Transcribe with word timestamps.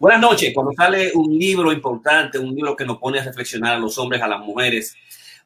Buenas 0.00 0.20
noches. 0.20 0.52
Cuando 0.54 0.72
sale 0.74 1.10
un 1.12 1.36
libro 1.36 1.72
importante, 1.72 2.38
un 2.38 2.54
libro 2.54 2.76
que 2.76 2.84
nos 2.84 2.98
pone 2.98 3.18
a 3.18 3.24
reflexionar 3.24 3.74
a 3.74 3.78
los 3.80 3.98
hombres, 3.98 4.22
a 4.22 4.28
las 4.28 4.38
mujeres, 4.38 4.94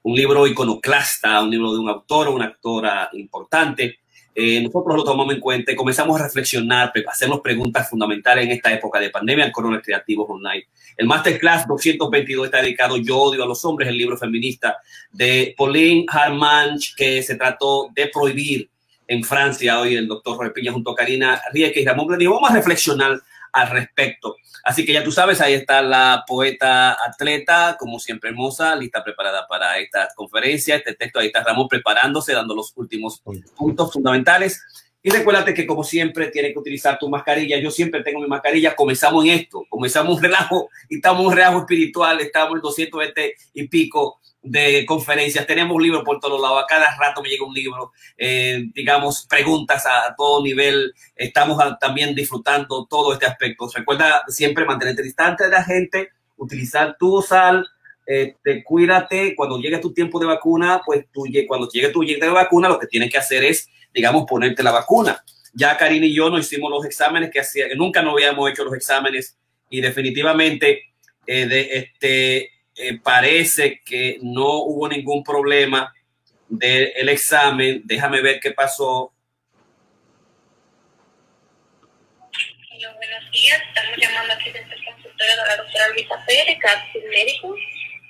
un 0.03 0.15
libro 0.15 0.47
iconoclasta, 0.47 1.43
un 1.43 1.51
libro 1.51 1.73
de 1.73 1.79
un 1.79 1.89
autor 1.89 2.29
o 2.29 2.35
una 2.35 2.47
actora 2.47 3.09
importante, 3.15 4.01
eh, 4.35 4.61
nosotros 4.61 4.95
lo 4.95 5.05
tomamos 5.05 5.33
en 5.35 5.41
cuenta 5.41 5.73
y 5.73 5.75
comenzamos 5.75 6.21
a 6.21 6.25
reflexionar, 6.25 6.93
a 6.95 7.11
hacernos 7.11 7.41
preguntas 7.41 7.89
fundamentales 7.89 8.45
en 8.45 8.51
esta 8.51 8.71
época 8.71 9.01
de 9.01 9.09
pandemia 9.09 9.47
al 9.47 9.53
Corona 9.53 9.81
Creativos 9.81 10.29
Online. 10.29 10.67
El 10.99 11.07
Masterclass 11.07 11.67
222 11.67 12.45
está 12.45 12.61
dedicado 12.61 12.99
Yo 12.99 13.17
odio 13.17 13.45
a 13.45 13.47
los 13.47 13.65
hombres, 13.65 13.89
el 13.89 13.97
libro 13.97 14.19
feminista 14.19 14.77
de 15.11 15.55
Pauline 15.57 16.05
Harmanch, 16.09 16.95
que 16.95 17.23
se 17.23 17.37
trató 17.37 17.89
de 17.95 18.09
prohibir 18.09 18.69
en 19.09 19.25
Francia. 19.25 19.81
Hoy 19.81 19.95
el 19.95 20.07
doctor 20.07 20.37
Jorge 20.37 20.53
Piña 20.53 20.73
junto 20.73 20.91
a 20.91 20.95
Karina 20.95 21.41
Rieke 21.55 21.81
y 21.81 21.87
Ramón 21.87 22.19
Dijo, 22.19 22.35
vamos 22.35 22.51
a 22.51 22.55
reflexionar 22.55 23.19
al 23.53 23.71
respecto. 23.71 24.37
Así 24.65 24.85
que 24.85 24.93
ya 24.93 25.05
tú 25.05 25.13
sabes, 25.13 25.41
ahí 25.41 25.55
está 25.55 25.83
la 25.83 26.25
poeta 26.27 26.97
atleta, 27.07 27.77
como 27.79 27.99
siempre 27.99 28.31
hermosa, 28.31 28.75
lista 28.77 29.03
preparada 29.03 29.47
para 29.47 29.79
esta 29.79 30.09
conferencia. 30.15 30.77
Este 30.77 30.95
texto, 30.95 31.19
ahí 31.19 31.27
está 31.27 31.43
Ramón 31.43 31.69
preparándose, 31.69 32.33
dando 32.33 32.55
los 32.55 32.73
últimos 32.77 33.23
puntos 33.57 33.93
fundamentales. 33.93 34.63
Y 35.03 35.11
recuérdate 35.11 35.53
que 35.53 35.67
como 35.67 35.83
siempre 35.83 36.29
tienes 36.29 36.53
que 36.53 36.61
utilizar 36.61 36.97
tu 36.97 37.09
mascarilla. 37.09 37.59
Yo 37.59 37.73
siempre 37.73 38.05
tengo 38.05 38.21
mi 38.21 38.29
mascarilla. 38.29 38.77
Comenzamos 38.77 39.25
en 39.25 39.33
esto, 39.33 39.67
comenzamos 39.69 40.17
un 40.17 40.23
relajo 40.23 40.69
y 40.89 40.97
estamos 40.97 41.23
en 41.23 41.27
un 41.27 41.33
relajo 41.35 41.59
espiritual. 41.59 42.21
Estamos 42.21 42.55
en 42.55 42.61
220 42.61 43.35
y 43.55 43.69
pico 43.69 44.21
de 44.43 44.85
conferencias, 44.87 45.47
tenemos 45.47 45.81
libros 45.81 46.03
por 46.05 46.19
todos 46.19 46.41
lados, 46.41 46.63
a 46.63 46.67
cada 46.67 46.97
rato 46.97 47.23
me 47.23 47.29
llega 47.29 47.47
un 47.47 47.55
libro, 47.55 47.93
eh, 48.19 48.65
digamos, 48.75 49.27
preguntas 49.29 49.87
a, 49.87 50.15
todo 50.17 50.43
nivel, 50.43 50.93
estamos 51.15 51.63
también 51.79 52.15
disfrutando 52.15 52.87
todo 52.87 53.13
este 53.13 53.27
aspecto. 53.27 53.69
Recuerda 53.73 54.25
siempre 54.29 54.65
mantenerte 54.65 55.03
distante 55.03 55.45
de 55.45 55.51
la 55.51 55.65
gente, 55.65 56.11
utilizar 56.37 56.97
tu 56.99 57.23
sal, 57.23 57.67
eh, 58.07 58.35
cuídate, 58.65 59.37
cuando 59.37 59.59
llegue 59.59 59.79
tu 59.79 59.93
tiempo 59.93 60.19
de 60.19 60.27
vacuna, 60.27 60.83
pues 60.85 61.07
tú, 61.13 61.25
cuando 61.47 61.69
llegue 61.69 61.91
tu 61.91 62.01
tiempo 62.05 62.27
de 62.27 62.33
vacuna, 62.33 62.69
lo 62.69 62.79
que 62.79 62.89
tienes 62.89 63.11
que 63.11 63.19
hacer 63.19 63.45
es, 63.45 63.69
digamos, 63.95 64.25
ponerte 64.29 64.63
la 64.63 64.73
vacuna. 64.73 65.23
Ya 65.55 65.77
Karina 65.77 66.07
y 66.07 66.15
yo 66.15 66.31
no 66.31 66.39
hicimos 66.39 66.71
los 66.71 66.85
exámenes 66.85 67.31
que 67.31 67.41
hacía, 67.41 67.67
nunca 67.77 68.03
no 68.03 68.13
habíamos 68.13 68.51
hecho 68.51 68.65
los 68.65 68.75
exámenes 68.75 69.39
y 69.71 69.81
definitivamente 69.81 70.95
eh, 71.27 71.47
de, 71.47 71.77
este, 71.77 72.51
eh, 72.77 72.99
parece 73.03 73.83
que 73.85 74.19
no 74.23 74.63
hubo 74.63 74.89
ningún 74.89 75.23
problema 75.23 75.93
del 76.49 77.09
examen. 77.09 77.83
Déjame 77.85 78.23
ver 78.23 78.41
qué 78.41 78.53
pasó. 78.53 79.13
Buenos 82.97 83.31
días. 83.31 83.63
Estamos 83.69 83.97
llamando 83.97 84.35
aquí 84.35 84.51
desde 84.51 84.75
el 84.75 84.85
consultorio 84.85 85.37
de 85.37 85.49
la 85.49 85.57
doctora 85.57 85.89
Luisa 85.91 86.25
Pérez. 86.27 86.59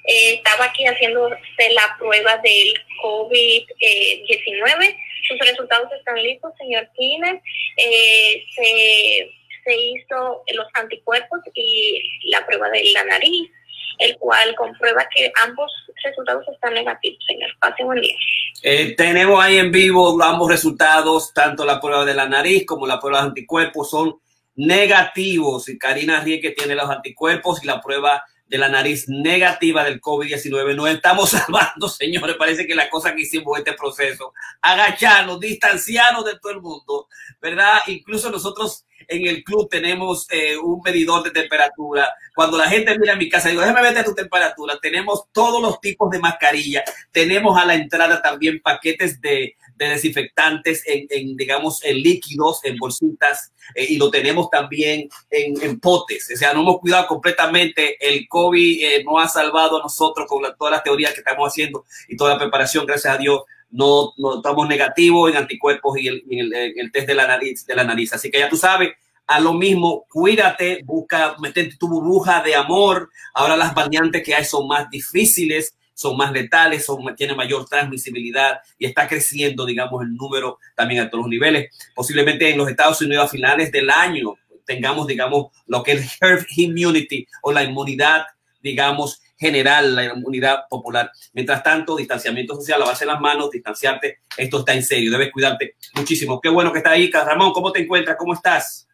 Eh, 0.04 0.34
estaba 0.34 0.64
aquí 0.64 0.84
haciéndose 0.84 1.70
la 1.74 1.96
prueba 1.98 2.36
del 2.38 2.74
COVID-19. 3.02 4.96
Sus 5.28 5.38
resultados 5.38 5.92
están 5.92 6.22
listos, 6.22 6.52
señor 6.58 6.88
Kiner. 6.96 7.40
Eh, 7.76 8.44
se, 8.54 9.30
se 9.64 9.76
hizo 9.76 10.42
los 10.54 10.66
anticuerpos 10.74 11.40
y 11.54 12.02
la 12.30 12.44
prueba 12.46 12.68
de 12.70 12.84
la 12.92 13.04
nariz 13.04 13.50
el 13.98 14.16
cual 14.18 14.54
comprueba 14.56 15.06
que 15.14 15.32
ambos 15.44 15.70
resultados 16.04 16.44
están 16.48 16.74
negativos, 16.74 17.18
señor. 17.26 17.50
Pase 17.60 17.84
buen 17.84 18.00
día. 18.00 18.16
Eh, 18.62 18.94
tenemos 18.96 19.42
ahí 19.42 19.58
en 19.58 19.72
vivo 19.72 20.22
ambos 20.22 20.48
resultados, 20.48 21.32
tanto 21.32 21.64
la 21.64 21.80
prueba 21.80 22.04
de 22.04 22.14
la 22.14 22.28
nariz 22.28 22.64
como 22.66 22.86
la 22.86 23.00
prueba 23.00 23.20
de 23.20 23.28
anticuerpos 23.28 23.90
son 23.90 24.16
negativos. 24.56 25.68
Y 25.68 25.78
Karina 25.78 26.20
Rieke 26.20 26.50
tiene 26.50 26.74
los 26.74 26.88
anticuerpos 26.88 27.62
y 27.62 27.66
la 27.66 27.80
prueba 27.80 28.24
de 28.52 28.58
la 28.58 28.68
nariz 28.68 29.08
negativa 29.08 29.82
del 29.82 29.98
COVID-19. 29.98 30.76
Nos 30.76 30.90
estamos 30.90 31.30
salvando, 31.30 31.88
señores. 31.88 32.36
Parece 32.36 32.66
que 32.66 32.74
la 32.74 32.90
cosa 32.90 33.14
que 33.14 33.22
hicimos 33.22 33.56
este 33.56 33.72
proceso, 33.72 34.34
agacharnos, 34.60 35.40
distanciarnos 35.40 36.26
de 36.26 36.38
todo 36.38 36.52
el 36.52 36.60
mundo, 36.60 37.08
¿verdad? 37.40 37.78
Incluso 37.86 38.30
nosotros 38.30 38.84
en 39.08 39.26
el 39.26 39.42
club 39.42 39.70
tenemos 39.70 40.26
eh, 40.30 40.58
un 40.58 40.82
medidor 40.84 41.22
de 41.22 41.30
temperatura. 41.30 42.14
Cuando 42.34 42.58
la 42.58 42.68
gente 42.68 42.98
mira 42.98 43.14
a 43.14 43.16
mi 43.16 43.30
casa, 43.30 43.48
digo, 43.48 43.62
déjame 43.62 43.80
verte 43.80 44.04
tu 44.04 44.14
temperatura. 44.14 44.78
Tenemos 44.82 45.24
todos 45.32 45.62
los 45.62 45.80
tipos 45.80 46.10
de 46.10 46.18
mascarilla. 46.18 46.84
Tenemos 47.10 47.58
a 47.58 47.64
la 47.64 47.74
entrada 47.74 48.20
también 48.20 48.60
paquetes 48.60 49.18
de, 49.22 49.56
desinfectantes 49.76 50.84
en, 50.86 51.36
digamos, 51.36 51.84
en 51.84 52.00
líquidos, 52.02 52.64
en 52.64 52.76
bolsitas, 52.76 53.52
eh, 53.74 53.86
y 53.88 53.96
lo 53.96 54.10
tenemos 54.10 54.50
también 54.50 55.08
en, 55.30 55.80
potes. 55.80 56.30
O 56.32 56.36
sea, 56.36 56.52
no 56.52 56.60
hemos 56.60 56.78
cuidado 56.78 57.06
completamente. 57.06 57.96
El 58.00 58.28
COVID 58.28 58.84
eh, 58.84 59.04
no 59.04 59.18
ha 59.18 59.28
salvado 59.28 59.78
a 59.78 59.82
nosotros 59.82 60.26
con 60.28 60.42
todas 60.58 60.72
las 60.72 60.82
teorías 60.82 61.12
que 61.12 61.20
estamos 61.20 61.48
haciendo 61.48 61.84
y 62.08 62.16
toda 62.16 62.34
la 62.34 62.38
preparación, 62.38 62.86
gracias 62.86 63.14
a 63.14 63.18
Dios 63.18 63.42
no, 63.72 64.12
no 64.18 64.36
estamos 64.36 64.68
negativos 64.68 65.30
en 65.30 65.38
anticuerpos 65.38 65.98
y 65.98 66.06
el, 66.06 66.22
el, 66.28 66.92
test 66.92 67.06
de 67.06 67.14
la 67.14 67.26
nariz, 67.26 67.66
de 67.66 67.74
la 67.74 67.84
nariz. 67.84 68.12
Así 68.12 68.30
que 68.30 68.38
ya 68.38 68.48
tú 68.48 68.56
sabes, 68.56 68.90
a 69.26 69.40
lo 69.40 69.54
mismo, 69.54 70.06
cuídate, 70.10 70.82
busca, 70.84 71.36
meterte 71.40 71.76
tu 71.76 71.88
burbuja 71.88 72.42
de 72.42 72.54
amor. 72.54 73.10
Ahora 73.34 73.56
las 73.56 73.74
variantes 73.74 74.22
que 74.22 74.34
hay 74.34 74.44
son 74.44 74.68
más 74.68 74.90
difíciles, 74.90 75.74
son 76.02 76.16
más 76.16 76.32
letales, 76.32 76.84
son, 76.84 77.14
tienen 77.16 77.36
mayor 77.36 77.66
transmisibilidad 77.66 78.60
y 78.78 78.86
está 78.86 79.08
creciendo, 79.08 79.64
digamos, 79.64 80.02
el 80.02 80.14
número 80.14 80.58
también 80.76 81.00
a 81.00 81.08
todos 81.08 81.24
los 81.24 81.30
niveles. 81.30 81.70
Posiblemente 81.94 82.50
en 82.50 82.58
los 82.58 82.68
Estados 82.68 83.00
Unidos 83.00 83.24
a 83.24 83.28
finales 83.28 83.72
del 83.72 83.88
año 83.88 84.34
tengamos, 84.66 85.06
digamos, 85.06 85.46
lo 85.66 85.82
que 85.82 85.92
es 85.92 86.18
herd 86.20 86.44
immunity 86.56 87.26
o 87.42 87.52
la 87.52 87.62
inmunidad, 87.62 88.26
digamos, 88.60 89.20
general, 89.38 89.96
la 89.96 90.04
inmunidad 90.04 90.68
popular. 90.68 91.10
Mientras 91.32 91.62
tanto, 91.62 91.96
distanciamiento 91.96 92.54
social, 92.54 92.80
lavarse 92.80 93.06
las 93.06 93.20
manos, 93.20 93.50
distanciarte, 93.50 94.18
esto 94.36 94.60
está 94.60 94.74
en 94.74 94.84
serio, 94.84 95.10
debes 95.10 95.32
cuidarte 95.32 95.74
muchísimo. 95.94 96.40
Qué 96.40 96.48
bueno 96.48 96.72
que 96.72 96.78
está 96.78 96.90
ahí, 96.90 97.10
Ramón, 97.10 97.52
¿cómo 97.52 97.72
te 97.72 97.80
encuentras? 97.80 98.16
¿Cómo 98.16 98.34
estás? 98.34 98.86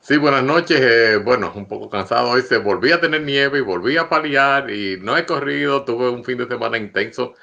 Sí, 0.00 0.16
buenas 0.16 0.42
noches. 0.42 0.80
Eh, 0.80 1.16
bueno, 1.18 1.52
un 1.54 1.66
poco 1.68 1.90
cansado 1.90 2.30
hoy. 2.30 2.42
Se 2.42 2.58
volví 2.58 2.92
a 2.92 3.00
tener 3.00 3.22
nieve 3.22 3.58
y 3.58 3.60
volví 3.60 3.96
a 3.96 4.08
paliar 4.08 4.70
y 4.70 4.96
no 5.00 5.16
he 5.16 5.26
corrido. 5.26 5.84
Tuve 5.84 6.08
un 6.08 6.24
fin 6.24 6.38
de 6.38 6.46
semana 6.46 6.78
intenso, 6.78 7.34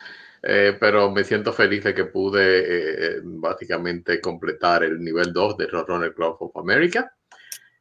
eh, 0.42 0.76
pero 0.80 1.12
me 1.12 1.24
siento 1.24 1.54
feliz 1.54 1.84
de 1.84 1.94
que 1.94 2.06
pude 2.06 3.18
eh, 3.18 3.22
básicamente 3.24 4.20
completar 4.22 4.84
el 4.84 5.00
nivel 5.00 5.32
2 5.34 5.58
de 5.58 5.68
Roadrunner 5.68 6.14
Club 6.14 6.38
of 6.40 6.58
America. 6.58 7.14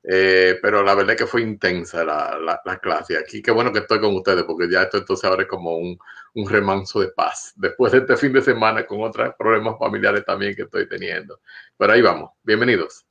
Eh, 0.06 0.58
pero 0.60 0.82
la 0.82 0.94
verdad 0.94 1.12
es 1.12 1.18
que 1.18 1.26
fue 1.26 1.40
intensa 1.42 2.04
la, 2.04 2.38
la, 2.64 2.78
clase 2.78 3.16
aquí. 3.16 3.40
Qué 3.42 3.50
bueno 3.50 3.72
que 3.72 3.78
estoy 3.80 4.00
con 4.00 4.14
ustedes, 4.14 4.44
porque 4.44 4.68
ya 4.70 4.82
esto 4.82 4.98
entonces 4.98 5.24
ahora 5.24 5.42
es 5.42 5.48
como 5.48 5.78
un, 5.78 5.98
un, 6.34 6.48
remanso 6.48 7.00
de 7.00 7.08
paz. 7.08 7.54
Después 7.56 7.92
de 7.92 7.98
este 7.98 8.16
fin 8.16 8.32
de 8.32 8.42
semana 8.42 8.86
con 8.86 9.02
otros 9.02 9.34
problemas 9.38 9.76
familiares 9.78 10.24
también 10.24 10.54
que 10.54 10.62
estoy 10.62 10.88
teniendo. 10.88 11.40
Pero 11.78 11.92
ahí 11.92 12.02
vamos. 12.02 12.32
Bienvenidos. 12.42 13.06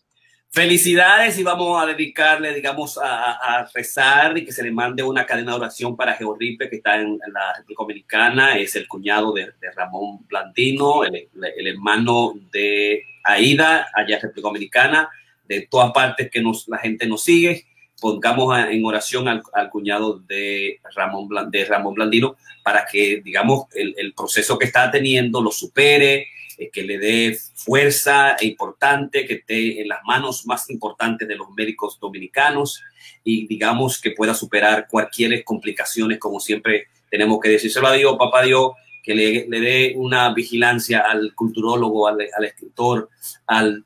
Felicidades 0.53 1.37
y 1.39 1.43
vamos 1.43 1.81
a 1.81 1.87
dedicarle, 1.87 2.53
digamos, 2.53 2.99
a, 2.99 3.31
a 3.33 3.67
rezar 3.73 4.37
y 4.37 4.45
que 4.45 4.51
se 4.51 4.61
le 4.61 4.71
mande 4.71 5.01
una 5.01 5.25
cadena 5.25 5.51
de 5.51 5.57
oración 5.57 5.97
para 5.97 6.13
Georripe, 6.13 6.69
que 6.69 6.75
está 6.75 7.01
en, 7.01 7.17
la 7.33 7.55
República 7.57 7.83
Dominicana. 7.83 8.57
Es 8.57 8.75
el 8.75 8.87
cuñado 8.87 9.33
de, 9.33 9.45
de 9.59 9.71
Ramón 9.75 10.19
Blandino, 10.27 11.03
el, 11.03 11.27
el 11.57 11.67
hermano 11.67 12.35
de 12.51 13.03
Aida, 13.23 13.87
allá 13.95 14.17
en 14.17 14.21
República 14.21 14.47
Dominicana 14.49 15.09
de 15.47 15.67
todas 15.69 15.91
partes 15.91 16.29
que 16.31 16.41
nos, 16.41 16.67
la 16.67 16.77
gente 16.77 17.07
nos 17.07 17.23
sigue. 17.23 17.65
Pongamos 17.99 18.57
en 18.69 18.83
oración 18.85 19.27
al, 19.27 19.69
cuñado 19.69 20.19
de 20.19 20.79
Ramón, 20.95 21.29
de 21.49 21.65
Ramón 21.65 21.93
Blandino 21.93 22.35
para 22.63 22.85
que, 22.85 23.21
digamos, 23.23 23.67
el, 23.73 24.13
proceso 24.13 24.57
que 24.57 24.65
está 24.65 24.91
teniendo 24.91 25.41
lo 25.41 25.51
supere, 25.51 26.27
que 26.71 26.83
le 26.83 26.97
dé 26.97 27.37
fuerza 27.55 28.35
e 28.39 28.45
importante, 28.45 29.25
que 29.25 29.35
esté 29.35 29.81
en 29.81 29.87
las 29.87 29.99
manos 30.05 30.45
más 30.45 30.69
importantes 30.69 31.27
de 31.27 31.35
los 31.35 31.49
médicos 31.51 31.99
dominicanos 31.99 32.81
y, 33.23 33.47
digamos, 33.47 33.99
que 33.99 34.11
pueda 34.11 34.33
superar 34.33 34.87
cualquier 34.89 35.43
complicaciones, 35.43 36.19
como 36.19 36.39
siempre 36.39 36.87
tenemos 37.09 37.39
que 37.39 37.49
decírselo 37.49 37.87
a 37.87 37.93
Dios, 37.93 38.15
papá 38.17 38.43
Dios, 38.43 38.71
que 39.03 39.13
le, 39.13 39.59
dé 39.59 39.93
una 39.97 40.33
vigilancia 40.33 41.01
al 41.01 41.35
culturólogo, 41.35 42.07
al, 42.07 42.21
escritor, 42.45 43.09
al 43.47 43.85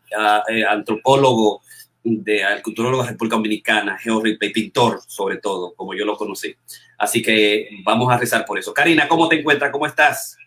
eh, 0.49 0.63
antropólogo, 0.63 1.61
de, 2.03 2.43
al 2.43 2.61
culturólogo 2.61 3.01
de 3.01 3.05
la 3.07 3.11
República 3.11 3.35
Dominicana, 3.35 3.97
geógrafo 3.97 4.37
pintor, 4.53 5.01
sobre 5.07 5.37
todo, 5.37 5.73
como 5.75 5.93
yo 5.93 6.05
lo 6.05 6.15
conocí. 6.15 6.55
Así 6.97 7.21
que 7.21 7.69
vamos 7.83 8.11
a 8.11 8.17
rezar 8.17 8.45
por 8.45 8.59
eso. 8.59 8.73
Karina, 8.73 9.07
¿cómo 9.07 9.27
te 9.27 9.39
encuentras? 9.39 9.71
¿Cómo 9.71 9.87
estás? 9.87 10.37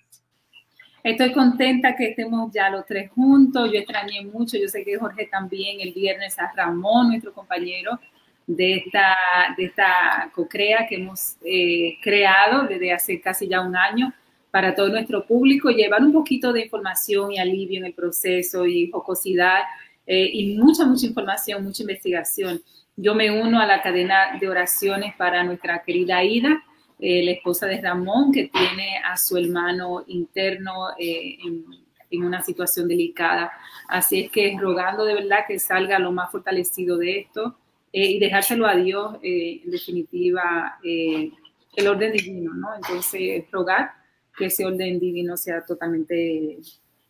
Estoy 1.02 1.32
contenta 1.32 1.96
que 1.96 2.08
estemos 2.08 2.52
ya 2.52 2.68
los 2.68 2.84
tres 2.84 3.10
juntos. 3.10 3.70
Yo 3.72 3.78
extrañé 3.78 4.22
mucho, 4.24 4.58
yo 4.58 4.68
sé 4.68 4.84
que 4.84 4.98
Jorge 4.98 5.26
también, 5.26 5.80
el 5.80 5.92
viernes 5.92 6.38
a 6.38 6.52
Ramón, 6.54 7.08
nuestro 7.08 7.32
compañero 7.32 7.98
de 8.46 8.74
esta, 8.74 9.16
de 9.56 9.64
esta 9.64 10.30
co-crea 10.34 10.86
que 10.88 10.96
hemos 10.96 11.36
eh, 11.44 11.96
creado 12.02 12.66
desde 12.66 12.92
hace 12.92 13.20
casi 13.20 13.48
ya 13.48 13.60
un 13.60 13.76
año 13.76 14.12
para 14.50 14.74
todo 14.74 14.88
nuestro 14.88 15.24
público, 15.26 15.70
llevar 15.70 16.02
un 16.02 16.12
poquito 16.12 16.52
de 16.52 16.64
información 16.64 17.32
y 17.32 17.38
alivio 17.38 17.78
en 17.78 17.86
el 17.86 17.94
proceso 17.94 18.66
y 18.66 18.90
jocosidad 18.90 19.60
eh, 20.06 20.28
y 20.32 20.56
mucha, 20.56 20.84
mucha 20.84 21.06
información, 21.06 21.62
mucha 21.62 21.82
investigación. 21.82 22.60
Yo 22.96 23.14
me 23.14 23.30
uno 23.30 23.60
a 23.60 23.66
la 23.66 23.80
cadena 23.80 24.36
de 24.38 24.48
oraciones 24.48 25.14
para 25.14 25.44
nuestra 25.44 25.82
querida 25.82 26.22
Ida, 26.24 26.62
eh, 27.00 27.24
la 27.24 27.32
esposa 27.32 27.66
de 27.66 27.80
Ramón, 27.80 28.32
que 28.32 28.48
tiene 28.48 28.98
a 29.04 29.16
su 29.16 29.36
hermano 29.36 30.04
interno 30.06 30.90
eh, 30.98 31.38
en, 31.44 31.64
en, 32.10 32.24
una 32.24 32.42
situación 32.42 32.88
delicada. 32.88 33.50
Así 33.88 34.24
es 34.24 34.30
que 34.30 34.56
rogando 34.58 35.04
de 35.04 35.14
verdad 35.14 35.44
que 35.48 35.58
salga 35.58 35.98
lo 35.98 36.12
más 36.12 36.30
fortalecido 36.30 36.98
de 36.98 37.20
esto 37.20 37.56
y 37.92 38.20
dejárselo 38.20 38.66
a 38.66 38.76
Dios, 38.76 39.16
en 39.20 39.68
definitiva, 39.68 40.78
el 40.84 41.88
orden 41.88 42.12
divino, 42.12 42.54
¿no? 42.54 42.68
Entonces, 42.76 43.44
rogar 43.50 43.90
que 44.36 44.46
ese 44.46 44.64
orden 44.64 44.98
divino 44.98 45.36
sea 45.36 45.64
totalmente 45.64 46.58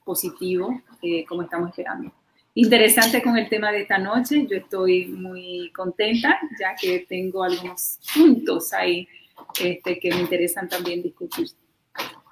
positivo, 0.04 0.82
eh, 1.02 1.24
como 1.24 1.42
estamos 1.42 1.70
esperando. 1.70 2.12
Interesante 2.54 3.22
con 3.22 3.38
el 3.38 3.48
tema 3.48 3.70
de 3.70 3.82
esta 3.82 3.98
noche, 3.98 4.46
yo 4.50 4.56
estoy 4.56 5.06
muy 5.06 5.70
contenta, 5.72 6.38
ya 6.58 6.74
que 6.74 7.06
tengo 7.08 7.44
algunos 7.44 8.00
puntos 8.12 8.72
ahí 8.72 9.06
este, 9.60 9.98
que 9.98 10.10
me 10.10 10.20
interesan 10.20 10.68
también 10.68 11.02
discutir. 11.02 11.48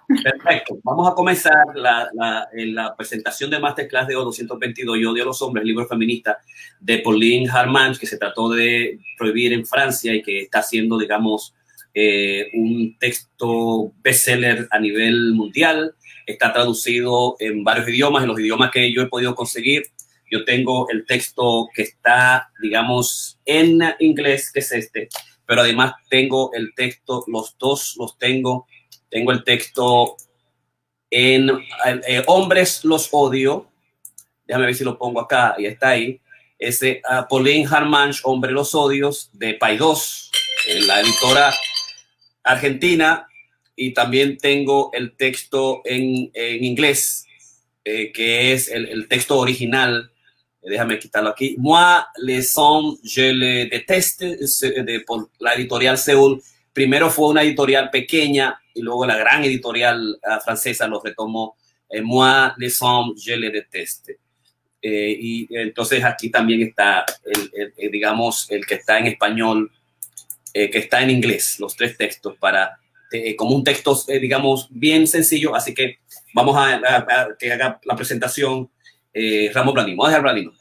Perfecto. 0.09 0.79
Vamos 0.85 1.11
a 1.11 1.15
comenzar 1.15 1.67
la, 1.75 2.09
la, 2.15 2.49
la 2.53 2.97
presentación 2.97 3.51
de 3.51 3.59
Masterclass 3.59 4.09
de 4.09 4.17
O222, 4.17 4.99
Yo 4.99 5.11
odio 5.11 5.23
a 5.23 5.27
los 5.27 5.43
hombres, 5.43 5.67
libro 5.67 5.87
feminista 5.87 6.39
de 6.81 7.01
Pauline 7.01 7.49
Harmanch, 7.51 7.99
que 7.99 8.07
se 8.07 8.17
trató 8.17 8.49
de 8.49 8.99
prohibir 9.19 9.53
en 9.53 9.67
Francia 9.67 10.15
y 10.15 10.23
que 10.23 10.41
está 10.43 10.61
haciendo, 10.61 10.99
digamos, 10.99 11.55
eh, 11.93 12.49
un 12.55 12.97
texto 12.99 13.93
bestseller 14.03 14.67
a 14.71 14.79
nivel 14.79 15.35
mundial. 15.35 15.95
Está 16.25 16.55
traducido 16.55 17.37
en 17.39 17.63
varios 17.63 17.89
idiomas, 17.89 18.23
en 18.23 18.29
los 18.29 18.41
idiomas 18.41 18.71
que 18.71 18.91
yo 18.91 19.03
he 19.03 19.07
podido 19.09 19.35
conseguir. 19.35 19.83
Yo 20.31 20.45
tengo 20.45 20.89
el 20.89 21.05
texto 21.05 21.69
que 21.75 21.83
está, 21.83 22.51
digamos, 22.63 23.39
en 23.45 23.81
inglés, 23.99 24.51
que 24.53 24.61
es 24.61 24.73
este, 24.73 25.09
pero 25.49 25.63
además 25.63 25.95
tengo 26.11 26.53
el 26.53 26.75
texto, 26.75 27.25
los 27.27 27.57
dos 27.57 27.97
los 27.97 28.19
tengo. 28.19 28.67
Tengo 29.09 29.33
el 29.33 29.45
texto 29.45 30.19
en 31.09 31.49
eh, 32.07 32.23
Hombres 32.27 32.85
los 32.85 33.09
odio. 33.13 33.67
Déjame 34.47 34.67
ver 34.67 34.75
si 34.75 34.85
lo 34.85 34.99
pongo 34.99 35.23
acá, 35.23 35.55
y 35.57 35.65
está 35.65 35.89
ahí. 35.89 36.21
Ese 36.59 37.01
uh, 37.11 37.27
Pauline 37.31 37.67
Harmanch, 37.67 38.21
Hombre 38.25 38.53
los 38.53 38.75
odios, 38.75 39.31
de 39.33 39.55
Paidós, 39.55 40.31
la 40.87 41.01
editora 41.01 41.55
Argentina 42.45 43.27
y 43.75 43.95
también 43.95 44.37
tengo 44.37 44.91
el 44.93 45.17
texto 45.17 45.81
en, 45.87 46.31
en 46.35 46.63
inglés, 46.63 47.25
eh, 47.87 48.13
que 48.13 48.53
es 48.53 48.69
el, 48.69 48.87
el, 48.87 49.09
texto 49.09 49.39
original. 49.39 50.13
Déjame 50.69 50.99
quitarlo 50.99 51.31
aquí. 51.31 51.57
Moi, 51.59 52.07
les 52.19 52.53
hommes, 52.57 52.99
je 53.03 53.33
le 53.33 53.67
déteste, 53.67 54.37
de, 54.37 55.01
por 55.07 55.31
la 55.39 55.55
editorial 55.55 55.97
Seúl. 55.97 56.43
Primero 56.73 57.11
fue 57.11 57.29
una 57.29 57.43
editorial 57.43 57.91
pequeña 57.91 58.61
y 58.75 58.83
luego 58.83 59.05
la 59.07 59.17
gran 59.17 59.45
editorial 59.45 60.19
uh, 60.23 60.41
francesa 60.45 60.87
lo 60.87 61.01
retomó. 61.01 61.57
Eh, 61.91 62.03
Moi, 62.03 62.53
les 62.59 62.81
hommes, 62.83 63.21
je 63.21 63.37
le 63.37 63.51
déteste. 63.51 64.19
Eh, 64.81 65.17
y 65.21 65.49
entonces 65.51 66.05
aquí 66.05 66.31
también 66.31 66.63
está, 66.63 67.05
el, 67.25 67.51
el, 67.53 67.73
el, 67.77 67.91
digamos, 67.91 68.49
el 68.51 68.65
que 68.65 68.77
está 68.77 68.99
en 68.99 69.07
español 69.07 69.73
eh, 70.55 70.71
que 70.71 70.79
está 70.79 71.03
en 71.03 71.11
inglés, 71.11 71.59
los 71.59 71.77
tres 71.77 71.97
textos, 71.97 72.37
para, 72.39 72.79
eh, 73.11 73.35
como 73.37 73.57
un 73.57 73.65
texto, 73.65 74.01
eh, 74.07 74.19
digamos, 74.19 74.69
bien 74.71 75.07
sencillo. 75.07 75.55
Así 75.55 75.75
que 75.75 75.99
vamos 76.33 76.57
a, 76.57 76.75
a, 76.77 76.97
a 76.97 77.29
que 77.39 77.53
haga 77.53 77.81
la 77.85 77.97
presentación 77.97 78.71
eh, 79.19 79.51
Ramón 79.53 79.75
Blandino. 79.75 79.97
Vamos 79.97 80.07
a 80.07 80.11
dejar 80.11 80.23
Blandino. 80.23 80.53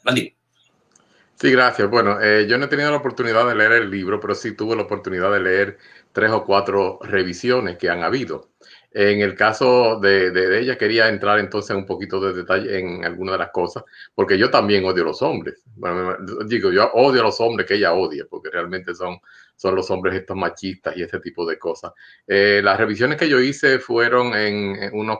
Sí, 1.40 1.52
gracias. 1.52 1.88
Bueno, 1.88 2.20
eh, 2.20 2.46
yo 2.48 2.58
no 2.58 2.64
he 2.64 2.68
tenido 2.68 2.90
la 2.90 2.96
oportunidad 2.96 3.46
de 3.46 3.54
leer 3.54 3.72
el 3.72 3.90
libro, 3.90 4.18
pero 4.18 4.34
sí 4.34 4.56
tuve 4.56 4.74
la 4.74 4.82
oportunidad 4.82 5.32
de 5.32 5.38
leer 5.38 5.78
tres 6.12 6.32
o 6.32 6.44
cuatro 6.44 6.98
revisiones 7.02 7.78
que 7.78 7.88
han 7.88 8.02
habido. 8.02 8.50
En 8.90 9.20
el 9.20 9.36
caso 9.36 10.00
de, 10.00 10.58
ella, 10.58 10.76
quería 10.76 11.08
entrar 11.08 11.38
entonces 11.38 11.76
un 11.76 11.86
poquito 11.86 12.18
de 12.20 12.32
detalle 12.32 12.78
en 12.78 13.04
alguna 13.04 13.32
de 13.32 13.38
las 13.38 13.50
cosas, 13.50 13.84
porque 14.14 14.36
yo 14.36 14.50
también 14.50 14.84
odio 14.84 15.04
a 15.04 15.06
los 15.06 15.22
hombres. 15.22 15.62
Bueno, 15.76 16.16
digo, 16.46 16.72
yo 16.72 16.90
odio 16.94 17.20
a 17.20 17.24
los 17.24 17.38
hombres 17.40 17.68
que 17.68 17.74
ella 17.74 17.92
odia, 17.92 18.24
porque 18.28 18.50
realmente 18.50 18.94
son, 18.94 19.20
son 19.54 19.76
los 19.76 19.88
hombres 19.92 20.16
estos 20.16 20.36
machistas 20.36 20.96
y 20.96 21.02
ese 21.02 21.20
tipo 21.20 21.46
de 21.46 21.56
cosas. 21.56 21.92
Eh, 22.26 22.60
las 22.64 22.78
revisiones 22.78 23.16
que 23.16 23.28
yo 23.28 23.38
hice 23.38 23.78
fueron 23.78 24.34
en, 24.34 24.82
en 24.82 24.90
unos, 24.92 25.18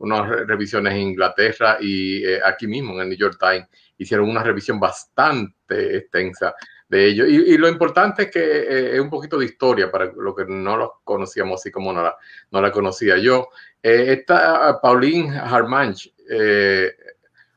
unas 0.00 0.28
revisiones 0.46 0.94
en 0.94 1.00
Inglaterra 1.00 1.78
y 1.80 2.24
eh, 2.24 2.40
aquí 2.44 2.66
mismo 2.66 2.94
en 2.94 3.00
el 3.00 3.08
New 3.10 3.18
York 3.18 3.36
Times. 3.38 3.68
Hicieron 3.96 4.28
una 4.28 4.42
revisión 4.42 4.80
bastante 4.80 5.96
extensa 5.96 6.54
de 6.90 7.06
ello. 7.06 7.24
Y, 7.24 7.56
lo 7.56 7.68
importante 7.68 8.24
es 8.24 8.30
que 8.30 8.40
eh, 8.40 8.94
es 8.94 9.00
un 9.00 9.08
poquito 9.08 9.38
de 9.38 9.44
historia 9.44 9.90
para 9.90 10.06
lo 10.06 10.34
que 10.34 10.44
no 10.46 10.76
lo 10.76 11.00
conocíamos 11.04 11.60
así 11.60 11.70
como 11.70 11.92
no 11.92 12.02
la, 12.02 12.16
no 12.50 12.60
la 12.60 12.72
conocía 12.72 13.16
yo. 13.16 13.48
Eh, 13.80 14.06
esta 14.18 14.80
Pauline 14.80 15.38
Harmanch, 15.38 16.12
eh, 16.28 16.92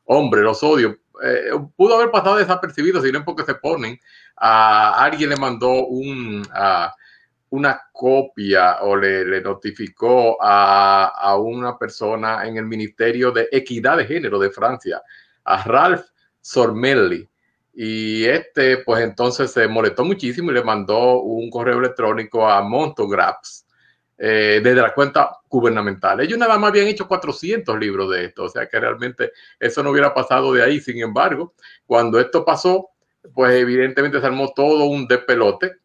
hombre, 0.05 0.41
los 0.41 0.61
odio, 0.61 0.99
pudo 1.75 1.95
haber 1.95 2.11
pasado 2.11 2.35
desapercibido, 2.35 3.01
si 3.01 3.11
no 3.11 3.19
es 3.19 3.25
porque 3.25 3.43
se 3.43 3.55
ponen. 3.55 3.99
A 4.35 5.03
alguien 5.03 5.29
le 5.29 5.37
mandó 5.37 5.85
un, 5.87 6.45
una 7.53 7.81
copia 7.91 8.81
o 8.81 8.95
le, 8.95 9.41
notificó 9.41 10.37
a, 10.41 11.05
a, 11.05 11.37
una 11.37 11.77
persona 11.77 12.47
en 12.47 12.57
el 12.57 12.65
Ministerio 12.65 13.31
de 13.31 13.47
Equidad 13.51 13.97
de 13.97 14.05
Género 14.05 14.39
de 14.39 14.49
Francia, 14.49 15.01
a 15.43 15.63
Ralph 15.63 16.05
Sormelli 16.41 17.29
y 17.73 18.25
este, 18.25 18.77
pues 18.79 19.03
entonces 19.03 19.51
se 19.51 19.67
molestó 19.67 20.05
muchísimo 20.05 20.51
y 20.51 20.53
le 20.53 20.63
mandó 20.63 21.21
un 21.21 21.49
correo 21.49 21.79
electrónico 21.79 22.47
a 22.47 22.61
Montographs 22.61 23.65
eh, 24.17 24.61
desde 24.63 24.81
la 24.81 24.93
cuenta 24.93 25.37
gubernamental. 25.49 26.19
Ellos 26.21 26.37
nada 26.37 26.57
más 26.59 26.69
habían 26.69 26.87
hecho 26.87 27.07
400 27.07 27.79
libros 27.79 28.11
de 28.11 28.25
esto, 28.25 28.43
o 28.43 28.49
sea 28.49 28.67
que 28.67 28.79
realmente 28.79 29.31
eso 29.59 29.81
no 29.81 29.89
hubiera 29.89 30.13
pasado 30.13 30.53
de 30.53 30.63
ahí. 30.63 30.79
Sin 30.79 30.99
embargo, 31.01 31.55
cuando 31.87 32.19
esto 32.19 32.45
pasó, 32.45 32.89
pues 33.33 33.55
evidentemente 33.55 34.19
se 34.19 34.25
armó 34.25 34.53
todo 34.55 34.85
un 34.85 35.07
despelote. 35.07 35.82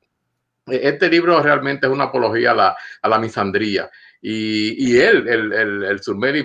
Este 0.71 1.09
libro 1.09 1.41
realmente 1.43 1.87
es 1.87 1.93
una 1.93 2.05
apología 2.05 2.53
a 2.53 3.09
la, 3.09 3.19
misandría. 3.19 3.91
Y, 4.21 4.97
él, 4.97 5.29
el, 5.29 5.53
el, 5.53 5.85
el 5.85 6.03
Surmeri, 6.03 6.45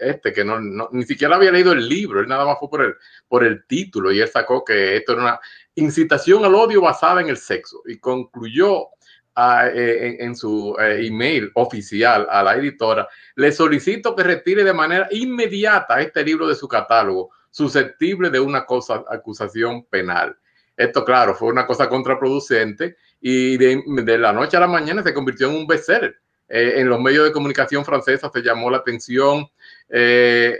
este, 0.00 0.32
que 0.32 0.44
no, 0.44 0.60
no, 0.60 0.88
ni 0.92 1.04
siquiera 1.04 1.36
había 1.36 1.52
leído 1.52 1.72
el 1.72 1.88
libro, 1.88 2.20
él 2.20 2.26
nada 2.26 2.44
más 2.44 2.58
fue 2.58 2.96
por 3.28 3.44
el, 3.44 3.64
título 3.66 4.10
y 4.10 4.20
él 4.20 4.28
sacó 4.28 4.64
que 4.64 4.96
esto 4.96 5.12
era 5.12 5.22
una 5.22 5.40
incitación 5.76 6.44
al 6.44 6.54
odio 6.54 6.80
basada 6.80 7.20
en 7.20 7.28
el 7.28 7.36
sexo 7.36 7.82
y 7.86 7.98
concluyó 7.98 8.88
a, 9.34 9.68
en, 9.68 10.16
en, 10.20 10.36
su 10.36 10.76
eh, 10.80 11.06
email 11.06 11.50
oficial 11.54 12.26
a 12.28 12.42
la 12.42 12.56
editora, 12.56 13.08
le 13.36 13.52
solicito 13.52 14.14
que 14.14 14.24
retire 14.24 14.64
de 14.64 14.74
manera 14.74 15.08
inmediata 15.12 16.00
este 16.00 16.24
libro 16.24 16.48
de 16.48 16.54
su 16.54 16.68
catálogo, 16.68 17.30
susceptible 17.50 18.30
de 18.30 18.40
una 18.40 18.66
cosa, 18.66 19.04
acusación 19.08 19.84
penal. 19.84 20.36
Esto, 20.76 21.04
claro, 21.04 21.34
fue 21.34 21.48
una 21.48 21.66
cosa 21.66 21.88
contraproducente 21.88 22.96
y 23.22 23.56
de, 23.56 24.18
la 24.18 24.32
noche 24.32 24.56
a 24.56 24.60
la 24.60 24.66
mañana 24.66 25.02
se 25.02 25.14
convirtió 25.14 25.48
en 25.48 25.54
un 25.54 25.66
bestseller 25.66 26.16
eh, 26.54 26.80
en 26.80 26.88
los 26.90 27.00
medios 27.00 27.24
de 27.24 27.32
comunicación 27.32 27.82
francesa 27.82 28.30
se 28.30 28.42
llamó 28.42 28.70
la 28.70 28.76
atención, 28.76 29.48
eh, 29.88 30.58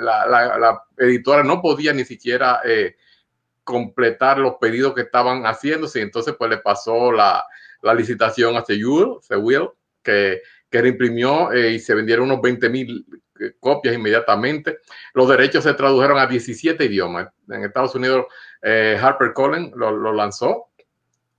la, 0.00 0.28
la, 0.28 0.82
editora 0.96 1.42
no 1.42 1.60
podía 1.60 1.92
ni 1.92 2.04
siquiera 2.04 2.60
eh, 2.64 2.94
completar 3.64 4.38
los 4.38 4.54
pedidos 4.60 4.94
que 4.94 5.00
estaban 5.00 5.42
haciéndose, 5.42 6.02
entonces 6.02 6.36
pues 6.38 6.50
le 6.50 6.58
pasó 6.58 7.10
la, 7.10 7.44
la 7.82 7.94
licitación 7.94 8.56
a 8.56 8.64
Sewell, 8.64 9.70
que, 10.04 10.40
que 10.70 10.80
reimprimió 10.80 11.52
eh, 11.52 11.72
y 11.72 11.78
se 11.80 11.96
vendieron 11.96 12.26
unos 12.26 12.40
20 12.40 12.68
mil 12.68 13.04
copias 13.58 13.96
inmediatamente. 13.96 14.78
Los 15.14 15.28
derechos 15.28 15.64
se 15.64 15.74
tradujeron 15.74 16.18
a 16.18 16.28
17 16.28 16.84
idiomas. 16.84 17.28
En 17.48 17.64
Estados 17.64 17.96
Unidos, 17.96 18.26
HarperCollins 18.62 19.72
lo, 19.74 19.90
lo 19.90 20.12
lanzó 20.12 20.68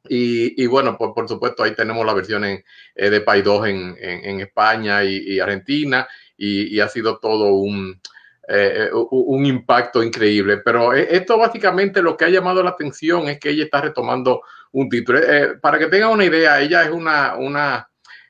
y, 0.09 0.65
bueno, 0.67 0.97
por, 0.97 1.13
por, 1.13 1.27
supuesto, 1.27 1.63
ahí 1.63 1.75
tenemos 1.75 2.05
la 2.05 2.13
versión 2.13 2.45
en, 2.45 2.63
eh, 2.95 3.09
de 3.09 3.21
Pay 3.21 3.41
2 3.41 3.67
en, 3.67 3.97
en, 3.99 4.39
España 4.41 5.03
y, 5.03 5.39
Argentina, 5.39 6.07
y, 6.37 6.79
ha 6.79 6.87
sido 6.87 7.17
todo 7.19 7.53
un, 7.53 7.99
eh, 8.47 8.89
un 8.93 9.45
impacto 9.45 10.03
increíble. 10.03 10.57
Pero 10.57 10.93
eh, 10.93 11.07
esto 11.11 11.37
básicamente 11.37 12.01
lo 12.01 12.15
que 12.15 12.25
ha 12.25 12.29
llamado 12.29 12.61
la 12.63 12.71
atención 12.71 13.27
es 13.27 13.39
que 13.39 13.49
ella 13.49 13.65
está 13.65 13.81
retomando 13.81 14.41
un 14.71 14.89
título. 14.89 15.19
Eh, 15.19 15.57
para 15.61 15.79
que 15.79 15.87
tengan 15.87 16.11
una 16.11 16.25
idea, 16.25 16.61
ella 16.61 16.83
es 16.83 16.91
una, 16.91 17.35
una 17.35 17.89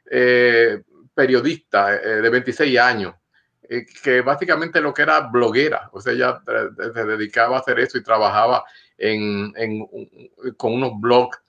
eh, 0.09 0.81
periodista 1.13 1.91
de 1.91 2.29
26 2.29 2.79
años 2.79 3.15
que 4.03 4.21
básicamente 4.21 4.79
lo 4.79 4.93
que 4.93 5.01
era 5.01 5.21
bloguera, 5.21 5.89
o 5.91 5.99
sea, 5.99 6.13
ella 6.13 6.39
se 6.93 7.03
dedicaba 7.03 7.57
a 7.57 7.59
hacer 7.61 7.79
eso 7.79 7.97
y 7.97 8.03
trabajaba 8.03 8.63
en, 8.95 9.51
con 10.55 10.73
unos 10.73 10.91
blogs 10.99 11.39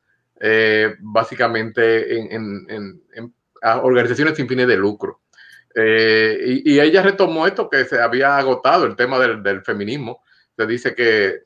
eh, 0.40 0.94
básicamente 1.00 2.34
en, 2.34 3.02
organizaciones 3.82 4.36
sin 4.36 4.48
fines 4.48 4.66
de 4.66 4.76
lucro. 4.76 5.22
Eh, 5.74 6.62
y, 6.64 6.80
ella 6.80 7.02
retomó 7.02 7.46
esto 7.46 7.68
que 7.68 7.84
se 7.84 8.00
había 8.00 8.36
agotado, 8.36 8.86
el 8.86 8.96
tema 8.96 9.18
del, 9.18 9.62
feminismo. 9.62 10.22
Se 10.56 10.66
dice 10.66 10.94
que 10.94 11.40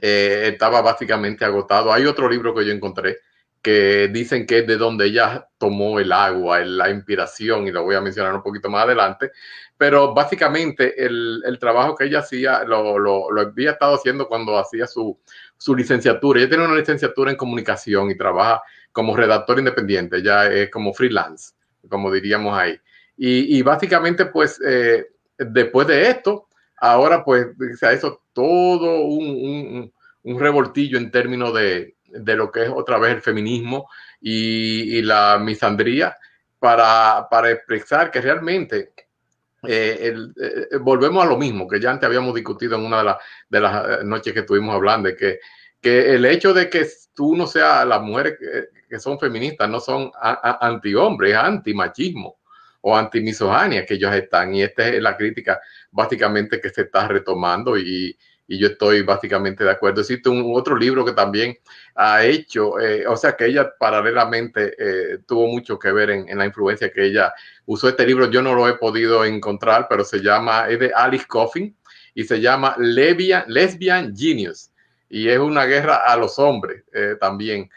eh, 0.00 0.48
estaba 0.52 0.80
básicamente 0.80 1.44
agotado. 1.44 1.92
Hay 1.92 2.06
otro 2.06 2.28
libro 2.28 2.54
que 2.54 2.64
yo 2.64 2.72
encontré 2.72 3.18
que 3.62 4.08
dicen 4.08 4.44
que 4.44 4.58
es 4.58 4.66
de 4.66 4.76
donde 4.76 5.06
ella 5.06 5.48
tomó 5.56 6.00
el 6.00 6.10
agua, 6.10 6.60
la 6.64 6.90
inspiración, 6.90 7.68
y 7.68 7.70
lo 7.70 7.84
voy 7.84 7.94
a 7.94 8.00
mencionar 8.00 8.34
un 8.34 8.42
poquito 8.42 8.68
más 8.68 8.84
adelante, 8.84 9.30
pero 9.78 10.12
básicamente 10.12 11.04
el, 11.04 11.56
trabajo 11.60 11.94
que 11.94 12.04
ella 12.06 12.18
hacía 12.18 12.64
lo, 12.64 13.28
había 13.38 13.70
estado 13.70 13.94
haciendo 13.94 14.26
cuando 14.26 14.58
hacía 14.58 14.88
su, 14.88 15.16
su 15.62 15.76
licenciatura. 15.76 16.40
Ella 16.40 16.48
tiene 16.48 16.64
una 16.64 16.74
licenciatura 16.74 17.30
en 17.30 17.36
comunicación 17.36 18.10
y 18.10 18.16
trabaja 18.16 18.62
como 18.90 19.16
redactor 19.16 19.60
independiente, 19.60 20.20
ya 20.20 20.46
es 20.46 20.70
como 20.70 20.92
freelance, 20.92 21.54
como 21.88 22.10
diríamos 22.10 22.58
ahí. 22.58 22.78
Y, 23.16 23.62
básicamente, 23.62 24.26
pues, 24.26 24.60
eh, 24.66 25.06
después 25.38 25.86
de 25.86 26.10
esto, 26.10 26.48
ahora 26.78 27.24
pues 27.24 27.46
se 27.78 27.94
hizo 27.94 28.22
todo 28.32 29.02
un, 29.02 29.24
un, 29.24 29.92
un 30.24 30.40
revoltillo 30.40 30.98
en 30.98 31.12
términos 31.12 31.54
de, 31.54 31.94
de 32.06 32.34
lo 32.34 32.50
que 32.50 32.64
es 32.64 32.68
otra 32.68 32.98
vez 32.98 33.14
el 33.14 33.22
feminismo 33.22 33.88
y, 34.20 34.98
y 34.98 35.02
la 35.02 35.38
misandría 35.38 36.16
para, 36.58 37.28
para, 37.30 37.52
expresar 37.52 38.10
que 38.10 38.20
realmente 38.20 38.92
eh, 39.66 39.98
el, 40.02 40.34
eh, 40.40 40.76
volvemos 40.78 41.22
a 41.24 41.28
lo 41.28 41.36
mismo 41.36 41.68
que 41.68 41.80
ya 41.80 41.90
antes 41.90 42.06
habíamos 42.06 42.34
discutido 42.34 42.76
en 42.76 42.84
una 42.84 42.98
de, 42.98 43.04
la, 43.04 43.18
de 43.48 43.60
las 43.60 44.04
noches 44.04 44.32
que 44.32 44.40
estuvimos 44.40 44.74
hablando, 44.74 45.14
que, 45.16 45.38
que 45.80 46.14
el 46.14 46.24
hecho 46.24 46.52
de 46.52 46.68
que 46.68 46.86
tú 47.14 47.36
no 47.36 47.46
seas 47.46 47.86
las 47.86 48.02
mujeres 48.02 48.38
que, 48.88 49.00
son 49.00 49.18
feministas 49.18 49.68
no 49.70 49.80
son 49.80 50.10
anti-hombres, 50.20 51.32
es 51.32 51.38
anti-machismo 51.38 52.40
o 52.82 52.96
anti-misoginia 52.96 53.86
que 53.86 53.94
ellos 53.94 54.14
están. 54.14 54.54
Y 54.54 54.62
esta 54.62 54.88
es 54.88 55.02
la 55.02 55.16
crítica 55.16 55.60
básicamente 55.90 56.60
que 56.60 56.68
se 56.68 56.82
está 56.82 57.08
retomando 57.08 57.78
y, 57.78 58.16
y 58.46 58.58
yo 58.58 58.68
estoy 58.68 59.02
básicamente 59.02 59.64
de 59.64 59.70
acuerdo. 59.70 60.00
Existe 60.00 60.28
un 60.28 60.52
otro 60.54 60.76
libro 60.76 61.04
que 61.04 61.12
también 61.12 61.56
ha 61.94 62.24
hecho, 62.24 62.78
eh, 62.80 63.06
o 63.06 63.16
sea 63.16 63.36
que 63.36 63.46
ella 63.46 63.72
paralelamente 63.78 64.74
eh, 64.78 65.18
tuvo 65.26 65.46
mucho 65.46 65.78
que 65.78 65.92
ver 65.92 66.10
en, 66.10 66.28
en, 66.28 66.38
la 66.38 66.46
influencia 66.46 66.92
que 66.92 67.04
ella 67.04 67.32
usó. 67.66 67.88
Este 67.88 68.06
libro 68.06 68.30
yo 68.30 68.42
no 68.42 68.54
lo 68.54 68.68
he 68.68 68.74
podido 68.74 69.24
encontrar, 69.24 69.86
pero 69.88 70.04
se 70.04 70.18
llama, 70.18 70.68
es 70.68 70.78
de 70.78 70.92
Alice 70.94 71.26
Coffin 71.26 71.74
y 72.14 72.24
se 72.24 72.40
llama 72.40 72.74
Lesbian, 72.78 73.44
Lesbian 73.46 74.14
Genius 74.16 74.70
y 75.08 75.28
es 75.28 75.38
una 75.38 75.64
guerra 75.66 75.96
a 75.96 76.16
los 76.16 76.38
hombres 76.38 76.84
eh, 76.92 77.16
también. 77.20 77.70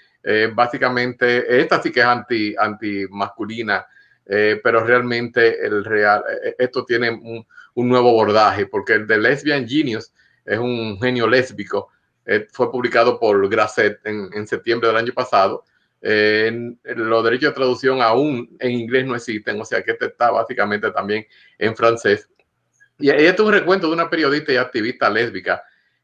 básicamente, 0.55 1.61
esta 1.61 1.79
sí 1.81 1.91
que 1.91 1.99
es 1.99 2.05
anti, 2.05 2.55
anti 2.57 3.05
masculina, 3.11 3.85
pero 4.25 4.83
realmente 4.83 5.63
el 5.63 5.85
real, 5.85 6.23
esto 6.57 6.83
tiene 6.83 7.11
un, 7.11 7.45
un 7.75 7.87
nuevo 7.87 8.11
bordaje, 8.11 8.65
porque 8.65 8.93
el 8.93 9.05
de 9.05 9.19
Lesbian 9.19 9.67
Genius 9.67 10.11
es 10.45 10.59
un 10.59 10.99
genio 11.01 11.27
lésbico. 11.27 11.89
Eh, 12.25 12.47
fue 12.51 12.71
publicado 12.71 13.19
por 13.19 13.47
Grasset 13.49 13.99
en, 14.05 14.47
septiembre 14.47 14.87
del 14.87 14.97
año 14.97 15.13
pasado. 15.13 15.63
Eh, 16.01 16.47
en, 16.47 16.79
los 16.83 17.23
derechos 17.23 17.49
de 17.49 17.55
traducción 17.55 18.01
aún 18.01 18.55
en 18.59 18.71
inglés 18.71 19.05
no 19.05 19.15
existen, 19.15 19.59
o 19.59 19.65
sea 19.65 19.81
que 19.83 19.91
este 19.91 20.05
está 20.05 20.31
básicamente 20.31 20.91
también 20.91 21.25
en 21.57 21.75
francés. 21.75 22.29
Y 22.97 23.09
esto 23.09 23.43
es 23.43 23.47
un 23.47 23.53
recuento 23.53 23.87
de 23.87 23.93
una 23.93 24.09
periodista 24.09 24.53
y 24.53 24.57
activista 24.57 25.09
lésbica 25.09 25.63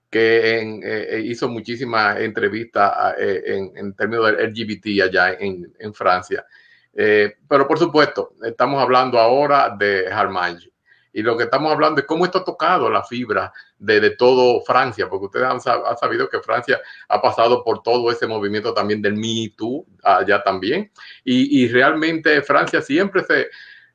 que 0.09 0.59
eh, 0.83 1.21
hizo 1.23 1.47
muchísimas 1.47 2.19
entrevistas 2.19 3.15
en, 3.17 3.93
términos 3.93 4.25
del 4.25 4.49
LGBT 4.49 5.03
allá 5.03 5.37
en, 5.39 5.93
Francia. 5.93 6.45
Pero 6.93 7.65
por 7.65 7.79
supuesto, 7.79 8.33
estamos 8.43 8.81
hablando 8.81 9.17
ahora 9.17 9.73
de 9.79 10.11
Harmange. 10.11 10.70
Y 11.13 11.21
lo 11.21 11.37
que 11.37 11.43
estamos 11.43 11.71
hablando 11.71 12.01
es 12.01 12.07
cómo 12.07 12.25
esto 12.25 12.39
ha 12.39 12.43
tocado 12.43 12.89
la 12.89 13.03
fibra 13.03 13.51
de, 13.77 13.99
de 13.99 14.11
todo 14.11 14.61
Francia, 14.61 15.09
porque 15.09 15.25
ustedes 15.25 15.47
han, 15.47 15.61
sabido 15.97 16.29
que 16.29 16.39
Francia 16.39 16.79
ha 17.09 17.21
pasado 17.21 17.63
por 17.63 17.83
todo 17.83 18.11
ese 18.11 18.27
movimiento 18.27 18.73
también 18.73 19.01
del 19.01 19.15
Me 19.15 19.53
Too 19.55 19.85
allá 20.03 20.41
también. 20.41 20.91
Y, 21.23 21.63
y 21.63 21.67
realmente 21.67 22.41
Francia 22.41 22.81
siempre 22.81 23.23
se, 23.23 23.49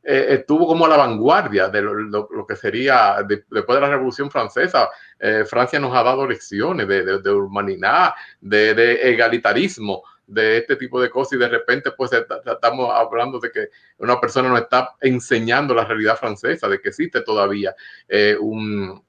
eh, 0.09 0.35
estuvo 0.39 0.69
como 0.69 0.87
a 0.87 0.89
la 0.89 0.97
vanguardia 0.99 1.69
de 1.69 1.83
lo, 1.83 1.93
lo, 1.93 2.47
que 2.47 2.55
sería 2.55 3.17
de, 3.27 3.43
después 3.51 3.75
de 3.75 3.81
la 3.81 3.91
Revolución 3.91 4.31
Francesa. 4.31 4.89
Eh, 5.19 5.45
Francia 5.45 5.81
nos 5.81 5.93
ha 5.97 6.05
dado 6.05 6.29
lecciones 6.29 6.87
de, 6.87 7.03
de, 7.03 7.19
de 7.21 7.31
humanidad, 7.33 8.15
de, 8.41 9.01
egalitarismo, 9.03 10.05
de 10.27 10.59
este 10.59 10.77
tipo 10.77 11.01
de 11.01 11.09
cosas 11.09 11.35
y 11.35 11.39
de 11.39 11.49
repente 11.49 11.93
pues 11.93 12.11
estamos 12.13 12.91
hablando 12.93 13.39
de 13.39 13.51
que 13.51 13.69
una 13.99 14.21
persona 14.21 14.49
nos 14.49 14.61
está 14.61 14.95
enseñando 15.01 15.75
la 15.75 15.85
realidad 15.85 16.17
francesa, 16.17 16.69
de 16.69 16.81
que 16.81 16.89
existe 16.89 17.21
todavía 17.21 17.75
eh, 18.09 18.37
un, 18.39 19.03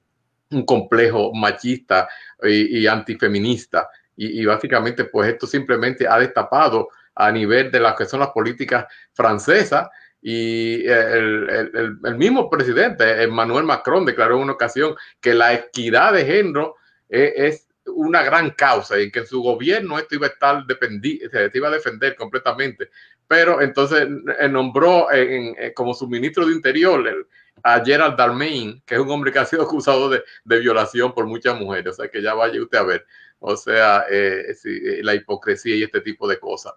un, 0.50 0.64
complejo 0.64 1.32
machista 1.34 2.08
y, 2.42 2.78
y 2.78 2.86
antifeminista. 2.86 3.88
Y, 4.20 4.44
básicamente 4.44 5.04
pues 5.04 5.32
esto 5.32 5.46
simplemente 5.46 6.08
ha 6.08 6.18
destapado 6.18 6.88
a 7.14 7.30
nivel 7.30 7.70
de 7.70 7.78
las 7.78 7.94
que 7.94 8.04
son 8.04 8.18
las 8.18 8.30
políticas 8.30 8.86
francesas 9.12 9.88
y 10.20 10.84
el, 10.86 11.48
el, 11.48 11.98
el 12.04 12.16
mismo 12.16 12.50
presidente, 12.50 13.22
Emmanuel 13.22 13.64
Macron, 13.64 14.04
declaró 14.04 14.34
en 14.36 14.42
una 14.42 14.54
ocasión 14.54 14.96
que 15.20 15.34
la 15.34 15.54
equidad 15.54 16.14
de 16.14 16.24
género 16.24 16.74
es 17.08 17.67
una 17.94 18.22
gran 18.22 18.50
causa 18.50 18.98
y 19.00 19.10
que 19.10 19.26
su 19.26 19.42
gobierno 19.42 19.98
esto 19.98 20.14
iba 20.14 20.26
a 20.26 20.30
estar 20.30 20.64
se 20.66 21.50
iba 21.54 21.68
a 21.68 21.72
defender 21.72 22.14
completamente. 22.16 22.90
Pero 23.26 23.60
entonces 23.60 24.08
eh, 24.40 24.48
nombró 24.48 25.10
en, 25.12 25.54
en, 25.58 25.72
como 25.74 25.94
su 25.94 26.08
ministro 26.08 26.46
de 26.46 26.54
Interior 26.54 27.06
el, 27.06 27.26
a 27.62 27.84
Gerald 27.84 28.16
Darmain, 28.16 28.82
que 28.86 28.94
es 28.94 29.00
un 29.00 29.10
hombre 29.10 29.32
que 29.32 29.38
ha 29.38 29.44
sido 29.44 29.62
acusado 29.62 30.08
de, 30.08 30.22
de, 30.44 30.58
violación 30.58 31.12
por 31.12 31.26
muchas 31.26 31.58
mujeres. 31.58 31.92
O 31.94 31.96
sea, 32.02 32.08
que 32.08 32.22
ya 32.22 32.34
vaya 32.34 32.60
usted 32.62 32.78
a 32.78 32.82
ver. 32.82 33.06
O 33.40 33.56
sea, 33.56 34.04
eh, 34.10 34.52
eh, 34.64 35.00
la 35.02 35.14
hipocresía 35.14 35.76
y 35.76 35.84
este 35.84 36.00
tipo 36.00 36.26
de 36.26 36.40
cosas. 36.40 36.72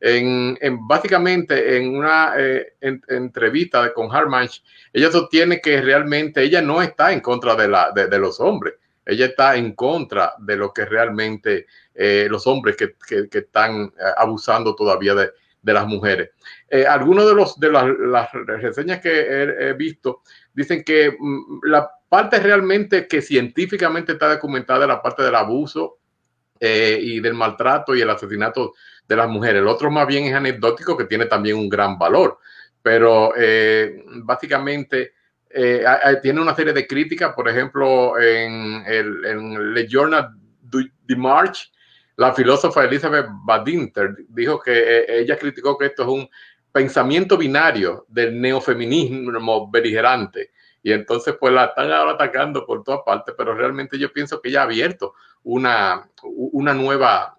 En, 0.00 0.56
en 0.60 0.86
básicamente, 0.86 1.76
en 1.76 1.96
una 1.96 2.34
eh, 2.38 2.74
en, 2.80 3.02
entrevista 3.08 3.92
con 3.92 4.14
Harmanch, 4.14 4.62
ella 4.92 5.10
sostiene 5.10 5.60
que 5.60 5.80
realmente 5.80 6.42
ella 6.42 6.62
no 6.62 6.82
está 6.82 7.12
en 7.12 7.20
contra 7.20 7.56
de, 7.56 7.68
la, 7.68 7.90
de 7.90 8.18
los 8.18 8.38
hombres 8.38 8.74
ella 9.06 9.26
está 9.26 9.56
en 9.56 9.74
contra 9.74 10.34
de 10.38 10.56
lo 10.56 10.72
que 10.72 10.84
realmente 10.84 11.66
eh, 11.94 12.26
los 12.30 12.46
hombres 12.46 12.76
que, 12.76 12.94
que, 13.06 13.38
están 13.38 13.84
eh, 13.84 13.90
abusando 14.16 14.74
todavía 14.74 15.14
de, 15.14 15.30
de 15.64 15.72
las 15.72 15.86
mujeres. 15.86 16.30
Eh, 16.68 16.86
algunos 16.86 17.26
de, 17.26 17.34
los, 17.34 17.58
de 17.58 17.70
las, 17.70 18.32
reseñas 18.32 19.00
que 19.00 19.10
he, 19.10 19.72
visto 19.72 20.22
dicen 20.52 20.84
que 20.84 21.16
mm, 21.18 21.60
la 21.64 21.90
parte 22.08 22.38
realmente 22.38 23.08
que 23.08 23.22
científicamente 23.22 24.12
está 24.12 24.28
documentada 24.28 24.86
la 24.86 25.02
parte 25.02 25.22
del 25.22 25.34
abuso 25.34 25.98
eh, 26.60 26.98
y 27.00 27.20
del 27.20 27.34
maltrato 27.34 27.94
y 27.94 28.02
el 28.02 28.10
asesinato 28.10 28.74
de 29.08 29.16
las 29.16 29.28
mujeres. 29.28 29.60
El 29.60 29.68
otro 29.68 29.90
más 29.90 30.06
bien 30.06 30.24
es 30.24 30.34
anecdótico 30.34 30.96
que 30.96 31.04
tiene 31.04 31.26
también 31.26 31.56
un 31.56 31.68
gran 31.68 31.98
valor, 31.98 32.38
pero 32.82 33.32
básicamente 34.22 35.14
eh, 35.54 35.84
tiene 36.20 36.40
una 36.40 36.54
serie 36.54 36.72
de 36.72 36.86
críticas, 36.86 37.32
por 37.34 37.48
ejemplo, 37.48 38.18
en 38.18 38.84
el 38.86 39.24
en 39.24 39.74
Le 39.74 39.86
Journal 39.88 40.30
de 40.60 41.16
March, 41.16 41.70
la 42.16 42.32
filósofa 42.32 42.84
Elizabeth 42.84 43.26
Badinter 43.44 44.14
dijo 44.28 44.60
que 44.60 44.72
eh, 44.72 45.20
ella 45.20 45.36
criticó 45.36 45.76
que 45.76 45.86
esto 45.86 46.02
es 46.02 46.08
un 46.08 46.28
pensamiento 46.72 47.36
binario 47.36 48.04
del 48.08 48.40
neofeminismo 48.40 49.70
beligerante. 49.70 50.50
Y 50.82 50.92
entonces, 50.92 51.36
pues 51.40 51.52
la 51.52 51.66
están 51.66 51.90
ahora 51.90 52.12
atacando 52.12 52.66
por 52.66 52.82
todas 52.82 53.00
partes, 53.06 53.34
pero 53.38 53.54
realmente 53.54 53.98
yo 53.98 54.12
pienso 54.12 54.40
que 54.40 54.50
ya 54.50 54.60
ha 54.60 54.64
abierto 54.64 55.14
una, 55.44 56.08
una 56.22 56.74
nueva 56.74 57.38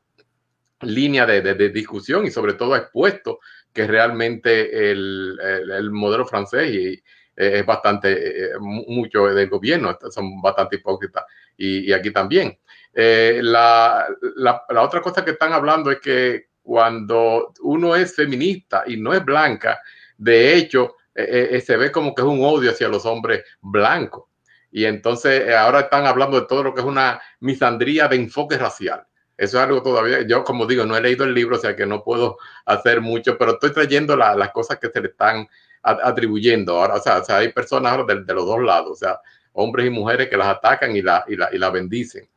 línea 0.82 1.26
de, 1.26 1.42
de, 1.42 1.54
de 1.54 1.70
discusión 1.70 2.26
y 2.26 2.32
sobre 2.32 2.54
todo 2.54 2.74
ha 2.74 2.80
expuesto 2.80 3.40
que 3.72 3.88
realmente 3.88 4.92
el, 4.92 5.38
el, 5.42 5.72
el 5.72 5.92
modelo 5.92 6.26
francés 6.26 6.72
y, 6.72 7.04
eh, 7.36 7.60
es 7.60 7.66
bastante, 7.66 8.46
eh, 8.46 8.60
mucho 8.60 9.28
del 9.28 9.50
gobierno, 9.50 9.98
son 10.10 10.42
bastante 10.42 10.78
hipócritas 10.78 11.26
y, 11.58 11.90
y 11.90 11.94
aquí 11.94 12.12
también. 12.12 12.58
Eh, 12.94 13.40
la, 13.44 14.08
la, 14.38 14.64
la, 14.70 14.82
otra 14.82 15.02
cosa 15.02 15.26
que 15.26 15.32
están 15.32 15.52
hablando 15.52 15.92
es 15.92 16.00
que 16.00 16.48
cuando 16.62 17.54
uno 17.62 17.96
es 17.96 18.16
feminista 18.16 18.84
y 18.88 18.98
no 18.98 19.14
es 19.14 19.24
blanca, 19.24 19.80
de 20.18 20.56
hecho, 20.56 20.96
se 21.14 21.78
ve 21.78 21.92
como 21.92 22.14
que 22.14 22.22
es 22.22 22.28
un 22.28 22.44
odio 22.44 22.72
hacia 22.72 22.90
los 22.90 23.06
hombres 23.06 23.44
blancos. 23.62 24.26
Y 24.72 24.86
entonces 24.86 25.54
ahora 25.54 25.82
están 25.82 26.06
hablando 26.06 26.40
de 26.40 26.48
todo 26.48 26.64
lo 26.64 26.74
que 26.74 26.82
es 26.82 26.86
una 26.86 27.22
misandría 27.40 28.08
de 28.08 28.18
enfoque 28.18 28.58
racial. 28.58 29.06
Eso 29.38 29.58
es 29.58 29.64
algo 29.64 29.82
todavía, 29.84 30.22
yo 30.22 30.44
como 30.44 30.66
digo, 30.66 30.86
no 30.86 30.96
he 30.96 31.02
leído 31.02 31.26
el 31.26 31.34
libro, 31.34 31.58
o 31.58 31.60
sea 31.60 31.76
que 31.76 31.86
no 31.86 32.04
puedo 32.04 32.38
hacer 32.66 33.02
mucho, 33.02 33.38
pero 33.38 33.54
estoy 33.54 33.74
trayendo 33.74 34.16
la, 34.16 34.36
las 34.36 34.52
cosas 34.52 34.80
que 34.80 34.90
se 34.90 35.02
le 35.02 35.10
están 35.10 35.48
atribuyendo. 35.86 36.80
Ahora, 36.80 36.96
o 36.96 37.02
sea, 37.02 37.20
o 37.20 37.24
sea 37.24 37.38
hay 37.38 37.52
personas 37.54 37.92
ahora 37.92 38.16
de, 38.16 38.24
de, 38.24 38.34
los 38.34 38.46
dos 38.46 38.62
lados, 38.62 38.92
o 38.92 38.96
sea, 38.96 39.20
hombres 39.54 39.88
y 39.88 39.90
mujeres 39.90 40.30
que 40.30 40.38
las 40.38 40.48
atacan 40.48 40.96
y 40.96 41.02
la, 41.02 41.24
y 41.28 41.36
la, 41.36 41.50
y 41.52 41.58
la 41.58 41.70
bendicen. 41.70 42.28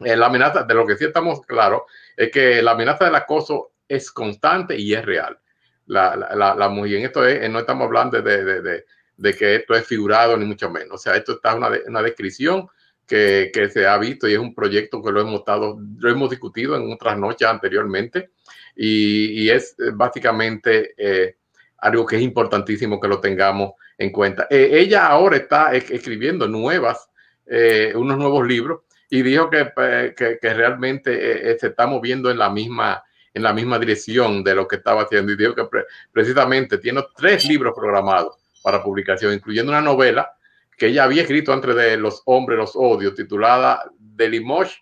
Eh, 0.00 0.16
la 0.16 0.26
amenaza, 0.26 0.64
de 0.64 0.74
lo 0.74 0.86
que 0.86 0.96
sí 0.96 1.04
estamos 1.04 1.40
claros, 1.42 1.82
es 2.16 2.30
que 2.30 2.60
la 2.62 2.72
amenaza 2.72 3.04
del 3.04 3.14
acoso 3.14 3.72
es 3.88 4.10
constante 4.10 4.76
y 4.76 4.92
es 4.92 5.04
real. 5.04 5.38
La, 5.86 6.16
la, 6.16 6.54
la, 6.54 6.68
mujer, 6.68 6.94
en 6.94 7.04
esto 7.04 7.26
es, 7.26 7.48
no 7.50 7.60
estamos 7.60 7.86
hablando 7.86 8.20
de, 8.20 8.44
de, 8.44 8.62
de, 8.62 8.84
de, 9.16 9.34
que 9.34 9.56
esto 9.56 9.74
es 9.74 9.86
figurado, 9.86 10.36
ni 10.36 10.44
mucho 10.44 10.70
menos. 10.70 10.94
O 10.94 10.98
sea, 10.98 11.14
esto 11.14 11.32
está 11.32 11.54
una, 11.54 11.70
una 11.86 12.02
descripción 12.02 12.68
que, 13.06 13.50
que, 13.52 13.68
se 13.68 13.86
ha 13.86 13.96
visto 13.98 14.26
y 14.26 14.32
es 14.32 14.38
un 14.38 14.54
proyecto 14.54 15.02
que 15.02 15.12
lo 15.12 15.20
hemos, 15.20 15.40
estado, 15.40 15.78
lo 15.98 16.10
hemos 16.10 16.30
discutido 16.30 16.74
en 16.76 16.90
otras 16.92 17.18
noches 17.18 17.46
anteriormente 17.46 18.30
y, 18.74 19.44
y 19.44 19.50
es 19.50 19.76
básicamente 19.92 20.94
eh, 20.96 21.36
algo 21.84 22.06
que 22.06 22.16
es 22.16 22.22
importantísimo 22.22 23.00
que 23.00 23.08
lo 23.08 23.20
tengamos 23.20 23.72
en 23.98 24.10
cuenta. 24.10 24.46
Eh, 24.50 24.70
ella 24.72 25.06
ahora 25.06 25.36
está 25.36 25.72
escribiendo 25.74 26.48
nuevas, 26.48 27.08
eh, 27.46 27.92
unos 27.94 28.18
nuevos 28.18 28.46
libros 28.46 28.80
y 29.10 29.22
dijo 29.22 29.50
que, 29.50 29.70
que, 30.16 30.54
realmente 30.54 31.58
se 31.58 31.66
está 31.68 31.86
moviendo 31.86 32.30
en 32.30 32.38
la 32.38 32.50
misma 32.50 33.04
en 33.34 33.42
la 33.42 33.52
misma 33.52 33.78
dirección 33.78 34.44
de 34.44 34.54
lo 34.54 34.66
que 34.66 34.76
estaba 34.76 35.02
haciendo 35.02 35.32
y 35.32 35.36
dijo 35.36 35.54
que 35.54 35.64
pre 35.64 35.84
precisamente 36.12 36.78
tiene 36.78 37.04
tres 37.16 37.44
libros 37.44 37.74
programados 37.74 38.36
para 38.62 38.82
publicación, 38.82 39.34
incluyendo 39.34 39.72
una 39.72 39.80
novela 39.80 40.32
que 40.76 40.86
ella 40.86 41.04
había 41.04 41.22
escrito 41.22 41.52
antes 41.52 41.74
de 41.74 41.96
Los 41.96 42.22
Hombres, 42.24 42.58
los 42.58 42.72
Odios, 42.74 43.14
titulada 43.14 43.90
De 43.98 44.28
Limoges 44.28 44.78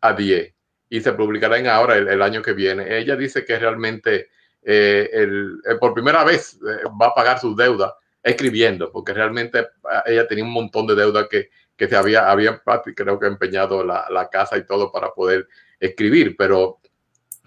a 0.00 0.12
Die, 0.12 0.54
y 0.88 1.00
se 1.00 1.12
publicará 1.12 1.58
en 1.58 1.66
ahora 1.66 1.96
el, 1.96 2.22
año 2.22 2.42
que 2.42 2.52
viene. 2.52 2.96
Ella 2.96 3.16
dice 3.16 3.44
que 3.44 3.58
realmente 3.58 4.28
eh, 4.68 5.08
el, 5.12 5.60
el, 5.64 5.78
por 5.78 5.94
primera 5.94 6.24
vez 6.24 6.54
eh, 6.54 6.82
va 7.00 7.06
a 7.06 7.14
pagar 7.14 7.38
sus 7.38 7.56
deudas 7.56 7.92
escribiendo, 8.20 8.90
porque 8.90 9.12
realmente 9.12 9.60
eh, 9.60 9.66
ella 10.06 10.26
tenía 10.26 10.42
un 10.42 10.52
montón 10.52 10.88
de 10.88 10.96
deuda 10.96 11.28
que, 11.28 11.50
que 11.76 11.88
se 11.88 11.94
había, 11.94 12.28
había 12.28 12.60
creo 12.96 13.20
que 13.20 13.26
empeñado 13.28 13.84
la, 13.84 14.06
la 14.10 14.28
casa 14.28 14.58
y 14.58 14.66
todo 14.66 14.90
para 14.90 15.12
poder 15.12 15.46
escribir, 15.78 16.36
pero 16.36 16.80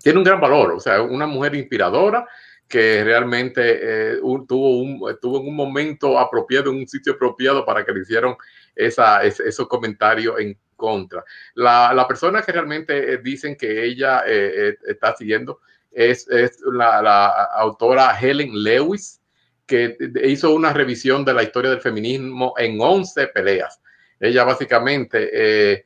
tiene 0.02 0.20
un 0.20 0.24
gran 0.24 0.40
valor, 0.40 0.72
o 0.72 0.80
sea, 0.80 1.02
una 1.02 1.28
mujer 1.28 1.56
inspiradora 1.56 2.26
que 2.70 3.04
realmente 3.04 3.62
eh, 3.64 4.20
tuvo, 4.48 4.80
un, 4.80 5.02
en 5.10 5.48
un 5.48 5.56
momento 5.56 6.18
apropiado, 6.18 6.70
en 6.72 6.78
un 6.78 6.88
sitio 6.88 7.14
apropiado 7.14 7.66
para 7.66 7.84
que 7.84 7.92
le 7.92 8.02
hicieron 8.02 8.38
esos 8.76 9.68
comentarios 9.68 10.40
en 10.40 10.58
contra. 10.78 11.26
La, 11.56 11.92
la, 11.94 12.08
persona 12.08 12.42
que 12.44 12.54
realmente 12.54 13.14
eh, 13.14 13.18
dicen 13.18 13.58
que 13.58 13.84
ella 13.84 14.24
eh, 14.26 14.78
está 14.88 15.16
siguiendo 15.18 15.60
es, 15.91 16.27
es 16.29 16.60
la, 16.72 17.01
la, 17.01 17.27
autora 17.27 18.17
Helen 18.19 18.51
Lewis, 18.63 19.22
que 19.65 19.98
hizo 20.24 20.53
una 20.53 20.74
revisión 20.74 21.24
de 21.24 21.34
la 21.34 21.43
historia 21.43 21.69
del 21.69 21.81
feminismo 21.81 22.53
en 22.58 22.79
11 22.79 23.27
peleas. 23.27 23.79
Ella 24.19 24.43
básicamente 24.43 25.86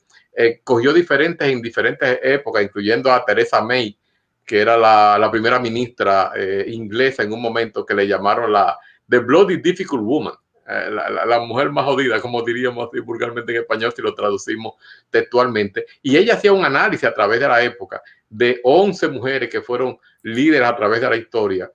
cogió 0.63 0.93
diferentes 0.93 1.47
en 1.47 1.61
diferentes 1.61 2.19
épocas, 2.23 2.63
incluyendo 2.63 3.11
a 3.11 3.23
Teresa 3.25 3.61
May, 3.61 3.97
que 4.45 4.59
era 4.59 4.77
la, 4.77 5.17
la 5.17 5.31
primera 5.31 5.59
ministra 5.59 6.31
eh, 6.35 6.65
inglesa 6.67 7.23
en 7.23 7.31
un 7.31 7.41
momento 7.41 7.85
que 7.85 7.93
le 7.93 8.07
llamaron 8.07 8.51
la 8.51 8.77
The 9.07 9.19
Bloody 9.19 9.57
Difficult 9.57 10.03
Woman, 10.03 10.33
eh, 10.65 10.89
la, 11.27 11.39
mujer 11.39 11.71
más 11.71 11.83
jodida, 11.83 12.21
como 12.21 12.41
diríamos 12.41 12.89
vulgarmente 13.03 13.51
en 13.51 13.61
español 13.61 13.91
si 13.93 14.01
lo 14.01 14.15
traducimos 14.15 14.75
textualmente. 15.09 15.85
Y 16.01 16.15
ella 16.15 16.35
hacía 16.35 16.53
un 16.53 16.63
análisis 16.63 17.03
a 17.03 17.13
través 17.13 17.39
de 17.39 17.47
la 17.47 17.61
época 17.61 18.01
de 18.29 18.61
11 18.63 19.09
mujeres 19.09 19.49
que 19.49 19.61
fueron 19.61 19.97
líderes 20.21 20.67
a 20.67 20.75
través 20.75 21.01
de 21.01 21.09
la 21.09 21.17
historia 21.17 21.71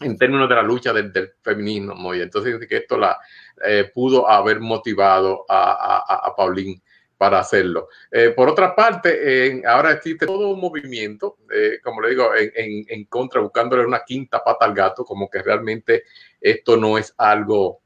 en 0.00 0.16
términos 0.16 0.48
de 0.48 0.54
la 0.54 0.62
lucha 0.62 0.92
del, 0.92 1.12
feminismo. 1.42 2.14
Y 2.14 2.20
entonces 2.20 2.64
que 2.66 2.76
esto 2.76 2.96
la 2.96 3.18
eh, 3.64 3.90
pudo 3.92 4.28
haber 4.28 4.60
motivado 4.60 5.44
a, 5.48 6.26
a, 6.26 6.36
Pauline 6.36 6.80
para 7.18 7.40
hacerlo. 7.40 7.88
Eh, 8.10 8.30
por 8.30 8.48
otra 8.48 8.74
parte, 8.74 9.62
ahora 9.66 9.92
existe 9.92 10.26
todo 10.26 10.48
un 10.48 10.60
movimiento, 10.60 11.38
como 11.84 12.00
le 12.00 12.10
digo, 12.10 12.30
en, 12.34 13.04
contra, 13.04 13.40
buscándole 13.40 13.84
una 13.86 14.02
quinta 14.04 14.42
pata 14.42 14.64
al 14.64 14.74
gato, 14.74 15.04
como 15.04 15.28
que 15.30 15.42
realmente 15.42 16.04
esto 16.40 16.76
no 16.76 16.98
es 16.98 17.14
algo 17.16 17.81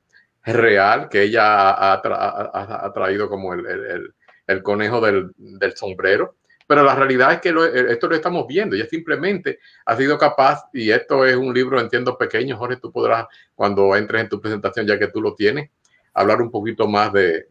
real, 0.53 1.09
que 1.09 1.23
ella 1.23 1.93
ha, 1.93 2.01
tra 2.01 2.17
ha, 2.17 2.87
ha 2.87 2.93
traído 2.93 3.29
como 3.29 3.53
el, 3.53 4.63
conejo 4.63 5.01
del, 5.01 5.33
sombrero. 5.75 6.37
Pero 6.69 6.83
la 6.83 6.95
realidad 6.95 7.33
es 7.33 7.41
que 7.41 7.53
lo, 7.53 7.65
esto 7.65 8.09
lo 8.09 8.15
estamos 8.17 8.47
viendo. 8.47 8.75
Ella 8.75 8.87
simplemente 8.87 9.61
ha 9.85 9.97
sido 9.97 10.19
capaz, 10.19 10.65
y 10.73 10.91
esto 10.91 11.25
es 11.25 11.37
un 11.37 11.53
libro, 11.53 11.81
entiendo, 11.81 12.17
pequeño, 12.17 12.57
Jorge, 12.57 12.77
tú 12.77 12.91
podrás, 12.93 13.27
cuando 13.55 13.95
entres 13.95 14.23
en 14.23 14.29
tu 14.29 14.41
presentación, 14.41 14.87
ya 14.87 14.99
que 14.99 15.09
tú 15.09 15.21
lo 15.21 15.35
tienes, 15.35 15.71
hablar 16.15 16.41
un 16.41 16.51
poquito 16.51 16.89
más 16.89 17.13
de, 17.13 17.49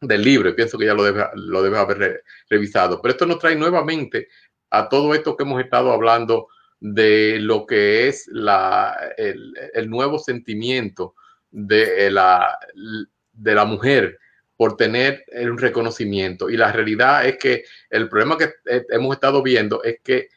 del 0.00 0.22
libro, 0.22 0.54
pienso 0.56 0.78
que 0.78 0.86
ya 0.86 0.94
lo 0.94 1.04
debe, 1.04 1.24
lo 1.34 1.58
haber 1.76 1.98
re, 1.98 2.20
revisado. 2.48 3.00
Pero 3.00 3.12
esto 3.12 3.26
nos 3.26 3.38
trae 3.38 3.54
nuevamente 3.54 4.28
a 4.70 4.88
todo 4.88 5.14
esto 5.14 5.36
que 5.36 5.44
hemos 5.44 5.60
estado 5.62 5.92
hablando 5.92 6.48
de 6.80 7.38
lo 7.40 7.66
que 7.66 8.08
es 8.08 8.26
la, 8.28 8.96
el 9.18 9.90
nuevo 9.90 10.18
sentimiento 10.18 11.14
de 11.50 12.10
la, 12.10 12.58
de 13.32 13.54
la 13.54 13.64
mujer 13.64 14.18
por 14.56 14.76
tener 14.76 15.24
un 15.42 15.58
reconocimiento. 15.58 16.50
Y 16.50 16.56
la 16.56 16.70
realidad 16.70 17.26
es 17.26 17.38
que 17.38 17.64
el 17.88 18.08
problema 18.08 18.36
que 18.36 18.52
hemos 18.90 19.14
estado 19.14 19.42
viendo 19.42 19.82
es 19.82 20.00
que 20.02 20.28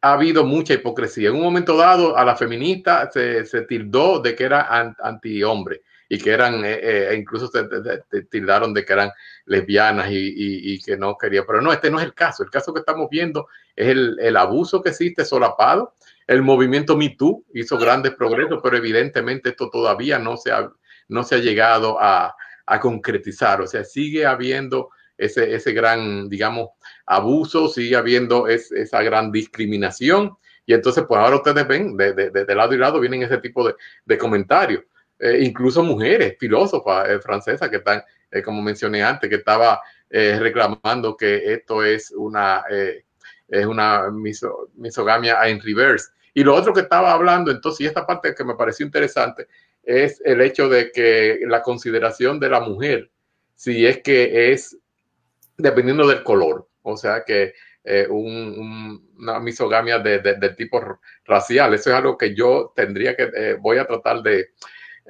ha 0.00 0.12
habido 0.12 0.44
mucha 0.44 0.74
hipocresía. 0.74 1.28
En 1.28 1.36
un 1.36 1.42
momento 1.42 1.76
dado, 1.76 2.16
a 2.16 2.24
la 2.24 2.36
feminista 2.36 3.10
se, 3.10 3.44
se 3.44 3.62
tildó 3.62 4.20
de 4.20 4.34
que 4.34 4.44
era 4.44 4.94
anti-hombre 5.00 5.82
y 6.08 6.18
que 6.18 6.30
eran, 6.30 6.64
eh, 6.64 6.78
eh, 6.80 7.16
incluso 7.18 7.48
se, 7.48 7.68
se, 7.68 8.02
se, 8.10 8.22
tildaron 8.26 8.72
de 8.72 8.84
que 8.84 8.92
eran 8.92 9.10
lesbianas 9.44 10.10
y, 10.10 10.16
y, 10.16 10.74
y, 10.74 10.80
que 10.80 10.96
no 10.96 11.18
quería, 11.18 11.44
pero 11.44 11.60
no, 11.60 11.72
este 11.72 11.90
no 11.90 11.98
es 11.98 12.04
el 12.04 12.14
caso. 12.14 12.42
El 12.42 12.50
caso 12.50 12.72
que 12.72 12.80
estamos 12.80 13.08
viendo 13.10 13.48
es 13.76 13.88
el, 13.88 14.18
el 14.20 14.36
abuso 14.36 14.82
que 14.82 14.90
existe 14.90 15.24
solapado. 15.24 15.94
El 16.28 16.42
movimiento 16.42 16.96
Me 16.96 17.08
Too 17.08 17.44
hizo 17.54 17.76
grandes 17.78 18.14
progresos, 18.14 18.60
pero 18.62 18.76
evidentemente 18.76 19.48
esto 19.48 19.70
todavía 19.70 20.20
no 20.20 20.36
se 20.36 20.52
ha, 20.52 20.70
no 21.08 21.24
se 21.24 21.34
ha 21.34 21.38
llegado 21.38 21.98
a, 22.00 22.36
a 22.66 22.80
concretizar. 22.80 23.60
O 23.62 23.66
sea, 23.66 23.82
sigue 23.82 24.24
habiendo 24.26 24.90
ese, 25.16 25.52
ese 25.52 25.72
gran, 25.72 26.28
digamos, 26.28 26.68
abuso, 27.06 27.66
sigue 27.68 27.96
habiendo 27.96 28.46
es, 28.46 28.70
esa 28.70 29.02
gran 29.02 29.32
discriminación. 29.32 30.36
Y 30.66 30.74
entonces, 30.74 31.04
pues 31.08 31.18
ahora 31.18 31.36
ustedes 31.36 31.66
ven, 31.66 31.96
de, 31.96 32.12
de, 32.12 32.30
de 32.30 32.54
lado 32.54 32.74
y 32.74 32.78
lado 32.78 33.00
vienen 33.00 33.22
ese 33.22 33.38
tipo 33.38 33.66
de, 33.66 33.74
de 34.04 34.18
comentarios 34.18 34.84
eh, 35.18 35.38
incluso 35.42 35.82
mujeres 35.82 36.36
filósofas 36.38 37.08
eh, 37.08 37.18
francesas 37.20 37.68
que 37.68 37.76
están, 37.76 38.02
eh, 38.30 38.42
como 38.42 38.62
mencioné 38.62 39.02
antes, 39.02 39.28
que 39.28 39.36
estaba 39.36 39.80
eh, 40.10 40.38
reclamando 40.38 41.16
que 41.16 41.54
esto 41.54 41.82
es 41.82 42.12
una, 42.12 42.64
eh, 42.70 43.04
es 43.48 43.66
una 43.66 44.10
miso, 44.10 44.68
misogamia 44.76 45.42
en 45.48 45.60
reverse. 45.60 46.10
Y 46.34 46.44
lo 46.44 46.54
otro 46.54 46.72
que 46.72 46.80
estaba 46.80 47.12
hablando, 47.12 47.50
entonces, 47.50 47.80
y 47.80 47.86
esta 47.86 48.06
parte 48.06 48.34
que 48.34 48.44
me 48.44 48.54
pareció 48.54 48.86
interesante, 48.86 49.48
es 49.82 50.20
el 50.24 50.40
hecho 50.40 50.68
de 50.68 50.92
que 50.92 51.40
la 51.46 51.62
consideración 51.62 52.38
de 52.38 52.48
la 52.50 52.60
mujer, 52.60 53.10
si 53.54 53.86
es 53.86 54.02
que 54.02 54.52
es 54.52 54.76
dependiendo 55.56 56.06
del 56.06 56.22
color, 56.22 56.68
o 56.82 56.96
sea 56.96 57.24
que 57.24 57.54
eh, 57.84 58.06
un, 58.08 58.26
un, 58.26 59.10
una 59.18 59.40
misogamia 59.40 59.98
de, 59.98 60.54
tipo 60.56 61.00
racial, 61.24 61.74
eso 61.74 61.90
es 61.90 61.96
algo 61.96 62.18
que 62.18 62.34
yo 62.34 62.72
tendría 62.76 63.16
que, 63.16 63.30
eh, 63.34 63.56
voy 63.58 63.78
a 63.78 63.86
tratar 63.86 64.22
de, 64.22 64.50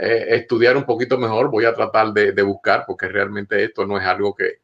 eh, 0.01 0.27
estudiar 0.37 0.77
un 0.77 0.85
poquito 0.85 1.19
mejor, 1.19 1.51
voy 1.51 1.65
a 1.65 1.75
tratar 1.75 2.13
de, 2.13 2.43
buscar, 2.43 2.85
porque 2.87 3.09
realmente 3.09 3.65
esto 3.65 3.85
no 3.85 3.99
es 3.99 4.05
algo 4.07 4.33
que, 4.33 4.61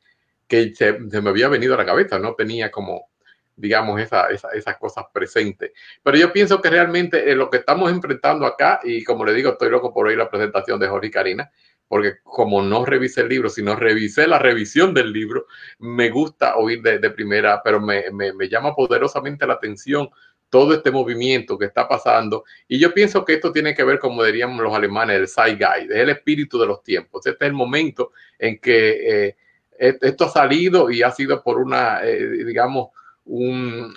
que 0.46 0.72
se, 0.74 0.92
me 0.92 1.30
había 1.30 1.48
venido 1.48 1.74
a 1.74 1.78
la 1.78 1.84
cabeza, 1.84 2.20
no 2.20 2.34
tenía 2.34 2.70
como, 2.70 3.08
digamos, 3.56 4.00
esa, 4.00 4.28
esa, 4.28 4.48
esas 4.50 4.76
cosas 4.78 5.04
presentes. 5.12 5.72
Pero 6.02 6.16
yo 6.16 6.32
pienso 6.32 6.60
que 6.60 6.70
realmente 6.70 7.30
eh, 7.30 7.34
lo 7.34 7.50
que 7.50 7.58
estamos 7.58 7.90
enfrentando 7.90 8.46
acá, 8.46 8.80
y 8.82 9.04
como 9.04 9.24
le 9.24 9.32
digo, 9.32 9.52
estoy 9.52 9.70
loco 9.70 9.92
por 9.92 10.06
oír 10.06 10.18
la 10.18 10.30
presentación 10.30 10.78
de 10.80 10.88
Jorge 10.88 11.08
y 11.08 11.10
Karina, 11.10 11.50
porque 11.86 12.14
como 12.22 12.62
no 12.62 12.84
revisé 12.84 13.20
el 13.20 13.28
libro, 13.28 13.48
sino 13.48 13.76
revisé 13.76 14.26
la 14.26 14.38
revisión 14.38 14.94
del 14.94 15.12
libro, 15.12 15.46
me 15.78 16.10
gusta 16.10 16.56
oír 16.56 16.82
de, 16.82 16.98
de 16.98 17.10
primera, 17.10 17.62
pero 17.62 17.80
me, 17.80 18.10
me, 18.10 18.32
me 18.32 18.48
llama 18.48 18.74
poderosamente 18.74 19.46
la 19.46 19.54
atención 19.54 20.08
todo 20.48 20.72
este 20.72 20.90
movimiento 20.90 21.58
que 21.58 21.66
está 21.66 21.88
pasando. 21.88 22.44
Y 22.68 22.78
yo 22.78 22.94
pienso 22.94 23.24
que 23.24 23.34
esto 23.34 23.52
tiene 23.52 23.74
que 23.74 23.82
ver, 23.82 23.98
como 23.98 24.22
diríamos 24.22 24.62
los 24.62 24.72
alemanes, 24.72 25.18
el 25.18 25.28
Zeitgeist, 25.28 25.90
es 25.90 25.96
el 25.96 26.10
espíritu 26.10 26.60
de 26.60 26.66
los 26.66 26.82
tiempos. 26.82 27.26
Este 27.26 27.44
es 27.44 27.48
el 27.48 27.56
momento 27.56 28.12
en 28.38 28.58
que 28.58 29.26
eh, 29.26 29.36
esto 29.78 30.26
ha 30.26 30.28
salido 30.28 30.90
y 30.90 31.02
ha 31.02 31.10
sido 31.10 31.42
por 31.42 31.58
una, 31.58 32.04
eh, 32.04 32.44
digamos, 32.44 32.90
un, 33.24 33.94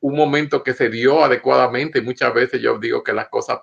un, 0.00 0.16
momento 0.16 0.62
que 0.62 0.74
se 0.74 0.88
dio 0.88 1.24
adecuadamente. 1.24 2.00
Muchas 2.02 2.32
veces 2.34 2.60
yo 2.60 2.78
digo 2.78 3.02
que 3.02 3.12
las 3.12 3.28
cosas, 3.28 3.60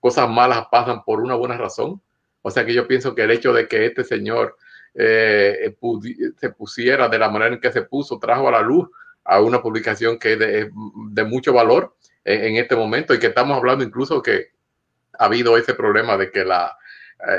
cosas 0.00 0.28
malas 0.28 0.66
pasan 0.70 1.04
por 1.04 1.20
una 1.20 1.34
buena 1.34 1.56
razón. 1.56 2.00
O 2.42 2.50
sea 2.50 2.64
que 2.64 2.74
yo 2.74 2.86
pienso 2.86 3.14
que 3.14 3.22
el 3.22 3.30
hecho 3.30 3.52
de 3.52 3.66
que 3.66 3.86
este 3.86 4.04
señor 4.04 4.56
eh, 4.94 5.76
se 6.38 6.50
pusiera 6.50 7.08
de 7.08 7.18
la 7.18 7.28
manera 7.28 7.54
en 7.54 7.60
que 7.60 7.72
se 7.72 7.82
puso, 7.82 8.18
trajo 8.18 8.48
a 8.48 8.52
la 8.52 8.62
luz 8.62 8.88
a 9.24 9.40
una 9.40 9.60
publicación 9.60 10.18
que 10.18 10.34
es 10.34 10.38
de, 10.38 11.24
mucho 11.24 11.52
valor 11.52 11.96
en, 12.24 12.56
este 12.56 12.76
momento 12.76 13.12
y 13.12 13.18
que 13.18 13.26
estamos 13.26 13.56
hablando 13.58 13.84
incluso 13.84 14.22
que 14.22 14.52
ha 15.18 15.24
habido 15.26 15.56
ese 15.56 15.74
problema 15.74 16.16
de 16.16 16.30
que 16.30 16.44
la, 16.44 16.76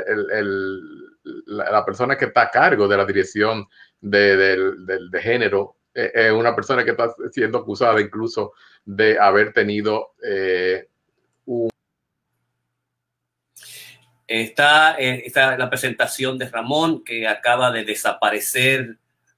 el, 0.05 1.07
la, 1.45 1.85
persona 1.85 2.17
que 2.17 2.25
está 2.25 2.43
a 2.43 2.51
cargo 2.51 2.87
de 2.87 2.97
la 2.97 3.05
dirección 3.05 3.65
de, 4.01 4.37
de 4.37 5.21
género 5.21 5.77
eh, 5.97 6.11
es 6.13 6.31
una 6.31 6.55
persona 6.55 6.83
que 6.83 6.91
está 6.91 7.13
siendo 7.31 7.57
acusada 7.57 7.99
incluso 7.99 8.53
de 8.85 9.19
haber 9.19 9.53
tenido 9.53 10.13
eh, 10.23 10.87
un 11.45 11.69
Está, 14.29 14.95
está 14.97 15.57
la 15.57 15.69
presentación 15.69 16.37
de 16.37 16.49
Ramón, 16.49 17.01
que 17.05 17.25
acaba 17.29 17.71
de 17.71 17.85
desaparecer 17.85 18.97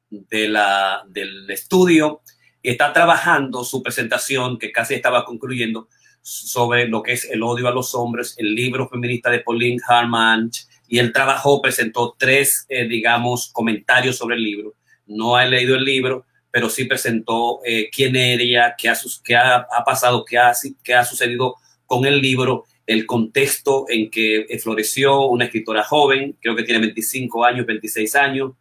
de 0.09 0.47
la, 0.49 1.03
del 1.07 1.47
estudio 1.51 2.21
está 2.63 2.91
trabajando 2.93 3.63
su 3.63 3.81
presentación, 3.81 4.57
que 4.57 4.71
casi 4.71 4.95
estaba 4.95 5.25
concluyendo, 5.25 5.87
sobre 6.21 6.87
lo 6.87 7.01
que 7.01 7.13
es 7.13 7.25
el 7.25 7.41
odio 7.43 7.67
a 7.67 7.71
los 7.71 7.95
hombres, 7.95 8.35
el 8.37 8.53
libro 8.53 8.89
feminista 8.89 9.29
de 9.29 9.39
Pauline 9.39 9.79
Harman, 9.87 10.51
y 10.87 10.99
él 10.99 11.13
trabajó, 11.13 11.61
presentó 11.61 12.15
tres, 12.17 12.65
eh, 12.67 12.87
digamos, 12.87 13.49
comentarios 13.53 14.17
sobre 14.17 14.35
el 14.35 14.43
libro. 14.43 14.75
No 15.05 15.39
he 15.39 15.47
leído 15.47 15.75
el 15.75 15.83
libro, 15.83 16.25
pero 16.51 16.69
sí 16.69 16.85
presentó 16.85 17.59
eh, 17.65 17.89
quién 17.91 18.15
era 18.15 18.41
ella, 18.41 18.75
qué, 18.77 18.89
ha, 18.89 18.97
qué 19.23 19.35
ha, 19.35 19.57
ha, 19.57 19.83
pasado, 19.85 20.25
qué 20.25 20.37
ha, 20.37 20.53
qué 20.83 20.93
ha 20.93 21.05
sucedido 21.05 21.55
con 21.85 22.05
el 22.05 22.21
libro, 22.21 22.65
el 22.85 23.05
contexto 23.05 23.85
en 23.87 24.09
que 24.09 24.47
floreció 24.61 25.27
una 25.27 25.45
escritora 25.45 25.83
joven, 25.83 26.35
creo 26.41 26.55
que 26.55 26.63
tiene 26.63 26.79
25 26.81 27.45
años, 27.45 27.65
26 27.65 28.15
años, 28.15 28.51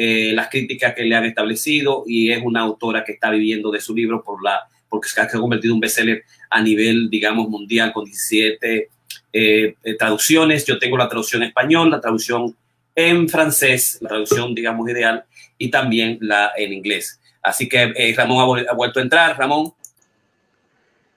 eh, 0.00 0.32
las 0.32 0.48
críticas 0.48 0.94
que 0.94 1.02
le 1.02 1.16
han 1.16 1.24
establecido 1.24 2.04
y 2.06 2.30
es 2.30 2.40
una 2.40 2.60
autora 2.60 3.02
que 3.02 3.12
está 3.12 3.30
viviendo 3.30 3.72
de 3.72 3.80
su 3.80 3.96
libro 3.96 4.22
por 4.22 4.44
la, 4.44 4.60
porque 4.88 5.08
se 5.08 5.20
ha 5.20 5.28
convertido 5.28 5.72
en 5.72 5.74
un 5.74 5.80
bestseller 5.80 6.22
a 6.50 6.62
nivel, 6.62 7.10
digamos, 7.10 7.48
mundial 7.48 7.92
con 7.92 8.04
17 8.04 8.90
eh, 9.32 9.74
eh, 9.82 9.96
traducciones. 9.98 10.64
Yo 10.64 10.78
tengo 10.78 10.96
la 10.96 11.08
traducción 11.08 11.42
en 11.42 11.48
español, 11.48 11.90
la 11.90 12.00
traducción 12.00 12.54
en 12.94 13.28
francés, 13.28 13.98
la 14.00 14.10
traducción, 14.10 14.54
digamos, 14.54 14.88
ideal, 14.88 15.24
y 15.58 15.68
también 15.68 16.18
la 16.20 16.52
en 16.56 16.74
inglés. 16.74 17.18
Así 17.48 17.68
que 17.68 18.14
Ramón 18.16 18.66
ha, 18.68 18.74
vuelto 18.74 19.00
a 19.00 19.02
entrar. 19.02 19.38
Ramón. 19.38 19.72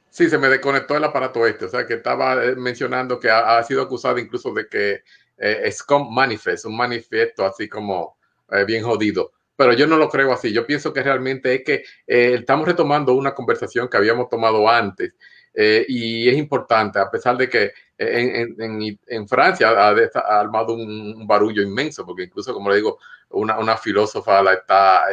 Sí, 0.09 0.29
se 0.29 0.37
me 0.37 0.49
desconectó 0.49 0.97
el 0.97 1.03
aparato 1.05 1.47
este, 1.47 1.65
o 1.65 1.69
sea 1.69 1.87
que 1.87 1.93
estaba 1.93 2.35
mencionando 2.57 3.17
que 3.17 3.29
ha, 3.29 3.63
sido 3.63 3.81
acusado 3.81 4.19
incluso 4.19 4.53
de 4.53 4.67
que 4.67 5.03
es 5.37 5.81
como 5.81 6.11
manifest, 6.11 6.65
un 6.65 6.75
manifiesto 6.75 7.45
así 7.45 7.69
como 7.69 8.17
eh, 8.51 8.65
bien 8.65 8.83
jodido. 8.83 9.31
Pero 9.55 9.73
yo 9.73 9.87
no 9.87 9.97
lo 9.97 10.09
creo 10.09 10.33
así. 10.33 10.51
Yo 10.51 10.65
pienso 10.65 10.91
que 10.91 11.03
realmente 11.03 11.53
es 11.55 11.63
que 11.63 11.73
eh, 12.07 12.35
estamos 12.39 12.67
retomando 12.67 13.13
una 13.13 13.33
conversación 13.33 13.87
que 13.87 13.97
habíamos 13.97 14.27
tomado 14.29 14.67
antes 14.67 15.13
eh, 15.53 15.85
y 15.87 16.27
es 16.29 16.37
importante, 16.37 16.99
a 16.99 17.09
pesar 17.09 17.37
de 17.37 17.49
que 17.49 17.73
en, 17.97 19.27
Francia 19.27 19.69
ha, 19.69 19.89
ha, 19.89 20.39
armado 20.39 20.73
un, 20.73 21.27
barullo 21.27 21.61
inmenso, 21.61 22.05
porque 22.05 22.23
incluso, 22.23 22.53
como 22.53 22.69
le 22.69 22.77
digo, 22.77 22.97
una, 23.29 23.59
una 23.59 23.77
filósofa 23.77 24.41
la 24.41 24.53
está 24.53 25.03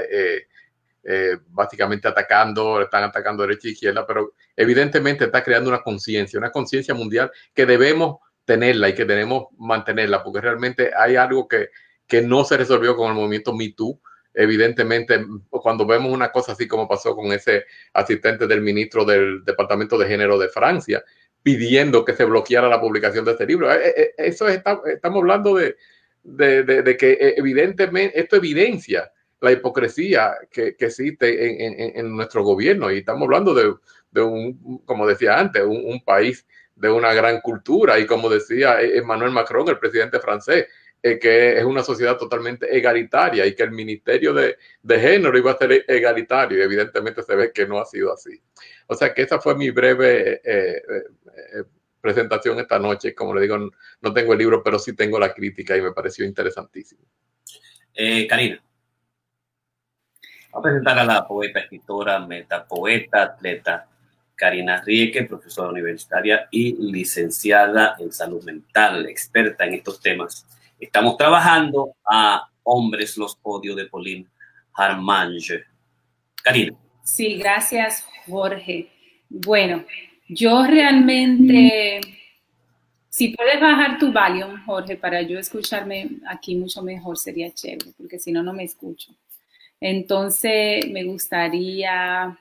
básicamente 1.49 2.07
atacando, 2.07 2.83
están 2.83 3.05
atacando 3.05 3.43
derecha 3.43 3.69
e 3.69 3.71
izquierda, 3.71 4.07
pero 4.07 4.35
evidentemente 4.55 5.25
está 5.25 5.43
creando 5.43 5.71
una 5.71 5.83
conciencia, 5.83 6.39
una 6.39 6.51
conciencia 6.51 6.93
mundial 6.93 7.31
que 7.55 7.65
debemos 7.65 8.19
tenerla 8.45 8.91
y 8.91 8.95
que 8.95 9.05
debemos 9.05 9.47
mantenerla, 9.59 10.23
porque 10.23 10.41
realmente 10.41 10.91
hay 10.95 11.17
algo 11.17 11.49
que 11.49 11.71
que 12.09 12.23
no 12.23 12.43
se 12.45 12.57
resolvió 12.57 12.97
con 12.97 13.11
el 13.11 13.15
movimiento 13.15 13.55
Me 13.55 13.73
Too. 13.73 14.01
Evidentemente, 14.35 15.25
cuando 15.51 15.87
vemos 15.87 16.13
una 16.13 16.33
cosa 16.33 16.53
así 16.53 16.67
como 16.67 16.89
pasó 16.89 17.15
con 17.15 17.33
ese 17.33 17.67
asistente 17.93 18.47
del 18.47 18.63
ministro 18.63 19.05
del 19.05 19.45
Departamento 19.45 19.99
de 19.99 20.09
Género 20.09 20.39
de 20.39 20.49
Francia, 20.49 21.05
pidiendo 21.43 22.05
que 22.05 22.15
se 22.15 22.25
bloqueara 22.25 22.69
la 22.69 22.81
publicación 22.81 23.25
de 23.25 23.33
este 23.33 23.47
libro. 23.47 23.73
Eh, 23.73 23.95
eh, 23.97 24.15
eso 24.17 24.49
estamos 24.49 25.19
hablando 25.19 25.55
de, 25.55 25.77
de, 26.23 26.63
de, 26.65 26.97
que 26.97 27.35
evidentemente 27.37 28.19
esto 28.19 28.37
evidencia 28.37 29.11
la 29.41 29.53
hipocresía 29.53 30.35
que, 30.51 30.77
que 30.77 30.87
existe 30.87 31.65
en, 31.65 31.81
en, 31.81 31.97
en, 31.97 32.17
nuestro 32.17 32.43
gobierno 32.43 32.91
y 32.91 32.99
estamos 32.99 33.23
hablando 33.23 33.55
de, 33.55 33.75
de 34.11 34.21
un, 34.23 34.83
como 34.85 35.07
decía 35.07 35.39
antes, 35.39 35.63
un, 35.63 35.85
un, 35.85 36.05
país 36.05 36.47
de 36.75 36.91
una 36.91 37.13
gran 37.13 37.41
cultura 37.41 37.99
y 37.99 38.07
como 38.07 38.29
decía 38.29 38.81
Emmanuel 38.81 39.31
Macron, 39.31 39.69
el 39.69 39.79
presidente 39.79 40.19
francés, 40.21 40.67
eh, 41.01 41.17
que 41.17 41.57
es 41.57 41.65
una 41.65 41.85
sociedad 41.85 42.17
totalmente 42.17 42.77
egalitaria 42.77 43.47
y 43.47 43.55
que 43.55 43.63
el 43.63 43.71
Ministerio 43.71 44.35
de, 44.35 44.57
de, 44.83 44.99
Género 44.99 45.39
iba 45.39 45.53
a 45.53 45.57
ser 45.57 45.85
egalitario 45.87 46.59
y 46.59 46.63
evidentemente 46.63 47.23
se 47.23 47.37
ve 47.37 47.53
que 47.53 47.69
no 47.69 47.79
ha 47.79 47.85
sido 47.85 48.13
así. 48.13 48.43
O 48.89 48.97
sea 48.97 49.15
que 49.15 49.23
esa 49.23 49.39
fue 49.39 49.55
mi 49.55 49.71
breve 49.71 50.41
eh, 50.45 50.83
eh, 50.85 51.65
presentación 52.01 52.59
esta 52.59 52.81
noche. 52.81 53.15
Como 53.15 53.33
le 53.33 53.43
digo, 53.43 53.59
no 54.01 54.13
tengo 54.13 54.33
el 54.33 54.41
libro, 54.41 54.61
pero 54.61 54.81
sí 54.81 54.97
tengo 54.97 55.21
la 55.21 55.33
crítica 55.33 55.77
y 55.77 55.83
me 55.83 55.93
pareció 55.93 56.25
interesantísimo. 56.25 57.03
Karina. 58.29 58.61
A 60.59 60.63
presentar 60.63 60.99
a 60.99 61.05
la 61.05 61.27
poeta, 61.27 61.61
escritora, 61.61 62.19
metapoeta, 62.19 63.23
atleta 63.23 63.87
Karina 64.35 64.81
Rieke, 64.81 65.25
profesora 65.25 65.71
universitaria 65.71 66.49
y 66.51 66.77
licenciada 66.91 67.97
en 67.99 68.13
salud 68.13 68.43
mental, 68.45 69.07
experta 69.07 69.65
en 69.65 69.75
estos 69.75 70.01
temas 70.01 70.47
Estamos 70.81 71.17
trabajando 71.17 71.97
a 72.09 72.49
Hombres 72.63 73.17
los 73.17 73.37
Odios 73.43 73.75
de 73.75 73.87
Pauline 73.87 74.27
Harmange. 74.75 75.65
Karina. 76.43 76.77
Sí, 77.03 77.37
gracias, 77.37 78.07
Jorge. 78.29 78.89
Bueno, 79.29 79.85
yo 80.29 80.65
realmente, 80.65 82.01
si 83.09 83.31
puedes 83.31 83.61
bajar 83.61 83.99
tu 83.99 84.13
volumen, 84.13 84.63
Jorge, 84.65 84.97
para 84.97 85.21
yo 85.23 85.39
escucharme 85.39 86.11
aquí 86.29 86.55
mucho 86.55 86.81
mejor, 86.83 87.19
sería 87.19 87.53
chévere, 87.53 87.93
porque 87.97 88.21
si 88.21 88.31
no, 88.31 88.45
no 88.45 88.53
me 88.53 88.63
escucho. 88.63 89.13
Entonces, 89.81 90.89
me 90.91 91.05
gustaría 91.05 92.39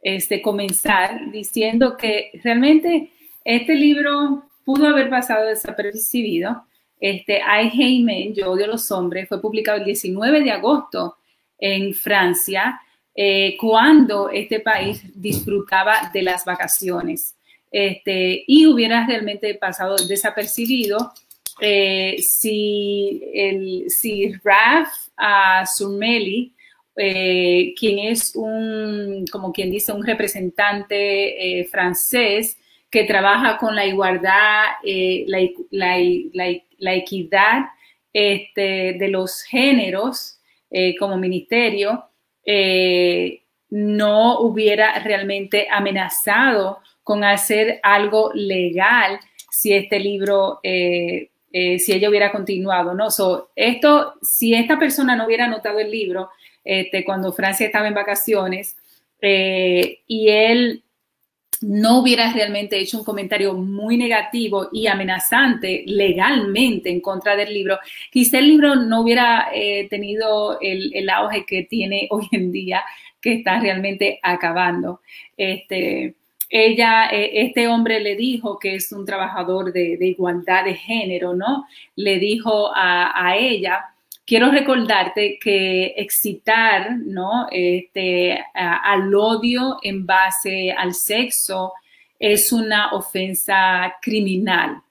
este, 0.00 0.40
comenzar 0.40 1.30
diciendo 1.30 1.96
que 1.96 2.30
realmente 2.42 3.10
este 3.44 3.74
libro 3.74 4.44
pudo 4.64 4.88
haber 4.88 5.10
pasado 5.10 5.46
desapercibido, 5.46 6.64
este, 7.00 7.40
I 7.40 8.02
Men, 8.02 8.34
Yo 8.34 8.50
odio 8.50 8.64
a 8.64 8.68
los 8.68 8.90
hombres, 8.90 9.28
fue 9.28 9.40
publicado 9.40 9.78
el 9.78 9.84
19 9.84 10.42
de 10.42 10.50
agosto 10.50 11.16
en 11.58 11.94
Francia, 11.94 12.80
eh, 13.14 13.56
cuando 13.58 14.30
este 14.30 14.60
país 14.60 15.02
disfrutaba 15.14 16.10
de 16.12 16.22
las 16.22 16.44
vacaciones. 16.44 17.34
Este, 17.70 18.44
y 18.46 18.66
hubiera 18.66 19.06
realmente 19.06 19.54
pasado 19.54 19.96
desapercibido 19.96 21.12
eh, 21.60 22.16
si, 22.20 23.22
el, 23.34 23.90
si 23.90 24.32
Raf 24.44 24.88
uh, 25.18 25.66
Surmeli, 25.66 26.54
eh, 26.98 27.74
quien 27.78 27.98
es 28.00 28.34
un, 28.34 29.24
como 29.32 29.52
quien 29.52 29.70
dice, 29.70 29.92
un 29.92 30.04
representante 30.04 31.66
francés 31.70 32.58
que 32.90 33.04
trabaja 33.04 33.56
con 33.56 33.74
la 33.74 33.86
igualdad, 33.86 34.64
la, 34.82 35.48
la, 35.70 35.96
la, 36.78 36.94
equidad 36.94 37.66
este, 38.12 38.94
de 38.98 39.08
los 39.08 39.42
géneros 39.42 40.38
eh, 40.70 40.96
como 40.98 41.16
ministerio 41.16 42.04
eh, 42.44 43.42
no 43.70 44.40
hubiera 44.40 44.98
realmente 44.98 45.66
amenazado 45.70 46.80
con 47.02 47.24
hacer 47.24 47.80
algo 47.82 48.30
legal 48.34 49.18
si 49.50 49.72
este 49.72 49.98
libro, 49.98 50.60
eh, 50.62 51.30
si 51.50 51.92
ella 51.92 52.10
hubiera 52.10 52.30
continuado, 52.30 52.92
¿no? 52.92 53.08
esto, 53.56 54.14
si 54.20 54.54
esta 54.54 54.78
persona 54.78 55.16
no 55.16 55.24
hubiera 55.24 55.46
anotado 55.46 55.78
el 55.78 55.90
libro 55.90 56.28
este, 56.64 57.04
cuando 57.04 57.32
Francia 57.32 57.66
estaba 57.66 57.88
en 57.88 57.94
vacaciones 57.94 58.76
y 59.20 60.28
él 60.28 60.84
no 61.60 62.00
hubiera 62.00 62.32
realmente 62.32 62.78
hecho 62.78 62.98
un 62.98 63.04
comentario 63.04 63.54
muy 63.54 63.96
negativo 63.96 64.68
y 64.72 64.86
amenazante 64.86 65.84
legalmente 65.86 66.90
en 66.90 67.00
contra 67.00 67.36
del 67.36 67.52
libro, 67.52 67.78
quizá 68.10 68.38
el 68.38 68.48
libro 68.48 68.76
no 68.76 69.00
hubiera 69.02 69.48
eh, 69.52 69.86
tenido 69.88 70.58
el, 70.60 71.08
auge 71.10 71.44
que 71.46 71.62
tiene 71.64 72.08
hoy 72.10 72.28
en 72.32 72.52
día, 72.52 72.82
que 73.20 73.34
está 73.34 73.58
realmente 73.60 74.20
acabando. 74.22 75.00
Este, 75.36 76.14
ella, 76.48 77.08
eh, 77.10 77.42
este 77.42 77.68
hombre 77.68 78.00
le 78.00 78.16
dijo 78.16 78.58
que 78.58 78.76
es 78.76 78.92
un 78.92 79.04
trabajador 79.04 79.72
de, 79.72 79.98
igualdad 80.00 80.64
de 80.64 80.74
género, 80.74 81.34
¿no? 81.34 81.66
Le 81.96 82.18
dijo 82.18 82.70
a 82.74 83.34
ella 83.36 83.84
quiero 84.28 84.50
recordarte 84.50 85.38
que 85.40 85.94
excitar 85.96 86.98
¿no? 86.98 87.46
este, 87.50 88.44
al 88.52 89.14
odio 89.14 89.78
en 89.82 90.04
base 90.04 90.70
al 90.70 90.92
sexo 90.92 91.72
es 92.18 92.52
una 92.52 92.92
ofensa 92.92 93.94
criminal. 94.02 94.82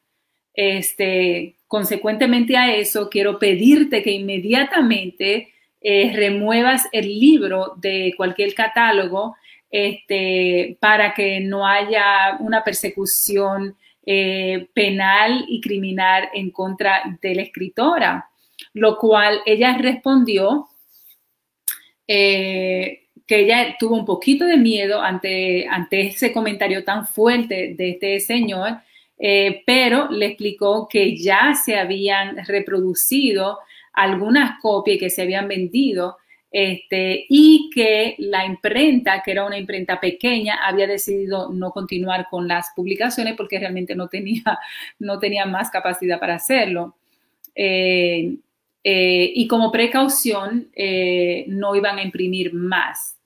Este, 0.55 1.53
consecuentemente 1.67 2.57
a 2.57 2.73
eso, 2.73 3.09
quiero 3.11 3.37
pedirte 3.37 4.01
que 4.01 4.11
inmediatamente 4.11 5.49
eh, 5.81 6.11
remuevas 6.15 6.87
el 6.91 7.07
libro 7.07 7.75
de 7.77 8.15
cualquier 8.17 8.55
catálogo 8.55 9.35
este, 9.69 10.77
para 10.79 11.13
que 11.13 11.41
no 11.41 11.67
haya 11.67 12.37
una 12.39 12.63
persecución 12.63 13.75
eh, 14.03 14.67
penal 14.73 15.45
y 15.47 15.61
criminal 15.61 16.27
en 16.33 16.49
contra 16.49 17.03
de 17.21 17.35
la 17.35 17.43
escritora 17.43 18.31
lo 18.77 18.97
cual 18.97 19.41
ella 19.45 19.77
respondió 19.77 20.67
eh, 22.07 23.07
que 23.25 23.39
ella 23.39 23.75
tuvo 23.77 23.95
un 23.95 24.05
poquito 24.05 24.45
de 24.45 24.57
miedo 24.57 25.01
ante, 25.01 25.67
ante 25.67 26.07
ese 26.07 26.31
comentario 26.31 26.83
tan 26.83 27.05
fuerte 27.07 27.75
de 27.77 27.89
este 27.91 28.19
señor 28.19 28.77
pero 29.65 30.11
le 30.11 30.27
explicó 30.27 30.87
que 30.87 31.17
ya 31.17 31.55
se 31.55 31.75
habían 31.75 32.45
reproducido 32.45 33.57
algunas 33.97 34.61
copias 34.61 34.99
que 34.99 35.09
se 35.09 35.23
habían 35.23 35.47
vendido 35.47 36.17
este, 36.51 37.25
y 37.27 37.69
que 37.73 38.15
la 38.19 38.45
imprenta, 38.45 39.21
que 39.23 39.31
era 39.31 39.45
una 39.45 39.57
imprenta 39.57 39.99
pequeña, 39.99 40.59
había 40.65 40.87
decidido 40.87 41.49
no 41.51 41.71
continuar 41.71 42.27
con 42.29 42.47
las 42.47 42.71
publicaciones 42.75 43.35
porque 43.35 43.59
realmente 43.59 43.95
no 43.95 44.07
tenía, 44.07 44.59
no 44.99 45.19
tenía 45.19 45.45
más 45.45 45.69
capacidad 45.69 46.19
para 46.19 46.35
hacerlo. 46.35 46.95
Eh, 47.55 48.35
eh, 48.89 49.33
y 49.35 49.49
como 49.49 49.69
precaución, 49.69 50.69
eh, 50.73 51.43
no 51.49 51.75
iban 51.75 51.97
a 51.97 52.03
imprimir 52.03 52.53
más. 52.53 53.17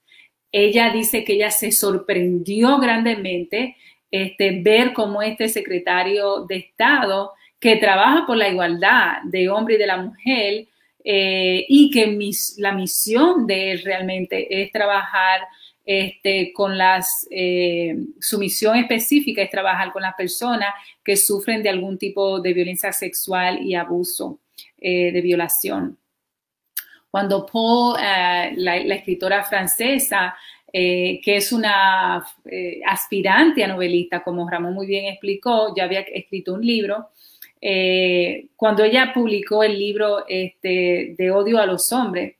Ella 0.51 0.91
dice 0.91 1.23
que 1.23 1.33
ella 1.33 1.51
se 1.51 1.71
sorprendió 1.71 2.79
grandemente 2.79 3.77
este, 4.09 4.59
ver 4.63 4.91
cómo 4.91 5.21
este 5.21 5.49
secretario 5.49 6.45
de 6.47 6.55
Estado, 6.55 7.33
que 7.59 7.75
trabaja 7.75 8.25
por 8.25 8.37
la 8.37 8.49
igualdad 8.49 9.21
de 9.25 9.49
hombre 9.51 9.75
y 9.75 9.77
de 9.77 9.85
la 9.85 9.97
mujer, 9.97 10.67
eh, 11.03 11.63
y 11.69 11.91
que 11.91 12.17
la 12.57 12.71
misión 12.71 13.45
de 13.45 13.73
él 13.73 13.83
realmente 13.83 14.63
es 14.63 14.71
trabajar 14.71 15.41
este, 15.85 16.53
con 16.53 16.75
las, 16.75 17.27
eh, 17.29 17.97
su 18.19 18.39
misión 18.39 18.77
específica 18.77 19.43
es 19.43 19.51
trabajar 19.51 19.91
con 19.91 20.01
las 20.01 20.15
personas 20.15 20.73
que 21.03 21.15
sufren 21.17 21.61
de 21.61 21.69
algún 21.69 21.99
tipo 21.99 22.39
de 22.39 22.51
violencia 22.51 22.91
sexual 22.91 23.61
y 23.61 23.75
abuso 23.75 24.40
eh, 24.81 25.13
de 25.13 25.21
violación. 25.21 25.97
Cuando 27.09 27.45
Paul, 27.45 27.95
la, 27.97 28.77
escritora 28.95 29.43
francesa, 29.43 30.35
que 30.71 31.21
es 31.25 31.51
una 31.51 32.25
aspirante 32.87 33.63
a 33.65 33.67
novelista, 33.67 34.23
como 34.23 34.49
Ramón 34.49 34.73
muy 34.73 34.87
bien 34.87 35.07
explicó, 35.07 35.75
ya 35.75 35.83
había 35.83 35.99
escrito 36.01 36.53
un 36.53 36.65
libro, 36.65 37.09
eh, 37.63 38.47
cuando 38.55 38.83
ella 38.83 39.11
publicó 39.13 39.63
el 39.63 39.77
libro 39.77 40.25
este, 40.27 41.13
de 41.15 41.31
odio 41.31 41.59
a 41.59 41.67
los 41.67 41.91
hombres, 41.93 42.37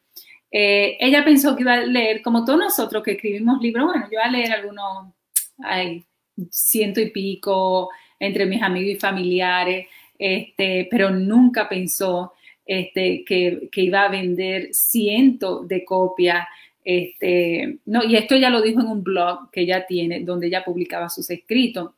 eh, 0.50 0.98
ella 1.00 1.24
pensó 1.24 1.56
que 1.56 1.62
iba 1.62 1.76
a 1.76 1.86
leer, 1.86 2.24
como 2.24 2.44
todos 2.44 2.60
nosotros 2.60 3.04
que 3.04 3.12
escribimos 3.12 3.62
libros, 3.62 3.86
bueno, 3.86 4.06
yo 4.06 4.14
iba 4.14 4.24
a 4.24 4.32
leer 4.32 4.52
algunos, 4.52 5.14
hay 5.60 6.04
ciento 6.50 7.00
y 7.00 7.12
pico 7.12 7.90
entre 8.20 8.48
mis 8.48 8.64
amigos 8.64 8.96
y 8.96 9.00
familiares, 9.00 9.88
este, 10.22 10.88
pero 10.92 11.10
nunca 11.10 11.68
pensó 11.68 12.34
este, 12.66 13.26
que, 13.26 13.70
iba 13.74 14.04
a 14.04 14.10
vender 14.10 14.70
cientos 14.72 15.68
de 15.68 15.84
copias. 15.84 16.48
Este, 16.84 17.80
no, 17.86 18.04
y 18.04 18.16
esto 18.16 18.36
ya 18.36 18.52
lo 18.52 18.62
dijo 18.62 18.82
en 18.82 18.88
un 18.88 19.04
blog 19.04 19.50
que 19.52 19.62
ella 19.62 19.86
tiene, 19.88 20.20
donde 20.20 20.48
ella 20.48 20.64
publicaba 20.64 21.10
sus 21.10 21.30
escritos 21.32 21.92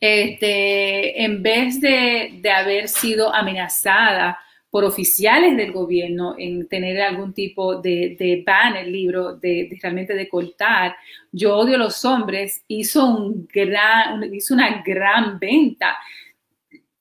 este, 0.00 1.22
en 1.22 1.42
vez 1.42 1.80
de, 1.80 2.40
haber 2.50 2.88
sido 2.88 3.34
amenazada 3.34 4.38
por 4.70 4.84
oficiales 4.84 5.56
del 5.56 5.72
gobierno 5.72 6.34
en 6.38 6.68
tener 6.68 7.00
algún 7.00 7.32
tipo 7.32 7.80
de, 7.80 8.16
de 8.18 8.42
ban 8.46 8.76
el 8.76 8.92
libro, 8.92 9.34
de, 9.34 9.68
realmente 9.82 10.14
de 10.14 10.28
cortar, 10.28 10.96
Yo 11.32 11.56
odio 11.56 11.76
a 11.76 11.78
los 11.78 12.04
hombres, 12.04 12.62
hizo, 12.68 13.06
un 13.06 13.48
gran, 13.52 14.32
hizo 14.32 14.54
una 14.54 14.82
gran 14.82 15.38
venta 15.38 15.96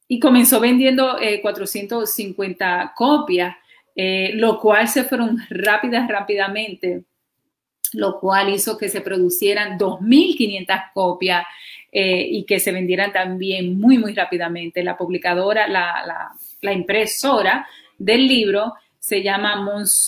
y 0.07 0.19
comenzó 0.19 0.59
vendiendo 0.59 1.17
450 1.41 2.81
eh, 2.81 2.89
copias, 2.95 3.55
eh, 3.95 4.31
lo 4.33 4.59
cual 4.59 4.87
se 4.87 5.03
fueron 5.03 5.39
rápidas, 5.49 6.07
rápidamente, 6.07 7.03
lo 7.93 8.19
cual 8.19 8.49
hizo 8.49 8.77
que 8.77 8.89
se 8.89 9.01
producieran 9.01 9.77
2.500 9.77 10.91
copias 10.93 11.45
eh, 11.91 12.27
y 12.29 12.45
que 12.45 12.59
se 12.59 12.71
vendieran 12.71 13.11
también 13.11 13.79
muy, 13.79 13.97
muy 13.97 14.13
rápidamente. 14.13 14.83
La 14.83 14.97
publicadora, 14.97 15.67
la, 15.67 16.33
la, 16.61 16.73
impresora 16.73 17.67
del 17.97 18.27
libro 18.27 18.73
se 18.99 19.23
llama 19.23 19.55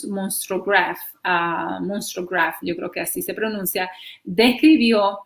Monstrograph, 0.07 0.99
uh, 1.23 1.81
Monstrograph, 1.83 2.57
yo 2.61 2.75
creo 2.75 2.91
que 2.91 2.99
así 2.99 3.21
se 3.21 3.33
pronuncia, 3.33 3.89
describió, 4.23 5.19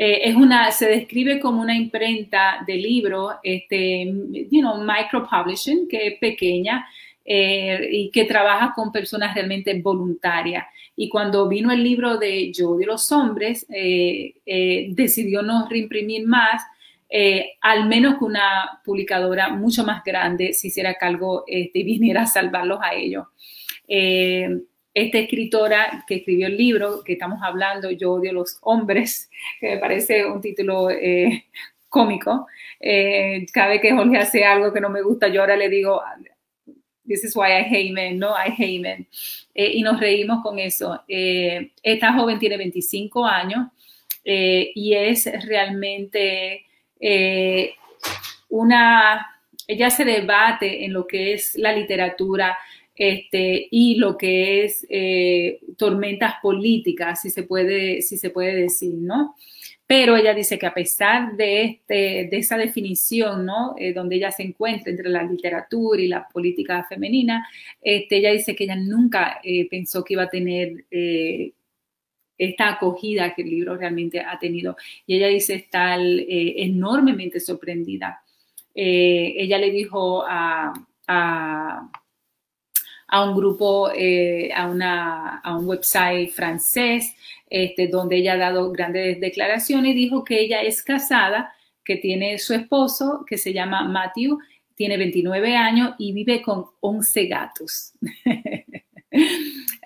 eh, 0.00 0.28
es 0.30 0.36
una, 0.36 0.70
se 0.70 0.86
describe 0.86 1.40
como 1.40 1.60
una 1.60 1.74
imprenta 1.74 2.62
de 2.64 2.76
libro, 2.76 3.32
este, 3.42 4.04
you 4.48 4.60
know, 4.60 4.80
micro 4.80 5.28
publishing, 5.28 5.88
que 5.88 6.06
es 6.06 6.18
pequeña, 6.20 6.86
eh, 7.24 7.88
y 7.90 8.10
que 8.12 8.24
trabaja 8.24 8.72
con 8.76 8.92
personas 8.92 9.34
realmente 9.34 9.74
voluntarias. 9.82 10.66
Y 10.94 11.08
cuando 11.08 11.48
vino 11.48 11.72
el 11.72 11.82
libro 11.82 12.16
de 12.16 12.52
Yo 12.52 12.76
de 12.76 12.86
los 12.86 13.10
hombres, 13.10 13.66
eh, 13.70 14.34
decidió 14.90 15.42
no 15.42 15.68
reimprimir 15.68 16.26
más, 16.26 16.62
al 17.60 17.88
menos 17.88 18.18
que 18.18 18.24
una 18.24 18.80
publicadora 18.84 19.48
mucho 19.48 19.82
más 19.82 20.04
grande 20.04 20.52
se 20.52 20.68
hiciera 20.68 20.94
cargo 20.94 21.42
este, 21.46 21.80
y 21.80 21.84
viniera 21.84 22.22
a 22.22 22.26
salvarlos 22.26 22.78
a 22.82 22.94
ellos. 22.94 23.24
Esta 25.02 25.18
escritora 25.18 26.04
que 26.06 26.16
escribió 26.16 26.46
el 26.46 26.56
libro 26.56 27.02
que 27.04 27.14
estamos 27.14 27.40
hablando, 27.42 27.90
Yo 27.90 28.12
odio 28.12 28.32
los 28.32 28.58
hombres, 28.62 29.30
que 29.60 29.70
me 29.70 29.78
parece 29.78 30.24
un 30.26 30.40
título 30.40 30.88
cómico. 31.88 32.46
cada 33.52 33.68
vez 33.68 33.80
que 33.80 33.92
Jorge 33.92 34.16
hace 34.18 34.44
algo 34.44 34.72
que 34.72 34.80
no 34.80 34.90
me 34.90 35.02
gusta, 35.02 35.28
yo 35.28 35.40
ahora 35.40 35.56
le 35.56 35.68
digo, 35.68 36.02
This 37.08 37.24
is 37.24 37.34
why 37.34 37.52
I 37.52 37.62
hate 37.62 37.92
men, 37.92 38.18
no, 38.18 38.34
I 38.34 38.52
hate 38.56 38.80
men. 38.80 39.08
Eh, 39.54 39.72
y 39.74 39.82
nos 39.82 39.98
reímos 39.98 40.42
con 40.42 40.58
eso. 40.58 41.02
Eh, 41.08 41.72
esta 41.82 42.12
joven 42.12 42.38
tiene 42.38 42.58
25 42.58 43.24
años 43.24 43.68
eh, 44.22 44.70
y 44.74 44.94
es 44.94 45.28
realmente 45.46 46.66
una, 48.50 49.40
ella 49.66 49.90
se 49.90 50.04
debate 50.04 50.84
en 50.84 50.92
lo 50.92 51.06
que 51.06 51.32
es 51.32 51.56
la 51.56 51.72
literatura 51.72 52.58
este, 52.98 53.68
y 53.70 53.96
lo 53.96 54.18
que 54.18 54.64
es 54.64 54.86
tormentas 55.76 56.34
políticas, 56.42 57.22
si 57.22 57.30
se 57.30 57.44
puede, 57.44 58.02
si 58.02 58.18
se 58.18 58.30
puede 58.30 58.54
decir, 58.54 58.94
¿no? 58.94 59.36
Pero 59.88 60.16
ella 60.16 60.34
dice 60.34 60.58
que 60.58 60.66
a 60.66 60.74
pesar 60.74 61.34
de, 61.34 61.62
este, 61.62 62.28
de 62.30 62.36
esa 62.36 62.58
definición, 62.58 63.46
¿no? 63.46 63.74
Eh, 63.78 63.94
donde 63.94 64.16
ella 64.16 64.30
se 64.30 64.42
encuentra 64.42 64.90
entre 64.90 65.08
la 65.08 65.22
literatura 65.22 66.02
y 66.02 66.08
la 66.08 66.28
política 66.28 66.84
femenina, 66.84 67.48
este, 67.80 68.18
ella 68.18 68.32
dice 68.32 68.54
que 68.54 68.64
ella 68.64 68.76
nunca 68.76 69.40
eh, 69.42 69.66
pensó 69.70 70.04
que 70.04 70.12
iba 70.12 70.24
a 70.24 70.28
tener 70.28 70.84
eh, 70.90 71.52
esta 72.36 72.68
acogida 72.68 73.34
que 73.34 73.40
el 73.40 73.48
libro 73.48 73.78
realmente 73.78 74.20
ha 74.20 74.38
tenido. 74.38 74.76
Y 75.06 75.16
ella 75.16 75.28
dice 75.28 75.54
estar 75.54 75.98
enormemente 75.98 77.40
sorprendida. 77.40 78.22
ella 78.74 79.58
le 79.58 79.70
dijo 79.70 80.22
a, 80.28 80.74
a 83.08 83.24
un 83.24 83.36
grupo, 83.36 83.88
a, 83.88 84.66
una, 84.66 85.38
a 85.38 85.56
un 85.56 85.66
website 85.66 86.30
francés, 86.30 87.14
este, 87.50 87.88
donde 87.88 88.16
ella 88.16 88.34
ha 88.34 88.36
dado 88.36 88.70
grandes 88.70 89.18
declaraciones 89.20 89.92
y 89.92 89.98
dijo 89.98 90.24
que 90.24 90.40
ella 90.40 90.60
es 90.62 90.82
casada, 90.82 91.54
que 91.84 91.96
tiene 91.96 92.38
su 92.38 92.52
esposo, 92.52 93.24
que 93.26 93.38
se 93.38 93.54
llama 93.54 93.88
Matthew, 93.88 94.38
tiene 94.74 94.98
29 94.98 95.56
años 95.56 95.94
y 95.98 96.12
vive 96.12 96.42
con 96.42 96.66
11 96.80 97.26
gatos. 97.26 97.92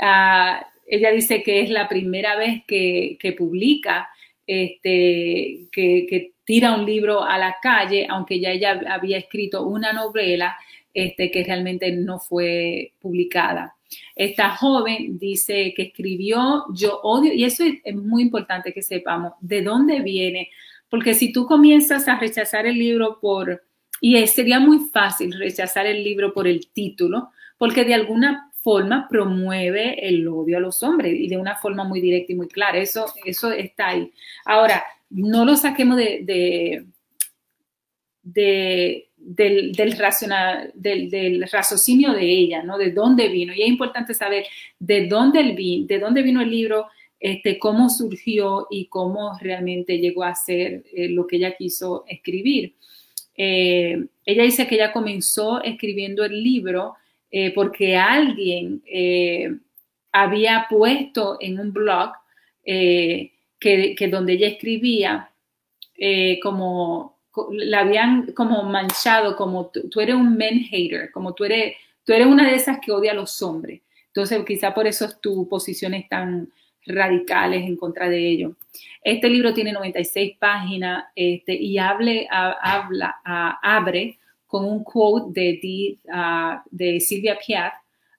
Ah, 0.04 0.66
ella 0.84 1.12
dice 1.12 1.44
que 1.44 1.60
es 1.60 1.70
la 1.70 1.88
primera 1.88 2.34
vez 2.34 2.64
que, 2.66 3.34
publica, 3.38 4.08
este, 4.44 5.68
que, 5.70 6.06
que, 6.10 6.32
tira 6.44 6.74
un 6.74 6.84
libro 6.84 7.22
a 7.22 7.38
la 7.38 7.56
calle, 7.62 8.08
aunque 8.10 8.40
ya 8.40 8.50
ella 8.50 8.80
había 8.88 9.16
escrito 9.16 9.64
una 9.64 9.92
novela 9.92 10.56
este, 10.94 11.30
que 11.30 11.44
realmente 11.44 11.92
no 11.92 12.18
fue 12.18 12.92
publicada. 13.00 13.76
Esta 14.14 14.50
joven 14.56 15.18
dice 15.18 15.72
que 15.76 15.82
escribió 15.82 16.64
Yo 16.74 17.00
odio, 17.02 17.32
y 17.32 17.44
eso 17.44 17.64
es, 17.64 17.94
muy 17.94 18.22
importante 18.22 18.72
que 18.72 18.82
sepamos 18.82 19.32
de 19.40 19.62
dónde 19.62 20.00
viene, 20.00 20.50
porque 20.88 21.14
si 21.14 21.32
tú 21.32 21.46
comienzas 21.46 22.08
a 22.08 22.18
rechazar 22.18 22.66
el 22.66 22.78
libro 22.78 23.18
por, 23.20 23.62
y 24.00 24.26
sería 24.26 24.60
muy 24.60 24.90
fácil 24.92 25.32
rechazar 25.38 25.86
el 25.86 26.02
libro 26.02 26.32
por 26.34 26.46
el 26.46 26.68
título, 26.72 27.30
porque 27.56 27.84
de 27.84 27.94
alguna 27.94 28.50
forma 28.62 29.08
promueve 29.08 30.06
el 30.06 30.26
odio 30.28 30.58
a 30.58 30.60
los 30.60 30.82
hombres 30.82 31.14
y 31.18 31.28
de 31.28 31.36
una 31.36 31.56
forma 31.56 31.84
muy 31.84 32.00
directa 32.00 32.32
y 32.32 32.36
muy 32.36 32.48
clara. 32.48 32.78
Eso, 32.78 33.06
eso 33.24 33.50
está 33.50 33.88
ahí. 33.88 34.12
Ahora, 34.44 34.84
no 35.10 35.44
lo 35.44 35.56
saquemos 35.56 35.96
de, 35.96 36.86
de 38.22 39.10
del, 39.24 39.72
del, 39.72 41.48
raciocinio 41.50 42.12
de 42.12 42.28
ella, 42.28 42.62
¿no? 42.62 42.76
De 42.76 42.90
dónde 42.90 43.28
vino. 43.28 43.54
Y 43.54 43.62
es 43.62 43.68
importante 43.68 44.14
saber 44.14 44.46
de 44.78 45.06
dónde, 45.06 45.40
el 45.40 45.54
vino, 45.54 45.86
de 45.86 45.98
dónde 45.98 46.22
vino 46.22 46.40
el 46.40 46.50
libro, 46.50 46.88
este, 47.20 47.58
cómo 47.58 47.88
surgió 47.88 48.66
y 48.68 48.86
cómo 48.86 49.38
realmente 49.40 49.98
llegó 49.98 50.24
a 50.24 50.34
ser 50.34 50.84
eh, 50.92 51.08
lo 51.08 51.26
que 51.26 51.36
ella 51.36 51.56
quiso 51.56 52.04
escribir. 52.08 52.74
Eh, 53.36 54.06
ella 54.26 54.42
dice 54.42 54.66
que 54.66 54.74
ella 54.74 54.92
comenzó 54.92 55.62
escribiendo 55.62 56.24
el 56.24 56.42
libro 56.42 56.96
eh, 57.30 57.52
porque 57.54 57.96
alguien 57.96 58.82
había 60.10 60.66
puesto 60.68 61.38
en 61.40 61.58
un 61.58 61.72
blog 61.72 62.10
que, 62.64 64.08
donde 64.10 64.32
ella 64.34 64.48
escribía 64.48 65.30
como, 66.42 67.11
la 67.52 67.80
habían 67.80 68.32
como 68.32 68.62
manchado, 68.64 69.36
como 69.36 69.66
tú, 69.70 70.00
eres 70.00 70.14
un 70.14 70.36
men 70.36 70.60
hater, 70.60 71.10
como 71.12 71.34
tú 71.34 71.44
eres, 71.44 71.76
tú 72.04 72.12
eres 72.12 72.26
una 72.26 72.48
de 72.48 72.56
esas 72.56 72.78
que 72.80 72.92
odia 72.92 73.12
a 73.12 73.14
los 73.14 73.40
hombres. 73.42 73.80
Entonces, 74.08 74.44
quizá 74.46 74.74
por 74.74 74.86
eso 74.86 75.08
tu 75.20 75.48
posición 75.48 75.94
es 75.94 76.08
tan 76.08 76.50
radicales 76.86 77.62
en 77.64 77.76
contra 77.76 78.08
de 78.08 78.28
ello. 78.28 78.56
Este 79.02 79.28
libro 79.28 79.54
tiene 79.54 79.72
96 79.72 80.36
páginas 80.38 81.04
este, 81.14 81.54
y 81.54 81.78
hable, 81.78 82.28
habla, 82.30 83.16
abre 83.62 84.18
con 84.46 84.64
un 84.64 84.84
quote 84.84 85.32
de, 85.32 85.98
uh, 86.12 86.60
de 86.70 87.00
Sylvia 87.00 87.38
Plath, 87.38 87.72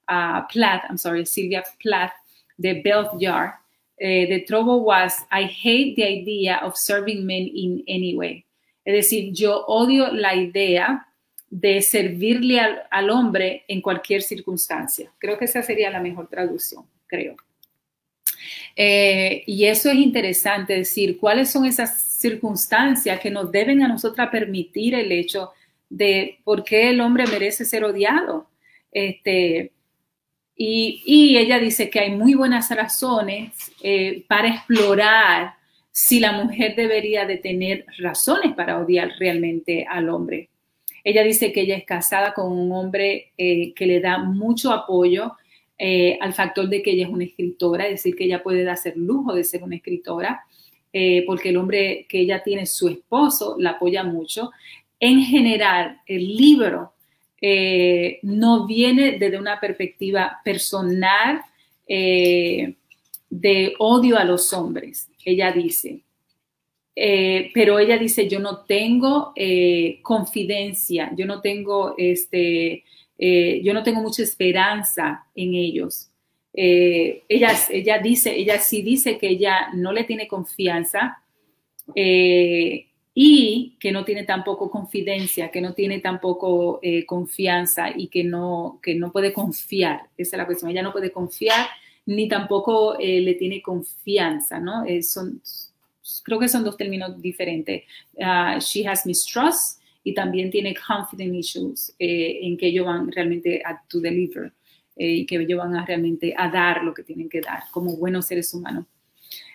uh, 0.10 0.48
Plath, 0.52 0.84
I'm 0.90 0.98
sorry, 0.98 1.26
Sylvia 1.26 1.64
Plath, 1.80 2.14
de 2.58 2.82
Bell 2.82 3.12
Jar. 3.20 3.60
Uh, 4.02 4.26
the 4.28 4.44
trouble 4.48 4.84
was, 4.84 5.14
I 5.32 5.44
hate 5.44 5.96
the 5.96 6.04
idea 6.04 6.60
of 6.64 6.76
serving 6.76 7.26
men 7.26 7.48
in 7.54 7.84
any 7.88 8.18
way. 8.18 8.46
Es 8.86 8.94
decir, 8.94 9.34
yo 9.34 9.66
odio 9.66 10.12
la 10.12 10.36
idea 10.36 11.08
de 11.50 11.82
servirle 11.82 12.60
al, 12.60 13.10
hombre 13.10 13.64
en 13.68 13.82
cualquier 13.82 14.24
circunstancia. 14.24 15.12
Creo 15.20 15.38
que 15.38 15.46
esa 15.46 15.62
sería 15.62 15.92
la 15.92 16.00
mejor 16.00 16.28
traducción, 16.28 16.86
creo. 17.06 17.36
Eh, 18.76 19.44
y 19.46 19.66
eso 19.66 19.92
es 19.92 19.98
interesante, 19.98 20.74
decir, 20.74 21.20
cuáles 21.20 21.52
son 21.52 21.66
esas 21.66 21.96
circunstancias 22.02 23.20
que 23.20 23.30
nos 23.30 23.52
deben 23.52 23.84
a 23.84 23.88
nosotras 23.88 24.30
permitir 24.30 24.96
el 24.96 25.12
hecho 25.12 25.52
de 25.90 26.40
por 26.44 26.64
qué 26.64 26.90
el 26.90 27.02
hombre 27.02 27.28
merece 27.28 27.66
ser 27.66 27.84
odiado. 27.84 28.50
Este, 28.92 29.72
y, 30.56 31.38
ella 31.38 31.60
dice 31.60 31.90
que 31.90 32.00
hay 32.00 32.12
muy 32.12 32.34
buenas 32.34 32.70
razones 32.70 33.52
eh, 33.82 34.24
para 34.28 34.50
explorar 34.50 35.56
si 35.96 36.20
la 36.20 36.32
mujer 36.32 36.76
debería 36.76 37.26
de 37.28 37.38
tener 37.38 37.86
razones 38.00 38.56
para 38.56 38.80
odiar 38.80 39.12
realmente 39.20 39.86
al 39.88 40.10
hombre. 40.10 40.50
Ella 41.04 41.22
dice 41.24 41.54
que 41.54 41.62
ella 41.62 41.78
es 41.78 41.86
casada 41.86 42.34
con 42.34 42.52
un 42.52 42.72
hombre 42.72 43.32
eh, 43.38 43.74
que 43.76 43.86
le 43.86 44.00
da 44.00 44.18
mucho 44.18 44.72
apoyo, 44.72 45.34
eh, 45.78 46.18
al 46.20 46.34
factor 46.34 46.68
de 46.68 46.82
que 46.82 46.92
ella 46.92 47.06
es 47.06 47.12
una 47.12 47.26
escritora, 47.26 47.86
es 47.86 47.92
decir, 47.92 48.16
que 48.16 48.24
ella 48.24 48.42
puede 48.42 48.68
hacer 48.68 48.98
lujo 48.98 49.36
de 49.36 49.44
ser 49.44 49.62
una 49.62 49.76
escritora, 49.76 50.42
eh, 50.92 51.24
porque 51.28 51.50
el 51.50 51.58
hombre 51.58 52.08
que 52.10 52.22
ella 52.22 52.42
tiene, 52.42 52.66
su 52.66 52.88
esposo, 52.88 53.56
la 53.60 53.72
apoya 53.72 54.04
mucho. 54.04 54.50
En 55.00 55.22
general, 55.22 56.02
el 56.08 56.36
libro 56.36 56.94
no 58.22 58.66
viene 58.66 59.18
desde 59.20 59.38
una 59.38 59.60
perspectiva 59.60 60.40
personal 60.46 61.42
de 61.86 63.74
odio 63.80 64.18
a 64.18 64.24
los 64.24 64.54
hombres, 64.54 65.10
ella 65.26 65.52
dice. 65.52 66.02
pero 66.96 67.80
ella 67.80 67.98
dice, 67.98 68.28
yo 68.28 68.40
no 68.40 68.66
tengo 68.66 69.34
confidencia, 70.04 71.12
yo 71.16 71.26
no 71.26 71.42
tengo 71.42 71.96
este, 71.98 72.84
eh, 73.18 73.62
yo 73.64 73.74
no 73.74 73.84
tengo 73.84 74.02
mucha 74.02 74.24
esperanza 74.24 75.26
en 75.36 75.54
ellos. 75.54 76.10
Eh, 76.54 77.24
ella, 77.30 77.52
ella 77.70 78.00
dice, 78.00 78.36
ella 78.36 78.60
sí 78.60 78.82
dice 78.82 79.18
que 79.18 79.30
ella 79.30 79.70
no 79.74 79.92
le 79.94 80.04
tiene 80.04 80.28
confianza 80.28 81.24
eh, 81.96 82.88
y 83.14 83.78
que 83.80 83.92
no 83.92 84.04
tiene 84.04 84.24
tampoco 84.24 84.70
confidencia, 84.70 85.52
que 85.52 85.62
no 85.62 85.74
tiene 85.74 86.00
tampoco 86.00 86.82
confianza 87.06 87.92
y 87.96 88.08
que 88.08 88.24
no, 88.24 88.80
que 88.82 88.96
no 88.96 89.12
puede 89.12 89.32
confiar. 89.32 90.08
Esa 90.18 90.36
es 90.36 90.38
la 90.38 90.46
cuestión. 90.46 90.72
Ella 90.72 90.84
no 90.84 90.92
puede 90.92 91.12
confiar 91.12 91.68
ni 92.06 92.28
tampoco 92.28 92.98
le 93.00 93.34
tiene 93.36 93.62
confianza, 93.62 94.60
¿no? 94.60 94.84
son, 95.02 95.42
creo 96.24 96.40
que 96.40 96.50
son 96.50 96.64
dos 96.64 96.78
términos 96.78 97.22
diferentes. 97.22 97.84
Uh, 98.16 98.60
she 98.60 98.88
has 98.88 99.06
mistrust 99.06 99.80
y 100.04 100.14
también 100.14 100.52
tiene 100.52 100.76
confidence 100.76 101.38
issues 101.38 101.96
eh, 101.98 102.40
en 102.42 102.58
que 102.58 102.68
ellos 102.68 102.86
van 102.86 103.12
realmente 103.12 103.62
a 103.66 103.82
to 103.88 104.00
deliver 104.00 104.52
eh, 104.98 105.08
y 105.08 105.26
que 105.26 105.38
ellos 105.38 105.60
van 105.60 105.76
a 105.76 105.86
realmente 105.86 106.34
a 106.38 106.50
dar 106.50 106.84
lo 106.84 106.94
que 106.94 107.04
tienen 107.04 107.30
que 107.30 107.42
dar 107.42 107.64
como 107.72 107.96
buenos 107.96 108.26
seres 108.26 108.54
humanos. 108.54 108.86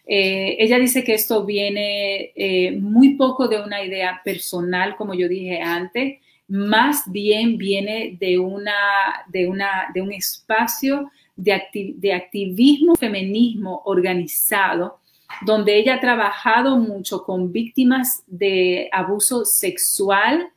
Eh, 0.07 0.57
ella 0.59 0.79
dice 0.79 1.05
que 1.05 1.13
esto 1.13 1.45
viene 1.45 2.33
muy 2.81 3.15
poco 3.17 3.47
de 3.47 3.61
una 3.61 3.85
idea 3.85 4.23
personal, 4.25 4.97
como 4.97 5.13
yo 5.13 5.29
dije 5.29 5.61
antes, 5.61 6.19
más 6.49 7.03
bien 7.13 7.59
viene 7.59 8.17
de, 8.19 8.39
una, 8.39 8.73
de, 9.29 9.47
una, 9.47 9.91
de 9.93 10.01
un 10.01 10.15
espacio 10.15 11.11
de, 11.39 12.13
activismo 12.13 12.97
feminismo 12.97 13.83
organizado 13.85 14.99
donde 15.43 15.77
ella 15.79 15.95
ha 15.95 16.01
trabajado 16.01 16.77
mucho 16.77 17.23
con 17.23 17.53
víctimas 17.53 18.25
de 18.27 18.89
abuso 18.93 19.45
sexual 19.45 20.49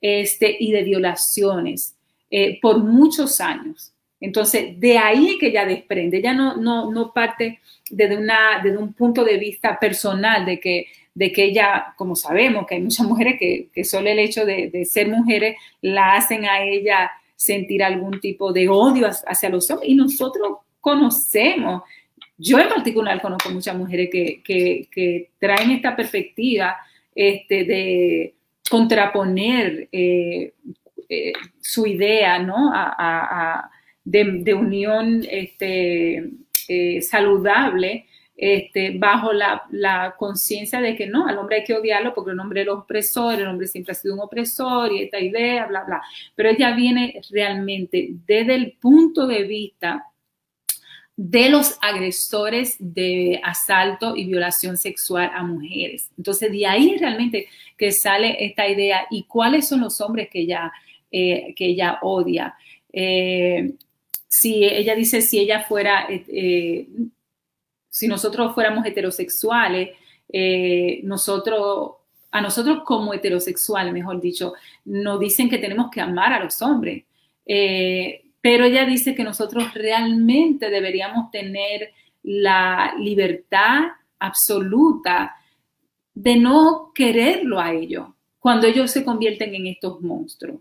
este, 0.00 0.56
y 0.58 0.72
de 0.72 0.82
violaciones 0.82 1.94
eh, 2.30 2.58
por 2.60 2.78
muchos 2.78 3.40
años. 3.40 3.92
Entonces, 4.20 4.78
de 4.78 4.98
ahí 4.98 5.30
es 5.30 5.36
que 5.38 5.48
ella 5.48 5.66
desprende, 5.66 6.18
ella 6.18 6.32
no, 6.32 6.56
no, 6.56 6.90
no 6.90 7.12
parte 7.12 7.60
desde, 7.90 8.16
una, 8.16 8.60
desde 8.62 8.78
un 8.78 8.92
punto 8.92 9.24
de 9.24 9.36
vista 9.36 9.78
personal 9.78 10.46
de 10.46 10.60
que, 10.60 10.86
de 11.14 11.32
que 11.32 11.44
ella, 11.44 11.94
como 11.96 12.14
sabemos, 12.14 12.66
que 12.66 12.76
hay 12.76 12.82
muchas 12.82 13.06
mujeres 13.06 13.36
que, 13.38 13.68
que 13.74 13.84
solo 13.84 14.08
el 14.08 14.18
hecho 14.18 14.46
de, 14.46 14.70
de 14.70 14.84
ser 14.84 15.08
mujeres 15.08 15.56
la 15.82 16.14
hacen 16.14 16.44
a 16.44 16.62
ella 16.62 17.10
sentir 17.40 17.82
algún 17.82 18.20
tipo 18.20 18.52
de 18.52 18.68
odio 18.68 19.08
hacia 19.08 19.48
los 19.48 19.70
hombres 19.70 19.88
y 19.88 19.94
nosotros 19.94 20.58
conocemos 20.78 21.82
yo 22.36 22.58
en 22.58 22.68
particular 22.68 23.20
conozco 23.22 23.48
muchas 23.48 23.74
mujeres 23.74 24.10
que, 24.10 25.30
traen 25.38 25.70
esta 25.70 25.96
perspectiva 25.96 26.76
este, 27.14 27.64
de 27.64 28.34
contraponer 28.68 29.88
eh, 29.90 30.52
eh, 31.08 31.32
su 31.62 31.86
idea 31.86 32.38
¿no? 32.38 32.72
de, 34.04 34.54
unión 34.54 35.24
este, 35.30 36.30
eh, 36.68 37.00
saludable 37.00 38.06
este, 38.42 38.96
bajo 38.96 39.34
la, 39.34 40.14
conciencia 40.16 40.80
de 40.80 40.96
que 40.96 41.06
no, 41.06 41.26
al 41.26 41.36
hombre 41.36 41.56
hay 41.56 41.64
que 41.64 41.74
odiarlo 41.74 42.14
porque 42.14 42.30
el 42.30 42.40
hombre 42.40 42.62
el 42.62 42.70
opresor, 42.70 43.38
el 43.38 43.46
hombre 43.46 43.66
siempre 43.66 43.92
ha 43.92 43.94
sido 43.94 44.14
un 44.14 44.20
opresor 44.20 44.90
y 44.92 45.02
esta 45.02 45.20
idea, 45.20 45.66
bla, 45.66 45.84
bla. 45.84 46.02
Pero 46.34 46.48
ella 46.48 46.74
viene 46.74 47.20
realmente 47.30 48.08
desde 48.26 48.54
el 48.54 48.72
punto 48.80 49.26
de 49.26 49.42
vista 49.42 50.06
de 51.16 51.50
los 51.50 51.76
agresores 51.82 52.76
de 52.78 53.42
asalto 53.44 54.16
y 54.16 54.24
violación 54.24 54.78
sexual 54.78 55.30
a 55.34 55.42
mujeres. 55.42 56.10
Entonces, 56.16 56.50
de 56.50 56.66
ahí 56.66 56.96
realmente 56.96 57.46
que 57.76 57.92
sale 57.92 58.42
esta 58.42 58.66
idea 58.66 59.06
y 59.10 59.24
cuáles 59.24 59.68
son 59.68 59.82
los 59.82 60.00
hombres 60.00 60.30
que 60.30 60.40
ella, 60.40 60.72
eh, 61.12 61.52
que 61.54 61.66
ella 61.66 61.98
odia. 62.00 62.54
Eh, 62.90 63.74
si 64.28 64.64
ella 64.64 64.94
dice, 64.94 65.20
si 65.20 65.40
ella 65.40 65.60
fuera, 65.60 66.06
eh, 66.08 66.88
si 67.90 68.08
nosotros 68.08 68.54
fuéramos 68.54 68.86
heterosexuales, 68.86 69.90
nosotros, 71.02 71.92
a 72.30 72.40
nosotros 72.40 72.84
como 72.84 73.12
heterosexuales, 73.12 73.92
mejor 73.92 74.20
dicho, 74.20 74.54
nos 74.86 75.20
dicen 75.20 75.50
que 75.50 75.58
tenemos 75.58 75.90
que 75.90 76.00
amar 76.00 76.32
a 76.32 76.42
los 76.42 76.62
hombres 76.62 77.04
pero 78.40 78.64
ella 78.64 78.86
dice 78.86 79.14
que 79.14 79.24
nosotros 79.24 79.74
realmente 79.74 80.70
deberíamos 80.70 81.30
tener 81.30 81.92
la 82.22 82.94
libertad 82.98 83.88
absoluta 84.18 85.36
de 86.14 86.36
no 86.36 86.92
quererlo 86.94 87.60
a 87.60 87.72
ellos 87.72 88.08
cuando 88.38 88.66
ellos 88.66 88.90
se 88.90 89.04
convierten 89.04 89.54
en 89.54 89.66
estos 89.66 90.00
monstruos. 90.00 90.60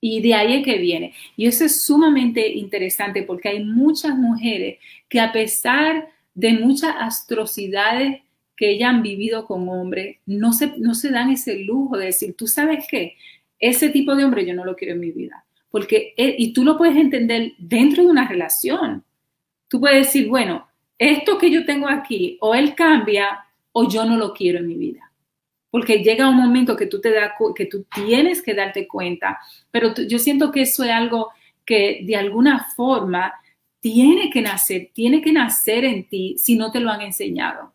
Y 0.00 0.20
de 0.20 0.34
ahí 0.34 0.54
es 0.54 0.64
que 0.64 0.78
viene. 0.78 1.14
Y 1.36 1.46
eso 1.46 1.64
es 1.64 1.84
sumamente 1.84 2.48
interesante 2.48 3.22
porque 3.22 3.50
hay 3.50 3.64
muchas 3.64 4.16
mujeres 4.16 4.78
que 5.08 5.20
a 5.20 5.30
pesar 5.30 5.94
de 5.94 6.08
muchas 6.34 6.94
atrocidades 6.98 8.22
que 8.56 8.70
ellas 8.70 8.90
han 8.90 9.02
vivido 9.02 9.46
con 9.46 9.68
hombres, 9.68 10.18
no 10.26 10.52
se, 10.52 10.78
no 10.78 10.94
se 10.94 11.10
dan 11.10 11.30
ese 11.30 11.60
lujo 11.60 11.96
de 11.96 12.06
decir, 12.06 12.34
tú 12.36 12.46
sabes 12.46 12.86
qué, 12.90 13.16
ese 13.58 13.88
tipo 13.90 14.14
de 14.14 14.24
hombre 14.24 14.46
yo 14.46 14.54
no 14.54 14.64
lo 14.64 14.76
quiero 14.76 14.94
en 14.94 15.00
mi 15.00 15.10
vida 15.10 15.44
porque, 15.72 16.12
eh, 16.18 16.36
y 16.38 16.52
tú 16.52 16.64
lo 16.64 16.76
puedes 16.76 16.96
entender 16.96 17.54
dentro 17.58 18.04
de 18.04 18.10
una 18.10 18.28
relación. 18.28 19.02
Tú 19.68 19.80
puedes 19.80 20.06
decir, 20.06 20.28
bueno, 20.28 20.68
esto 20.98 21.38
que 21.38 21.50
yo 21.50 21.64
tengo 21.64 21.88
aquí, 21.88 22.36
o 22.42 22.54
él 22.54 22.74
cambia, 22.74 23.40
o 23.72 23.88
yo 23.88 24.04
no 24.04 24.18
lo 24.18 24.34
quiero 24.34 24.58
en 24.58 24.68
mi 24.68 24.76
vida. 24.76 25.10
Porque 25.70 26.04
llega 26.04 26.28
un 26.28 26.36
momento 26.36 26.76
que 26.76 26.86
tú, 26.86 27.00
te 27.00 27.10
da, 27.10 27.32
que 27.56 27.64
tú 27.64 27.86
tienes 27.94 28.42
que 28.42 28.52
darte 28.52 28.86
cuenta, 28.86 29.38
pero 29.70 29.94
yo 29.94 30.18
siento 30.18 30.52
que 30.52 30.60
eso 30.60 30.84
es 30.84 30.90
algo 30.90 31.30
que 31.64 32.02
de 32.04 32.16
alguna 32.16 32.66
forma 32.76 33.32
tiene 33.82 34.30
que 34.30 34.40
nacer, 34.40 34.90
tiene 34.94 35.20
que 35.20 35.32
nacer 35.32 35.84
en 35.84 36.08
ti 36.08 36.36
si 36.38 36.56
no 36.56 36.70
te 36.70 36.78
lo 36.78 36.88
han 36.88 37.00
enseñado. 37.00 37.74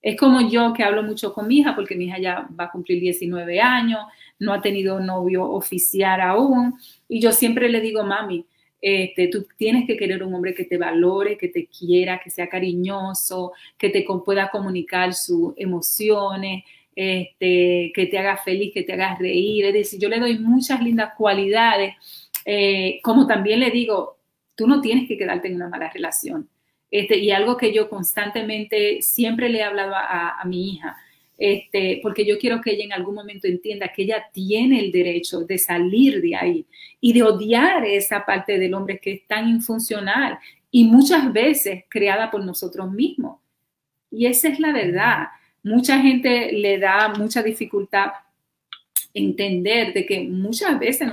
Es 0.00 0.16
como 0.16 0.48
yo 0.48 0.72
que 0.72 0.84
hablo 0.84 1.02
mucho 1.02 1.34
con 1.34 1.48
mi 1.48 1.58
hija, 1.58 1.74
porque 1.74 1.96
mi 1.96 2.04
hija 2.04 2.20
ya 2.20 2.48
va 2.58 2.64
a 2.64 2.70
cumplir 2.70 3.00
19 3.00 3.60
años, 3.60 3.98
no 4.38 4.52
ha 4.52 4.62
tenido 4.62 5.00
novio 5.00 5.44
oficial 5.50 6.20
aún, 6.20 6.74
y 7.08 7.20
yo 7.20 7.32
siempre 7.32 7.68
le 7.68 7.80
digo, 7.80 8.04
mami, 8.04 8.46
este, 8.80 9.26
tú 9.26 9.44
tienes 9.56 9.84
que 9.84 9.96
querer 9.96 10.22
un 10.22 10.32
hombre 10.32 10.54
que 10.54 10.64
te 10.64 10.78
valore, 10.78 11.36
que 11.36 11.48
te 11.48 11.66
quiera, 11.66 12.20
que 12.22 12.30
sea 12.30 12.48
cariñoso, 12.48 13.52
que 13.76 13.88
te 13.90 14.06
pueda 14.24 14.48
comunicar 14.48 15.12
sus 15.12 15.54
emociones, 15.56 16.62
este, 16.94 17.90
que 17.92 18.06
te 18.06 18.16
haga 18.16 18.36
feliz, 18.36 18.72
que 18.72 18.84
te 18.84 18.92
haga 18.92 19.16
reír. 19.16 19.64
Es 19.64 19.74
decir, 19.74 19.98
yo 19.98 20.08
le 20.08 20.20
doy 20.20 20.38
muchas 20.38 20.80
lindas 20.80 21.14
cualidades, 21.18 21.94
eh, 22.44 23.00
como 23.02 23.26
también 23.26 23.58
le 23.58 23.72
digo, 23.72 24.15
tú 24.56 24.66
no 24.66 24.80
tienes 24.80 25.06
que 25.06 25.16
quedarte 25.16 25.48
en 25.48 25.56
una 25.56 25.68
mala 25.68 25.90
relación. 25.90 26.48
Este, 26.90 27.18
y 27.18 27.30
algo 27.30 27.56
que 27.56 27.72
yo 27.72 27.88
constantemente 27.88 29.02
siempre 29.02 29.48
le 29.48 29.58
he 29.58 29.62
hablado 29.62 29.94
a, 29.94 30.42
mi 30.44 30.72
hija, 30.72 30.96
este, 31.36 32.00
porque 32.02 32.24
yo 32.24 32.38
quiero 32.38 32.60
que 32.60 32.72
ella 32.72 32.84
en 32.84 32.92
algún 32.92 33.14
momento 33.14 33.46
entienda 33.46 33.92
que 33.94 34.02
ella 34.02 34.24
tiene 34.32 34.80
el 34.80 34.90
derecho 34.90 35.40
de 35.40 35.58
salir 35.58 36.20
de 36.22 36.34
ahí 36.34 36.66
y 37.00 37.12
de 37.12 37.22
odiar 37.22 37.84
esa 37.84 38.24
parte 38.24 38.58
del 38.58 38.72
hombre 38.74 38.98
que 38.98 39.12
es 39.12 39.26
tan 39.26 39.48
infuncional 39.48 40.38
y 40.70 40.84
muchas 40.84 41.32
veces 41.32 41.84
creada 41.88 42.30
por 42.30 42.44
nosotros 42.44 42.90
mismos. 42.90 43.40
Y 44.10 44.26
esa 44.26 44.48
es 44.48 44.60
la 44.60 44.72
verdad. 44.72 45.26
Mucha 45.62 46.00
gente 46.00 46.52
le 46.52 46.78
da 46.78 47.08
mucha 47.08 47.42
dificultad 47.42 48.12
entender 49.12 49.92
de 49.92 50.06
que 50.06 50.20
muchas 50.20 50.78
veces 50.78 51.08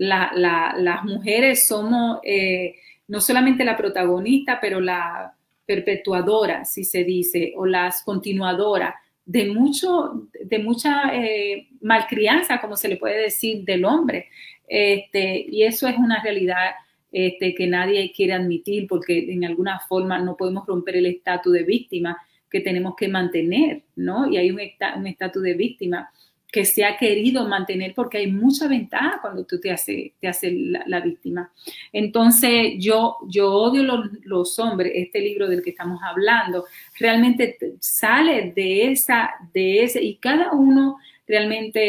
nosotras, 0.00 0.74
las 0.78 1.04
mujeres, 1.04 1.68
somos 1.68 2.20
eh, 2.24 2.76
no 3.08 3.20
solamente 3.20 3.64
la 3.64 3.76
protagonista, 3.76 4.58
pero 4.60 4.80
la 4.80 5.34
perpetuadora, 5.66 6.64
si 6.64 6.84
se 6.84 7.04
dice, 7.04 7.52
o 7.56 7.66
las 7.66 8.02
continuadoras 8.02 8.94
de, 9.24 9.52
mucho, 9.52 10.28
de 10.42 10.58
mucha 10.58 11.14
eh, 11.14 11.68
malcrianza, 11.82 12.60
como 12.60 12.76
se 12.76 12.88
le 12.88 12.96
puede 12.96 13.22
decir, 13.22 13.64
del 13.64 13.84
hombre. 13.84 14.28
Este, 14.66 15.46
y 15.48 15.62
eso 15.64 15.86
es 15.86 15.96
una 15.96 16.22
realidad 16.22 16.70
este, 17.12 17.54
que 17.54 17.66
nadie 17.66 18.12
quiere 18.12 18.32
admitir 18.32 18.86
porque 18.88 19.32
en 19.32 19.44
alguna 19.44 19.80
forma 19.88 20.18
no 20.18 20.36
podemos 20.36 20.66
romper 20.66 20.96
el 20.96 21.06
estatus 21.06 21.52
de 21.52 21.64
víctima 21.64 22.16
que 22.50 22.60
tenemos 22.60 22.94
que 22.96 23.08
mantener, 23.08 23.82
¿no? 23.96 24.30
Y 24.30 24.36
hay 24.36 24.50
un 24.50 24.60
estatus 24.60 25.42
de 25.42 25.54
víctima 25.54 26.10
que 26.50 26.64
se 26.64 26.84
ha 26.84 26.96
querido 26.96 27.46
mantener 27.46 27.94
porque 27.94 28.18
hay 28.18 28.30
mucha 28.30 28.66
ventaja 28.66 29.18
cuando 29.20 29.44
tú 29.44 29.60
te 29.60 29.70
haces 29.70 30.12
te 30.20 30.28
hace 30.28 30.50
la, 30.52 31.00
víctima. 31.00 31.52
Entonces, 31.92 32.74
yo, 32.78 33.16
yo 33.28 33.52
odio 33.52 33.82
los, 34.22 34.58
hombres, 34.58 34.92
este 34.94 35.20
libro 35.20 35.48
del 35.48 35.62
que 35.62 35.70
estamos 35.70 36.00
hablando, 36.02 36.64
realmente 36.98 37.56
sale 37.78 38.52
de 38.54 38.92
esa, 38.92 39.30
de 39.52 39.84
ese, 39.84 40.02
y 40.02 40.16
cada 40.16 40.52
uno 40.52 40.98
realmente 41.26 41.80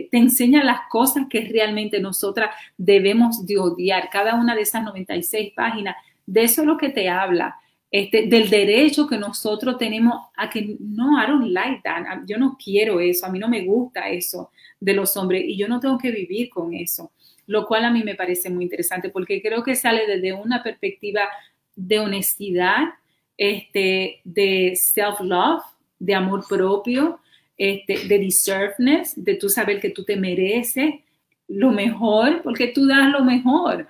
eh, 0.00 0.08
te 0.10 0.18
enseña 0.18 0.64
las 0.64 0.80
cosas 0.90 1.26
que 1.30 1.42
realmente 1.42 2.00
nosotras 2.00 2.50
debemos 2.76 3.46
de 3.46 3.58
odiar. 3.58 4.10
Cada 4.10 4.34
una 4.34 4.54
de 4.54 4.62
esas 4.62 4.82
96 4.82 5.52
páginas, 5.54 5.96
de 6.26 6.42
eso 6.42 6.62
es 6.62 6.66
lo 6.66 6.76
que 6.76 6.88
te 6.88 7.08
habla. 7.08 7.56
Este, 7.96 8.26
del 8.26 8.50
derecho 8.50 9.06
que 9.06 9.16
nosotros 9.16 9.78
tenemos 9.78 10.14
a 10.36 10.50
que 10.50 10.76
no, 10.80 11.16
I 11.16 11.28
don't 11.28 11.52
like 11.52 11.80
that, 11.84 12.22
yo 12.26 12.36
no 12.38 12.58
quiero 12.58 12.98
eso, 12.98 13.24
a 13.24 13.28
mí 13.28 13.38
no 13.38 13.48
me 13.48 13.64
gusta 13.64 14.08
eso 14.08 14.50
de 14.80 14.94
los 14.94 15.16
hombres 15.16 15.44
y 15.46 15.56
yo 15.56 15.68
no 15.68 15.78
tengo 15.78 15.96
que 15.96 16.10
vivir 16.10 16.50
con 16.50 16.74
eso, 16.74 17.12
lo 17.46 17.64
cual 17.64 17.84
a 17.84 17.92
mí 17.92 18.02
me 18.02 18.16
parece 18.16 18.50
muy 18.50 18.64
interesante 18.64 19.10
porque 19.10 19.40
creo 19.40 19.62
que 19.62 19.76
sale 19.76 20.08
desde 20.08 20.32
una 20.32 20.60
perspectiva 20.60 21.28
de 21.76 22.00
honestidad, 22.00 22.80
este, 23.38 24.20
de 24.24 24.72
self-love, 24.74 25.62
de 25.96 26.16
amor 26.16 26.44
propio, 26.48 27.20
este, 27.56 28.08
de 28.08 28.18
deservedness, 28.18 29.12
de 29.14 29.36
tú 29.36 29.48
saber 29.48 29.80
que 29.80 29.90
tú 29.90 30.02
te 30.02 30.16
mereces 30.16 30.94
lo 31.46 31.70
mejor, 31.70 32.42
porque 32.42 32.66
tú 32.66 32.88
das 32.88 33.08
lo 33.12 33.24
mejor, 33.24 33.86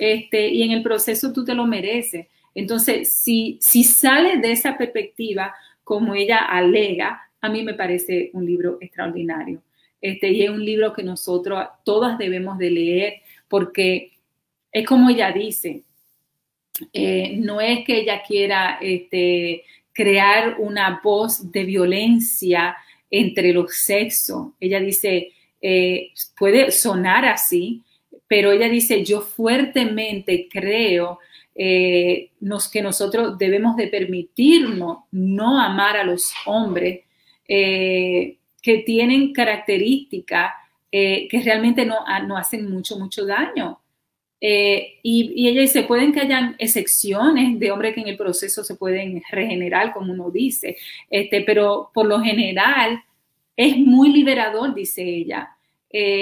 este, 0.00 0.48
y 0.48 0.64
en 0.64 0.72
el 0.72 0.82
proceso 0.82 1.32
tú 1.32 1.44
te 1.44 1.54
lo 1.54 1.66
mereces. 1.66 2.26
Entonces, 2.54 3.14
si, 3.14 3.58
si 3.60 3.84
sale 3.84 4.38
de 4.38 4.52
esa 4.52 4.76
perspectiva, 4.76 5.54
como 5.82 6.14
ella 6.14 6.38
alega, 6.38 7.20
a 7.40 7.48
mí 7.48 7.62
me 7.62 7.74
parece 7.74 8.30
un 8.32 8.46
libro 8.46 8.78
extraordinario. 8.80 9.62
Este, 10.00 10.30
y 10.30 10.42
es 10.42 10.50
un 10.50 10.64
libro 10.64 10.92
que 10.92 11.02
nosotros 11.02 11.66
todas 11.82 12.18
debemos 12.18 12.58
de 12.58 12.70
leer 12.70 13.14
porque 13.48 14.12
es 14.70 14.86
como 14.86 15.08
ella 15.08 15.32
dice, 15.32 15.82
eh, 16.92 17.36
no 17.36 17.60
es 17.60 17.84
que 17.84 18.00
ella 18.00 18.22
quiera 18.26 18.78
este, 18.80 19.62
crear 19.92 20.56
una 20.58 21.00
voz 21.02 21.50
de 21.52 21.64
violencia 21.64 22.76
entre 23.10 23.52
los 23.52 23.76
sexos. 23.76 24.48
Ella 24.58 24.80
dice, 24.80 25.32
eh, 25.62 26.10
puede 26.36 26.70
sonar 26.72 27.24
así, 27.24 27.82
pero 28.26 28.52
ella 28.52 28.68
dice, 28.68 29.04
yo 29.04 29.20
fuertemente 29.20 30.48
creo 30.50 31.20
eh, 31.54 32.30
nos, 32.40 32.68
que 32.68 32.82
nosotros 32.82 33.38
debemos 33.38 33.76
de 33.76 33.86
permitirnos 33.86 34.98
no 35.12 35.60
amar 35.60 35.96
a 35.96 36.04
los 36.04 36.32
hombres 36.46 37.00
eh, 37.46 38.38
que 38.60 38.78
tienen 38.78 39.32
características 39.32 40.52
eh, 40.90 41.28
que 41.28 41.40
realmente 41.42 41.84
no, 41.84 41.96
ah, 42.06 42.20
no, 42.20 42.36
hacen 42.36 42.70
mucho, 42.70 42.98
mucho 42.98 43.24
daño. 43.26 43.80
Y, 44.40 44.92
y, 45.02 45.48
ella 45.48 45.62
dice, 45.62 45.84
pueden 45.84 46.12
que 46.12 46.20
hayan 46.20 46.54
excepciones 46.58 47.58
de 47.58 47.70
hombres 47.70 47.94
que 47.94 48.02
en 48.02 48.08
el 48.08 48.16
proceso 48.18 48.62
se 48.62 48.74
pueden 48.74 49.22
regenerar, 49.30 49.94
como 49.94 50.12
uno 50.12 50.30
dice, 50.30 50.76
este, 51.08 51.40
pero 51.40 51.90
por 51.94 52.04
lo 52.04 52.20
general 52.20 53.02
es 53.56 53.78
muy 53.78 54.12
liberador, 54.12 54.74
dice 54.74 55.02
ella, 55.02 55.56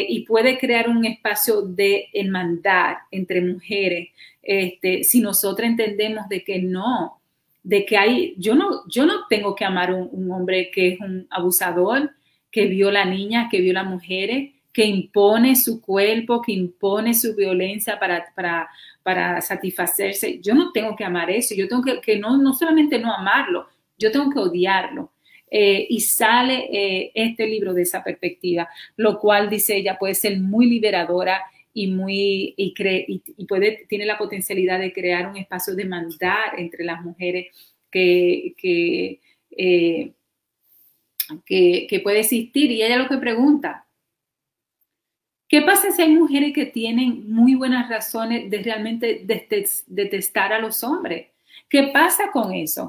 y 0.08 0.24
puede 0.26 0.58
crear 0.58 0.88
un 0.88 1.04
espacio 1.04 1.62
de 1.62 2.08
hermandad 2.12 2.96
entre 3.10 3.40
mujeres 3.40 4.08
este, 4.42 5.04
si 5.04 5.20
nosotros 5.20 5.68
entendemos 5.68 6.28
de 6.28 6.42
que 6.42 6.60
no, 6.60 7.20
de 7.62 7.86
que 7.86 7.96
hay, 7.96 8.34
yo 8.36 8.54
no, 8.54 8.82
yo 8.88 9.06
no 9.06 9.26
tengo 9.28 9.54
que 9.54 9.64
amar 9.64 9.94
un, 9.94 10.08
un 10.10 10.30
hombre 10.32 10.70
que 10.72 10.94
es 10.94 11.00
un 11.00 11.26
abusador, 11.30 12.10
que 12.50 12.66
viola 12.66 13.04
niñas, 13.04 13.48
que 13.50 13.60
viola 13.60 13.84
mujeres, 13.84 14.52
que 14.72 14.84
impone 14.84 15.54
su 15.54 15.80
cuerpo, 15.80 16.42
que 16.42 16.52
impone 16.52 17.14
su 17.14 17.36
violencia 17.36 17.98
para, 17.98 18.26
para, 18.34 18.68
para 19.02 19.40
satisfacerse. 19.40 20.40
Yo 20.40 20.54
no 20.54 20.72
tengo 20.72 20.96
que 20.96 21.04
amar 21.04 21.30
eso, 21.30 21.54
yo 21.54 21.68
tengo 21.68 21.82
que, 21.82 22.00
que 22.00 22.18
no, 22.18 22.36
no 22.36 22.52
solamente 22.52 22.98
no 22.98 23.12
amarlo, 23.14 23.68
yo 23.96 24.10
tengo 24.10 24.30
que 24.30 24.40
odiarlo. 24.40 25.11
Eh, 25.54 25.86
y 25.90 26.00
sale 26.00 26.66
eh, 26.72 27.12
este 27.14 27.46
libro 27.46 27.74
de 27.74 27.82
esa 27.82 28.02
perspectiva, 28.02 28.70
lo 28.96 29.20
cual 29.20 29.50
dice 29.50 29.76
ella 29.76 29.98
puede 29.98 30.14
ser 30.14 30.40
muy 30.40 30.64
liberadora 30.64 31.42
y 31.74 31.88
muy 31.88 32.54
y, 32.56 33.44
puede 33.46 33.84
tiene 33.86 34.06
la 34.06 34.16
potencialidad 34.16 34.80
de 34.80 34.94
crear 34.94 35.28
un 35.28 35.36
espacio 35.36 35.74
de 35.74 35.84
mandar 35.84 36.58
entre 36.58 36.84
las 36.84 37.02
mujeres 37.02 37.48
que, 37.90 38.54
eh, 39.50 40.12
que, 41.44 41.86
que, 41.86 42.00
puede 42.00 42.20
existir. 42.20 42.70
Y 42.70 42.82
ella 42.82 42.96
lo 42.96 43.08
que 43.08 43.18
pregunta, 43.18 43.86
¿qué 45.48 45.60
pasa 45.60 45.90
si 45.90 46.00
hay 46.00 46.12
mujeres 46.12 46.54
que 46.54 46.64
tienen 46.64 47.30
muy 47.30 47.56
buenas 47.56 47.90
razones 47.90 48.48
de 48.48 48.56
realmente 48.62 49.22
detestar 49.86 50.54
a 50.54 50.58
los 50.58 50.82
hombres? 50.82 51.26
¿Qué 51.68 51.90
pasa 51.92 52.30
con 52.32 52.54
eso? 52.54 52.88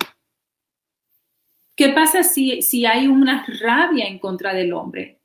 ¿Qué 1.76 1.89
pasa 1.89 2.24
si, 2.24 2.61
si 2.61 2.86
hay 2.86 3.07
una 3.07 3.45
rabia 3.59 4.05
en 4.05 4.19
contra 4.19 4.53
del 4.53 4.74
hombre? 4.74 5.19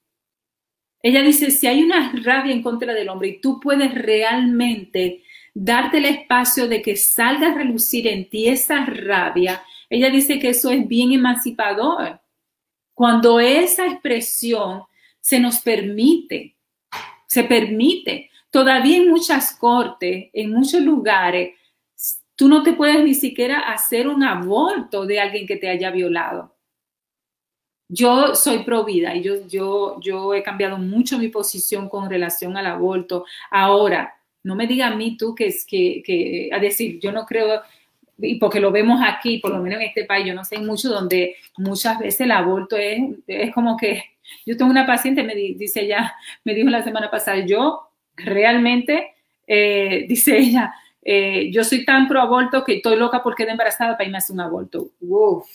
Ella 1.03 1.23
dice, 1.23 1.51
si 1.51 1.67
hay 1.67 1.83
una 1.83 2.13
rabia 2.25 2.53
en 2.53 2.63
contra 2.63 2.93
del 2.93 3.09
hombre 3.09 3.29
y 3.29 3.41
tú 3.41 3.61
puedes 3.61 3.95
realmente 3.95 5.23
darte 5.55 5.99
el 5.99 6.07
espacio 6.07 6.69
de 6.69 6.83
que 6.83 6.97
salga 6.97 7.49
a 7.49 7.55
relucir 7.55 8.07
en 8.07 8.29
ti 8.29 8.49
esa 8.49 8.85
rabia, 8.85 9.63
ella 9.91 10.11
dice 10.11 10.39
que 10.39 10.51
eso 10.51 10.71
es 10.71 10.87
bien 10.87 11.13
emancipador. 11.13 12.21
Cuando 12.95 13.39
esa 13.39 13.87
expresión 13.87 14.83
se 15.21 15.39
nos 15.39 15.61
permite, 15.61 16.57
se 17.27 17.45
permite, 17.45 18.31
todavía 18.51 18.97
en 18.97 19.11
muchas 19.11 19.57
cortes, 19.57 20.31
en 20.33 20.53
muchos 20.53 20.81
lugares, 20.81 21.55
tú 22.39 22.49
no 22.49 22.63
te 22.63 22.73
puedes 22.73 23.03
ni 23.03 23.15
siquiera 23.15 23.59
hacer 23.59 24.07
un 24.07 24.23
aborto 24.23 25.05
de 25.05 25.19
alguien 25.19 25.45
que 25.45 25.57
te 25.57 25.69
haya 25.69 25.91
violado. 25.91 26.55
Yo 27.89 28.37
soy 28.37 28.61
pro 28.61 28.85
vida 28.85 29.17
y 29.17 29.23
yo, 29.23 29.45
yo, 29.49 29.99
yo 30.01 30.33
he 30.35 30.45
cambiado 30.45 30.79
mucho 30.79 31.19
mi 31.19 31.29
posición 31.29 31.89
con 31.89 32.09
relación 32.09 32.57
al 32.57 32.67
aborto. 32.67 33.25
Ahora, 33.51 34.15
no 34.45 34.55
me 34.55 34.69
diga 34.69 34.87
a 34.87 34.95
mí 34.95 35.17
tú 35.17 35.35
que 35.35 35.49
es 35.49 35.67
que, 35.67 36.01
que, 36.05 36.49
a 36.53 36.61
decir, 36.61 37.01
yo 37.01 37.11
no 37.11 37.27
creo, 37.27 37.61
y 38.19 38.37
porque 38.37 38.61
lo 38.61 38.71
vemos 38.71 39.01
aquí, 39.05 39.39
por 39.39 39.51
lo 39.51 39.61
menos 39.61 39.81
en 39.81 39.89
este 39.89 40.05
país, 40.05 40.25
yo 40.25 40.35
no 40.35 40.45
sé 40.45 40.61
mucho 40.61 40.91
donde 40.91 41.35
muchas 41.57 41.99
veces 41.99 42.21
el 42.21 42.31
aborto 42.31 42.77
es, 42.77 43.01
es 43.27 43.53
como 43.53 43.77
que, 43.77 44.05
yo 44.47 44.57
tengo 44.57 44.71
una 44.71 44.87
paciente, 44.87 45.25
me 45.25 45.35
dice 45.35 45.81
ella, 45.81 46.15
me 46.45 46.55
dijo 46.55 46.69
la 46.71 46.85
semana 46.85 47.11
pasada, 47.11 47.45
yo 47.45 47.89
realmente, 48.15 49.15
eh, 49.45 50.05
dice 50.09 50.39
ella, 50.39 50.73
eh, 51.03 51.51
yo 51.51 51.65
soy 51.65 51.85
tan 51.85 52.09
pro 52.09 52.21
aborto 52.21 52.65
que 52.65 52.77
estoy 52.77 52.97
loca 52.97 53.23
porque 53.23 53.43
quedar 53.43 53.53
embarazada 53.53 53.93
para 53.93 54.05
irme 54.05 54.17
a 54.17 54.19
hacer 54.19 54.35
un 54.35 54.41
aborto. 54.41 54.91
Uf, 55.01 55.47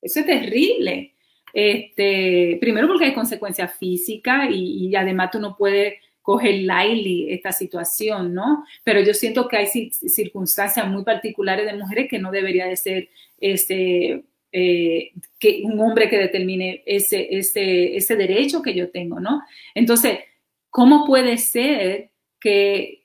eso 0.00 0.20
es 0.20 0.26
terrible. 0.26 1.14
Este, 1.52 2.58
primero 2.60 2.86
porque 2.86 3.06
hay 3.06 3.14
consecuencias 3.14 3.74
físicas 3.76 4.48
y, 4.50 4.94
además 4.94 5.30
tú 5.32 5.40
no 5.40 5.56
puedes 5.56 5.94
coger 6.22 6.62
lightly 6.62 7.32
esta 7.32 7.50
situación, 7.50 8.34
¿no? 8.34 8.64
Pero 8.84 9.00
yo 9.00 9.14
siento 9.14 9.48
que 9.48 9.56
hay 9.56 9.66
circunstancias 9.66 10.86
muy 10.86 11.02
particulares 11.02 11.66
de 11.66 11.76
mujeres 11.76 12.08
que 12.08 12.18
no 12.18 12.30
debería 12.30 12.66
de 12.66 12.76
ser 12.76 13.08
este, 13.38 14.24
eh, 14.52 15.12
que 15.38 15.62
un 15.64 15.80
hombre 15.80 16.08
que 16.08 16.18
determine 16.18 16.82
ese, 16.86 17.36
ese, 17.36 17.96
ese 17.96 18.16
derecho 18.16 18.62
que 18.62 18.74
yo 18.74 18.90
tengo, 18.90 19.18
¿no? 19.18 19.42
Entonces, 19.74 20.20
¿cómo 20.68 21.04
puede 21.04 21.38
ser 21.38 22.10
que, 22.38 22.99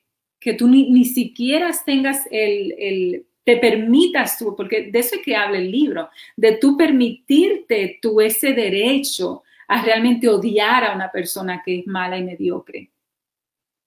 que 0.46 0.54
tú 0.54 0.68
ni, 0.68 0.88
ni 0.90 1.04
siquiera 1.04 1.72
tengas 1.84 2.24
el, 2.30 2.72
el, 2.78 3.26
te 3.42 3.56
permitas 3.56 4.38
tú, 4.38 4.54
porque 4.54 4.92
de 4.92 4.98
eso 5.00 5.16
es 5.16 5.22
que 5.22 5.34
habla 5.34 5.58
el 5.58 5.72
libro, 5.72 6.08
de 6.36 6.52
tú 6.58 6.76
permitirte 6.76 7.98
tú 8.00 8.20
ese 8.20 8.52
derecho 8.52 9.42
a 9.66 9.82
realmente 9.82 10.28
odiar 10.28 10.84
a 10.84 10.94
una 10.94 11.10
persona 11.10 11.64
que 11.66 11.80
es 11.80 11.86
mala 11.88 12.16
y 12.16 12.22
mediocre. 12.22 12.88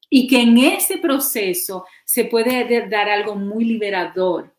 Y 0.10 0.28
que 0.28 0.42
en 0.42 0.58
ese 0.58 0.98
proceso 0.98 1.86
se 2.04 2.26
puede 2.26 2.90
dar 2.90 3.08
algo 3.08 3.36
muy 3.36 3.64
liberador 3.64 4.54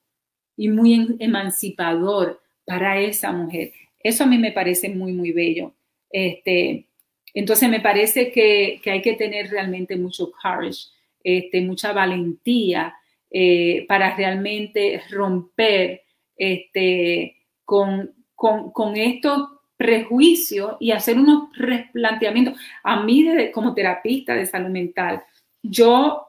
y 0.57 0.71
muy 0.71 0.95
em, 0.95 1.17
emancipador 1.19 2.41
para 2.65 2.99
esa 2.99 3.31
mujer. 3.31 3.73
Eso 4.03 4.25
a 4.25 4.27
mí 4.27 4.39
me 4.39 4.53
parece 4.53 4.89
muy, 4.89 5.13
muy 5.13 5.33
bello. 5.33 5.75
Este, 6.09 6.87
entonces 7.35 7.69
me 7.69 7.81
parece 7.81 8.33
que, 8.33 8.81
que 8.83 8.91
hay 8.91 9.03
que 9.03 9.17
tener 9.17 9.51
realmente 9.51 9.97
mucho 9.97 10.33
courage, 10.43 10.89
este, 11.23 11.61
mucha 11.61 11.93
valentía 11.93 12.95
eh, 13.31 13.85
para 13.89 14.17
realmente 14.17 15.03
romper 15.11 16.03
este, 16.37 17.37
con, 17.65 18.13
con, 18.35 18.97
estos 18.97 19.49
prejuicios 19.77 20.77
y 20.81 20.91
hacer 20.91 21.19
unos 21.19 21.49
replanteamientos. 21.57 22.59
A 22.83 23.03
mí, 23.03 23.27
como 23.53 23.75
terapista 23.75 24.35
de 24.35 24.47
salud 24.47 24.71
mental, 24.71 25.23
yo 25.63 26.27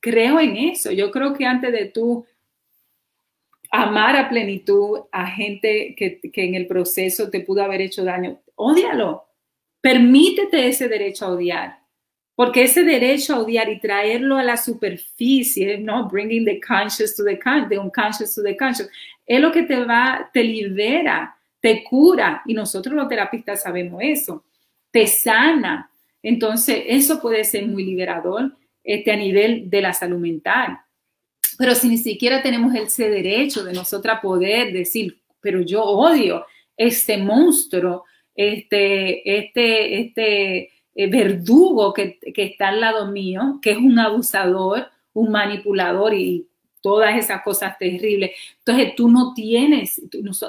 creo 0.00 0.38
en 0.38 0.56
eso. 0.56 0.92
Yo 0.92 1.10
creo 1.10 1.34
que 1.34 1.44
antes 1.44 1.72
de 1.72 1.86
tú 1.86 2.24
amar 3.70 4.16
a 4.16 4.28
plenitud 4.28 5.00
a 5.10 5.26
gente 5.26 5.94
que, 5.96 6.20
que 6.20 6.44
en 6.44 6.54
el 6.54 6.66
proceso 6.66 7.30
te 7.30 7.40
pudo 7.40 7.62
haber 7.62 7.80
hecho 7.80 8.04
daño, 8.04 8.40
ódialo. 8.54 9.24
Permítete 9.80 10.68
ese 10.68 10.88
derecho 10.88 11.26
a 11.26 11.30
odiar. 11.30 11.87
Porque 12.38 12.62
ese 12.62 12.84
derecho 12.84 13.34
a 13.34 13.40
odiar 13.40 13.68
y 13.68 13.80
traerlo 13.80 14.36
a 14.36 14.44
la 14.44 14.56
superficie, 14.56 15.76
¿no? 15.78 16.08
Bringing 16.08 16.44
the 16.44 16.60
conscious 16.60 17.16
to 17.16 17.24
the 17.24 17.36
conscious, 17.36 17.68
the 17.68 17.78
unconscious 17.80 18.32
to 18.36 18.44
the 18.44 18.56
conscious, 18.56 18.88
es 19.26 19.40
lo 19.40 19.50
que 19.50 19.64
te 19.64 19.84
va, 19.84 20.30
te 20.32 20.44
libera, 20.44 21.36
te 21.60 21.82
cura. 21.82 22.42
Y 22.46 22.54
nosotros 22.54 22.94
los 22.94 23.08
terapistas 23.08 23.62
sabemos 23.62 24.00
eso. 24.04 24.44
Te 24.92 25.08
sana. 25.08 25.90
Entonces, 26.22 26.84
eso 26.86 27.20
puede 27.20 27.42
ser 27.42 27.66
muy 27.66 27.84
liberador 27.84 28.52
este, 28.84 29.10
a 29.10 29.16
nivel 29.16 29.68
de 29.68 29.82
la 29.82 29.92
salud 29.92 30.20
mental. 30.20 30.78
Pero 31.58 31.74
si 31.74 31.88
ni 31.88 31.98
siquiera 31.98 32.40
tenemos 32.40 32.72
ese 32.72 33.10
derecho 33.10 33.64
de 33.64 33.72
nosotras 33.72 34.20
poder 34.20 34.72
decir, 34.72 35.22
pero 35.40 35.60
yo 35.60 35.82
odio 35.82 36.46
este 36.76 37.18
monstruo, 37.18 38.04
este, 38.36 39.38
este, 39.38 40.02
este 40.02 40.77
eh, 40.98 41.06
verdugo 41.06 41.94
que, 41.94 42.18
que 42.34 42.42
está 42.42 42.70
al 42.70 42.80
lado 42.80 43.06
mío, 43.06 43.60
que 43.62 43.70
es 43.70 43.78
un 43.78 43.96
abusador, 44.00 44.88
un 45.12 45.30
manipulador 45.30 46.12
y 46.12 46.48
todas 46.80 47.16
esas 47.16 47.42
cosas 47.42 47.78
terribles. 47.78 48.32
Entonces 48.58 48.96
tú 48.96 49.08
no 49.08 49.32
tienes, 49.32 50.02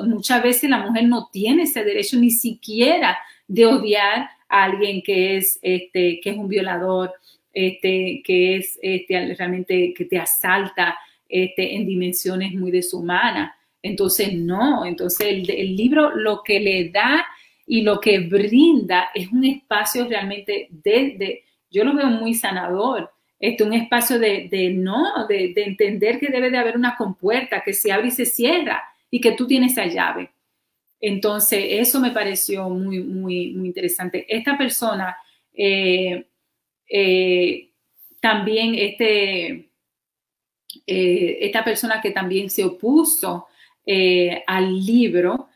muchas 0.08 0.42
veces 0.42 0.68
la 0.68 0.80
mujer 0.80 1.08
no 1.08 1.30
tiene 1.32 1.64
ese 1.64 1.84
derecho 1.84 2.18
ni 2.18 2.32
siquiera 2.32 3.16
de 3.48 3.68
odiar 3.68 4.28
a 4.48 4.64
alguien 4.64 5.04
que 5.04 5.38
es, 5.38 5.60
este, 5.62 6.20
que 6.20 6.32
es 6.32 6.38
un 6.38 6.48
violador, 6.48 7.14
este, 7.54 8.24
que 8.26 8.56
es 8.56 8.80
este, 8.82 9.36
realmente 9.36 9.94
que 9.94 10.06
te 10.06 10.18
asalta 10.18 10.98
este, 11.28 11.76
en 11.76 11.86
dimensiones 11.86 12.54
muy 12.54 12.72
deshumanas. 12.72 13.52
Entonces, 13.84 14.34
no, 14.34 14.84
entonces 14.84 15.28
el, 15.28 15.76
libro 15.76 16.16
lo 16.16 16.42
que 16.44 16.60
le 16.60 16.90
da 16.90 17.24
y 17.72 17.84
lo 17.84 18.00
que 18.00 18.18
brinda 18.18 19.12
es 19.14 19.32
un 19.32 19.46
espacio 19.46 20.08
realmente 20.08 20.70
de, 20.72 21.44
yo 21.70 21.84
lo 21.84 21.94
veo 21.94 22.08
muy 22.08 22.34
sanador, 22.34 23.12
este, 23.40 23.64
un 23.64 23.74
espacio 23.74 24.18
de, 24.18 24.48
de 24.50 24.72
no, 24.72 25.28
de, 25.28 25.54
de, 25.54 25.66
entender 25.66 26.20
que 26.20 26.30
debe 26.30 26.50
de 26.50 26.58
haber 26.58 26.76
una 26.76 26.98
compuerta 26.98 27.62
que 27.64 27.74
se 27.74 27.92
abre 27.92 28.08
y 28.08 28.12
se 28.12 28.26
cierra 28.26 28.84
y 29.12 29.22
que 29.22 29.34
tú 29.34 29.46
tienes 29.46 29.74
esa 29.74 29.86
llave. 29.86 30.32
Entonces, 31.00 31.64
eso 31.70 32.00
me 32.00 32.10
pareció 32.10 32.68
muy, 32.70 33.04
muy, 33.04 33.52
muy 33.52 33.68
interesante. 33.68 34.26
Esta 34.28 34.58
persona 34.58 35.16
eh, 35.54 36.26
eh, 36.90 37.70
también 38.20 38.74
este, 38.74 39.70
eh, 40.88 41.38
esta 41.40 41.64
persona 41.64 42.02
que 42.02 42.10
también 42.10 42.50
se 42.50 42.66
opuso 42.66 43.46
al 44.48 44.86
libro, 44.86 45.50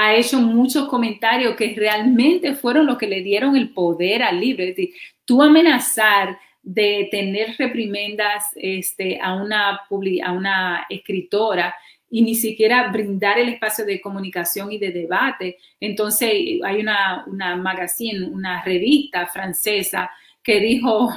ha 0.00 0.14
hecho 0.14 0.38
muchos 0.40 0.86
comentarios 0.86 1.56
que 1.56 1.74
realmente 1.76 2.54
fueron 2.54 2.86
los 2.86 2.96
que 2.96 3.08
le 3.08 3.20
dieron 3.20 3.56
el 3.56 3.70
poder 3.70 4.22
al 4.22 4.38
libro. 4.38 4.62
Es 4.62 4.76
tú 5.24 5.42
amenazar 5.42 6.38
de 6.62 7.08
tener 7.10 7.56
reprimendas 7.58 8.44
este, 8.54 9.18
a, 9.20 9.34
una, 9.34 9.80
a 10.24 10.32
una 10.32 10.86
escritora 10.88 11.74
y 12.08 12.22
ni 12.22 12.36
siquiera 12.36 12.92
brindar 12.92 13.40
el 13.40 13.48
espacio 13.48 13.84
de 13.84 14.00
comunicación 14.00 14.70
y 14.70 14.78
de 14.78 14.92
debate. 14.92 15.58
Entonces 15.80 16.30
hay 16.62 16.80
una, 16.80 17.24
una 17.26 17.56
magazine, 17.56 18.24
una 18.28 18.62
revista 18.62 19.26
francesa 19.26 20.12
que 20.44 20.60
dijo, 20.60 21.12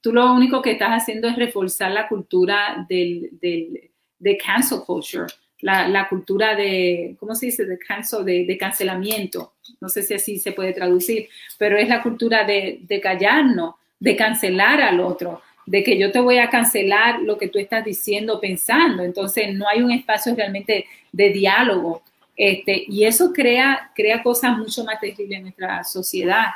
tú 0.00 0.10
lo 0.10 0.32
único 0.32 0.62
que 0.62 0.72
estás 0.72 1.02
haciendo 1.02 1.28
es 1.28 1.36
reforzar 1.36 1.92
la 1.92 2.08
cultura 2.08 2.86
del, 2.88 3.28
del 3.32 3.90
de 4.18 4.38
cancel 4.38 4.78
culture, 4.86 5.26
la, 5.62 5.88
la, 5.88 6.08
cultura 6.08 6.54
de, 6.54 7.16
¿cómo 7.18 7.34
se 7.34 7.46
dice? 7.46 7.64
De 7.64 7.78
cancel, 7.78 8.24
de, 8.24 8.44
de, 8.44 8.58
cancelamiento. 8.58 9.54
No 9.80 9.88
sé 9.88 10.02
si 10.02 10.14
así 10.14 10.38
se 10.38 10.52
puede 10.52 10.74
traducir, 10.74 11.28
pero 11.56 11.78
es 11.78 11.88
la 11.88 12.02
cultura 12.02 12.44
de, 12.44 12.80
de 12.82 13.00
callarnos, 13.00 13.76
de 13.98 14.14
cancelar 14.16 14.82
al 14.82 15.00
otro 15.00 15.40
de 15.66 15.82
que 15.82 15.98
yo 15.98 16.10
te 16.10 16.20
voy 16.20 16.38
a 16.38 16.50
cancelar 16.50 17.20
lo 17.22 17.38
que 17.38 17.48
tú 17.48 17.58
estás 17.58 17.84
diciendo, 17.84 18.40
pensando. 18.40 19.02
Entonces, 19.02 19.54
no 19.54 19.68
hay 19.68 19.82
un 19.82 19.92
espacio 19.92 20.34
realmente 20.34 20.86
de 21.12 21.30
diálogo. 21.30 22.02
Este, 22.36 22.84
y 22.88 23.04
eso 23.04 23.32
crea, 23.32 23.92
crea 23.94 24.22
cosas 24.22 24.56
mucho 24.58 24.84
más 24.84 24.98
terribles 25.00 25.38
en 25.38 25.42
nuestra 25.44 25.84
sociedad. 25.84 26.46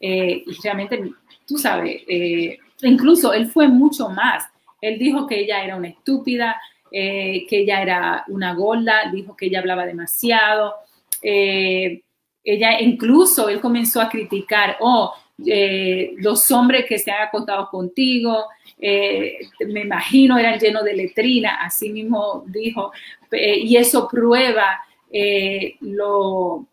Eh, 0.00 0.42
y 0.46 0.52
realmente, 0.62 1.12
tú 1.46 1.58
sabes, 1.58 2.02
eh, 2.08 2.58
incluso 2.82 3.32
él 3.32 3.46
fue 3.46 3.68
mucho 3.68 4.08
más. 4.08 4.44
Él 4.80 4.98
dijo 4.98 5.26
que 5.26 5.40
ella 5.40 5.64
era 5.64 5.76
una 5.76 5.88
estúpida, 5.88 6.60
eh, 6.90 7.46
que 7.48 7.58
ella 7.58 7.82
era 7.82 8.24
una 8.28 8.54
gorda, 8.54 9.10
dijo 9.12 9.36
que 9.36 9.46
ella 9.46 9.60
hablaba 9.60 9.86
demasiado. 9.86 10.74
ella 11.22 12.80
incluso, 12.80 13.48
él 13.48 13.60
comenzó 13.60 14.00
a 14.00 14.08
criticar, 14.08 14.76
oh, 14.80 15.12
los 15.38 16.50
hombres 16.50 16.86
que 16.86 16.98
se 16.98 17.10
han 17.10 17.22
acostado 17.22 17.68
contigo, 17.68 18.46
eh, 18.78 19.38
me 19.66 19.82
imagino 19.82 20.36
eran 20.38 20.58
llenos 20.58 20.84
de 20.84 20.94
letrina, 20.94 21.58
así 21.62 21.90
mismo 21.90 22.44
dijo, 22.46 22.92
eh, 23.30 23.58
y 23.58 23.76
eso 23.76 24.06
prueba 24.06 24.80
eh, 25.10 25.76
lo, 25.80 26.66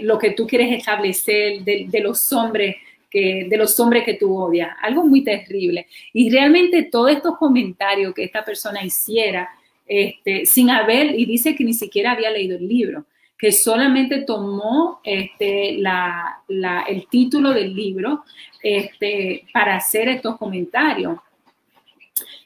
lo 0.00 0.18
que 0.18 0.30
tú 0.30 0.46
quieres 0.46 0.72
establecer 0.72 1.62
de, 1.62 2.00
los 2.00 2.32
hombres 2.32 2.76
de 3.12 3.56
los 3.56 3.78
hombres 3.80 4.04
que 4.04 4.14
tú 4.14 4.36
odias, 4.36 4.70
algo 4.80 5.04
muy 5.04 5.24
terrible. 5.24 5.86
Y 6.12 6.30
realmente 6.30 6.84
todos 6.84 7.10
estos 7.10 7.36
comentarios 7.38 8.14
que 8.14 8.24
esta 8.24 8.44
persona 8.44 8.84
hiciera, 8.84 9.48
este, 9.86 10.46
sin 10.46 10.70
haber, 10.70 11.18
y 11.18 11.26
dice 11.26 11.56
que 11.56 11.64
ni 11.64 11.74
siquiera 11.74 12.12
había 12.12 12.30
leído 12.30 12.56
el 12.56 12.68
libro, 12.68 13.04
que 13.36 13.52
solamente 13.52 14.22
tomó 14.22 15.00
este, 15.02 15.78
la, 15.78 16.42
el 16.86 17.08
título 17.08 17.52
del 17.52 17.74
libro 17.74 18.24
este, 18.62 19.46
para 19.52 19.76
hacer 19.76 20.08
estos 20.08 20.36
comentarios. 20.36 21.18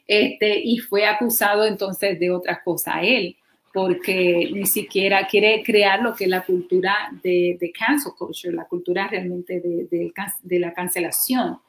Este, 0.07 0.59
y 0.63 0.77
fue 0.77 1.05
acusado 1.05 1.65
entonces 1.65 2.19
de 2.19 2.31
otra 2.31 2.63
cosa 2.63 2.97
a 2.97 3.03
él, 3.03 3.35
porque 3.75 4.51
ni 4.53 4.65
siquiera 4.65 5.27
quiere 5.27 5.61
crear 5.61 6.01
lo 6.01 6.15
que 6.15 6.23
es 6.23 6.29
la 6.29 6.45
cultura 6.45 6.95
de, 7.21 7.73
cancel 7.77 8.13
culture, 8.17 8.55
la 8.55 8.63
cultura 8.63 9.05
realmente 9.09 9.59
de, 9.59 10.59
la 10.59 10.73
cancelación. 10.73 11.59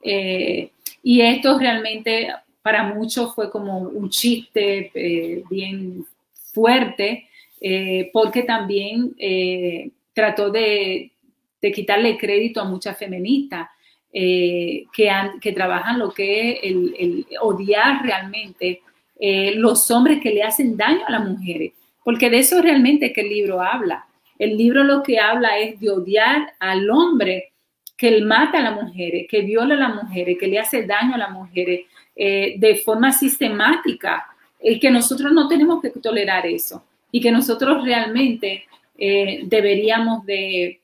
Eh, 0.00 0.70
y 1.02 1.22
esto 1.22 1.58
realmente 1.58 2.28
para 2.62 2.94
muchos 2.94 3.34
fue 3.34 3.50
como 3.50 3.80
un 3.80 4.10
chiste 4.10 4.92
eh, 4.94 5.42
bien 5.50 6.06
fuerte, 6.54 7.28
eh, 7.60 8.10
porque 8.12 8.44
también 8.44 9.16
trató 10.12 10.50
de, 10.50 11.10
quitarle 11.74 12.16
crédito 12.16 12.60
a 12.60 12.64
muchas 12.64 12.96
feministas 12.96 13.68
que, 14.12 15.52
trabajan 15.52 15.98
lo 15.98 16.12
que 16.12 16.52
es 16.52 16.58
el, 16.62 17.26
odiar 17.40 18.04
realmente 18.04 18.82
los 19.18 19.90
hombres 19.90 20.20
que 20.22 20.30
le 20.30 20.42
hacen 20.42 20.76
daño 20.76 21.00
a 21.06 21.10
las 21.10 21.28
mujeres, 21.28 21.72
porque 22.04 22.30
de 22.30 22.38
eso 22.38 22.60
realmente 22.60 23.12
que 23.12 23.22
el 23.22 23.30
libro 23.30 23.62
habla. 23.62 24.06
El 24.38 24.56
libro 24.56 24.84
lo 24.84 25.02
que 25.02 25.18
habla 25.18 25.58
es 25.58 25.80
de 25.80 25.90
odiar 25.90 26.52
al 26.58 26.90
hombre 26.90 27.52
que 27.96 28.20
mata 28.20 28.58
a 28.58 28.70
las 28.70 28.82
mujeres, 28.82 29.26
que 29.28 29.40
viola 29.40 29.74
a 29.74 29.88
las 29.88 30.02
mujeres, 30.02 30.36
que 30.38 30.46
le 30.46 30.58
hace 30.58 30.86
daño 30.86 31.14
a 31.14 31.18
las 31.18 31.30
mujeres 31.30 31.86
de 32.14 32.82
forma 32.84 33.12
sistemática, 33.12 34.26
y 34.60 34.80
que 34.80 34.90
nosotros 34.90 35.32
no 35.32 35.48
tenemos 35.48 35.80
que 35.80 35.90
tolerar 35.90 36.46
eso. 36.46 36.84
Y 37.10 37.20
que 37.20 37.30
nosotros 37.30 37.84
realmente 37.84 38.64
eh, 38.98 39.42
deberíamos 39.44 40.24
de, 40.26 40.80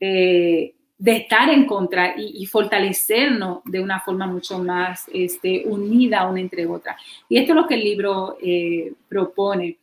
eh, 0.00 0.74
de, 0.98 1.16
estar 1.16 1.48
en 1.50 1.66
contra 1.66 2.14
y, 2.16 2.46
fortalecernos 2.46 3.58
de 3.64 3.80
una 3.80 4.00
forma 4.00 4.26
mucho 4.26 4.58
más 4.58 5.04
este, 5.12 5.64
unida 5.66 6.26
una 6.28 6.40
entre 6.40 6.66
otras. 6.66 6.96
Y 7.28 7.36
esto 7.38 7.52
es 7.52 7.56
lo 7.56 7.66
que 7.66 7.74
el 7.74 7.84
libro 7.84 8.38
eh, 8.42 8.94
propone. 9.08 9.76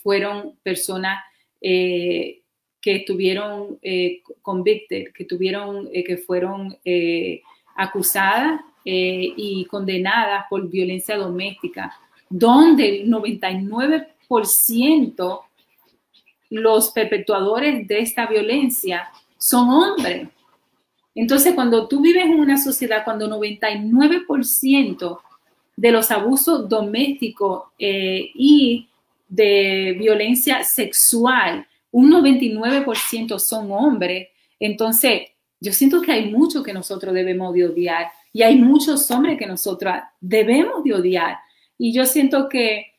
fueron 0.03 0.55
personas 0.63 1.19
que 2.83 2.97
estuvieron 2.97 3.79
eh, 3.81 4.23
convicted, 4.43 5.13
que, 5.15 5.25
tuvieron, 5.25 5.89
eh, 5.93 6.03
que 6.03 6.19
fueron 6.19 6.77
eh, 6.85 7.41
acusadas 7.77 8.61
eh, 8.85 9.33
y 9.37 9.65
condenadas 9.67 10.47
por 10.49 10.69
violencia 10.69 11.17
doméstica, 11.17 11.97
donde 12.29 13.03
el 13.03 13.11
99% 13.11 15.41
los 16.51 16.91
perpetuadores 16.91 17.87
de 17.89 18.01
esta 18.01 18.27
violencia 18.27 19.09
son 19.39 19.71
hombres. 19.71 20.29
Entonces, 21.15 21.55
cuando 21.55 21.89
tú 21.89 22.01
vives 22.01 22.25
en 22.25 22.41
una 22.41 22.59
sociedad, 22.59 23.05
cuando 23.05 23.29
99% 23.29 25.21
de 25.77 25.93
los 25.93 26.11
abusos 26.11 26.69
domésticos 26.69 27.65
y 27.79 28.89
de 29.29 29.97
violencia 29.99 30.63
sexual 30.63 31.67
un 31.93 32.11
99% 32.11 33.39
son 33.39 33.71
hombres, 33.71 34.29
entonces 34.59 35.29
yo 35.61 35.73
siento 35.73 36.03
que 36.03 36.11
hay 36.11 36.31
mucho 36.31 36.63
que 36.63 36.73
nosotros 36.73 37.15
debemos 37.15 37.55
de 37.55 37.67
odiar 37.67 38.11
y 38.33 38.43
hay 38.43 38.57
muchos 38.57 39.11
hombres 39.11 39.39
que 39.39 39.47
nosotros 39.47 39.95
debemos 40.21 40.83
de 40.85 40.95
odiar. 40.95 41.37
Y 41.77 41.93
yo 41.93 42.07
siento 42.07 42.49
que 42.49 42.93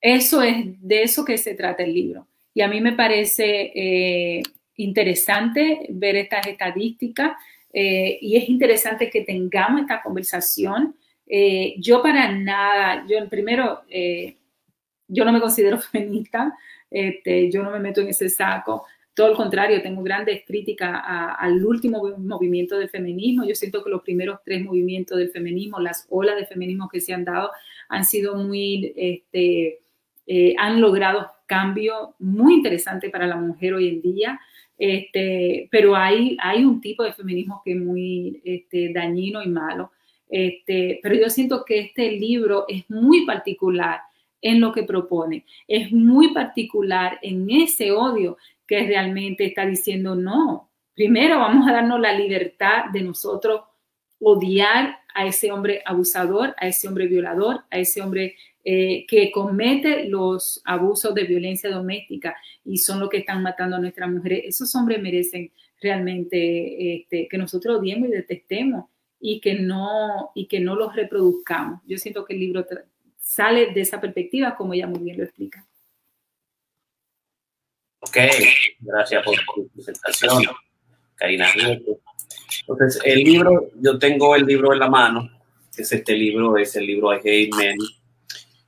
eso 0.00 0.42
es 0.42 0.56
de 0.80 1.02
eso 1.02 1.24
que 1.24 1.36
se 1.38 1.54
trata 1.54 1.82
el 1.82 1.94
libro. 1.94 2.28
Y 2.54 2.60
a 2.60 2.68
mí 2.68 2.80
me 2.80 2.92
parece 2.92 3.72
eh, 3.74 4.42
interesante 4.76 5.86
ver 5.90 6.16
estas 6.16 6.46
estadísticas 6.46 7.32
eh, 7.72 8.18
y 8.20 8.36
es 8.36 8.48
interesante 8.48 9.10
que 9.10 9.22
tengamos 9.22 9.82
esta 9.82 10.00
conversación. 10.02 10.94
Eh, 11.26 11.74
yo 11.78 12.00
para 12.00 12.30
nada, 12.32 13.04
yo 13.08 13.28
primero, 13.28 13.82
yo 15.08 15.24
no 15.24 15.32
me 15.32 15.40
considero 15.40 15.78
feminista, 15.92 16.56
este, 16.90 17.50
yo 17.50 17.62
no 17.62 17.70
me 17.70 17.80
meto 17.80 18.00
en 18.00 18.08
ese 18.08 18.28
saco. 18.28 18.86
Todo 19.18 19.30
lo 19.30 19.34
contrario, 19.34 19.82
tengo 19.82 20.00
grandes 20.04 20.44
críticas 20.46 21.02
al 21.02 21.66
último 21.66 22.00
movimiento 22.18 22.78
del 22.78 22.88
feminismo. 22.88 23.44
Yo 23.44 23.56
siento 23.56 23.82
que 23.82 23.90
los 23.90 24.02
primeros 24.02 24.38
tres 24.44 24.64
movimientos 24.64 25.18
del 25.18 25.32
feminismo, 25.32 25.80
las 25.80 26.06
olas 26.08 26.36
de 26.36 26.46
feminismo 26.46 26.88
que 26.88 27.00
se 27.00 27.12
han 27.12 27.24
dado, 27.24 27.50
han 27.88 28.04
sido 28.04 28.36
muy, 28.36 28.92
este, 28.94 29.80
eh, 30.24 30.54
han 30.56 30.80
logrado 30.80 31.26
cambios 31.46 32.10
muy 32.20 32.54
interesantes 32.54 33.10
para 33.10 33.26
la 33.26 33.34
mujer 33.34 33.74
hoy 33.74 33.88
en 33.88 34.02
día. 34.02 34.40
Este, 34.78 35.66
pero 35.72 35.96
hay, 35.96 36.36
hay 36.40 36.64
un 36.64 36.80
tipo 36.80 37.02
de 37.02 37.12
feminismo 37.12 37.60
que 37.64 37.72
es 37.72 37.76
muy 37.76 38.40
este, 38.44 38.92
dañino 38.92 39.42
y 39.42 39.48
malo. 39.48 39.90
Este, 40.28 41.00
pero 41.02 41.16
yo 41.16 41.28
siento 41.28 41.64
que 41.64 41.80
este 41.80 42.12
libro 42.12 42.66
es 42.68 42.88
muy 42.88 43.26
particular 43.26 43.98
en 44.40 44.60
lo 44.60 44.70
que 44.70 44.84
propone. 44.84 45.44
Es 45.66 45.90
muy 45.90 46.32
particular 46.32 47.18
en 47.20 47.50
ese 47.50 47.90
odio 47.90 48.36
que 48.68 48.86
realmente 48.86 49.46
está 49.46 49.66
diciendo 49.66 50.14
no. 50.14 50.70
Primero 50.94 51.38
vamos 51.38 51.66
a 51.66 51.72
darnos 51.72 51.98
la 52.00 52.12
libertad 52.12 52.84
de 52.92 53.02
nosotros 53.02 53.62
odiar 54.20 54.98
a 55.14 55.26
ese 55.26 55.50
hombre 55.50 55.82
abusador, 55.84 56.54
a 56.58 56.68
ese 56.68 56.86
hombre 56.86 57.06
violador, 57.06 57.64
a 57.70 57.78
ese 57.78 58.02
hombre 58.02 58.36
eh, 58.64 59.06
que 59.06 59.30
comete 59.30 60.04
los 60.04 60.60
abusos 60.64 61.14
de 61.14 61.24
violencia 61.24 61.70
doméstica 61.70 62.36
y 62.64 62.78
son 62.78 63.00
los 63.00 63.08
que 63.08 63.18
están 63.18 63.42
matando 63.42 63.76
a 63.76 63.80
nuestras 63.80 64.10
mujeres. 64.10 64.44
Esos 64.46 64.74
hombres 64.74 65.00
merecen 65.00 65.50
realmente 65.80 66.96
este, 66.96 67.28
que 67.28 67.38
nosotros 67.38 67.78
odiemos 67.78 68.08
y 68.08 68.12
detestemos 68.12 68.86
y 69.20 69.40
que 69.40 69.54
no 69.54 70.30
y 70.34 70.46
que 70.46 70.60
no 70.60 70.74
los 70.74 70.94
reproduzcamos. 70.94 71.80
Yo 71.86 71.96
siento 71.96 72.24
que 72.24 72.34
el 72.34 72.40
libro 72.40 72.66
sale 73.16 73.72
de 73.72 73.80
esa 73.80 74.00
perspectiva, 74.00 74.56
como 74.56 74.74
ella 74.74 74.86
muy 74.86 75.00
bien 75.00 75.16
lo 75.16 75.24
explica. 75.24 75.67
Ok, 78.00 78.16
gracias 78.80 79.24
por 79.24 79.34
tu 79.54 79.68
presentación, 79.68 80.44
Karina. 81.16 81.48
Entonces, 82.66 83.00
el 83.04 83.24
libro, 83.24 83.70
yo 83.80 83.98
tengo 83.98 84.36
el 84.36 84.44
libro 84.46 84.72
en 84.72 84.78
la 84.78 84.88
mano, 84.88 85.28
es 85.76 85.92
este 85.92 86.14
libro, 86.14 86.56
es 86.56 86.76
el 86.76 86.86
libro 86.86 87.12
I 87.14 87.18
Hate 87.18 87.56
Men, 87.56 87.76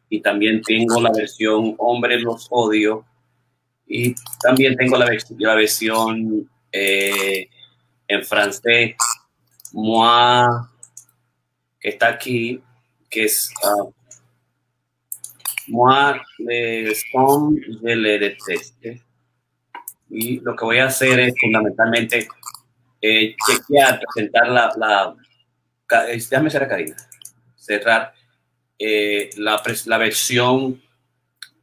y 0.09 0.20
también 0.20 0.62
tengo 0.62 1.01
la 1.01 1.12
versión 1.12 1.74
Hombres 1.78 2.22
los 2.22 2.49
odio, 2.51 3.05
y 3.87 4.14
también 4.43 4.76
tengo 4.76 4.97
la, 4.97 5.07
versión 5.55 6.49
eh, 6.72 7.49
en 8.09 8.24
francés, 8.24 8.97
Moi, 9.72 10.47
que 11.78 11.91
está 11.91 12.09
aquí, 12.09 12.61
que 13.09 13.24
es 13.24 13.53
uh, 13.64 13.93
Moi, 15.68 16.20
les 16.39 17.05
je 17.83 17.97
le 17.97 18.18
deteste. 18.18 19.09
Y 20.11 20.40
lo 20.40 20.56
que 20.56 20.64
voy 20.64 20.78
a 20.78 20.86
hacer 20.86 21.20
es 21.20 21.34
fundamentalmente 21.40 22.28
eh, 23.00 23.34
chequear, 23.46 24.00
presentar 24.00 24.48
la, 24.48 24.72
la 24.76 25.14
déjame 26.06 26.50
cerrar, 26.50 26.68
Karina, 26.68 26.96
cerrar 27.56 28.12
eh, 28.78 29.30
la, 29.36 29.62
la, 29.86 29.98
versión, 29.98 30.80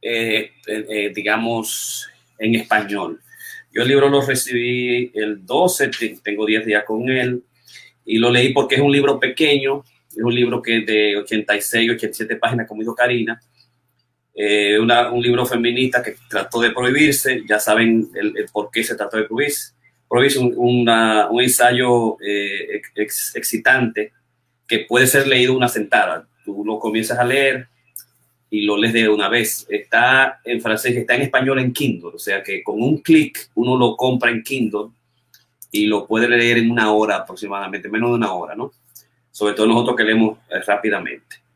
eh, 0.00 0.52
eh, 0.66 1.12
digamos, 1.14 2.08
en 2.38 2.54
español. 2.56 3.20
Yo 3.72 3.82
el 3.82 3.88
libro 3.88 4.08
lo 4.08 4.22
recibí 4.22 5.10
el 5.14 5.44
12, 5.44 5.90
tengo 6.22 6.46
10 6.46 6.66
días 6.66 6.84
con 6.84 7.08
él, 7.10 7.42
y 8.04 8.18
lo 8.18 8.30
leí 8.30 8.52
porque 8.52 8.76
es 8.76 8.80
un 8.80 8.92
libro 8.92 9.20
pequeño, 9.20 9.84
es 10.10 10.22
un 10.22 10.34
libro 10.34 10.62
que 10.62 10.78
es 10.78 10.86
de 10.86 11.16
86, 11.18 11.90
87 11.90 12.36
páginas, 12.36 12.66
como 12.66 12.80
dijo 12.80 12.94
Karina, 12.94 13.40
eh, 14.40 14.78
un 14.78 15.20
libro 15.20 15.44
feminista 15.44 16.00
que 16.00 16.14
trató 16.28 16.60
de 16.60 16.70
prohibirse, 16.70 17.42
ya 17.44 17.58
saben 17.58 18.08
el, 18.14 18.46
por 18.52 18.70
qué 18.70 18.84
se 18.84 18.94
trató 18.94 19.16
de 19.16 19.24
prohibirse. 19.24 19.72
Prohibirse 20.08 20.38
un, 20.38 20.54
un 20.56 21.42
ensayo 21.42 22.16
eh, 22.20 22.80
excitante 22.94 24.12
que 24.64 24.86
puede 24.88 25.08
ser 25.08 25.26
leído 25.26 25.56
una 25.56 25.66
sentada. 25.66 26.28
Tú 26.44 26.64
lo 26.64 26.78
comienzas 26.78 27.18
a 27.18 27.24
leer 27.24 27.66
y 28.48 28.62
lo 28.62 28.76
lees 28.76 28.92
de 28.92 29.08
una 29.08 29.28
vez. 29.28 29.66
Está 29.68 30.40
en 30.44 30.60
francés, 30.60 30.96
está 30.96 31.16
en 31.16 31.22
español 31.22 31.58
en 31.58 31.72
Kindle, 31.72 32.12
o 32.14 32.18
sea 32.18 32.40
que 32.40 32.62
con 32.62 32.80
un 32.80 32.98
clic 32.98 33.50
uno 33.56 33.76
lo 33.76 33.96
compra 33.96 34.30
en 34.30 34.44
Kindle 34.44 34.90
y 35.72 35.86
lo 35.86 36.06
puede 36.06 36.28
leer 36.28 36.58
en 36.58 36.70
una 36.70 36.92
hora 36.92 37.16
aproximadamente, 37.16 37.88
menos 37.88 38.10
de 38.10 38.16
una 38.16 38.32
hora, 38.32 38.54
¿no? 38.54 38.70
Sobre 39.32 39.54
todo 39.54 39.66
nosotros 39.66 39.96
que 39.96 40.04
leemos 40.04 40.38
eh, 40.48 40.60
rápidamente. 40.64 41.47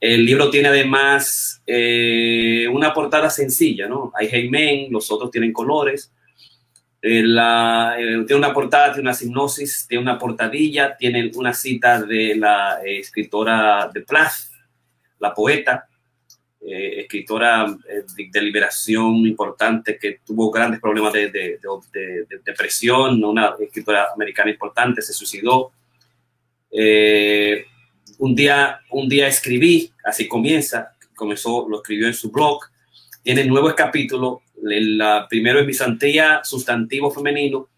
El 0.00 0.24
libro 0.24 0.48
tiene 0.48 0.68
además 0.68 1.60
eh, 1.66 2.68
una 2.70 2.94
portada 2.94 3.30
sencilla, 3.30 3.88
¿no? 3.88 4.12
Hay 4.14 4.28
Jaime, 4.28 4.86
los 4.90 5.10
otros 5.10 5.30
tienen 5.30 5.52
colores. 5.52 6.12
Eh, 7.02 7.22
la, 7.24 7.96
eh, 7.98 8.24
tiene 8.26 8.36
una 8.36 8.54
portada, 8.54 8.92
tiene 8.92 9.08
una 9.08 9.14
sinopsis, 9.14 9.86
tiene 9.88 10.02
una 10.02 10.18
portadilla, 10.18 10.96
tiene 10.96 11.30
una 11.34 11.52
cita 11.52 12.02
de 12.02 12.36
la 12.36 12.80
escritora 12.84 13.90
de 13.92 14.02
Plath, 14.02 14.34
la 15.18 15.34
poeta, 15.34 15.88
escritora 16.60 17.66
de, 17.66 18.42
liberación 18.42 19.14
importante 19.26 19.96
que 19.96 20.20
tuvo 20.24 20.50
grandes 20.50 20.80
problemas 20.80 21.14
de, 21.14 21.30
de, 21.30 21.58
de 21.92 22.38
depresión, 22.44 23.24
una 23.24 23.54
escritora 23.58 24.08
americana 24.12 24.50
importante, 24.50 25.00
se 25.00 25.14
suicidó 25.14 25.72
un 28.18 28.34
día, 28.34 28.80
un 28.90 29.08
día 29.08 29.26
escribí, 29.26 29.92
así 30.04 30.28
comienza, 30.28 30.92
comenzó, 31.14 31.68
lo 31.68 31.78
escribió 31.78 32.06
en 32.06 32.14
su 32.14 32.30
blog, 32.30 32.60
tiene 33.22 33.44
nuevos 33.44 33.74
capítulos, 33.74 34.40
el 34.68 35.00
primero 35.28 35.60
es 35.60 35.66
misantía 35.66 36.40
sustantivo 36.42 37.10
femenino, 37.10 37.68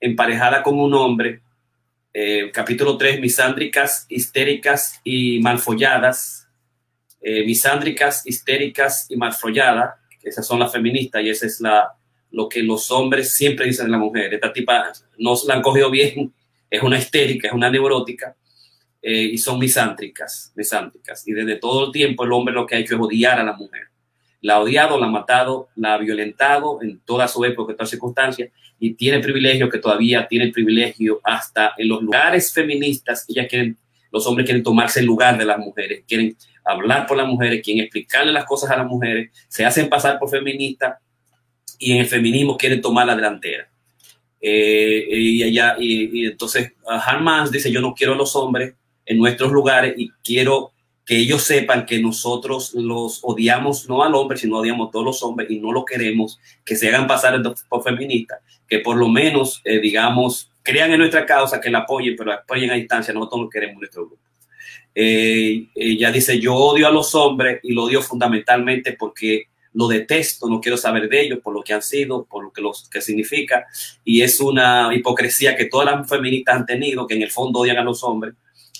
emparejada 0.00 0.62
con 0.62 0.78
un 0.78 0.94
hombre, 0.94 1.40
eh, 2.12 2.50
capítulo 2.52 2.96
3, 2.96 3.20
misándricas, 3.20 4.06
histéricas 4.08 5.00
y 5.04 5.40
malfolladas, 5.40 6.48
eh, 7.20 7.44
misándricas, 7.44 8.26
histéricas 8.26 9.06
y 9.10 9.16
malfolladas, 9.16 9.94
esas 10.22 10.46
son 10.46 10.58
las 10.58 10.72
feministas 10.72 11.22
y 11.22 11.28
esa 11.28 11.46
es 11.46 11.60
la, 11.60 11.92
lo 12.30 12.48
que 12.48 12.62
los 12.62 12.90
hombres 12.90 13.32
siempre 13.32 13.66
dicen 13.66 13.86
de 13.86 13.92
la 13.92 13.98
mujer. 13.98 14.32
Esta 14.32 14.52
tipa 14.52 14.92
no 15.18 15.36
se 15.36 15.46
la 15.46 15.54
han 15.54 15.62
cogido 15.62 15.90
bien, 15.90 16.32
es 16.70 16.82
una 16.82 16.98
histérica, 16.98 17.48
es 17.48 17.54
una 17.54 17.70
neurótica, 17.70 18.34
eh, 19.06 19.32
y 19.34 19.36
son 19.36 19.58
misántricas, 19.58 20.50
misántricas. 20.56 21.28
Y 21.28 21.32
desde 21.32 21.56
todo 21.56 21.86
el 21.86 21.92
tiempo 21.92 22.24
el 22.24 22.32
hombre 22.32 22.54
lo 22.54 22.66
que 22.66 22.74
ha 22.74 22.78
hecho 22.78 22.94
es 22.94 23.00
odiar 23.02 23.38
a 23.38 23.44
la 23.44 23.52
mujer. 23.52 23.88
la 24.40 24.54
ha 24.54 24.60
odiado, 24.60 24.98
la 24.98 25.06
ha 25.06 25.10
matado, 25.10 25.68
la 25.76 25.92
ha 25.92 25.98
violentado 25.98 26.80
en 26.80 27.00
toda 27.00 27.28
su 27.28 27.44
época, 27.44 27.72
en 27.72 27.76
todas 27.76 27.90
circunstancias, 27.90 28.50
y 28.78 28.94
tiene 28.94 29.18
privilegio 29.18 29.68
que 29.68 29.78
todavía 29.78 30.26
tiene 30.26 30.50
privilegio 30.50 31.20
hasta 31.22 31.74
en 31.76 31.88
los 31.88 32.02
lugares 32.02 32.50
feministas, 32.52 33.26
ellas 33.28 33.46
quieren, 33.48 33.76
los 34.10 34.26
hombres 34.26 34.46
quieren 34.46 34.62
tomarse 34.62 35.00
el 35.00 35.06
lugar 35.06 35.36
de 35.36 35.44
las 35.44 35.58
mujeres, 35.58 36.04
quieren 36.08 36.34
hablar 36.64 37.06
por 37.06 37.18
las 37.18 37.26
mujeres, 37.26 37.62
quieren 37.62 37.82
explicarle 37.82 38.32
las 38.32 38.46
cosas 38.46 38.70
a 38.70 38.76
las 38.78 38.86
mujeres, 38.86 39.30
se 39.48 39.66
hacen 39.66 39.90
pasar 39.90 40.18
por 40.18 40.30
feministas 40.30 40.96
y 41.78 41.92
en 41.92 41.98
el 41.98 42.06
feminismo 42.06 42.56
quieren 42.56 42.80
tomar 42.80 43.06
la 43.06 43.16
delantera. 43.16 43.68
Eh, 44.40 45.06
y, 45.10 45.42
allá, 45.42 45.76
y, 45.78 46.26
entonces 46.26 46.72
Harman 46.86 47.50
dice, 47.50 47.70
yo 47.70 47.82
no 47.82 47.94
quiero 47.94 48.14
a 48.14 48.16
los 48.16 48.34
hombres 48.36 48.74
en 49.06 49.18
nuestros 49.18 49.52
lugares 49.52 49.94
y 49.96 50.10
quiero 50.22 50.72
que 51.04 51.18
ellos 51.18 51.42
sepan 51.42 51.84
que 51.84 52.00
nosotros 52.00 52.72
los 52.74 53.20
odiamos, 53.22 53.88
no 53.88 54.02
al 54.02 54.14
hombre, 54.14 54.38
sino 54.38 54.58
odiamos 54.58 54.88
a 54.88 54.90
todos 54.90 55.04
los 55.04 55.22
hombres 55.22 55.50
y 55.50 55.58
no 55.58 55.70
lo 55.70 55.84
queremos, 55.84 56.40
que 56.64 56.76
se 56.76 56.88
hagan 56.88 57.06
pasar 57.06 57.40
por 57.68 57.82
feministas, 57.82 58.40
que 58.66 58.78
por 58.78 58.96
lo 58.96 59.08
menos, 59.08 59.60
eh, 59.64 59.80
digamos, 59.80 60.50
crean 60.62 60.92
en 60.92 60.98
nuestra 60.98 61.26
causa, 61.26 61.60
que 61.60 61.70
la 61.70 61.80
apoyen, 61.80 62.16
pero 62.16 62.32
apoyen 62.32 62.70
a 62.70 62.74
distancia, 62.74 63.12
nosotros 63.12 63.42
lo 63.42 63.50
queremos 63.50 63.80
nuestro 63.80 64.06
grupo. 64.06 64.22
Eh, 64.94 65.66
ella 65.74 66.10
dice, 66.10 66.38
yo 66.38 66.54
odio 66.54 66.86
a 66.86 66.90
los 66.90 67.14
hombres 67.14 67.60
y 67.62 67.72
lo 67.72 67.84
odio 67.84 68.00
fundamentalmente 68.00 68.92
porque 68.92 69.48
lo 69.74 69.88
detesto, 69.88 70.48
no 70.48 70.60
quiero 70.60 70.76
saber 70.76 71.08
de 71.08 71.20
ellos 71.20 71.40
por 71.42 71.52
lo 71.52 71.62
que 71.62 71.74
han 71.74 71.82
sido, 71.82 72.24
por 72.24 72.44
lo 72.44 72.52
que, 72.52 72.62
los, 72.62 72.88
que 72.88 73.00
significa, 73.00 73.66
y 74.04 74.22
es 74.22 74.40
una 74.40 74.94
hipocresía 74.94 75.56
que 75.56 75.64
todas 75.66 75.92
las 75.92 76.08
feministas 76.08 76.54
han 76.54 76.66
tenido, 76.66 77.06
que 77.06 77.14
en 77.14 77.22
el 77.22 77.30
fondo 77.30 77.58
odian 77.58 77.78
a 77.78 77.82
los 77.82 78.04
hombres, 78.04 78.34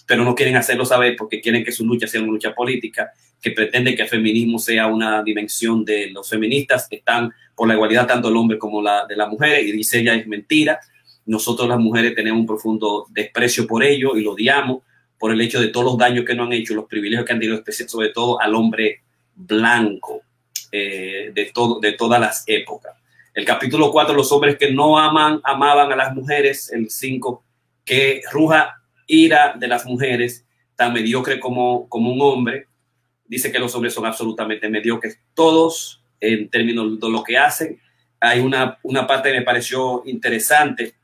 pero 0.07 0.24
no 0.24 0.34
quieren 0.34 0.57
hacerlo 0.57 0.84
saber 0.84 1.16
porque 1.16 1.40
quieren 1.40 1.64
que 1.64 1.72
su 1.72 1.86
lucha 1.86 2.07
sea 2.07 2.20
una 2.20 2.32
lucha 2.32 2.55
política, 2.55 3.12
que 3.40 3.50
pretende 3.50 3.94
que 3.94 4.02
el 4.02 4.09
feminismo 4.09 4.59
sea 4.59 4.86
una 4.86 5.22
dimensión 5.22 5.84
de 5.84 6.11
los 6.11 6.28
feministas 6.28 6.88
que 6.88 6.96
están 6.96 7.32
por 7.55 7.68
la 7.68 7.74
igualdad 7.74 8.07
tanto 8.07 8.28
del 8.28 8.36
hombre 8.36 8.59
como 8.59 8.82
la 8.82 9.07
de 9.07 9.16
las 9.16 9.28
mujeres, 9.28 9.66
y 9.66 9.72
dice 9.72 10.00
ella 10.00 10.14
es 10.14 10.26
mentira. 10.26 10.80
Nosotros 11.26 11.68
las 11.68 11.78
mujeres 11.78 12.14
tenemos 12.14 12.40
un 12.40 12.46
profundo 12.46 13.07
desprecio 13.11 13.66
por 13.66 13.82
ello 13.82 14.16
y 14.16 14.22
lo 14.22 14.32
odiamos 14.32 14.82
por 15.18 15.32
el 15.32 15.40
hecho 15.40 15.61
de 15.61 15.68
todos 15.68 15.86
los 15.86 15.98
daños 15.98 16.24
que 16.24 16.34
nos 16.34 16.46
han 16.46 16.52
hecho, 16.52 16.74
los 16.74 16.86
privilegios 16.86 17.24
que 17.24 17.32
han 17.32 17.40
tenido, 17.40 17.62
sobre 17.86 18.11
todo 18.11 18.40
al 18.40 18.55
hombre 18.55 19.00
blanco 19.34 20.22
eh, 20.70 21.30
de, 21.32 21.46
todo, 21.46 21.80
de 21.80 21.92
todas 21.92 22.20
las 22.20 22.44
épocas. 22.46 22.94
El 23.32 23.44
capítulo 23.44 23.90
4, 23.90 24.14
los 24.14 24.30
hombres 24.32 24.57
que 24.57 24.70
no 24.70 24.98
aman, 24.98 25.40
amaban 25.42 25.92
a 25.92 25.96
las 25.96 26.14
mujeres. 26.14 26.70
El 26.72 26.90
5, 26.90 27.44
que 27.84 28.22
ruja 28.30 28.82
ira 29.07 29.55
de 29.59 29.68
las 29.68 29.86
mujeres, 29.86 30.46
tan 30.76 30.92
mediocre 30.92 31.40
como, 31.40 31.88
como 31.88 32.12
un 32.12 32.20
hombre. 32.20 32.68
Dice 33.26 33.50
que 33.50 33.59
los 33.59 33.74
hombres 33.74 33.94
son 33.94 34.07
absolutamente 34.07 34.68
mediocres, 34.68 35.18
todos 35.34 36.02
en 36.20 36.48
términos 36.48 37.00
de 37.00 37.11
lo 37.11 37.22
que 37.22 37.38
hacen. 37.38 37.80
Hay 38.20 38.40
una, 38.40 38.78
una 38.82 39.07
parte 39.07 39.30
que 39.30 39.38
me 39.38 39.44
pareció 39.44 40.02
interesante 40.07 40.94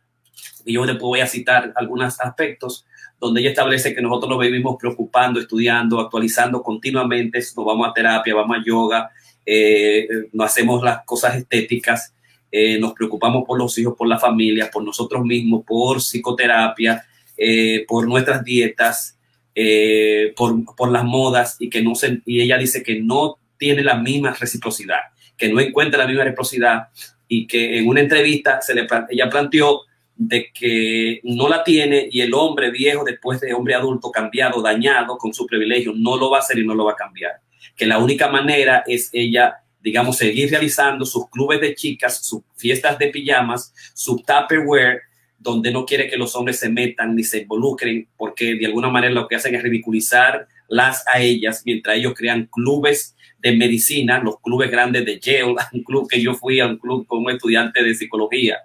y 0.65 0.75
yo 0.75 0.87
después 0.87 1.03
voy 1.03 1.21
a 1.21 1.27
citar 1.27 1.73
algunos 1.77 2.21
aspectos 2.21 2.87
donde 3.19 3.41
ella 3.41 3.51
establece 3.51 3.95
que 3.95 4.01
nosotros 4.01 4.31
nos 4.31 4.41
vivimos 4.41 4.77
preocupando, 4.79 5.41
estudiando, 5.41 6.01
actualizando 6.01 6.63
continuamente, 6.63 7.39
nos 7.39 7.67
vamos 7.67 7.89
a 7.89 7.93
terapia, 7.93 8.35
vamos 8.35 8.57
a 8.57 8.65
yoga, 8.65 9.11
eh, 9.45 10.09
no 10.33 10.43
hacemos 10.43 10.83
las 10.83 11.05
cosas 11.05 11.37
estéticas, 11.37 12.15
eh, 12.51 12.79
nos 12.79 12.95
preocupamos 12.95 13.45
por 13.47 13.59
los 13.59 13.77
hijos, 13.79 13.95
por 13.97 14.09
la 14.09 14.19
familia, 14.19 14.71
por 14.73 14.83
nosotros 14.83 15.23
mismos, 15.23 15.65
por 15.67 15.99
psicoterapia, 15.99 17.05
eh, 17.43 17.87
por 17.89 18.07
nuestras 18.07 18.45
dietas, 18.45 19.19
eh, 19.55 20.35
por, 20.37 20.63
por, 20.77 20.93
las 20.93 21.05
modas 21.05 21.57
y 21.59 21.71
que 21.71 21.81
no 21.81 21.95
se, 21.95 22.21
y 22.27 22.43
ella 22.43 22.59
dice 22.59 22.83
que 22.83 23.01
no 23.01 23.39
tiene 23.57 23.83
la 23.83 23.95
misma 23.95 24.35
reciprocidad, 24.35 25.01
que 25.39 25.49
no 25.49 25.59
encuentra 25.59 26.01
la 26.01 26.07
misma 26.07 26.25
reciprocidad 26.25 26.89
y 27.29 27.47
que 27.47 27.79
en 27.79 27.89
una 27.89 28.03
entrevista 28.03 28.61
se 28.61 28.75
le, 28.75 28.87
ella 29.09 29.31
planteó 29.31 29.81
de 30.17 30.53
que 30.53 31.21
no 31.25 31.49
la 31.49 31.65
tiene 31.65 32.07
y 32.13 32.21
el 32.21 32.35
hombre 32.35 32.71
viejo 32.71 33.05
después 33.05 33.41
de 33.41 33.55
hombre 33.55 33.75
adulto 33.75 34.11
cambiado, 34.11 34.61
dañado 34.61 35.17
con 35.17 35.33
su 35.33 35.47
privilegio, 35.47 35.95
no 35.97 36.19
lo 36.19 36.31
va 36.31 36.37
a 36.37 36.41
hacer 36.41 36.59
y 36.59 36.67
no 36.67 36.75
lo 36.75 36.85
va 36.85 36.93
a 36.93 36.97
cambiar. 36.97 37.41
Que 37.75 37.87
la 37.87 37.97
única 37.97 38.29
manera 38.29 38.85
es 38.87 39.09
ella, 39.15 39.63
digamos, 39.81 40.19
seguir 40.19 40.51
realizando 40.51 41.07
sus 41.07 41.31
clubes 41.31 41.59
de 41.63 41.75
chicas, 41.75 42.23
sus 42.23 42.43
fiestas 42.55 42.99
de 42.99 43.07
pijamas, 43.07 43.73
su 43.95 44.17
tupperware, 44.19 45.01
donde 45.41 45.73
no 45.73 45.87
quiere 45.87 46.07
que 46.07 46.19
los 46.19 46.37
hombres 46.37 46.59
se 46.59 46.69
metan 46.69 47.17
ni 47.17 47.25
se 47.25 47.39
involucren, 47.39 48.07
porque 48.17 48.55
de 48.57 48.67
alguna 48.67 48.91
manera 48.91 49.13
lo 49.13 49.27
que 49.27 49.37
hacen 49.37 49.55
es 49.55 49.63
ridiculizarlas 49.63 51.05
a 51.13 51.21
ellas, 51.21 51.63
mientras 51.65 51.97
ellos 51.97 52.13
crean 52.15 52.47
clubes 52.53 53.17
de 53.39 53.57
medicina, 53.57 54.21
los 54.23 54.39
clubes 54.41 54.71
grandes 54.71 55.07
de 55.07 55.19
Yale, 55.19 55.57
un 55.73 55.83
club 55.83 56.07
que 56.09 56.21
yo 56.21 56.35
fui 56.35 56.61
a 56.61 56.67
un 56.67 56.77
club 56.77 57.07
como 57.07 57.31
estudiante 57.31 57.83
de 57.83 57.95
psicología, 57.95 58.59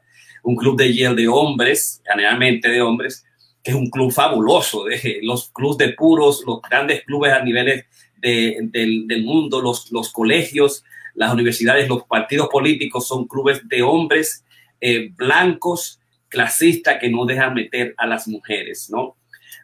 un 0.44 0.58
club 0.58 0.78
de 0.78 0.94
Yale 0.94 1.16
de 1.16 1.30
hombres, 1.30 2.02
generalmente 2.06 2.70
de 2.70 2.82
hombres, 2.82 3.26
que 3.64 3.72
es 3.72 3.78
un 3.78 3.90
club 3.90 4.12
fabuloso, 4.12 4.86
los 5.22 5.50
clubes 5.52 5.78
de 5.78 5.94
puros, 5.94 6.44
los 6.46 6.62
grandes 6.62 7.06
clubes 7.06 7.32
a 7.32 7.42
niveles 7.42 7.86
de, 8.18 8.58
del, 8.64 9.24
mundo, 9.24 9.62
los, 9.62 9.90
los 9.94 10.12
colegios, 10.12 10.84
las 11.14 11.34
universidades, 11.34 11.88
los 11.88 12.04
partidos 12.04 12.50
políticos 12.50 13.08
son 13.08 13.28
clubes 13.28 13.66
de 13.66 13.82
hombres 13.82 14.44
eh, 14.82 15.10
blancos, 15.16 16.02
clasista 16.36 17.00
que 17.00 17.10
no 17.10 17.26
deja 17.26 17.50
meter 17.50 17.96
a 17.98 18.06
las 18.06 18.28
mujeres, 18.28 18.90
¿no? 18.92 19.16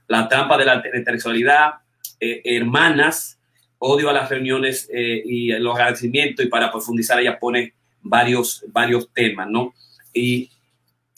La 0.07 0.29
trampa 0.29 0.57
de 0.57 0.65
la 0.65 0.75
heterosexualidad, 0.75 1.73
eh, 2.17 2.41
hermanas, 2.45 3.37
odio 3.77 4.09
a 4.09 4.13
las 4.13 4.29
reuniones 4.29 4.89
eh, 4.93 5.21
y 5.25 5.51
los 5.59 5.75
agradecimientos, 5.75 6.45
y 6.45 6.49
para 6.49 6.71
profundizar 6.71 7.19
ella 7.19 7.37
pone 7.37 7.73
varios, 8.01 8.63
varios 8.69 9.11
temas, 9.11 9.49
¿no? 9.49 9.73
Y 10.13 10.49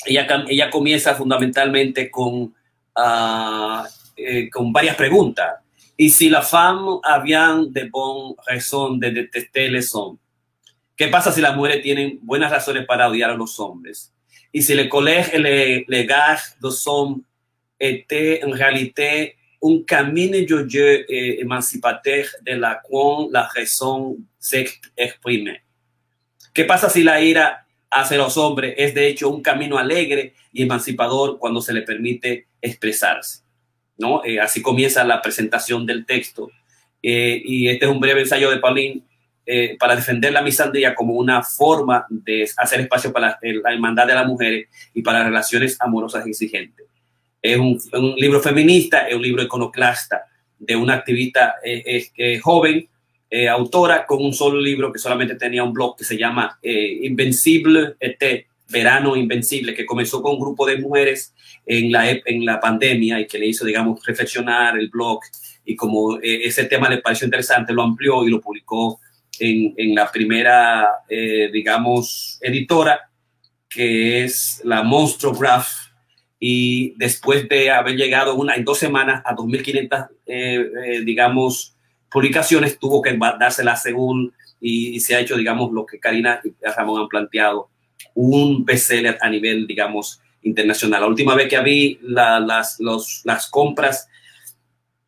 ella, 0.06 0.26
ella 0.48 0.70
comienza 0.72 1.14
fundamentalmente 1.14 2.10
con, 2.10 2.54
uh, 2.96 3.84
eh, 4.16 4.50
con 4.50 4.74
varias 4.74 4.96
preguntas. 4.96 5.60
Y 5.96 6.10
si 6.10 6.30
la 6.30 6.42
femme 6.42 7.00
habían 7.04 7.72
de 7.72 7.90
bon 7.90 8.36
raison 8.48 9.00
de 9.00 9.12
detester 9.12 9.72
les 9.72 9.94
¿qué 10.96 11.08
pasa 11.08 11.32
si 11.32 11.42
las 11.42 11.56
mujeres 11.56 11.82
tienen 11.84 12.20
buenas 12.24 12.52
razones 12.52 12.86
para 12.86 13.08
odiar 13.08 13.30
a 13.30 13.36
los 13.36 13.60
hombres? 13.60 14.13
Y 14.54 14.62
si 14.62 14.76
le 14.76 14.88
collège 14.88 15.34
le, 15.34 15.84
le 15.88 16.04
gars 16.04 16.40
de 16.62 16.70
son 16.70 17.22
était 17.80 18.42
en 18.46 18.52
réalité 18.52 19.36
un 19.64 19.84
camino 19.86 20.38
joyeux 20.48 21.06
et 21.10 21.42
émancipateur 21.42 22.26
de 22.42 22.54
la 22.54 22.82
cual 22.84 23.30
la 23.32 23.48
raison 23.48 24.18
s'exprime. 24.38 25.58
¿Qué 26.54 26.66
pasa 26.66 26.90
si 26.90 27.04
la 27.04 27.22
ira 27.22 27.66
hacia 27.90 28.18
los 28.18 28.38
hombres 28.38 28.74
es 28.78 28.94
de 28.94 29.08
hecho 29.08 29.30
un 29.30 29.42
camino 29.42 29.78
alegre 29.78 30.34
y 30.52 30.64
emancipador 30.64 31.40
cuando 31.40 31.62
se 31.62 31.74
le 31.74 31.82
permite 31.82 32.48
expresarse? 32.62 33.44
¿no? 33.98 34.24
Eh, 34.24 34.40
así 34.40 34.62
comienza 34.62 35.04
la 35.04 35.22
presentación 35.22 35.86
del 35.86 36.06
texto. 36.06 36.52
Eh, 37.02 37.42
y 37.44 37.68
este 37.68 37.86
es 37.86 37.92
un 37.92 38.00
breve 38.00 38.22
ensayo 38.22 38.50
de 38.52 38.58
Pauline 38.58 39.04
eh, 39.46 39.76
para 39.78 39.98
defender 39.98 40.32
la 40.32 40.42
misandría 40.42 40.96
como 40.96 41.16
una 41.16 41.44
forma 41.44 42.06
de 42.10 42.50
hacer 42.56 42.80
espacio 42.80 43.12
para 43.12 43.38
la 43.42 43.74
hermandad 43.74 44.08
de 44.08 44.14
las 44.14 44.26
mujeres 44.26 44.70
y 44.94 45.02
para 45.02 45.22
relaciones 45.22 45.76
amorosas 45.82 46.26
exigentes. 46.26 46.86
Es 47.42 47.58
un, 47.58 47.78
libro 48.16 48.40
feminista, 48.40 49.06
es 49.06 49.14
un 49.14 49.22
libro 49.22 49.44
iconoclasta 49.44 50.22
de 50.58 50.78
una 50.78 50.94
activista 50.94 51.56
eh, 51.62 52.40
joven, 52.42 52.88
eh, 53.30 53.50
autora, 53.50 54.06
con 54.06 54.24
un 54.24 54.32
solo 54.32 54.62
libro 54.62 54.94
que 54.94 55.00
solamente 55.00 55.36
tenía 55.36 55.66
un 55.66 55.74
blog 55.74 55.98
que 55.98 56.06
se 56.06 56.18
llama 56.18 56.58
Invencible 56.62 57.96
ET, 58.00 58.46
Verano 58.70 59.18
Invencible, 59.18 59.74
que 59.74 59.86
comenzó 59.86 60.22
con 60.22 60.36
un 60.36 60.40
grupo 60.40 60.66
de 60.66 60.78
mujeres 60.78 61.34
en 61.66 61.92
la, 61.92 62.10
en 62.10 62.46
la 62.46 62.62
pandemia 62.62 63.20
y 63.20 63.28
que 63.28 63.40
le 63.40 63.48
hizo, 63.48 63.66
digamos, 63.66 64.06
reflexionar 64.06 64.80
el 64.80 64.88
blog 64.88 65.20
y 65.66 65.76
como 65.76 66.18
ese 66.22 66.64
tema 66.64 66.90
le 66.90 67.00
pareció 67.00 67.26
interesante, 67.26 67.74
lo 67.74 67.84
amplió 67.84 68.26
y 68.26 68.30
lo 68.30 68.40
publicó 68.40 69.02
en, 69.40 69.96
la 69.96 70.12
primera, 70.12 70.88
eh, 71.10 71.50
digamos, 71.52 72.38
editora, 72.42 73.10
que 73.70 74.24
es 74.24 74.62
la 74.64 74.84
Monstrograph, 74.84 75.68
y 76.40 76.94
después 76.98 77.48
de 77.48 77.72
haber 77.72 77.96
llegado 77.96 78.36
una, 78.36 78.56
en 78.56 78.66
dos 78.66 78.78
semanas 78.78 79.22
a 79.26 79.36
2.500, 79.36 80.10
eh, 80.26 80.72
eh, 80.86 81.02
digamos, 81.04 81.76
publicaciones, 82.10 82.78
tuvo 82.78 83.02
que 83.02 83.18
dársela 83.40 83.76
según, 83.76 84.34
y, 84.60 85.00
se 85.00 85.16
ha 85.16 85.20
hecho, 85.20 85.38
digamos, 85.38 85.72
lo 85.72 85.86
que 85.86 86.00
Karina 86.00 86.42
y 86.44 86.54
Ramón 86.66 87.02
han 87.02 87.08
planteado, 87.08 87.70
un 88.14 88.64
bestseller 88.66 89.18
a 89.22 89.30
nivel, 89.30 89.66
digamos, 89.66 90.22
internacional. 90.44 91.02
La 91.02 91.08
última 91.08 91.36
vez 91.36 91.48
que 91.48 91.60
vi 91.62 92.00
las, 92.02 92.80
las 92.80 93.50
compras 93.50 94.08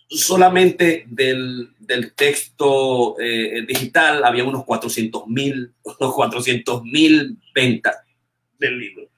solamente 0.07 1.05
del, 1.07 1.69
del 1.85 2.13
texto 2.13 3.19
eh, 3.19 3.65
digital 3.67 4.23
había 4.23 4.43
unos 4.43 4.65
400 4.65 5.27
mil, 5.27 5.73
unos 5.83 6.13
400 6.13 6.83
mil 6.83 7.37
ventas 7.53 7.97
del 8.57 8.79
libro 8.79 9.09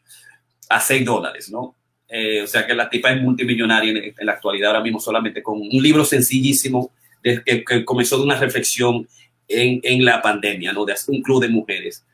a 0.70 0.80
6 0.80 1.06
dólares, 1.06 1.50
¿no? 1.50 1.76
Eh, 2.10 2.42
o 2.42 2.48
sea 2.48 2.66
que 2.66 2.74
la 2.74 2.90
tipa 2.90 3.12
es 3.12 3.22
multimillonaria 3.22 3.92
en, 3.92 4.26
la 4.26 4.34
actualidad 4.34 4.72
ahora 4.72 4.84
mismo 4.84 5.00
solamente 5.00 5.44
con 5.44 5.60
un 5.60 5.84
libro 5.84 6.06
sencillísimo 6.06 6.94
que, 7.22 7.64
que, 7.66 7.84
comenzó 7.84 8.18
de 8.18 8.24
una 8.24 8.40
reflexión 8.40 9.08
en, 9.48 9.82
en 9.84 10.06
la 10.06 10.22
pandemia, 10.22 10.72
¿no? 10.72 10.86
De 10.86 10.96
un 11.08 11.22
club 11.22 11.42
de 11.42 11.50
mujeres. 11.50 12.06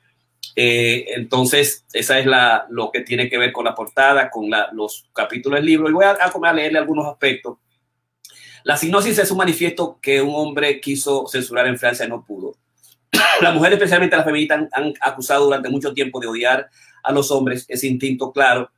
Eh, 0.56 1.06
entonces, 1.16 1.86
esa 1.94 2.20
es 2.20 2.26
la, 2.26 2.66
lo 2.70 2.92
que 2.92 3.02
tiene 3.02 3.30
que 3.30 3.38
ver 3.38 3.52
con 3.52 3.66
la 3.66 3.74
portada, 3.74 4.30
con 4.30 4.50
la, 4.50 4.70
los 4.74 5.06
capítulos 5.14 5.58
del 5.58 5.66
libro. 5.66 5.90
Y 5.90 5.94
voy 5.94 6.06
a, 6.06 6.12
a, 6.12 6.54
leerle 6.54 6.80
algunos 6.80 7.08
aspectos. 7.08 7.58
La 8.64 8.78
signosis 8.78 9.18
es 9.20 9.32
un 9.32 9.38
manifiesto 9.38 10.00
que 10.02 10.22
un 10.22 10.34
hombre 10.36 10.80
quiso 10.80 11.28
censurar 11.28 11.68
en 11.68 11.78
Francia 11.78 12.06
y 12.06 12.10
no 12.10 12.24
pudo. 12.24 12.56
Las 13.42 13.54
mujeres, 13.54 13.78
especialmente 13.78 14.16
las 14.16 14.26
feministas, 14.26 14.60
han, 14.60 14.70
han 14.72 14.94
acusado 15.02 15.46
durante 15.46 15.70
mucho 15.70 15.94
tiempo 15.94 16.20
de 16.20 16.28
odiar 16.28 16.70
a 17.04 17.12
los 17.12 17.30
hombres. 17.32 17.66
Ese 17.68 17.88
instinto 17.88 18.32
claro 18.32 18.72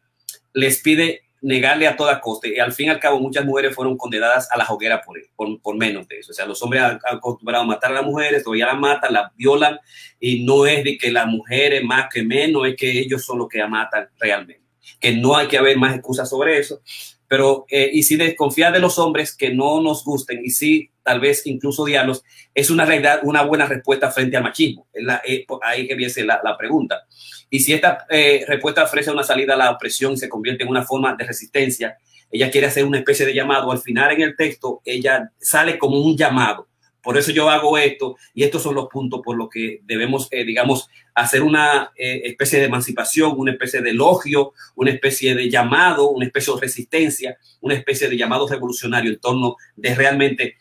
les 0.53 0.81
pide 0.81 1.25
negarle 1.45 1.87
a 1.87 1.95
toda 1.95 2.19
costa. 2.19 2.47
Y 2.47 2.57
al 2.57 2.73
fin 2.73 2.87
y 2.87 2.89
al 2.89 2.99
cabo, 2.99 3.19
muchas 3.19 3.45
mujeres 3.45 3.75
fueron 3.75 3.97
condenadas 3.97 4.49
a 4.51 4.57
la 4.57 4.65
hoguera 4.65 5.01
por, 5.01 5.19
por, 5.35 5.61
por 5.61 5.77
menos 5.77 6.07
de 6.07 6.19
eso. 6.19 6.31
O 6.31 6.33
sea, 6.33 6.45
los 6.45 6.61
hombres 6.63 6.81
han 6.81 6.99
acostumbrado 7.05 7.63
a 7.63 7.67
matar 7.67 7.91
a 7.91 7.95
las 7.95 8.05
mujeres, 8.05 8.43
todavía 8.43 8.65
las 8.65 8.79
matan, 8.79 9.13
las 9.13 9.35
violan, 9.35 9.79
y 10.19 10.43
no 10.43 10.65
es 10.65 10.83
de 10.83 10.97
que 10.97 11.11
las 11.11 11.27
mujeres 11.27 11.83
más 11.83 12.07
que 12.11 12.23
menos, 12.23 12.67
es 12.67 12.75
que 12.75 12.89
ellos 12.99 13.23
son 13.23 13.37
los 13.37 13.47
que 13.47 13.59
la 13.59 13.67
matan 13.67 14.09
realmente. 14.19 14.63
Que 14.99 15.15
no 15.15 15.35
hay 15.35 15.47
que 15.47 15.57
haber 15.57 15.77
más 15.77 15.93
excusas 15.93 16.27
sobre 16.29 16.57
eso. 16.57 16.81
Pero, 17.27 17.65
eh, 17.69 17.89
y 17.91 18.03
si 18.03 18.15
desconfiar 18.15 18.73
de 18.73 18.79
los 18.79 18.99
hombres 18.99 19.35
que 19.35 19.53
no 19.53 19.81
nos 19.81 20.03
gusten, 20.03 20.41
y 20.43 20.49
si 20.49 20.89
tal 21.03 21.19
vez 21.19 21.45
incluso 21.45 21.83
odiarlos, 21.83 22.23
es 22.53 22.69
una 22.69 22.85
realidad, 22.85 23.19
una 23.23 23.43
buena 23.43 23.65
respuesta 23.65 24.11
frente 24.11 24.37
al 24.37 24.43
machismo. 24.43 24.87
Eh, 24.93 25.45
ahí 25.63 25.87
que 25.87 25.95
viene 25.95 26.13
la, 26.23 26.41
la 26.43 26.57
pregunta. 26.57 27.05
Y 27.49 27.59
si 27.59 27.73
esta 27.73 28.05
eh, 28.09 28.43
respuesta 28.47 28.83
ofrece 28.83 29.11
una 29.11 29.23
salida 29.23 29.53
a 29.53 29.57
la 29.57 29.71
opresión 29.71 30.13
y 30.13 30.17
se 30.17 30.29
convierte 30.29 30.63
en 30.63 30.69
una 30.69 30.83
forma 30.83 31.15
de 31.15 31.25
resistencia, 31.25 31.97
ella 32.31 32.51
quiere 32.51 32.67
hacer 32.67 32.85
una 32.85 32.97
especie 32.97 33.25
de 33.25 33.33
llamado. 33.33 33.71
Al 33.71 33.79
final 33.79 34.11
en 34.13 34.21
el 34.21 34.35
texto, 34.35 34.81
ella 34.83 35.31
sale 35.39 35.77
como 35.77 35.99
un 35.99 36.17
llamado. 36.17 36.67
Por 37.05 37.17
eso 37.17 37.31
yo 37.31 37.49
hago 37.49 37.77
esto 37.77 38.17
y 38.33 38.43
estos 38.43 38.63
son 38.63 38.75
los 38.75 38.87
puntos 38.87 39.21
por 39.23 39.37
los 39.37 39.47
que 39.49 39.79
debemos, 39.83 40.27
eh, 40.31 40.43
digamos, 40.43 40.89
hacer 41.13 41.43
una 41.43 41.91
eh, 41.95 42.23
especie 42.25 42.59
de 42.59 42.65
emancipación, 42.65 43.35
una 43.37 43.51
especie 43.51 43.81
de 43.81 43.91
elogio, 43.91 44.53
una 44.75 44.91
especie 44.91 45.35
de 45.35 45.49
llamado, 45.49 46.09
una 46.09 46.25
especie 46.25 46.53
de 46.55 46.59
resistencia, 46.59 47.37
una 47.61 47.75
especie 47.75 48.09
de 48.09 48.17
llamado 48.17 48.47
revolucionario 48.47 49.11
en 49.11 49.19
torno 49.19 49.55
de 49.75 49.95
realmente 49.95 50.57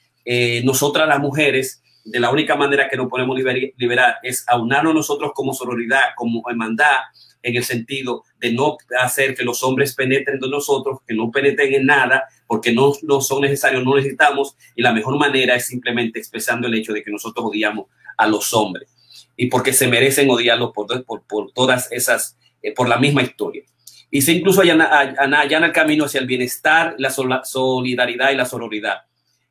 nosotras 0.65 1.07
las 1.07 1.19
mujeres 1.19 1.83
de 2.05 2.21
la 2.21 2.31
única 2.31 2.55
manera 2.55 2.89
que 2.89 2.97
nos 2.97 3.09
podemos 3.09 3.37
liberar 3.37 4.19
es 4.23 4.45
aunarnos 4.47 4.95
nosotros 4.95 5.33
como 5.35 5.55
sororidad, 5.55 6.11
como 6.17 6.43
hermandad, 6.49 6.99
en 7.45 7.57
el 7.57 7.65
sentido 7.65 8.25
de 8.41 8.53
no 8.53 8.79
hacer 9.01 9.35
que 9.35 9.45
los 9.45 9.63
hombres 9.63 9.95
penetren 9.95 10.41
de 10.41 10.49
nosotros, 10.49 11.01
que 11.07 11.15
no 11.15 11.31
penetren 11.31 11.75
en 11.75 11.87
nada, 11.87 12.25
porque 12.47 12.73
no, 12.73 12.95
no 13.03 13.21
son 13.21 13.43
necesarios, 13.43 13.85
no 13.85 13.95
necesitamos, 13.95 14.57
y 14.75 14.83
la 14.83 14.93
mejor 14.93 15.19
manera 15.19 15.55
es 15.55 15.67
simplemente 15.67 16.19
expresando 16.19 16.67
el 16.67 16.75
hecho 16.75 16.95
de 16.95 17.03
que 17.05 17.11
nosotros 17.11 17.47
odiamos 17.47 17.87
a 18.17 18.27
los 18.27 18.53
hombres, 18.55 18.89
y 19.37 19.47
porque 19.47 19.75
se 19.75 19.87
merecen 19.89 20.31
odiarlos 20.31 20.73
por, 20.73 21.05
por, 21.05 21.23
por 21.27 21.53
todas 21.53 21.93
esas, 21.93 22.39
eh, 22.63 22.73
por 22.73 22.89
la 22.89 22.97
misma 22.97 23.23
historia. 23.23 23.63
Y 24.11 24.23
se 24.23 24.33
incluso 24.33 24.63
allana, 24.63 25.15
el 25.39 25.73
camino 25.73 26.07
hacia 26.07 26.21
el 26.21 26.27
bienestar, 26.27 26.95
la 26.99 27.11
solidaridad 27.11 28.31
y 28.31 28.37
la 28.37 28.47
sororidad. 28.47 29.03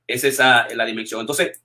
Es 0.08 0.24
esa, 0.24 0.68
la 0.74 0.86
dimensión. 0.86 1.20
Entonces, 1.20 1.62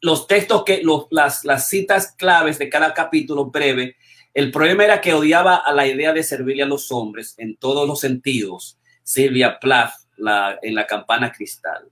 los 0.00 0.26
textos 0.26 0.64
que, 0.64 0.82
los, 0.82 1.06
las, 1.10 1.44
las 1.44 1.68
citas 1.68 2.14
claves 2.16 2.58
de 2.58 2.70
cada 2.70 2.94
capítulo 2.94 3.46
breve, 3.46 3.96
el 4.34 4.50
problema 4.50 4.84
era 4.84 5.00
que 5.00 5.12
odiaba 5.12 5.56
a 5.56 5.72
la 5.72 5.86
idea 5.86 6.12
de 6.12 6.22
servirle 6.22 6.62
a 6.62 6.66
los 6.66 6.90
hombres 6.90 7.34
en 7.38 7.56
todos 7.56 7.86
los 7.86 8.00
sentidos. 8.00 8.78
Silvia 9.02 9.58
Plath 9.60 9.92
la, 10.16 10.58
en 10.62 10.74
la 10.74 10.86
campana 10.86 11.30
cristal. 11.32 11.88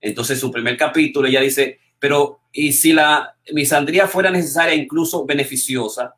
Entonces, 0.00 0.38
su 0.38 0.50
primer 0.50 0.76
capítulo, 0.76 1.28
ella 1.28 1.40
dice, 1.40 1.80
pero 1.98 2.40
¿y 2.52 2.72
si 2.72 2.92
la 2.92 3.36
misandría 3.52 4.06
fuera 4.06 4.30
necesaria, 4.30 4.74
incluso 4.74 5.24
beneficiosa? 5.24 6.14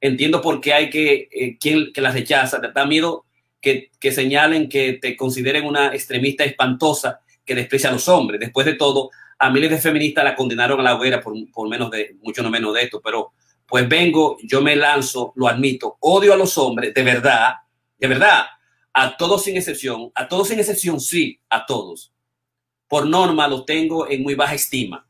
Entiendo 0.00 0.40
por 0.40 0.60
qué 0.60 0.72
hay 0.72 0.90
que, 0.90 1.28
eh, 1.30 1.58
quien 1.58 1.92
que 1.92 2.00
la 2.00 2.10
rechaza. 2.10 2.60
Te 2.60 2.72
da 2.72 2.86
miedo 2.86 3.26
que, 3.60 3.90
que 4.00 4.12
señalen 4.12 4.68
que 4.68 4.94
te 4.94 5.16
consideren 5.16 5.64
una 5.64 5.94
extremista 5.94 6.42
espantosa 6.44 7.20
que 7.44 7.54
desprecia 7.54 7.90
a 7.90 7.92
los 7.92 8.08
hombres. 8.08 8.40
Después 8.40 8.66
de 8.66 8.74
todo, 8.74 9.10
a 9.38 9.50
miles 9.50 9.70
de 9.70 9.78
feministas 9.78 10.24
la 10.24 10.34
condenaron 10.34 10.80
a 10.80 10.82
la 10.82 10.96
hoguera 10.96 11.20
por, 11.20 11.34
por 11.52 11.68
menos 11.68 11.90
de, 11.90 12.16
mucho 12.22 12.42
no 12.42 12.50
menos 12.50 12.74
de 12.74 12.82
esto, 12.82 13.00
pero 13.00 13.32
pues 13.72 13.88
vengo, 13.88 14.36
yo 14.42 14.60
me 14.60 14.76
lanzo, 14.76 15.32
lo 15.34 15.48
admito, 15.48 15.96
odio 16.00 16.34
a 16.34 16.36
los 16.36 16.58
hombres, 16.58 16.92
de 16.92 17.02
verdad, 17.02 17.54
de 17.96 18.06
verdad, 18.06 18.44
a 18.92 19.16
todos 19.16 19.44
sin 19.44 19.56
excepción, 19.56 20.12
a 20.14 20.28
todos 20.28 20.48
sin 20.48 20.58
excepción, 20.58 21.00
sí, 21.00 21.40
a 21.48 21.64
todos. 21.64 22.12
Por 22.86 23.06
norma 23.06 23.48
los 23.48 23.64
tengo 23.64 24.10
en 24.10 24.22
muy 24.22 24.34
baja 24.34 24.56
estima. 24.56 25.06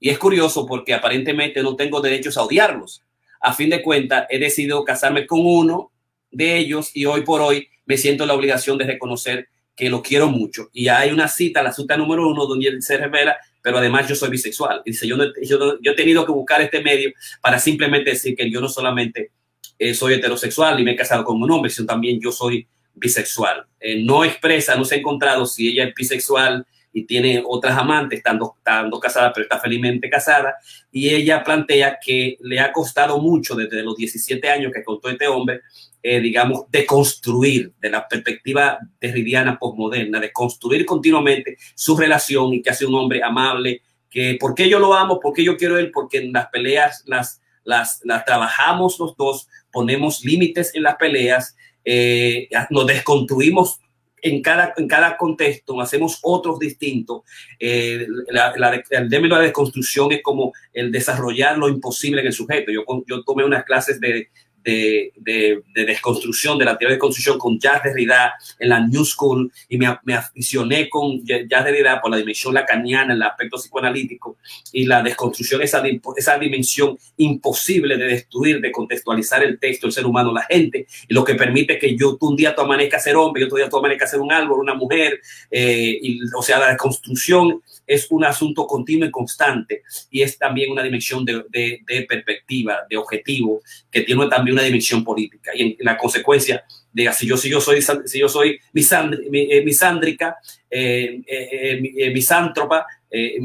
Y 0.00 0.08
es 0.08 0.18
curioso 0.18 0.64
porque 0.64 0.94
aparentemente 0.94 1.62
no 1.62 1.76
tengo 1.76 2.00
derechos 2.00 2.38
a 2.38 2.44
odiarlos. 2.44 3.02
A 3.38 3.52
fin 3.52 3.68
de 3.68 3.82
cuentas, 3.82 4.26
he 4.30 4.38
decidido 4.38 4.82
casarme 4.82 5.26
con 5.26 5.40
uno 5.44 5.92
de 6.30 6.56
ellos 6.56 6.92
y 6.94 7.04
hoy 7.04 7.20
por 7.20 7.42
hoy 7.42 7.68
me 7.84 7.98
siento 7.98 8.24
la 8.24 8.32
obligación 8.32 8.78
de 8.78 8.86
reconocer 8.86 9.50
que 9.76 9.90
lo 9.90 10.00
quiero 10.00 10.28
mucho. 10.28 10.70
Y 10.72 10.88
hay 10.88 11.10
una 11.10 11.28
cita, 11.28 11.62
la 11.62 11.70
cita 11.70 11.98
número 11.98 12.26
uno, 12.26 12.46
donde 12.46 12.68
él 12.68 12.82
se 12.82 12.96
revela 12.96 13.36
pero 13.66 13.78
además 13.78 14.08
yo 14.08 14.14
soy 14.14 14.30
bisexual. 14.30 14.80
Dice, 14.84 15.08
yo, 15.08 15.16
yo, 15.42 15.90
he 15.90 15.94
tenido 15.96 16.24
que 16.24 16.30
buscar 16.30 16.62
este 16.62 16.80
medio 16.84 17.10
para 17.40 17.58
simplemente 17.58 18.10
decir 18.10 18.36
que 18.36 18.48
yo 18.48 18.60
no 18.60 18.68
solamente 18.68 19.32
eh, 19.76 19.92
soy 19.92 20.14
heterosexual 20.14 20.78
y 20.78 20.84
me 20.84 20.92
he 20.92 20.96
casado 20.96 21.24
con 21.24 21.42
un 21.42 21.50
hombre, 21.50 21.68
sino 21.68 21.84
también 21.84 22.20
yo 22.20 22.30
soy 22.30 22.68
bisexual. 22.94 23.66
Eh, 23.80 24.04
no 24.04 24.24
expresa, 24.24 24.76
no 24.76 24.84
se 24.84 24.94
ha 24.94 24.98
encontrado 24.98 25.46
si 25.46 25.66
ella 25.66 25.82
es 25.82 25.94
bisexual 25.96 26.64
y 26.92 27.06
tiene 27.06 27.42
otras 27.44 27.76
amantes, 27.76 28.18
estando, 28.18 28.54
estando 28.56 29.00
casada, 29.00 29.32
pero 29.32 29.42
está 29.42 29.58
felizmente 29.58 30.08
casada. 30.08 30.54
Y 30.92 31.12
ella 31.12 31.42
plantea 31.42 31.98
que 32.00 32.36
le 32.42 32.60
ha 32.60 32.70
costado 32.70 33.18
mucho 33.18 33.56
desde 33.56 33.82
los 33.82 33.96
17 33.96 34.48
años 34.48 34.70
que 34.72 34.84
contó 34.84 35.08
este 35.08 35.26
hombre 35.26 35.62
eh, 36.08 36.20
digamos, 36.20 36.70
de 36.70 36.86
construir 36.86 37.72
de 37.80 37.90
la 37.90 38.06
perspectiva 38.06 38.78
derridiana 39.00 39.58
postmoderna, 39.58 40.20
de 40.20 40.30
construir 40.30 40.86
continuamente 40.86 41.56
su 41.74 41.96
relación 41.96 42.54
y 42.54 42.62
que 42.62 42.70
hace 42.70 42.86
un 42.86 42.94
hombre 42.94 43.24
amable, 43.24 43.82
que 44.08 44.36
por 44.38 44.54
qué 44.54 44.68
yo 44.68 44.78
lo 44.78 44.94
amo, 44.94 45.18
por 45.18 45.32
qué 45.32 45.42
yo 45.42 45.56
quiero 45.56 45.76
él, 45.76 45.90
porque 45.90 46.18
en 46.18 46.32
las 46.32 46.46
peleas 46.46 47.02
las, 47.06 47.40
las, 47.64 48.00
trabajamos 48.24 49.00
los 49.00 49.16
dos, 49.16 49.48
ponemos 49.72 50.24
límites 50.24 50.76
en 50.76 50.84
las 50.84 50.94
peleas, 50.94 51.56
eh, 51.84 52.48
nos 52.70 52.86
desconstruimos 52.86 53.80
en 54.22 54.42
cada, 54.42 54.74
en 54.76 54.86
cada 54.86 55.16
contexto, 55.16 55.80
hacemos 55.80 56.20
otros 56.22 56.60
distintos. 56.60 57.22
Eh, 57.58 58.06
la, 58.28 58.54
la, 58.56 58.80
el 58.90 59.08
término 59.08 59.36
de 59.38 59.46
desconstrucción 59.46 60.12
es 60.12 60.22
como 60.22 60.52
el 60.72 60.92
desarrollar 60.92 61.58
lo 61.58 61.68
imposible 61.68 62.20
en 62.20 62.28
el 62.28 62.32
sujeto. 62.32 62.70
Yo, 62.70 62.84
yo 63.08 63.24
tomé 63.24 63.44
unas 63.44 63.64
clases 63.64 63.98
de, 64.00 64.30
de, 64.66 65.12
de, 65.14 65.62
de, 65.72 65.84
desconstrucción, 65.84 66.58
de 66.58 66.64
la 66.64 66.76
teoría 66.76 66.96
de 66.96 66.98
construcción 66.98 67.38
con 67.38 67.56
Jacques 67.56 67.94
Derrida 67.94 68.34
en 68.58 68.68
la 68.68 68.80
New 68.80 69.04
School 69.04 69.52
y 69.68 69.78
me, 69.78 69.96
me 70.02 70.14
aficioné 70.14 70.90
con 70.90 71.24
Jacques 71.24 71.64
Derrida 71.64 72.00
por 72.00 72.10
la 72.10 72.16
dimensión 72.16 72.52
lacaniana, 72.52 73.14
el 73.14 73.22
aspecto 73.22 73.58
psicoanalítico 73.58 74.38
y 74.72 74.84
la 74.84 75.04
desconstrucción, 75.04 75.62
esa, 75.62 75.80
esa 76.16 76.36
dimensión 76.36 76.98
imposible 77.16 77.96
de 77.96 78.06
destruir, 78.06 78.60
de 78.60 78.72
contextualizar 78.72 79.44
el 79.44 79.60
texto, 79.60 79.86
el 79.86 79.92
ser 79.92 80.04
humano, 80.04 80.32
la 80.32 80.42
gente, 80.42 80.88
y 81.08 81.14
lo 81.14 81.22
que 81.22 81.36
permite 81.36 81.78
que 81.78 81.96
yo 81.96 82.16
tú 82.16 82.30
un 82.30 82.36
día 82.36 82.52
tú 82.52 82.62
amanezcas 82.62 83.04
ser 83.04 83.14
hombre 83.14 83.42
y 83.42 83.44
otro 83.44 83.58
día 83.58 83.68
tú 83.68 83.78
amanezcas 83.78 84.10
ser 84.10 84.20
un 84.20 84.32
árbol, 84.32 84.58
una 84.58 84.74
mujer, 84.74 85.20
eh, 85.48 85.96
y, 86.02 86.18
o 86.36 86.42
sea, 86.42 86.58
la 86.58 86.70
desconstrucción 86.70 87.62
es 87.86 88.10
un 88.10 88.24
asunto 88.24 88.66
continuo 88.66 89.08
y 89.08 89.10
constante 89.10 89.82
y 90.10 90.22
es 90.22 90.38
también 90.38 90.72
una 90.72 90.82
dimensión 90.82 91.24
de, 91.24 91.44
de, 91.48 91.80
de 91.86 92.02
perspectiva, 92.02 92.80
de 92.88 92.96
objetivo, 92.96 93.62
que 93.90 94.02
tiene 94.02 94.26
también 94.28 94.54
una 94.54 94.64
dimensión 94.64 95.04
política. 95.04 95.52
Y 95.54 95.62
en, 95.62 95.76
la 95.80 95.96
consecuencia, 95.96 96.64
de 96.92 97.12
si 97.12 97.26
yo, 97.26 97.36
si 97.36 97.50
yo 97.50 97.60
soy, 97.60 97.82
si 97.82 98.18
yo 98.18 98.28
soy 98.28 98.58
eh, 98.74 99.62
misándrica, 99.64 100.36
eh, 100.70 101.20
eh, 101.26 102.10
misántropa, 102.12 102.86
y 103.10 103.38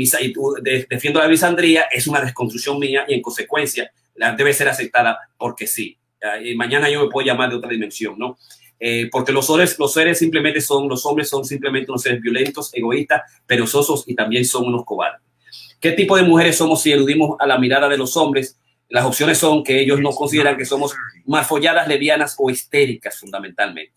defiendo 0.89 1.19
la 1.19 1.27
misandría, 1.27 1.83
es 1.83 2.07
una 2.07 2.21
desconstrucción 2.21 2.79
mía 2.79 3.05
y 3.07 3.13
en 3.13 3.21
consecuencia 3.21 3.91
debe 4.37 4.53
ser 4.53 4.67
aceptada 4.67 5.17
porque 5.37 5.67
sí. 5.67 5.97
Y 6.43 6.55
mañana 6.55 6.89
yo 6.89 7.03
me 7.03 7.09
puedo 7.09 7.25
llamar 7.25 7.49
de 7.49 7.55
otra 7.55 7.69
dimensión, 7.69 8.15
¿no? 8.17 8.37
Porque 9.11 9.31
los 9.31 9.47
seres, 9.47 9.77
los 9.77 9.93
seres 9.93 10.17
simplemente 10.19 10.61
son, 10.61 10.87
los 10.89 11.05
hombres 11.05 11.29
son 11.29 11.45
simplemente 11.45 11.91
unos 11.91 12.01
seres 12.01 12.21
violentos, 12.21 12.73
egoístas, 12.73 13.21
perezosos 13.45 14.03
y 14.07 14.15
también 14.15 14.45
son 14.45 14.65
unos 14.65 14.85
cobardes. 14.85 15.21
¿Qué 15.79 15.91
tipo 15.91 16.15
de 16.15 16.23
mujeres 16.23 16.57
somos 16.57 16.81
si 16.81 16.91
eludimos 16.91 17.37
a 17.39 17.47
la 17.47 17.57
mirada 17.57 17.89
de 17.89 17.97
los 17.97 18.15
hombres 18.17 18.57
las 18.91 19.05
opciones 19.05 19.37
son 19.37 19.63
que 19.63 19.79
ellos 19.79 20.01
no 20.01 20.11
consideran 20.11 20.57
que 20.57 20.65
somos 20.65 20.93
más 21.25 21.47
folladas, 21.47 21.87
levianas 21.87 22.35
o 22.37 22.49
histéricas 22.49 23.17
fundamentalmente. 23.17 23.93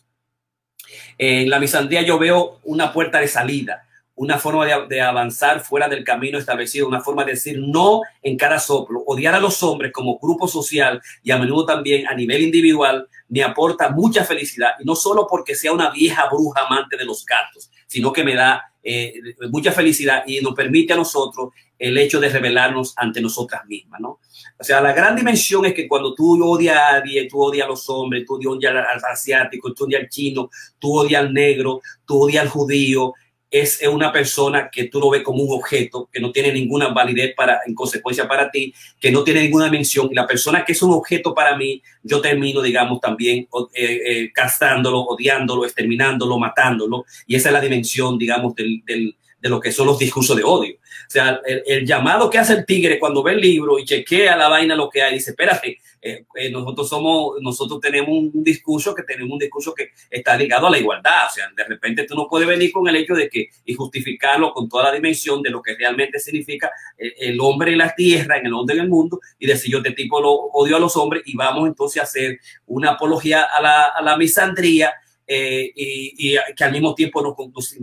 En 1.19 1.51
la 1.51 1.59
misandría 1.59 2.03
yo 2.03 2.17
veo 2.17 2.61
una 2.63 2.93
puerta 2.93 3.19
de 3.19 3.27
salida, 3.27 3.89
una 4.17 4.39
forma 4.39 4.67
de, 4.87 5.01
avanzar 5.01 5.61
fuera 5.61 5.89
del 5.89 6.05
camino 6.05 6.39
establecido, 6.39 6.87
una 6.87 7.01
forma 7.01 7.25
de 7.25 7.33
decir 7.33 7.59
no 7.59 8.03
en 8.23 8.37
cada 8.37 8.59
soplo. 8.59 9.03
Odiar 9.07 9.35
a 9.35 9.41
los 9.41 9.63
hombres 9.63 9.93
como 9.93 10.19
grupo 10.19 10.47
social 10.47 11.01
y 11.23 11.31
a 11.31 11.39
menudo 11.39 11.67
también 11.67 12.07
a 12.07 12.15
nivel 12.15 12.43
individual 12.43 13.09
me 13.29 13.43
aporta 13.43 13.91
mucha 13.91 14.25
felicidad. 14.25 14.73
Y 14.81 14.85
no 14.85 14.95
solo 14.95 15.27
porque 15.29 15.55
sea 15.55 15.73
una 15.73 15.91
vieja 15.91 16.29
bruja 16.31 16.67
amante 16.67 16.97
de 16.97 17.05
los 17.05 17.25
gatos, 17.25 17.71
sino 17.87 18.13
que 18.13 18.23
me 18.23 18.35
da 18.35 18.63
eh, 18.83 19.15
mucha 19.51 19.73
felicidad 19.73 20.25
y 20.27 20.41
nos 20.41 20.55
permite 20.55 20.93
a 20.93 20.97
nosotros 20.97 21.51
el 21.79 21.99
hecho 21.99 22.21
de 22.21 22.29
revelarnos 22.29 22.95
ante 22.97 23.21
nosotras 23.21 23.63
mismas, 23.67 24.01
¿no? 24.01 24.21
O 24.59 24.63
sea, 24.63 24.81
la 24.81 24.93
gran 24.93 25.17
dimensión 25.17 25.65
es 25.65 25.75
que 25.75 25.89
cuando 25.89 26.15
tú 26.15 26.43
odias 26.45 26.77
a 26.77 26.89
alguien, 26.97 27.27
tú 27.29 27.43
odias 27.43 27.67
a 27.67 27.71
los 27.71 27.89
hombres, 27.89 28.25
tú 28.25 28.35
odias 28.35 28.73
al 28.73 29.05
asiático, 29.11 29.73
tú 29.75 29.85
odias 29.85 30.03
al 30.03 30.09
chino, 30.09 30.49
tú 30.79 30.97
odias 30.97 31.23
al 31.23 31.33
negro, 31.35 31.81
tú 32.05 32.23
odias 32.23 32.43
al 32.43 32.49
judío, 32.49 33.15
es 33.55 33.81
una 33.87 34.11
persona 34.11 34.69
que 34.69 34.89
tú 34.89 34.99
lo 34.99 35.11
ves 35.11 35.23
como 35.23 35.41
un 35.45 35.57
objeto, 35.57 36.09
que 36.13 36.19
no 36.19 36.33
tiene 36.33 36.53
ninguna 36.53 36.89
validez 36.89 37.37
para, 37.37 37.61
en 37.65 37.73
consecuencia 37.73 38.27
para 38.27 38.51
ti, 38.51 38.75
que 38.99 39.13
no 39.13 39.23
tiene 39.23 39.43
ninguna 39.43 39.67
dimensión. 39.67 40.09
La 40.11 40.27
persona 40.27 40.65
que 40.65 40.73
es 40.73 40.83
un 40.83 40.91
objeto 40.91 41.33
para 41.33 41.57
mí, 41.57 41.81
yo 42.03 42.21
termino, 42.21 42.61
digamos, 42.63 43.01
también 43.01 43.47
eh, 43.75 44.01
eh, 44.07 44.33
castrándolo, 44.35 45.03
odiándolo, 45.03 45.65
exterminándolo, 45.65 46.37
matándolo. 46.37 47.05
Y 47.29 47.37
esa 47.37 47.51
es 47.51 47.53
la 47.53 47.61
dimensión, 47.61 48.19
digamos, 48.19 48.57
del, 48.57 48.83
del, 48.85 49.15
de 49.45 49.51
lo 49.51 49.61
que 49.61 49.73
son 49.73 49.87
los 49.87 49.99
discursos 49.99 50.35
de 50.39 50.43
odio. 50.43 50.77
O 50.77 51.11
sea, 51.11 51.39
el, 51.45 51.85
llamado 51.85 52.31
que 52.31 52.39
hace 52.39 52.55
el 52.55 52.65
tigre 52.65 52.99
cuando 52.99 53.23
ve 53.23 53.33
el 53.33 53.43
libro 53.43 53.79
y 53.79 53.85
chequea 53.85 54.35
la 54.37 54.49
vaina 54.49 54.75
lo 54.75 54.89
que 54.89 55.03
hay, 55.03 55.13
dice, 55.13 55.33
espérate, 55.33 55.81
eh, 56.01 56.25
eh, 56.35 56.51
nosotros 56.51 56.89
somos, 56.89 57.35
nosotros 57.43 57.79
tenemos 57.79 58.09
un, 58.09 58.43
discurso 58.43 58.95
que 58.95 59.03
tenemos 59.03 59.35
un 59.35 59.39
discurso 59.39 59.75
que 59.75 59.91
está 60.11 60.35
ligado 60.35 60.69
a 60.69 60.71
la 60.71 60.79
igualdad. 60.79 61.27
O 61.29 61.31
sea, 61.31 61.51
de 61.55 61.65
repente 61.65 62.05
tú 62.05 62.15
no 62.15 62.27
puedes 62.27 62.49
venir 62.49 62.73
con 62.73 62.89
el 62.89 62.97
hecho 62.97 63.13
de 63.13 63.29
que 63.29 63.51
y 63.67 63.75
justificarlo 63.75 64.51
con 64.55 64.67
toda 64.67 64.85
la 64.85 64.93
dimensión 64.93 65.43
de 65.43 65.51
lo 65.51 65.61
que 65.61 65.75
realmente 65.75 66.19
significa 66.19 66.71
el, 66.97 67.09
eh, 67.09 67.15
el 67.19 67.39
hombre 67.39 67.73
en 67.73 67.79
la 67.79 67.95
tierra, 67.95 68.39
en 68.39 68.47
el 68.47 68.55
hombre 68.55 68.79
en 68.79 68.89
mundo, 68.89 69.21
y 69.39 69.47
decir 69.47 69.73
yo 69.73 69.79
este 69.79 69.91
tipo 69.91 70.23
lo 70.23 70.33
odio 70.33 70.77
a 70.77 70.81
los 70.81 70.97
hombres 70.97 71.23
y 71.27 71.37
vamos 71.37 71.69
entonces 71.69 72.01
a 72.01 72.05
hacer 72.05 72.41
una 72.65 72.93
apología 72.93 73.43
a 73.43 73.61
la, 73.61 73.85
a 73.95 74.01
la 74.01 74.17
misandría 74.17 74.95
eh, 75.27 75.73
y, 75.75 76.37
que 76.55 76.65
al 76.65 76.73
mismo 76.73 76.95
tiempo 76.95 77.23
nos, 77.23 77.77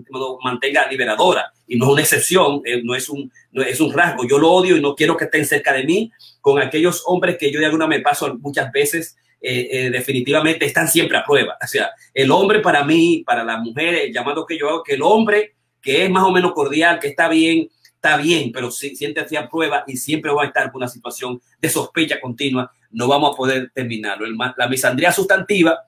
mantenga 0.43 0.87
liberadora. 0.87 1.51
Y 1.67 1.77
no 1.77 1.85
es 1.85 1.91
una 1.91 2.01
excepción, 2.01 2.61
eh, 2.65 2.81
no, 2.83 2.95
es 2.95 3.09
un, 3.09 3.31
no 3.51 3.63
es 3.63 3.79
un 3.79 3.93
rasgo. 3.93 4.27
Yo 4.27 4.37
lo 4.37 4.51
odio 4.51 4.77
y 4.77 4.81
no 4.81 4.95
quiero 4.95 5.17
que 5.17 5.25
estén 5.25 5.45
cerca 5.45 5.73
de 5.73 5.83
mí 5.83 6.11
con 6.39 6.61
aquellos 6.61 7.03
hombres 7.05 7.37
que 7.37 7.51
yo 7.51 7.59
de 7.59 7.65
alguna 7.65 7.87
me 7.87 8.01
paso 8.01 8.37
muchas 8.39 8.71
veces. 8.71 9.15
Eh, 9.43 9.89
definitivamente 9.91 10.65
están 10.65 10.87
siempre 10.87 11.17
a 11.17 11.23
prueba. 11.23 11.57
O 11.63 11.65
sea, 11.65 11.89
el 12.13 12.29
hombre 12.29 12.59
para 12.59 12.83
mí, 12.83 13.23
para 13.25 13.43
las 13.43 13.59
mujeres, 13.59 14.03
el 14.05 14.13
llamado 14.13 14.45
que 14.45 14.55
yo 14.55 14.69
hago, 14.69 14.83
que 14.83 14.93
el 14.93 15.01
hombre 15.01 15.55
que 15.81 16.05
es 16.05 16.11
más 16.11 16.23
o 16.23 16.31
menos 16.31 16.53
cordial, 16.53 16.99
que 16.99 17.07
está 17.07 17.27
bien, 17.27 17.67
está 17.95 18.17
bien, 18.17 18.51
pero 18.51 18.69
si 18.69 18.95
siente 18.95 19.19
a 19.19 19.49
prueba 19.49 19.83
y 19.87 19.97
siempre 19.97 20.31
va 20.31 20.43
a 20.43 20.45
estar 20.45 20.71
con 20.71 20.81
una 20.81 20.87
situación 20.87 21.41
de 21.59 21.69
sospecha 21.69 22.21
continua, 22.21 22.71
no 22.91 23.07
vamos 23.07 23.33
a 23.33 23.37
poder 23.37 23.71
terminarlo. 23.73 24.27
la 24.57 24.67
misandría 24.67 25.11
sustantiva 25.11 25.79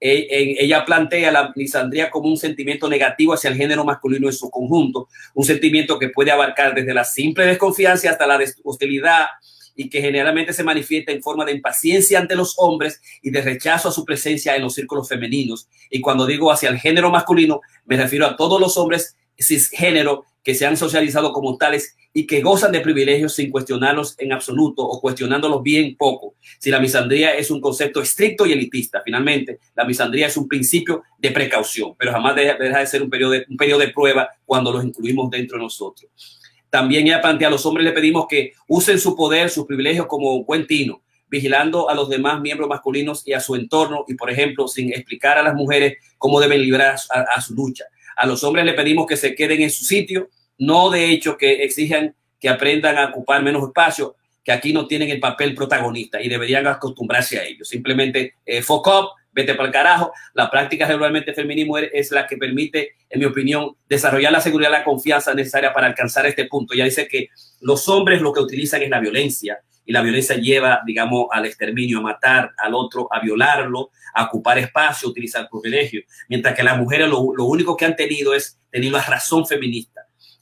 ella 0.00 0.84
plantea 0.84 1.32
la 1.32 1.52
misandría 1.56 2.10
como 2.10 2.28
un 2.28 2.36
sentimiento 2.36 2.88
negativo 2.88 3.34
hacia 3.34 3.50
el 3.50 3.56
género 3.56 3.84
masculino 3.84 4.28
en 4.28 4.32
su 4.32 4.50
conjunto, 4.50 5.08
un 5.34 5.44
sentimiento 5.44 5.98
que 5.98 6.10
puede 6.10 6.30
abarcar 6.30 6.74
desde 6.74 6.94
la 6.94 7.04
simple 7.04 7.46
desconfianza 7.46 8.10
hasta 8.10 8.26
la 8.26 8.38
hostilidad 8.64 9.26
y 9.74 9.88
que 9.88 10.00
generalmente 10.00 10.52
se 10.52 10.64
manifiesta 10.64 11.12
en 11.12 11.22
forma 11.22 11.44
de 11.44 11.52
impaciencia 11.52 12.18
ante 12.18 12.34
los 12.34 12.54
hombres 12.58 13.00
y 13.22 13.30
de 13.30 13.42
rechazo 13.42 13.88
a 13.88 13.92
su 13.92 14.04
presencia 14.04 14.56
en 14.56 14.62
los 14.62 14.74
círculos 14.74 15.08
femeninos. 15.08 15.68
Y 15.88 16.00
cuando 16.00 16.26
digo 16.26 16.50
hacia 16.50 16.68
el 16.68 16.78
género 16.78 17.10
masculino, 17.10 17.60
me 17.86 17.96
refiero 17.96 18.26
a 18.26 18.36
todos 18.36 18.60
los 18.60 18.76
hombres 18.76 19.16
cisgénero 19.38 20.24
que 20.48 20.54
se 20.54 20.64
han 20.64 20.78
socializado 20.78 21.34
como 21.34 21.58
tales 21.58 21.94
y 22.14 22.26
que 22.26 22.40
gozan 22.40 22.72
de 22.72 22.80
privilegios 22.80 23.34
sin 23.34 23.50
cuestionarlos 23.50 24.14
en 24.16 24.32
absoluto 24.32 24.82
o 24.82 24.98
cuestionándolos 24.98 25.62
bien 25.62 25.94
poco. 25.94 26.36
Si 26.58 26.70
la 26.70 26.80
misandría 26.80 27.34
es 27.34 27.50
un 27.50 27.60
concepto 27.60 28.00
estricto 28.00 28.46
y 28.46 28.52
elitista, 28.52 29.02
finalmente, 29.04 29.58
la 29.76 29.84
misandría 29.84 30.26
es 30.26 30.38
un 30.38 30.48
principio 30.48 31.02
de 31.18 31.32
precaución, 31.32 31.94
pero 31.98 32.12
jamás 32.12 32.34
deja, 32.34 32.56
de 32.56 32.86
ser 32.86 33.02
un 33.02 33.10
periodo 33.10 33.32
de, 33.32 33.44
un 33.46 33.58
periodo 33.58 33.80
de 33.80 33.88
prueba 33.88 34.30
cuando 34.46 34.72
los 34.72 34.82
incluimos 34.82 35.28
dentro 35.28 35.58
de 35.58 35.64
nosotros. 35.64 36.40
También 36.70 37.06
ella 37.06 37.20
plantea 37.20 37.48
a 37.48 37.50
los 37.50 37.66
hombres 37.66 37.84
le 37.84 37.92
pedimos 37.92 38.26
que 38.26 38.54
usen 38.68 38.98
su 38.98 39.14
poder, 39.14 39.50
sus 39.50 39.66
privilegios 39.66 40.06
como 40.06 40.44
buen 40.44 40.66
tino, 40.66 41.02
vigilando 41.28 41.90
a 41.90 41.94
los 41.94 42.08
demás 42.08 42.40
miembros 42.40 42.70
masculinos 42.70 43.22
y 43.26 43.34
a 43.34 43.40
su 43.40 43.54
entorno 43.54 44.06
y, 44.08 44.14
por 44.14 44.30
ejemplo, 44.30 44.66
sin 44.66 44.94
explicar 44.94 45.36
a 45.36 45.42
las 45.42 45.54
mujeres 45.54 45.98
cómo 46.16 46.40
deben 46.40 46.62
librar 46.62 46.96
a 47.10 47.40
su 47.42 47.54
lucha. 47.54 47.84
A 48.16 48.26
los 48.26 48.42
hombres 48.42 48.64
le 48.64 48.72
pedimos 48.72 49.06
que 49.06 49.16
se 49.16 49.34
queden 49.36 49.60
en 49.60 49.70
su 49.70 49.84
sitio, 49.84 50.30
no 50.58 50.90
de 50.90 51.10
hecho 51.10 51.36
que 51.36 51.62
exijan 51.62 52.14
que 52.40 52.48
aprendan 52.48 52.98
a 52.98 53.06
ocupar 53.06 53.42
menos 53.42 53.62
espacio, 53.64 54.16
que 54.44 54.52
aquí 54.52 54.72
no 54.72 54.86
tienen 54.86 55.10
el 55.10 55.20
papel 55.20 55.54
protagonista 55.54 56.22
y 56.22 56.28
deberían 56.28 56.66
acostumbrarse 56.66 57.38
a 57.38 57.44
ello. 57.44 57.64
Simplemente 57.64 58.34
eh, 58.46 58.62
up, 58.68 59.10
vete 59.32 59.54
para 59.54 59.66
el 59.66 59.72
carajo. 59.72 60.12
La 60.34 60.50
práctica 60.50 60.86
regularmente 60.86 61.34
feminismo 61.34 61.78
es 61.78 62.10
la 62.12 62.26
que 62.26 62.36
permite, 62.36 62.92
en 63.10 63.20
mi 63.20 63.26
opinión, 63.26 63.76
desarrollar 63.88 64.32
la 64.32 64.40
seguridad 64.40 64.70
la 64.70 64.84
confianza 64.84 65.34
necesaria 65.34 65.72
para 65.72 65.86
alcanzar 65.86 66.26
este 66.26 66.46
punto. 66.46 66.74
Ya 66.74 66.84
dice 66.84 67.08
que 67.08 67.28
los 67.60 67.88
hombres 67.88 68.22
lo 68.22 68.32
que 68.32 68.40
utilizan 68.40 68.82
es 68.82 68.88
la 68.88 69.00
violencia 69.00 69.58
y 69.84 69.92
la 69.92 70.02
violencia 70.02 70.36
lleva, 70.36 70.80
digamos, 70.86 71.26
al 71.30 71.46
exterminio, 71.46 71.98
a 71.98 72.02
matar 72.02 72.52
al 72.58 72.74
otro, 72.74 73.08
a 73.10 73.20
violarlo, 73.20 73.90
a 74.14 74.24
ocupar 74.24 74.58
espacio, 74.58 75.08
a 75.08 75.10
utilizar 75.10 75.48
privilegios, 75.50 76.04
mientras 76.28 76.54
que 76.54 76.62
las 76.62 76.78
mujeres 76.78 77.08
lo, 77.08 77.34
lo 77.34 77.44
único 77.44 77.76
que 77.76 77.84
han 77.84 77.96
tenido 77.96 78.34
es 78.34 78.58
tener 78.70 78.92
la 78.92 79.02
razón 79.02 79.46
feminista 79.46 79.97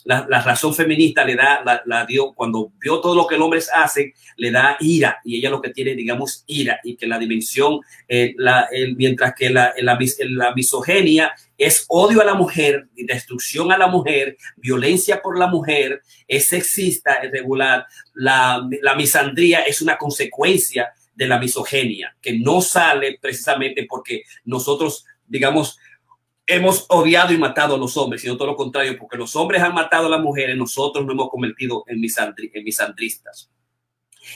la, 0.07 0.40
razón 0.42 0.74
feminista 0.74 1.24
le 1.24 1.34
da, 1.34 1.82
la, 1.84 2.07
dio, 2.07 2.32
cuando 2.32 2.72
vio 2.78 3.00
todo 3.00 3.14
lo 3.14 3.26
que 3.26 3.34
el 3.34 3.42
hombre 3.42 3.61
hace, 3.74 4.14
le 4.36 4.50
da 4.50 4.76
ira 4.80 5.20
y 5.24 5.36
ella 5.36 5.50
lo 5.50 5.61
que 5.61 5.70
tiene, 5.70 5.94
digamos, 5.94 6.44
ira 6.46 6.80
y 6.84 6.96
que 6.96 7.07
la 7.07 7.18
dimensión, 7.18 7.80
eh, 8.07 8.34
la, 8.36 8.68
mientras 8.96 9.34
que 9.34 9.50
la, 9.50 9.74
la, 9.78 9.98
la 10.30 10.54
misogenia 10.54 11.34
es 11.59 11.84
odio 11.88 12.20
a 12.20 12.24
la 12.24 12.34
mujer, 12.34 12.88
destrucción 12.94 13.72
a 13.72 13.78
la 13.78 13.88
mujer, 13.88 14.36
violencia 14.57 15.20
por 15.20 15.38
la 15.38 15.48
mujer, 15.48 16.02
es 16.28 16.48
sexista, 16.48 17.14
es 17.14 17.32
regular. 17.32 17.86
La, 18.14 18.66
la 18.82 18.94
misandría 18.94 19.62
es 19.62 19.82
una 19.82 19.96
consecuencia 19.96 20.92
de 21.14 21.26
la 21.26 21.38
misogenia, 21.38 22.14
que 22.20 22.38
no 22.38 22.61
sale 22.61 23.18
precisamente 23.20 23.86
porque 23.88 24.22
nosotros, 24.44 25.04
digamos, 25.26 25.78
hemos 26.47 26.86
odiado 26.88 27.32
y 27.32 27.38
matado 27.38 27.74
a 27.74 27.78
los 27.78 27.97
hombres, 27.97 28.22
sino 28.22 28.36
todo 28.36 28.49
lo 28.49 28.57
contrario, 28.57 28.97
porque 28.99 29.16
los 29.16 29.34
hombres 29.34 29.62
han 29.62 29.74
matado 29.74 30.07
a 30.07 30.11
las 30.11 30.20
mujeres, 30.20 30.57
nosotros 30.57 31.05
nos 31.05 31.14
hemos 31.14 31.28
convertido 31.28 31.84
en, 31.88 32.01
misandristas. 32.01 33.51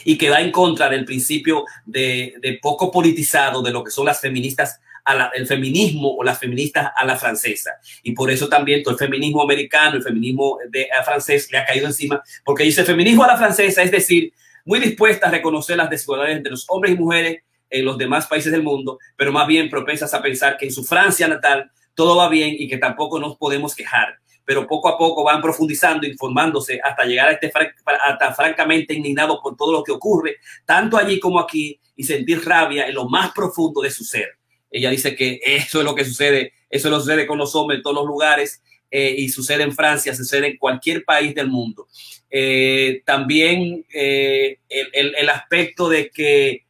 Y 0.03 0.17
que 0.17 0.29
va 0.29 0.41
en 0.41 0.51
contra 0.51 0.89
del 0.89 1.05
principio 1.05 1.65
de, 1.85 2.59
poco 2.61 2.91
politizado 2.91 3.61
de 3.61 3.71
lo 3.71 3.83
que 3.83 3.91
son 3.91 4.05
las 4.05 4.19
feministas, 4.19 4.79
a 5.03 5.31
el 5.33 5.47
feminismo 5.47 6.15
o 6.15 6.23
las 6.23 6.37
feministas 6.37 6.91
a 6.95 7.05
la 7.05 7.15
francesa. 7.15 7.71
Y 8.03 8.11
por 8.11 8.29
eso 8.29 8.47
también 8.47 8.83
todo 8.83 8.93
el 8.93 8.99
feminismo 8.99 9.41
americano, 9.41 9.95
el 9.95 10.03
feminismo 10.03 10.59
de, 10.69 10.87
francés 11.03 11.51
le 11.51 11.57
ha 11.57 11.65
caído 11.65 11.87
encima, 11.87 12.21
porque 12.43 12.63
dice 12.63 12.83
feminismo 12.83 13.23
a 13.23 13.27
la 13.27 13.37
francesa, 13.37 13.81
es 13.81 13.89
decir, 13.89 14.31
muy 14.63 14.79
dispuesta 14.79 15.27
a 15.27 15.31
reconocer 15.31 15.77
las 15.77 15.89
desigualdades 15.89 16.37
entre 16.37 16.51
los 16.51 16.65
hombres 16.69 16.93
y 16.93 16.97
mujeres 16.97 17.43
en 17.69 17.85
los 17.85 17.97
demás 17.97 18.27
países 18.27 18.51
del 18.51 18.61
mundo, 18.61 18.99
pero 19.15 19.31
más 19.31 19.47
bien 19.47 19.69
propensas 19.69 20.13
a 20.13 20.21
pensar 20.21 20.57
que 20.57 20.65
en 20.65 20.71
su 20.71 20.83
Francia 20.83 21.27
natal 21.27 21.71
todo 21.93 22.17
va 22.17 22.29
bien 22.29 22.55
y 22.57 22.67
que 22.67 22.77
tampoco 22.77 23.19
nos 23.19 23.37
podemos 23.37 23.75
quejar. 23.75 24.17
Pero 24.43 24.67
poco 24.67 24.89
a 24.89 24.97
poco 24.97 25.23
van 25.23 25.41
profundizando, 25.41 26.07
informándose 26.07 26.79
hasta 26.83 27.05
llegar 27.05 27.29
a 27.29 27.31
este 27.33 27.51
hasta 28.03 28.33
francamente 28.33 28.93
indignado 28.93 29.39
por 29.41 29.55
todo 29.55 29.71
lo 29.71 29.83
que 29.83 29.91
ocurre, 29.91 30.37
tanto 30.65 30.97
allí 30.97 31.19
como 31.19 31.39
aquí, 31.39 31.79
y 31.95 32.03
sentir 32.03 32.43
rabia 32.43 32.87
en 32.87 32.95
lo 32.95 33.07
más 33.07 33.31
profundo 33.31 33.81
de 33.81 33.91
su 33.91 34.03
ser. 34.03 34.37
Ella 34.71 34.89
dice 34.89 35.15
que 35.15 35.39
eso 35.43 35.79
es 35.79 35.85
lo 35.85 35.93
que 35.93 36.05
sucede, 36.05 36.53
eso 36.69 36.87
es 36.87 36.91
lo 36.91 36.99
sucede 36.99 37.27
con 37.27 37.37
los 37.37 37.55
hombres 37.55 37.77
en 37.77 37.83
todos 37.83 37.97
los 37.97 38.05
lugares 38.05 38.61
eh, 38.89 39.13
y 39.17 39.29
sucede 39.29 39.63
en 39.63 39.73
Francia, 39.73 40.15
sucede 40.15 40.47
en 40.47 40.57
cualquier 40.57 41.05
país 41.05 41.35
del 41.35 41.47
mundo. 41.47 41.87
Eh, 42.29 43.03
también 43.05 43.85
eh, 43.93 44.59
el, 44.69 45.15
el, 45.15 45.29
aspecto 45.29 45.89
de 45.89 46.09
que 46.09 46.65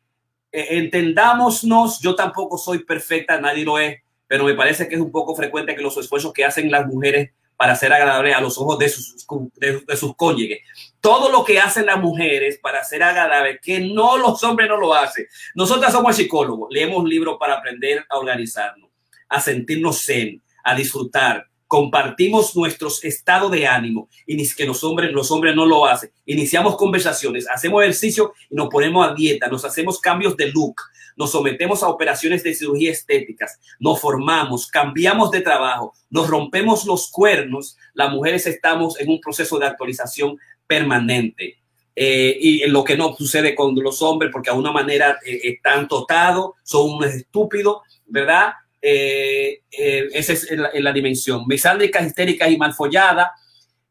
entendámonos, 0.52 2.00
yo 2.02 2.14
tampoco 2.16 2.58
soy 2.58 2.80
perfecta, 2.80 3.40
nadie 3.40 3.64
lo 3.64 3.80
es, 3.80 4.02
pero 4.32 4.46
me 4.46 4.54
parece 4.54 4.88
que 4.88 4.96
es 4.96 5.02
un 5.02 5.12
poco 5.12 5.36
frecuente 5.36 5.76
que 5.76 5.82
los 5.82 5.98
esfuerzos 5.98 6.32
que 6.32 6.46
hacen 6.46 6.72
las 6.72 6.88
mujeres 6.88 7.32
para 7.58 7.76
ser 7.76 7.92
agradables 7.92 8.34
a 8.34 8.40
los 8.40 8.58
ojos 8.58 8.80
de 8.80 8.88
sus, 8.88 9.28
de, 9.58 9.98
sus 9.98 10.16
cónyuges. 10.16 10.60
Todo 11.02 11.30
lo 11.30 11.44
que 11.44 11.60
hacen 11.60 11.86
las 11.86 12.00
mujeres 12.00 12.58
para 12.64 12.82
ser 12.86 13.04
agradables, 13.04 13.60
que 13.62 13.82
no 13.82 14.16
los 14.16 14.42
hombres 14.46 14.70
no 14.70 14.78
lo 14.78 14.94
hacen. 14.94 15.26
Nosotras 15.54 15.92
somos 15.92 16.16
psicólogos, 16.16 16.70
leemos 16.72 17.04
libros 17.04 17.36
para 17.38 17.56
aprender 17.56 18.06
a 18.10 18.20
organizarnos, 18.20 18.90
a 19.28 19.42
sentirnos 19.42 20.02
zen, 20.02 20.42
a 20.64 20.76
disfrutar, 20.76 21.46
compartimos 21.68 22.56
nuestros 22.56 23.04
estados 23.04 23.52
de 23.52 23.68
ánimo 23.68 24.08
y 24.26 24.38
ni 24.38 24.48
que 24.48 24.66
los 24.66 24.82
hombres, 24.86 25.12
los 25.12 25.30
hombres 25.30 25.54
no 25.58 25.66
lo 25.66 25.86
hacen. 25.86 26.10
Iniciamos 26.26 26.78
conversaciones, 26.78 27.50
hacemos 27.50 27.82
ejercicio 27.82 28.34
y 28.50 28.56
nos 28.56 28.70
ponemos 28.70 29.06
a 29.06 29.14
dieta, 29.14 29.50
nos 29.50 29.66
hacemos 29.66 30.00
cambios 30.00 30.38
de 30.38 30.54
look, 30.54 30.76
nos 31.16 31.32
sometemos 31.32 31.84
a 31.84 31.90
operaciones 31.90 32.44
de 32.44 32.54
cirugía 32.54 32.92
estéticas, 32.92 33.60
nos 33.80 34.00
formamos, 34.00 34.68
cambiamos 34.68 35.32
de 35.32 35.42
trabajo, 35.42 35.94
nos 36.10 36.28
rompemos 36.28 36.86
los 36.86 37.10
cuernos, 37.10 37.78
las 37.94 38.12
mujeres 38.12 38.48
estamos 38.48 39.00
en 39.00 39.10
un 39.10 39.20
proceso 39.20 39.60
de 39.60 39.68
actualización 39.68 40.38
permanente. 40.68 41.58
Eh, 41.94 42.38
y 42.40 42.68
lo 42.68 42.84
que 42.86 42.96
no 42.96 43.14
sucede 43.16 43.54
con 43.54 43.76
los 43.76 44.02
hombres, 44.02 44.32
porque 44.32 44.50
a 44.50 44.54
una 44.54 44.72
manera 44.72 45.20
eh, 45.26 45.42
están 45.44 45.88
totados, 45.88 46.52
son 46.64 46.92
unos 46.92 47.14
estúpidos, 47.14 47.80
¿verdad? 48.06 48.54
Eh, 48.82 49.62
eh, 49.72 50.08
esa 50.14 50.34
es 50.34 50.50
la, 50.52 50.72
la, 50.74 50.92
dimensión. 50.92 51.44
Misándricas, 51.48 52.06
histéricas 52.06 52.50
y 52.50 52.58
malfolladas. 52.58 53.30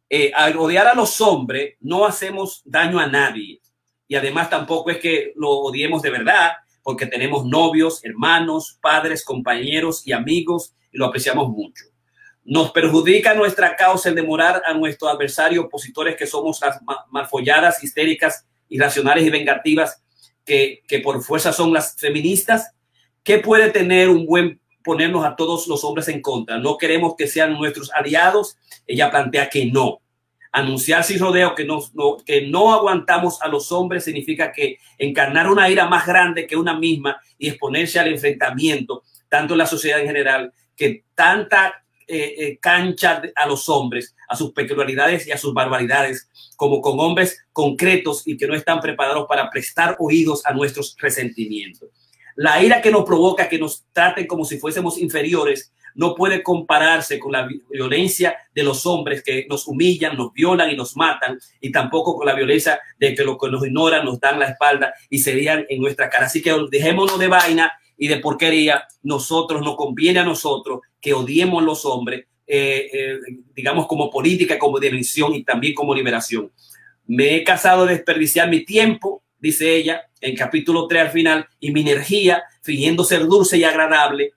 Eh, 0.08 0.32
al 0.34 0.56
odiar 0.58 0.88
a 0.88 0.94
los 0.94 1.20
hombres, 1.20 1.76
no 1.80 2.04
hacemos 2.04 2.62
daño 2.64 2.98
a 2.98 3.06
nadie. 3.06 3.60
Y 4.08 4.16
además 4.16 4.50
tampoco 4.50 4.90
es 4.90 4.98
que 4.98 5.32
lo 5.36 5.50
odiemos 5.50 6.02
de 6.02 6.10
verdad, 6.10 6.54
porque 6.82 7.06
tenemos 7.06 7.44
novios, 7.46 8.04
hermanos, 8.04 8.78
padres, 8.80 9.24
compañeros 9.24 10.06
y 10.06 10.12
amigos 10.12 10.74
y 10.92 10.98
lo 10.98 11.06
apreciamos 11.06 11.48
mucho. 11.48 11.84
Nos 12.44 12.72
perjudica 12.72 13.34
nuestra 13.34 13.76
causa 13.76 14.08
el 14.08 14.14
demorar 14.14 14.62
a 14.64 14.74
nuestro 14.74 15.08
adversario 15.08 15.62
opositores 15.62 16.16
que 16.16 16.26
somos 16.26 16.60
las 16.60 16.80
malfolladas, 17.10 17.84
histéricas, 17.84 18.46
irracionales 18.68 19.24
y 19.24 19.30
vengativas 19.30 20.02
que, 20.44 20.82
que 20.88 21.00
por 21.00 21.22
fuerza 21.22 21.52
son 21.52 21.72
las 21.72 21.96
feministas. 21.96 22.72
¿Qué 23.22 23.38
puede 23.38 23.70
tener 23.70 24.08
un 24.08 24.26
buen 24.26 24.60
ponernos 24.82 25.24
a 25.24 25.36
todos 25.36 25.66
los 25.68 25.84
hombres 25.84 26.08
en 26.08 26.22
contra? 26.22 26.58
No 26.58 26.78
queremos 26.78 27.14
que 27.16 27.26
sean 27.26 27.52
nuestros 27.52 27.90
aliados. 27.92 28.56
Ella 28.86 29.10
plantea 29.10 29.50
que 29.50 29.66
no. 29.66 30.00
Anunciar 30.52 31.04
sin 31.04 31.18
rodeo 31.18 31.54
que 31.54 31.64
no, 31.64 31.80
que 32.24 32.48
no 32.48 32.72
aguantamos 32.72 33.40
a 33.40 33.48
los 33.48 33.70
hombres 33.70 34.04
significa 34.04 34.50
que 34.50 34.78
encarnar 34.98 35.48
una 35.48 35.68
ira 35.70 35.86
más 35.86 36.06
grande 36.06 36.46
que 36.46 36.56
una 36.56 36.76
misma 36.76 37.20
y 37.38 37.48
exponerse 37.48 38.00
al 38.00 38.08
enfrentamiento, 38.08 39.04
tanto 39.28 39.54
en 39.54 39.58
la 39.58 39.66
sociedad 39.66 40.00
en 40.00 40.06
general, 40.06 40.52
que 40.76 41.04
tanta 41.14 41.84
eh, 42.12 42.34
eh, 42.38 42.58
cancha 42.60 43.22
a 43.36 43.46
los 43.46 43.68
hombres, 43.68 44.16
a 44.28 44.34
sus 44.34 44.52
peculiaridades 44.52 45.28
y 45.28 45.30
a 45.30 45.38
sus 45.38 45.54
barbaridades, 45.54 46.28
como 46.56 46.80
con 46.80 46.98
hombres 46.98 47.46
concretos 47.52 48.26
y 48.26 48.36
que 48.36 48.48
no 48.48 48.54
están 48.56 48.80
preparados 48.80 49.26
para 49.28 49.48
prestar 49.48 49.94
oídos 50.00 50.44
a 50.44 50.52
nuestros 50.52 50.96
resentimientos. 50.98 51.88
La 52.34 52.60
ira 52.62 52.82
que 52.82 52.90
nos 52.90 53.04
provoca 53.04 53.48
que 53.48 53.60
nos 53.60 53.84
traten 53.92 54.26
como 54.26 54.44
si 54.44 54.58
fuésemos 54.58 54.98
inferiores 54.98 55.72
no 55.94 56.14
puede 56.14 56.42
compararse 56.42 57.18
con 57.18 57.32
la 57.32 57.48
violencia 57.70 58.36
de 58.54 58.62
los 58.62 58.86
hombres 58.86 59.22
que 59.22 59.46
nos 59.48 59.66
humillan, 59.66 60.16
nos 60.16 60.32
violan 60.32 60.70
y 60.70 60.76
nos 60.76 60.96
matan, 60.96 61.38
y 61.60 61.70
tampoco 61.70 62.16
con 62.16 62.26
la 62.26 62.34
violencia 62.34 62.80
de 62.98 63.14
que 63.14 63.24
los 63.24 63.38
que 63.38 63.48
nos 63.48 63.64
ignoran 63.66 64.04
nos 64.04 64.20
dan 64.20 64.38
la 64.38 64.46
espalda 64.46 64.94
y 65.08 65.18
serían 65.18 65.66
en 65.68 65.80
nuestra 65.80 66.08
cara. 66.08 66.26
Así 66.26 66.42
que 66.42 66.54
dejémonos 66.70 67.18
de 67.18 67.28
vaina 67.28 67.72
y 67.96 68.08
de 68.08 68.16
porquería. 68.16 68.84
Nosotros 69.02 69.62
nos 69.62 69.76
conviene 69.76 70.20
a 70.20 70.24
nosotros 70.24 70.80
que 71.00 71.12
odiemos 71.12 71.62
a 71.62 71.66
los 71.66 71.84
hombres, 71.84 72.26
eh, 72.46 72.90
eh, 72.92 73.18
digamos, 73.54 73.86
como 73.86 74.10
política, 74.10 74.58
como 74.58 74.80
dimensión 74.80 75.34
y 75.34 75.44
también 75.44 75.74
como 75.74 75.94
liberación. 75.94 76.50
Me 77.06 77.36
he 77.36 77.44
casado 77.44 77.86
de 77.86 77.94
desperdiciar 77.94 78.48
mi 78.48 78.64
tiempo, 78.64 79.22
dice 79.38 79.74
ella, 79.74 80.02
en 80.20 80.34
capítulo 80.34 80.86
3 80.86 81.02
al 81.02 81.10
final, 81.10 81.46
y 81.58 81.70
mi 81.72 81.82
energía, 81.82 82.42
fingiendo 82.62 83.04
ser 83.04 83.26
dulce 83.26 83.58
y 83.58 83.64
agradable, 83.64 84.32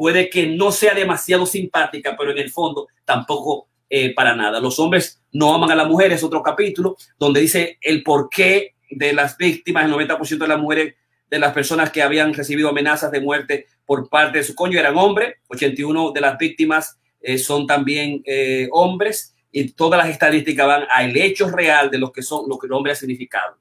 puede 0.00 0.30
que 0.30 0.46
no 0.46 0.72
sea 0.72 0.94
demasiado 0.94 1.44
simpática, 1.44 2.16
pero 2.18 2.30
en 2.30 2.38
el 2.38 2.50
fondo 2.50 2.88
tampoco 3.04 3.68
eh, 3.90 4.14
para 4.14 4.34
nada. 4.34 4.58
Los 4.58 4.78
hombres 4.78 5.20
no 5.30 5.52
aman 5.52 5.70
a 5.72 5.74
la 5.74 5.84
mujer, 5.84 6.10
es 6.10 6.24
otro 6.24 6.42
capítulo, 6.42 6.96
donde 7.18 7.40
dice 7.40 7.76
el 7.82 8.02
porqué 8.02 8.76
de 8.90 9.12
las 9.12 9.36
víctimas, 9.36 9.84
el 9.84 9.92
90% 9.92 10.38
de 10.38 10.48
las 10.48 10.58
mujeres, 10.58 10.94
de 11.28 11.38
las 11.38 11.52
personas 11.52 11.90
que 11.90 12.00
habían 12.00 12.32
recibido 12.32 12.70
amenazas 12.70 13.12
de 13.12 13.20
muerte 13.20 13.66
por 13.84 14.08
parte 14.08 14.38
de 14.38 14.44
su 14.44 14.54
coño 14.54 14.80
eran 14.80 14.96
hombres, 14.96 15.34
81 15.48 16.12
de 16.12 16.20
las 16.22 16.38
víctimas 16.38 16.98
eh, 17.20 17.36
son 17.36 17.66
también 17.66 18.22
eh, 18.24 18.70
hombres 18.72 19.34
y 19.52 19.70
todas 19.72 19.98
las 19.98 20.08
estadísticas 20.08 20.66
van 20.66 20.84
al 20.90 21.14
hecho 21.14 21.50
real 21.50 21.90
de 21.90 21.98
lo 21.98 22.10
que 22.10 22.22
son 22.22 22.48
lo 22.48 22.56
que 22.56 22.68
el 22.68 22.72
hombre 22.72 22.92
ha 22.92 22.96
significado. 22.96 23.58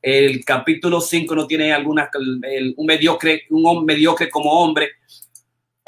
El 0.00 0.42
capítulo 0.46 1.02
5 1.02 1.34
no 1.34 1.46
tiene 1.46 1.74
algunas 1.74 2.08
un 2.74 2.86
mediocre 2.86 3.42
un 3.50 3.84
mediocre 3.84 4.30
como 4.30 4.50
hombre 4.50 4.92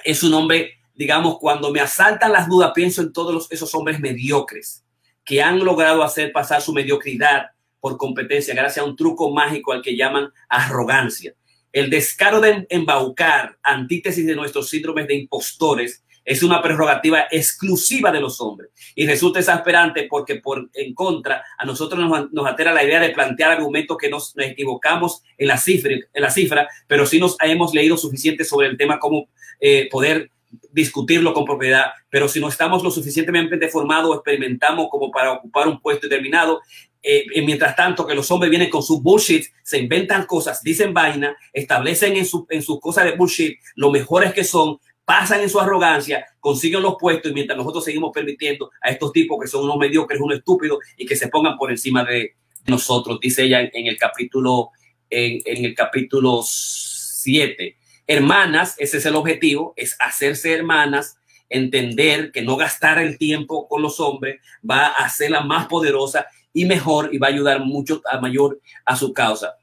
es 0.06 0.22
un 0.22 0.32
hombre 0.34 0.78
digamos 0.94 1.38
cuando 1.38 1.70
me 1.70 1.80
asaltan 1.80 2.32
las 2.32 2.48
dudas 2.48 2.72
pienso 2.74 3.02
en 3.02 3.12
todos 3.12 3.48
esos 3.50 3.74
hombres 3.74 4.00
mediocres 4.00 4.84
que 5.24 5.42
han 5.42 5.62
logrado 5.62 6.02
hacer 6.02 6.32
pasar 6.32 6.62
su 6.62 6.72
mediocridad 6.72 7.50
por 7.80 7.98
competencia 7.98 8.54
gracias 8.54 8.84
a 8.84 8.88
un 8.88 8.96
truco 8.96 9.30
mágico 9.32 9.72
al 9.72 9.82
que 9.82 9.96
llaman 9.96 10.32
arrogancia. 10.48 11.34
El 11.72 11.90
descaro 11.90 12.40
de 12.40 12.66
embaucar, 12.70 13.58
antítesis 13.62 14.26
de 14.26 14.34
nuestros 14.34 14.70
síndromes 14.70 15.06
de 15.06 15.16
impostores, 15.16 16.02
es 16.26 16.42
una 16.42 16.60
prerrogativa 16.60 17.26
exclusiva 17.30 18.10
de 18.10 18.20
los 18.20 18.40
hombres. 18.40 18.70
Y 18.94 19.06
resulta 19.06 19.38
exasperante 19.38 20.08
porque 20.10 20.36
por 20.36 20.68
en 20.74 20.92
contra 20.92 21.44
a 21.56 21.64
nosotros 21.64 21.98
nos, 21.98 22.32
nos 22.32 22.46
altera 22.46 22.74
la 22.74 22.84
idea 22.84 23.00
de 23.00 23.10
plantear 23.10 23.52
argumentos 23.52 23.96
que 23.96 24.10
nos, 24.10 24.36
nos, 24.36 24.46
equivocamos 24.46 25.22
en 25.38 25.48
la 25.48 25.56
cifra, 25.56 25.92
en 25.92 26.22
la 26.22 26.30
cifra, 26.30 26.68
pero 26.86 27.06
sí 27.06 27.20
nos 27.20 27.36
hemos 27.40 27.72
leído 27.72 27.96
suficiente 27.96 28.44
sobre 28.44 28.66
el 28.66 28.76
tema 28.76 28.98
como 28.98 29.28
eh, 29.60 29.88
poder 29.90 30.30
discutirlo 30.72 31.32
con 31.32 31.44
propiedad, 31.44 31.86
pero 32.10 32.28
si 32.28 32.40
no 32.40 32.48
estamos 32.48 32.82
lo 32.82 32.90
suficientemente 32.90 33.68
formados 33.68 34.10
o 34.10 34.14
experimentamos 34.14 34.88
como 34.90 35.10
para 35.10 35.32
ocupar 35.32 35.68
un 35.68 35.80
puesto 35.80 36.08
determinado, 36.08 36.60
eh, 37.02 37.24
mientras 37.44 37.76
tanto 37.76 38.06
que 38.06 38.14
los 38.14 38.30
hombres 38.30 38.50
vienen 38.50 38.68
con 38.68 38.82
su 38.82 39.00
bullshit, 39.00 39.44
se 39.62 39.78
inventan 39.78 40.26
cosas, 40.26 40.62
dicen 40.62 40.92
vaina, 40.92 41.36
establecen 41.52 42.16
en, 42.16 42.26
su, 42.26 42.46
en 42.50 42.62
sus 42.62 42.80
cosas 42.80 43.04
de 43.04 43.12
bullshit 43.12 43.58
lo 43.76 43.90
mejores 43.90 44.32
que 44.32 44.44
son, 44.44 44.78
pasan 45.06 45.40
en 45.40 45.48
su 45.48 45.60
arrogancia, 45.60 46.26
consiguen 46.40 46.82
los 46.82 46.96
puestos 46.98 47.30
y 47.30 47.34
mientras 47.34 47.56
nosotros 47.56 47.84
seguimos 47.84 48.10
permitiendo 48.12 48.72
a 48.82 48.90
estos 48.90 49.12
tipos 49.12 49.38
que 49.40 49.46
son 49.46 49.64
unos 49.64 49.78
mediocres, 49.78 50.20
unos 50.20 50.38
estúpidos 50.38 50.80
y 50.96 51.06
que 51.06 51.14
se 51.14 51.28
pongan 51.28 51.56
por 51.56 51.70
encima 51.70 52.04
de 52.04 52.34
nosotros, 52.66 53.20
dice 53.20 53.44
ella 53.44 53.60
en, 53.60 53.86
el 53.86 53.96
capítulo 53.96 54.70
en, 55.08 55.64
el 55.64 55.74
capítulo 55.76 56.42
7. 56.44 57.76
Hermanas, 58.08 58.74
ese 58.78 58.98
es 58.98 59.06
el 59.06 59.14
objetivo, 59.14 59.74
es 59.76 59.96
hacerse 60.00 60.52
hermanas 60.52 61.18
entender 61.48 62.32
que 62.32 62.42
no 62.42 62.56
gastar 62.56 62.98
el 62.98 63.16
tiempo 63.16 63.68
con 63.68 63.82
los 63.82 64.00
hombres 64.00 64.40
va 64.68 64.88
a 64.88 65.04
hacerla 65.04 65.42
más 65.42 65.68
poderosa 65.68 66.26
y 66.52 66.64
mejor 66.64 67.10
y 67.12 67.18
va 67.18 67.28
a 67.28 67.30
ayudar 67.30 67.60
mucho 67.60 68.02
a 68.10 68.18
mayor 68.20 68.60
a 68.84 68.96
su 68.96 69.12
causa. 69.12 69.54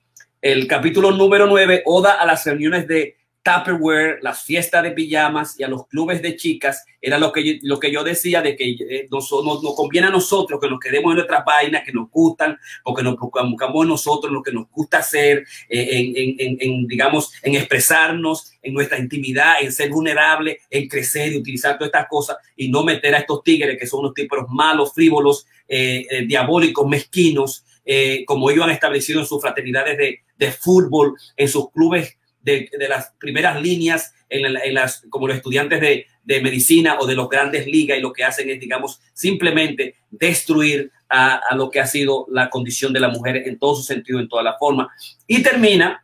El 0.42 0.68
capítulo 0.68 1.12
número 1.12 1.48
9, 1.48 1.84
Oda 1.86 2.14
a 2.14 2.26
las 2.26 2.46
reuniones 2.46 2.88
de 2.88 3.18
Tupperware, 3.44 4.20
las 4.22 4.44
fiestas 4.44 4.84
de 4.84 4.92
pijamas 4.92 5.60
y 5.60 5.64
a 5.64 5.68
los 5.68 5.86
clubes 5.88 6.22
de 6.22 6.36
chicas, 6.38 6.86
era 7.02 7.18
lo 7.18 7.34
que 7.34 7.44
yo, 7.44 7.54
lo 7.64 7.80
que 7.80 7.92
yo 7.92 8.04
decía 8.04 8.42
de 8.42 8.56
que 8.56 8.72
eh, 8.72 9.08
nos, 9.12 9.30
nos, 9.32 9.62
nos, 9.62 9.76
conviene 9.76 10.08
a 10.08 10.12
nosotros 10.12 10.60
que 10.62 10.70
nos 10.70 10.80
quedemos 10.80 11.12
en 11.12 11.18
nuestras 11.18 11.44
vainas 11.44 11.84
que 11.84 11.92
nos 11.92 12.10
gustan 12.10 12.58
o 12.86 12.94
que 12.94 13.04
nos 13.04 13.18
buscamos 13.18 13.86
nosotros 13.86 14.32
lo 14.32 14.42
que 14.42 14.54
nos 14.54 14.70
gusta 14.72 15.00
hacer, 15.00 15.46
eh, 15.68 15.88
en, 15.92 16.36
en, 16.40 16.58
en, 16.62 16.88
digamos, 16.88 17.34
en 17.44 17.56
expresarnos, 17.56 18.54
en 18.62 18.74
nuestra 18.74 18.98
intimidad, 18.98 19.56
en 19.62 19.72
ser 19.72 19.90
vulnerable, 19.90 20.60
en 20.70 20.88
crecer 20.88 21.34
y 21.34 21.38
utilizar 21.38 21.78
todas 21.78 21.90
estas 21.90 22.08
cosas 22.08 22.38
y 22.56 22.70
no 22.70 22.84
meter 22.84 23.14
a 23.14 23.20
estos 23.20 23.44
tigres 23.44 23.78
que 23.78 23.86
son 23.86 24.00
unos 24.00 24.14
tipos 24.14 24.40
malos, 24.50 24.94
frívolos, 24.94 25.46
eh, 25.68 26.06
eh, 26.10 26.26
diabólicos, 26.26 26.88
mezquinos, 26.88 27.66
eh, 27.86 28.24
como 28.26 28.50
ellos 28.50 28.64
han 28.64 28.72
establecido 28.72 29.20
en 29.20 29.26
sus 29.26 29.42
fraternidades 29.42 29.98
de, 29.98 30.22
de 30.38 30.52
fútbol, 30.52 31.16
en 31.36 31.50
sus 31.50 31.70
clubes 31.72 32.18
de, 32.44 32.70
las 32.90 33.14
primeras 33.20 33.62
líneas, 33.62 34.14
en, 34.30 34.74
las, 34.74 35.04
como 35.10 35.28
los 35.28 35.38
estudiantes 35.38 35.80
de, 35.80 36.08
de, 36.24 36.42
medicina 36.42 36.98
o 37.00 37.06
de 37.06 37.16
los 37.16 37.30
grandes 37.30 37.66
ligas, 37.68 37.98
y 37.98 38.02
lo 38.02 38.14
que 38.14 38.24
hacen 38.24 38.50
es, 38.50 38.60
digamos, 38.60 39.00
simplemente 39.14 39.96
destruir 40.12 40.92
a, 41.10 41.56
lo 41.56 41.70
que 41.70 41.80
ha 41.80 41.88
sido 41.88 42.26
la 42.30 42.50
condición 42.50 42.92
de 42.92 43.00
la 43.00 43.10
mujer 43.10 43.48
en 43.48 43.60
todo 43.60 43.76
su 43.76 43.84
sentido, 43.84 44.20
en 44.20 44.28
toda 44.28 44.44
la 44.44 44.58
forma. 44.58 44.90
Y 45.28 45.44
termina 45.44 46.04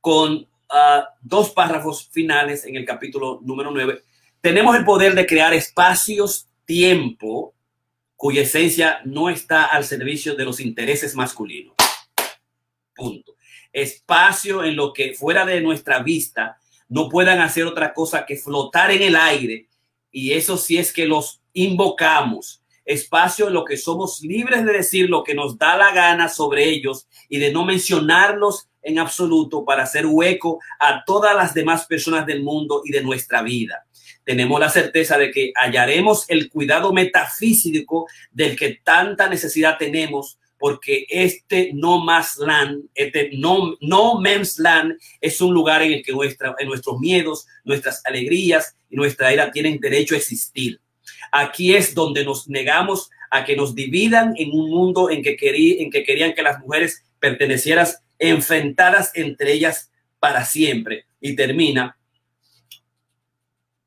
con 0.00 0.34
uh, 0.34 1.02
dos 1.22 1.50
párrafos 1.50 2.08
finales 2.10 2.64
en 2.66 2.76
el 2.76 2.84
capítulo 2.84 3.40
número 3.42 3.70
9. 3.70 4.02
Tenemos 4.40 4.76
el 4.76 4.84
poder 4.84 5.14
de 5.14 5.26
crear 5.26 5.54
espacios, 5.54 6.48
tiempo, 6.64 7.54
cuya 8.16 8.42
esencia 8.42 9.00
no 9.04 9.30
está 9.30 9.64
al 9.64 9.84
servicio 9.84 10.34
de 10.34 10.44
los 10.44 10.60
intereses 10.60 11.14
masculinos. 11.14 11.74
Punto 12.94 13.33
espacio 13.74 14.64
en 14.64 14.76
lo 14.76 14.92
que 14.92 15.12
fuera 15.14 15.44
de 15.44 15.60
nuestra 15.60 15.98
vista 16.02 16.56
no 16.88 17.08
puedan 17.08 17.40
hacer 17.40 17.66
otra 17.66 17.92
cosa 17.92 18.24
que 18.24 18.36
flotar 18.36 18.90
en 18.92 19.02
el 19.02 19.16
aire. 19.16 19.68
Y 20.10 20.32
eso 20.32 20.56
sí 20.56 20.78
es 20.78 20.92
que 20.92 21.06
los 21.06 21.42
invocamos. 21.52 22.62
Espacio 22.84 23.48
en 23.48 23.54
lo 23.54 23.64
que 23.64 23.76
somos 23.76 24.20
libres 24.20 24.64
de 24.64 24.72
decir 24.72 25.10
lo 25.10 25.24
que 25.24 25.34
nos 25.34 25.58
da 25.58 25.76
la 25.76 25.92
gana 25.92 26.28
sobre 26.28 26.64
ellos 26.68 27.08
y 27.28 27.38
de 27.38 27.52
no 27.52 27.64
mencionarlos 27.64 28.68
en 28.82 28.98
absoluto 28.98 29.64
para 29.64 29.82
hacer 29.82 30.06
hueco 30.06 30.60
a 30.78 31.04
todas 31.04 31.34
las 31.34 31.52
demás 31.52 31.86
personas 31.86 32.26
del 32.26 32.44
mundo 32.44 32.82
y 32.84 32.92
de 32.92 33.02
nuestra 33.02 33.42
vida. 33.42 33.86
Tenemos 34.24 34.60
la 34.60 34.70
certeza 34.70 35.18
de 35.18 35.30
que 35.30 35.52
hallaremos 35.56 36.26
el 36.28 36.48
cuidado 36.48 36.92
metafísico 36.92 38.06
del 38.30 38.56
que 38.56 38.78
tanta 38.84 39.28
necesidad 39.28 39.78
tenemos 39.78 40.38
porque 40.64 41.04
este 41.10 41.72
no 41.74 42.02
más 42.02 42.38
land, 42.38 42.84
este 42.94 43.32
no, 43.34 43.76
no 43.82 44.18
men's 44.18 44.58
land 44.58 44.94
es 45.20 45.42
un 45.42 45.52
lugar 45.52 45.82
en 45.82 45.92
el 45.92 46.02
que 46.02 46.12
nuestra, 46.12 46.54
en 46.58 46.68
nuestros 46.68 46.98
miedos, 47.00 47.46
nuestras 47.64 48.00
alegrías 48.06 48.74
y 48.88 48.96
nuestra 48.96 49.30
ira 49.30 49.52
tienen 49.52 49.78
derecho 49.78 50.14
a 50.14 50.16
existir. 50.16 50.80
Aquí 51.30 51.76
es 51.76 51.94
donde 51.94 52.24
nos 52.24 52.48
negamos 52.48 53.10
a 53.30 53.44
que 53.44 53.56
nos 53.56 53.74
dividan 53.74 54.32
en 54.38 54.52
un 54.52 54.70
mundo 54.70 55.10
en 55.10 55.22
que, 55.22 55.36
querí, 55.36 55.82
en 55.82 55.90
que 55.90 56.02
querían 56.02 56.32
que 56.32 56.42
las 56.42 56.58
mujeres 56.60 57.04
pertenecieran 57.18 57.86
enfrentadas 58.18 59.10
entre 59.14 59.52
ellas 59.52 59.92
para 60.18 60.46
siempre. 60.46 61.04
Y 61.20 61.36
termina 61.36 61.98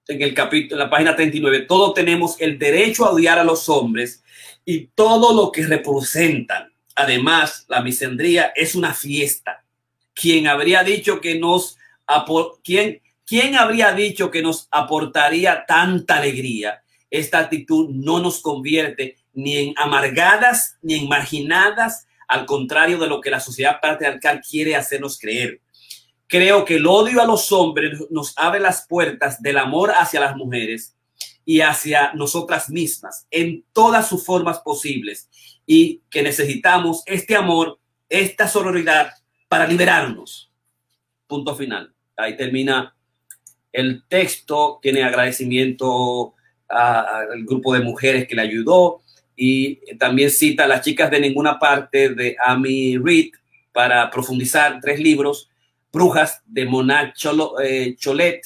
en 0.08 0.22
el 0.22 0.36
capítulo, 0.36 0.80
en 0.80 0.86
la 0.86 0.92
página 0.92 1.16
39, 1.16 1.62
todos 1.62 1.96
tenemos 1.96 2.40
el 2.40 2.60
derecho 2.60 3.04
a 3.04 3.14
odiar 3.14 3.40
a 3.40 3.44
los 3.44 3.68
hombres 3.68 4.24
y 4.70 4.88
todo 4.88 5.34
lo 5.34 5.50
que 5.50 5.66
representan. 5.66 6.74
Además, 6.94 7.66
la 7.70 7.82
misendría 7.82 8.52
es 8.54 8.76
una 8.76 8.94
fiesta. 8.94 9.64
¿Quién 10.14 10.46
habría 10.46 10.84
dicho 10.84 11.22
que 11.22 11.40
nos 11.40 11.78
quién, 12.66 13.02
quién 13.26 13.56
habría 13.56 13.94
dicho 13.94 14.30
que 14.30 14.42
nos 14.42 14.68
aportaría 14.70 15.66
tanta 15.66 16.18
alegría? 16.18 16.84
Esta 17.10 17.40
actitud 17.40 17.90
no 17.92 18.20
nos 18.20 18.42
convierte 18.42 19.16
ni 19.34 19.56
en 19.56 19.74
amargadas 19.78 20.76
ni 20.82 20.96
en 20.96 21.08
marginadas, 21.08 22.06
al 22.28 22.46
contrario 22.46 22.98
de 22.98 23.08
lo 23.08 23.22
que 23.22 23.32
la 23.32 23.40
sociedad 23.40 23.80
patriarcal 23.82 24.42
quiere 24.42 24.76
hacernos 24.76 25.18
creer. 25.18 25.62
Creo 26.28 26.66
que 26.66 26.76
el 26.76 26.88
odio 26.88 27.22
a 27.22 27.26
los 27.26 27.54
hombres 27.54 27.98
nos 28.10 28.38
abre 28.38 28.60
las 28.60 28.86
puertas 28.86 29.42
del 29.42 29.60
amor 29.60 29.94
hacia 29.98 30.20
las 30.20 30.36
mujeres 30.36 30.97
y 31.50 31.62
hacia 31.62 32.12
nosotras 32.14 32.70
mismas 32.70 33.26
en 33.32 33.64
todas 33.72 34.10
sus 34.10 34.26
formas 34.26 34.60
posibles 34.60 35.30
y 35.66 36.02
que 36.10 36.22
necesitamos 36.22 37.04
este 37.06 37.38
amor, 37.38 37.80
esta 38.10 38.50
sororidad 38.50 39.12
para 39.48 39.66
liberarnos. 39.66 40.52
Punto 41.26 41.56
final. 41.56 41.94
Ahí 42.18 42.36
termina 42.36 42.94
el 43.72 44.04
texto, 44.10 44.80
tiene 44.82 45.04
agradecimiento 45.04 46.34
al 46.68 47.46
grupo 47.46 47.74
de 47.74 47.80
mujeres 47.80 48.28
que 48.28 48.36
le 48.36 48.42
ayudó 48.42 49.00
y 49.34 49.78
también 49.96 50.30
cita 50.30 50.66
a 50.66 50.68
las 50.68 50.84
chicas 50.84 51.10
de 51.10 51.22
ninguna 51.22 51.58
parte 51.58 52.10
de 52.10 52.36
Amy 52.46 52.98
Reed 52.98 53.30
para 53.72 54.12
profundizar 54.12 54.82
tres 54.82 55.00
libros 55.00 55.50
Brujas 55.94 56.42
de 56.46 56.66
Mona 56.66 57.14
eh, 57.64 57.96
Cholet, 57.98 58.42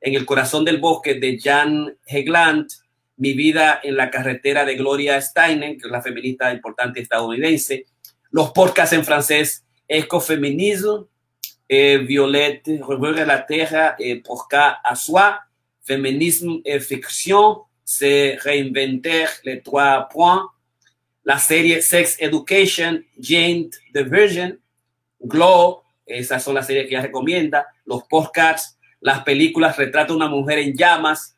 En 0.00 0.14
el 0.14 0.24
corazón 0.24 0.64
del 0.64 0.78
bosque 0.78 1.14
de 1.14 1.38
Jan 1.40 1.96
Hegland, 2.06 2.68
Mi 3.16 3.32
vida 3.32 3.80
en 3.82 3.96
la 3.96 4.10
carretera 4.10 4.64
de 4.64 4.76
Gloria 4.76 5.20
Steinem, 5.20 5.76
que 5.76 5.88
es 5.88 5.90
la 5.90 6.00
feminista 6.00 6.52
importante 6.52 7.00
estadounidense, 7.00 7.86
los 8.30 8.52
podcasts 8.52 8.94
en 8.94 9.04
francés, 9.04 9.64
Ecofeminisme, 9.88 11.06
eh, 11.68 11.98
Violette, 11.98 12.80
Revuelve 12.86 13.26
la 13.26 13.44
Tierra, 13.44 13.96
eh, 13.98 14.22
Porca 14.22 14.80
à 14.84 14.94
Soi, 14.94 15.40
Féminisme 15.82 16.60
et 16.64 16.80
Fiction, 16.80 17.64
Se 17.84 18.36
Reinventer 18.44 19.26
les 19.44 19.62
Trois 19.62 20.08
Points, 20.12 20.50
la 21.24 21.38
serie 21.38 21.82
Sex 21.82 22.16
Education, 22.20 23.02
Jane 23.18 23.70
the 23.92 24.02
Virgin, 24.02 24.58
Glow, 25.18 25.82
esas 26.06 26.42
son 26.42 26.54
las 26.54 26.66
series 26.66 26.86
que 26.86 26.94
ella 26.94 27.02
recomienda. 27.02 27.66
Los 27.84 28.04
podcasts, 28.04 28.77
las 29.00 29.22
películas 29.22 29.76
Retrata 29.76 30.14
una 30.14 30.28
mujer 30.28 30.58
en 30.58 30.74
llamas, 30.74 31.36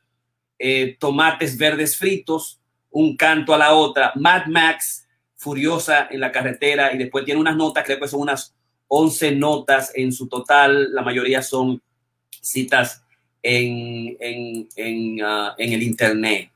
eh, 0.59 0.97
Tomates 0.99 1.57
verdes 1.57 1.97
fritos, 1.97 2.61
Un 2.91 3.16
canto 3.16 3.55
a 3.55 3.59
la 3.59 3.73
otra, 3.74 4.12
Mad 4.16 4.47
Max, 4.47 5.07
Furiosa 5.37 6.09
en 6.11 6.20
la 6.20 6.32
carretera, 6.32 6.93
y 6.93 6.99
después 6.99 7.24
tiene 7.24 7.41
unas 7.41 7.57
notas, 7.57 7.85
creo 7.85 8.01
que 8.01 8.09
son 8.09 8.20
unas 8.20 8.55
11 8.89 9.37
notas 9.37 9.93
en 9.95 10.12
su 10.12 10.28
total, 10.28 10.93
la 10.93 11.03
mayoría 11.03 11.43
son 11.43 11.81
citas 12.28 13.05
en, 13.43 14.16
en, 14.20 15.23
ah, 15.24 15.55
el 15.57 15.82
Internet. 15.82 16.51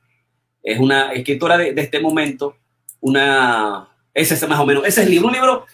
Es 0.63 0.79
una 0.79 1.13
escritora 1.13 1.57
de, 1.57 1.75
este 1.77 2.01
momento, 2.01 2.57
una, 3.01 3.89
ese 4.13 4.35
es 4.35 4.49
más 4.49 4.59
o 4.59 4.67
menos, 4.67 4.85
ese 4.85 5.03
es 5.03 5.07
el 5.07 5.13
libro, 5.13 5.29
un 5.29 5.35
libro 5.35 5.67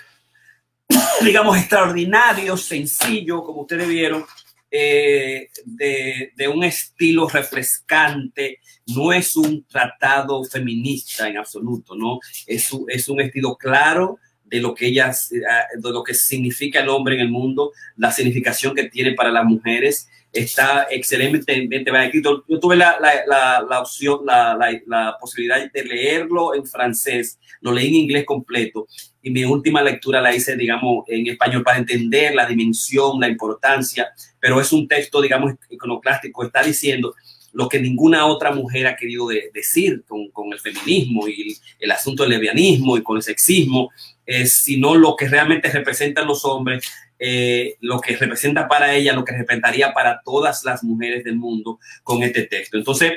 digamos, 1.24 1.57
extraordinario, 1.57 2.57
sencillo, 2.57 3.43
como 3.43 3.62
ustedes 3.62 3.89
vieron, 3.89 4.24
eh, 4.70 5.51
de, 5.64 6.48
un 6.48 6.64
estilo 6.64 7.28
refrescante, 7.28 8.60
no 8.86 9.12
es 9.12 9.36
un 9.36 9.64
tratado 9.64 10.44
feminista 10.44 11.28
en 11.28 11.38
absoluto, 11.38 11.94
¿no? 11.97 12.20
Es, 12.47 12.70
es 12.88 13.09
un 13.09 13.20
estilo 13.20 13.56
claro 13.56 14.18
de 14.44 14.60
lo 14.60 14.74
que 14.74 14.86
ellas, 14.86 15.32
eh, 15.32 15.38
de 15.76 15.90
lo 15.90 16.02
que 16.02 16.14
significa 16.14 16.80
el 16.80 16.88
hombre 16.88 17.14
en 17.14 17.22
el 17.22 17.30
mundo, 17.30 17.72
la 17.97 18.10
significación 18.10 18.74
que 18.74 18.90
tiene 18.90 19.14
para 19.14 19.30
las 19.30 19.44
mujeres, 19.44 20.09
está 20.32 20.86
excelentemente 20.90 21.90
bien 21.90 22.02
escrito. 22.05 22.44
Yo 22.48 22.60
tuve 22.60 22.76
la, 22.76 22.97
la, 23.01 23.64
la, 23.68 23.80
opción, 23.80 24.20
la, 24.24 25.16
posibilidad 25.20 25.70
de 25.70 25.84
leerlo 25.84 26.55
en 26.55 26.66
francés, 26.66 27.38
lo 27.60 27.72
leí 27.72 27.88
en 27.88 27.94
inglés 27.94 28.24
completo 28.24 28.86
y 29.22 29.30
mi 29.30 29.44
última 29.44 29.82
lectura 29.82 30.20
la 30.20 30.34
hice, 30.34 30.56
digamos, 30.56 31.05
en 31.09 31.26
español 31.26 31.62
para 31.62 31.78
entender 31.78 32.34
la 32.34 32.47
dimensión, 32.47 33.20
la 33.20 33.28
importancia, 33.28 34.09
pero 34.38 34.60
es 34.60 34.72
un 34.72 34.88
texto, 34.88 35.20
digamos, 35.20 35.55
iconoclástico, 35.68 36.44
está 36.44 36.62
diciendo 36.62 37.14
lo 37.52 37.68
que 37.68 37.80
ninguna 37.80 38.26
otra 38.26 38.52
mujer 38.52 38.86
ha 38.86 38.97
querido 38.97 39.28
decir 39.52 40.05
con, 40.06 40.30
con, 40.30 40.52
el 40.52 40.60
feminismo 40.60 41.26
y 41.26 41.56
el, 41.80 41.90
asunto 41.90 42.22
del 42.22 42.30
lesbianismo 42.30 42.97
y 42.97 43.02
con 43.02 43.16
el 43.16 43.22
sexismo, 43.22 43.90
es 44.24 44.62
sino 44.62 44.94
lo 44.94 45.16
que 45.16 45.28
realmente 45.28 45.68
representan 45.68 46.28
los 46.28 46.44
hombres 46.44 46.84
eh, 47.22 47.76
lo 47.80 48.01
que 48.01 48.16
representa 48.16 48.66
para 48.66 48.94
ella, 48.94 49.12
lo 49.12 49.26
que 49.26 49.36
representaría 49.36 49.92
para 49.92 50.22
todas 50.24 50.64
las 50.64 50.82
mujeres 50.82 51.22
del 51.22 51.36
mundo 51.36 51.78
con 52.02 52.22
este 52.22 52.44
texto. 52.44 52.78
Entonces, 52.78 53.12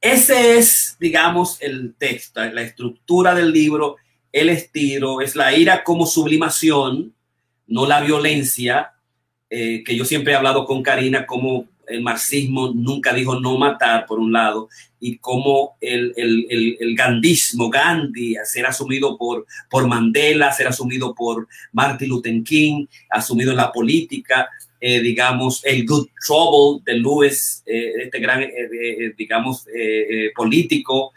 ese 0.00 0.58
es, 0.58 0.96
digamos, 0.98 1.62
el 1.62 1.94
texto, 1.96 2.44
la 2.44 2.62
estructura 2.62 3.36
del 3.36 3.52
libro, 3.52 3.98
el 4.40 4.50
estilo, 4.50 5.22
es 5.22 5.34
la 5.34 5.56
ira 5.56 5.82
como 5.82 6.04
sublimación, 6.04 7.14
no 7.66 7.86
la 7.86 8.00
violencia, 8.02 8.92
eh, 9.48 9.82
que 9.82 9.96
yo 9.96 10.04
siempre 10.04 10.32
he 10.32 10.36
hablado 10.36 10.66
con 10.66 10.82
Karina 10.82 11.24
como 11.24 11.66
el 11.88 12.02
marxismo 12.02 12.72
nunca 12.74 13.14
dijo 13.14 13.40
no 13.40 13.56
matar, 13.56 14.04
por 14.06 14.18
un 14.18 14.32
lado, 14.32 14.68
y 15.00 15.16
cómo 15.18 15.76
el, 15.80 16.12
el, 16.16 16.76
el, 16.80 16.96
gandismo, 16.96 17.70
Gandhi, 17.70 18.36
ser 18.44 18.66
asumido 18.66 19.16
por, 19.16 19.46
por 19.70 19.86
Mandela, 19.86 20.52
ser 20.52 20.66
asumido 20.66 21.14
por 21.14 21.48
Martin 21.72 22.08
Luther 22.08 22.42
King, 22.42 22.86
asumido 23.08 23.52
en 23.52 23.56
la 23.56 23.72
política, 23.72 24.48
eh, 24.80 25.00
digamos, 25.00 25.64
el 25.64 25.86
Good 25.86 26.08
Trouble 26.26 26.82
de 26.84 26.98
Lewis, 26.98 27.62
eh, 27.64 27.92
este 28.04 28.18
gran, 28.18 28.42
eh, 28.42 29.14
digamos, 29.16 29.64
político 30.34 31.12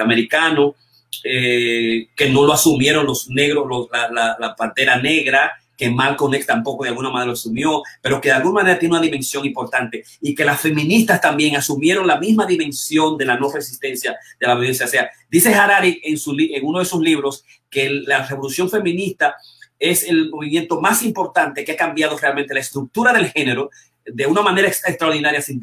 americano, 0.00 0.74
que 1.22 2.30
no 2.30 2.44
lo 2.44 2.52
asumieron 2.52 3.06
los 3.06 3.28
negros, 3.28 3.88
la, 3.92 4.36
la, 4.38 4.56
pantera 4.56 5.00
negra, 5.00 5.52
que 5.76 5.90
Malcolm 5.90 6.32
tampoco 6.46 6.84
de 6.84 6.90
alguna 6.90 7.10
manera 7.10 7.26
lo 7.26 7.32
asumió, 7.32 7.82
pero 8.00 8.20
que 8.20 8.28
de 8.28 8.34
alguna 8.34 8.62
manera 8.62 8.78
tiene 8.78 8.94
una 8.94 9.02
dimensión 9.02 9.44
importante 9.44 10.04
y 10.20 10.34
que 10.34 10.44
las 10.44 10.60
feministas 10.60 11.20
también 11.20 11.56
asumieron 11.56 12.06
la 12.06 12.18
misma 12.18 12.46
dimensión 12.46 13.16
de 13.16 13.24
la 13.24 13.36
no 13.36 13.50
resistencia 13.50 14.16
de 14.38 14.46
la 14.46 14.54
violencia. 14.54 14.86
O 14.86 14.88
sea, 14.88 15.10
dice 15.30 15.54
Harari 15.54 16.00
en, 16.04 16.18
su, 16.18 16.36
en 16.38 16.64
uno 16.64 16.80
de 16.80 16.84
sus 16.84 17.00
libros 17.00 17.44
que 17.70 17.88
la 17.90 18.26
revolución 18.26 18.68
feminista 18.68 19.36
es 19.78 20.04
el 20.04 20.30
movimiento 20.30 20.80
más 20.80 21.02
importante 21.02 21.64
que 21.64 21.72
ha 21.72 21.76
cambiado 21.76 22.16
realmente 22.16 22.54
la 22.54 22.60
estructura 22.60 23.12
del 23.12 23.30
género 23.30 23.70
de 24.04 24.26
una 24.26 24.42
manera 24.42 24.68
extraordinaria 24.68 25.40
sin 25.40 25.60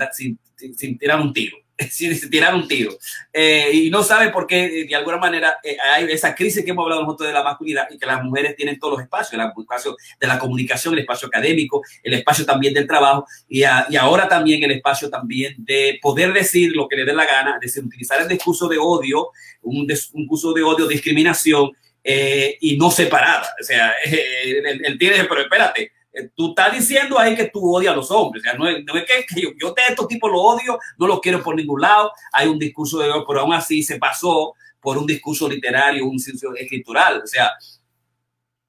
tirar 0.98 1.22
un 1.22 1.32
tiro 1.32 1.58
si 1.92 2.30
tirar 2.30 2.54
un 2.56 2.68
tiro. 2.68 2.98
Eh, 3.32 3.70
y 3.74 3.90
no 3.90 4.04
sabe 4.04 4.30
por 4.30 4.46
qué, 4.46 4.86
de 4.88 4.96
alguna 4.96 5.18
manera, 5.18 5.58
eh, 5.64 5.78
hay 5.94 6.06
esa 6.12 6.36
crisis 6.36 6.64
que 6.64 6.72
hemos 6.72 6.84
hablado 6.84 7.04
nosotros 7.04 7.28
de 7.28 7.34
la 7.34 7.44
masculinidad 7.44 7.88
y 7.90 7.98
que 7.98 8.06
las 8.06 8.24
mujeres 8.24 8.56
tienen 8.56 8.80
todos 8.80 8.94
los 8.94 9.04
espacios, 9.04 9.34
el 9.34 9.48
espacio 9.62 9.96
de 10.20 10.28
la 10.28 10.38
comunicación, 10.38 10.94
el 10.94 11.02
espacio 11.02 11.28
académico, 11.28 11.82
el 12.04 12.14
espacio 12.14 12.46
también 12.46 12.74
del 12.74 12.88
trabajo 12.88 13.26
y, 13.48 13.60
y 13.62 13.96
ahora 13.96 14.28
también 14.28 14.64
el 14.64 14.72
espacio 14.72 15.10
también 15.10 15.56
de 15.58 16.00
poder 16.02 16.34
decir 16.34 16.76
lo 16.76 16.88
que 16.88 16.98
le 16.98 17.06
dé 17.06 17.14
la 17.14 17.26
gana, 17.26 17.60
de 17.60 17.80
utilizar 17.80 18.22
el 18.22 18.28
discurso 18.28 18.68
de 18.68 18.78
odio, 18.78 19.30
un, 19.62 19.88
discurso 19.88 20.54
de 20.54 20.64
odio, 20.64 20.88
discriminación 20.88 21.72
eh, 22.04 22.58
y 22.62 22.78
no 22.78 22.92
separada. 22.92 23.54
O 23.60 23.64
sea, 23.64 23.94
el, 24.44 24.86
el, 24.86 24.98
tiene, 24.98 25.24
pero 25.26 25.42
espérate, 25.42 25.84
eh, 25.84 25.92
tú 26.36 26.50
estás 26.50 26.74
diciendo 26.74 27.20
ahí 27.20 27.36
que 27.36 27.46
tú 27.46 27.76
odias 27.76 27.94
a 27.94 27.96
los 27.96 28.12
hombres. 28.12 28.44
O 28.44 28.44
sea, 28.44 28.54
no, 28.58 28.68
es, 28.68 28.84
que, 29.06 29.42
yo, 29.42 29.74
de 29.74 29.82
estos 29.90 30.08
tipos 30.08 30.32
lo 30.32 30.42
odio, 30.42 30.80
no 30.98 31.08
los 31.08 31.20
quiero 31.20 31.42
por 31.44 31.56
ningún 31.56 31.82
lado. 31.82 32.12
Hay 32.34 32.48
un 32.48 32.60
discurso 32.60 33.00
de 33.00 33.10
odio, 33.10 33.26
pero 33.28 33.42
aún 33.42 33.54
así 33.54 33.84
se 33.84 33.98
pasó 33.98 34.54
por 34.80 34.98
un 34.98 35.06
discurso 35.06 35.48
literario, 35.48 36.06
un 36.06 36.18
discurso 36.18 36.56
escritural. 36.56 37.22
O 37.24 37.28
sea, 37.28 37.52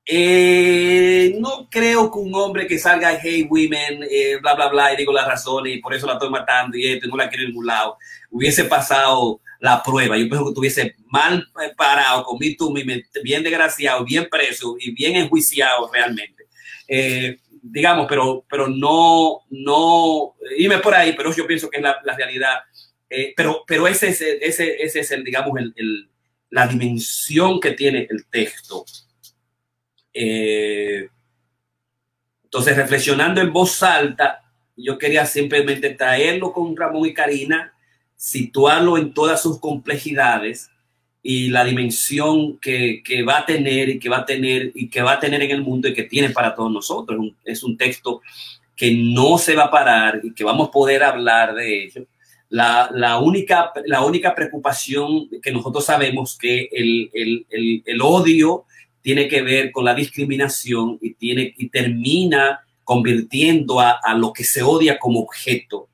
eh, 0.04 1.36
no 1.38 1.68
creo 1.70 2.10
que 2.10 2.18
un 2.18 2.34
hombre 2.34 2.66
que 2.66 2.78
salga, 2.78 3.18
hey, 3.22 3.46
women, 3.48 4.04
eh, 4.10 4.38
bla, 4.40 4.54
bla, 4.54 4.68
bla, 4.68 4.92
y 4.92 4.96
digo 4.96 5.12
las 5.12 5.26
razones, 5.26 5.76
y 5.76 5.80
por 5.80 5.94
eso 5.94 6.06
la 6.06 6.14
estoy 6.14 6.30
matando 6.30 6.76
y 6.76 6.86
esto, 6.86 7.06
no 7.06 7.16
la 7.16 7.28
quiero 7.28 7.44
en 7.44 7.50
ningún 7.50 7.66
lado, 7.66 7.96
hubiese 8.30 8.64
pasado 8.64 9.40
la 9.60 9.82
prueba. 9.82 10.16
Yo 10.16 10.24
pienso 10.24 10.44
que 10.44 10.50
estuviese 10.50 10.96
mal 11.06 11.46
parado, 11.76 12.24
con 12.24 12.38
mi 12.38 12.56
bien 13.22 13.42
desgraciado, 13.42 14.04
bien 14.04 14.26
preso 14.28 14.76
y 14.80 14.92
bien 14.92 15.16
enjuiciado 15.16 15.88
realmente. 15.92 16.39
Eh, 16.92 17.38
digamos, 17.62 18.06
pero, 18.08 18.44
pero 18.50 18.66
no, 18.66 19.42
no 19.50 20.34
irme 20.58 20.78
por 20.78 20.92
ahí, 20.92 21.14
pero 21.16 21.32
yo 21.32 21.46
pienso 21.46 21.70
que 21.70 21.76
es 21.76 21.82
la, 21.84 22.00
realidad. 22.16 22.58
Eh, 23.08 23.32
pero, 23.36 23.62
pero 23.64 23.86
ese 23.86 24.08
es, 24.08 24.20
ese, 24.20 24.82
ese 24.82 25.00
es 25.00 25.10
el, 25.12 25.22
digamos, 25.22 25.56
el, 25.76 26.10
la 26.50 26.66
dimensión 26.66 27.60
que 27.60 27.70
tiene 27.72 28.08
el 28.10 28.26
texto. 28.26 28.84
Eh, 30.12 31.08
entonces, 32.42 32.76
reflexionando 32.76 33.40
en 33.40 33.52
voz 33.52 33.80
alta, 33.84 34.42
yo 34.76 34.98
quería 34.98 35.24
simplemente 35.26 35.90
traerlo 35.90 36.52
con 36.52 36.76
Ramón 36.76 37.06
y 37.06 37.14
Karina, 37.14 37.72
situarlo 38.16 38.98
en 38.98 39.14
todas 39.14 39.40
sus 39.40 39.60
complejidades 39.60 40.70
y 41.22 41.48
la 41.48 41.64
dimensión 41.64 42.59
que, 42.59 43.02
que, 43.05 43.22
va 43.22 43.38
a 43.38 43.47
tener 43.47 43.88
y 43.90 43.98
que 43.98 44.09
va 44.09 44.18
a 44.18 44.26
tener 44.26 44.72
y 44.74 44.88
que 44.88 45.02
va 45.02 45.12
a 45.12 45.20
tener 45.20 45.42
en 45.42 45.51
el 45.51 45.62
mundo 45.62 45.88
y 45.88 45.94
que 45.94 46.05
tiene 46.05 46.30
para 46.30 46.55
todos 46.55 46.72
nosotros. 46.72 47.16
Es 47.16 47.20
un, 47.20 47.36
es 47.44 47.62
un 47.62 47.76
texto 47.76 48.22
que 48.74 48.94
no 48.94 49.36
se 49.36 49.55
va 49.55 49.64
a 49.64 49.70
parar 49.70 50.20
y 50.22 50.32
que 50.32 50.44
vamos 50.44 50.68
a 50.68 50.70
poder 50.70 51.02
hablar 51.02 51.55
de 51.55 51.84
ello. 51.84 52.06
La, 52.48 52.90
la, 52.92 53.18
única, 53.18 53.70
la 53.84 54.05
única 54.05 54.34
preocupación 54.34 55.28
que 55.42 55.52
nosotros 55.52 55.84
sabemos 55.84 56.36
que 56.36 56.68
el, 56.72 57.10
el, 57.12 57.47
el, 57.51 57.82
el, 57.84 58.01
odio 58.01 58.64
tiene 59.02 59.28
que 59.28 59.42
ver 59.42 59.70
con 59.70 59.84
la 59.84 59.94
discriminación 59.94 60.98
y, 61.01 61.14
tiene, 61.14 61.55
y 61.56 61.68
termina 61.68 62.60
convirtiendo 62.82 63.78
a, 63.78 64.01
a 64.02 64.14
lo 64.14 64.32
que 64.32 64.44
se 64.44 64.62
odia 64.62 64.98
como 64.98 65.20
objeto. 65.20 65.88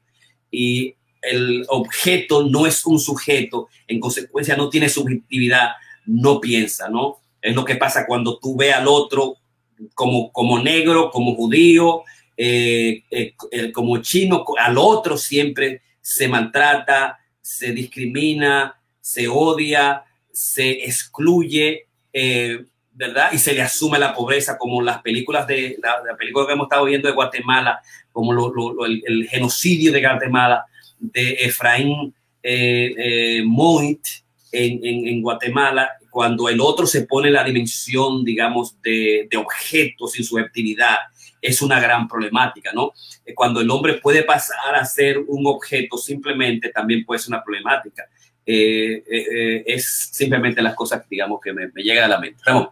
Y 0.50 0.94
el 1.26 1.64
objeto 1.68 2.48
no 2.48 2.66
es 2.66 2.84
un 2.86 2.98
sujeto, 2.98 3.68
en 3.86 4.00
consecuencia 4.00 4.56
no 4.56 4.68
tiene 4.68 4.88
subjetividad, 4.88 5.72
no 6.06 6.40
piensa, 6.40 6.88
¿no? 6.88 7.18
Es 7.40 7.54
lo 7.54 7.64
que 7.64 7.76
pasa 7.76 8.06
cuando 8.06 8.38
tú 8.38 8.56
ves 8.56 8.74
al 8.74 8.88
otro 8.88 9.36
como, 9.94 10.32
como 10.32 10.58
negro, 10.62 11.10
como 11.10 11.34
judío, 11.34 12.02
eh, 12.36 13.02
eh, 13.10 13.72
como 13.72 13.98
chino, 13.98 14.44
al 14.58 14.78
otro 14.78 15.16
siempre 15.16 15.82
se 16.00 16.28
maltrata, 16.28 17.18
se 17.40 17.72
discrimina, 17.72 18.80
se 19.00 19.28
odia, 19.28 20.04
se 20.32 20.84
excluye, 20.84 21.86
eh, 22.12 22.64
¿verdad? 22.92 23.30
Y 23.32 23.38
se 23.38 23.52
le 23.52 23.62
asume 23.62 23.98
la 23.98 24.14
pobreza, 24.14 24.58
como 24.58 24.82
las 24.82 25.02
películas 25.02 25.46
de 25.46 25.76
la, 25.82 26.02
la 26.06 26.16
película 26.16 26.46
que 26.46 26.52
hemos 26.52 26.66
estado 26.66 26.84
viendo 26.86 27.08
de 27.08 27.14
Guatemala, 27.14 27.80
como 28.12 28.32
lo, 28.32 28.52
lo, 28.52 28.86
el, 28.86 29.28
genocidio 29.30 29.92
de 29.92 30.00
Guatemala, 30.00 30.64
de 30.98 31.32
Efraín 31.40 32.14
eh, 32.42 32.94
eh, 32.96 33.42
Moit 33.44 34.06
en, 34.52 35.06
en, 35.06 35.22
Guatemala, 35.22 35.90
cuando 36.10 36.48
el 36.48 36.60
otro 36.60 36.86
se 36.86 37.02
pone 37.06 37.30
la 37.30 37.44
dimensión, 37.44 38.24
digamos, 38.24 38.80
de, 38.80 39.26
de 39.30 39.36
objeto 39.36 40.06
sin 40.06 40.24
su 40.24 40.38
actividad, 40.38 40.96
es 41.42 41.62
una 41.62 41.78
gran 41.80 42.08
problemática, 42.08 42.72
¿no? 42.72 42.92
Cuando 43.34 43.60
el 43.60 43.70
hombre 43.70 43.94
puede 43.94 44.22
pasar 44.22 44.74
a 44.74 44.84
ser 44.84 45.18
un 45.18 45.46
objeto 45.46 45.96
simplemente, 45.96 46.70
también 46.70 47.04
puede 47.04 47.20
ser 47.20 47.34
una 47.34 47.44
problemática. 47.44 48.04
Eh, 48.44 49.02
eh, 49.10 49.64
es 49.66 50.10
simplemente 50.12 50.62
las 50.62 50.74
cosas, 50.74 51.06
digamos, 51.08 51.40
que 51.42 51.52
me, 51.52 51.68
me 51.68 51.82
llegan 51.82 52.04
a 52.04 52.08
la 52.08 52.20
mente. 52.20 52.42
Ramón. 52.44 52.68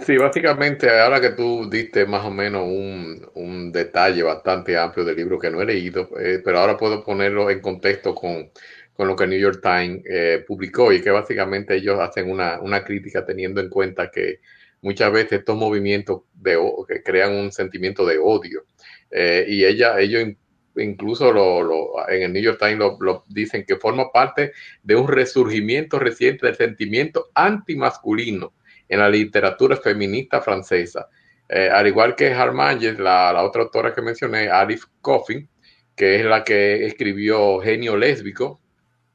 Sí, 0.00 0.16
básicamente, 0.16 0.90
ahora 0.90 1.20
que 1.20 1.30
tú 1.30 1.68
diste 1.70 2.06
más 2.06 2.24
o 2.24 2.30
menos 2.30 2.64
un, 2.64 3.26
un, 3.34 3.72
detalle 3.72 4.22
bastante 4.22 4.76
amplio 4.76 5.04
del 5.04 5.16
libro 5.16 5.38
que 5.38 5.50
no 5.50 5.60
he 5.62 5.64
leído, 5.64 6.10
eh, 6.20 6.40
pero 6.44 6.58
ahora 6.58 6.76
puedo 6.76 7.02
ponerlo 7.02 7.50
en 7.50 7.60
contexto 7.60 8.14
con, 8.14 8.50
con 8.94 9.08
lo 9.08 9.16
que 9.16 9.26
New 9.26 9.38
York 9.38 9.60
Times 9.62 10.02
eh, 10.08 10.44
publicó 10.46 10.92
y 10.92 11.00
que 11.00 11.10
básicamente 11.10 11.76
ellos 11.76 11.98
hacen 12.00 12.30
una, 12.30 12.60
una, 12.60 12.84
crítica 12.84 13.24
teniendo 13.24 13.60
en 13.60 13.70
cuenta 13.70 14.10
que 14.10 14.40
muchas 14.82 15.12
veces 15.12 15.40
estos 15.40 15.56
movimientos 15.56 16.22
de, 16.34 16.58
que 16.88 17.02
crean 17.02 17.32
un 17.34 17.52
sentimiento 17.52 18.06
de 18.06 18.18
odio 18.18 18.64
eh, 19.10 19.44
y 19.48 19.64
ella, 19.64 19.98
ellos 19.98 20.28
incluso 20.76 21.32
lo, 21.32 21.62
lo, 21.62 22.08
en 22.08 22.22
el 22.22 22.32
New 22.32 22.42
York 22.42 22.58
Times 22.58 22.78
lo, 22.78 22.98
lo, 23.00 23.24
dicen 23.28 23.64
que 23.64 23.76
forma 23.76 24.12
parte 24.12 24.52
de 24.82 24.96
un 24.96 25.08
resurgimiento 25.08 25.98
reciente 25.98 26.46
del 26.46 26.56
sentimiento 26.56 27.30
antimasculino 27.34 28.52
en 28.88 28.98
la 29.00 29.08
literatura 29.08 29.76
feminista 29.76 30.40
francesa. 30.40 31.08
Eh, 31.48 31.68
al 31.70 31.86
igual 31.86 32.14
que 32.14 32.32
Harmanger, 32.32 32.98
la, 32.98 33.32
la, 33.32 33.44
otra 33.44 33.62
autora 33.62 33.94
que 33.94 34.02
mencioné, 34.02 34.48
Arif 34.48 34.84
Coffin, 35.00 35.48
que 35.94 36.16
es 36.16 36.24
la 36.24 36.44
que 36.44 36.86
escribió 36.86 37.60
Genio 37.60 37.96
Lésbico, 37.96 38.60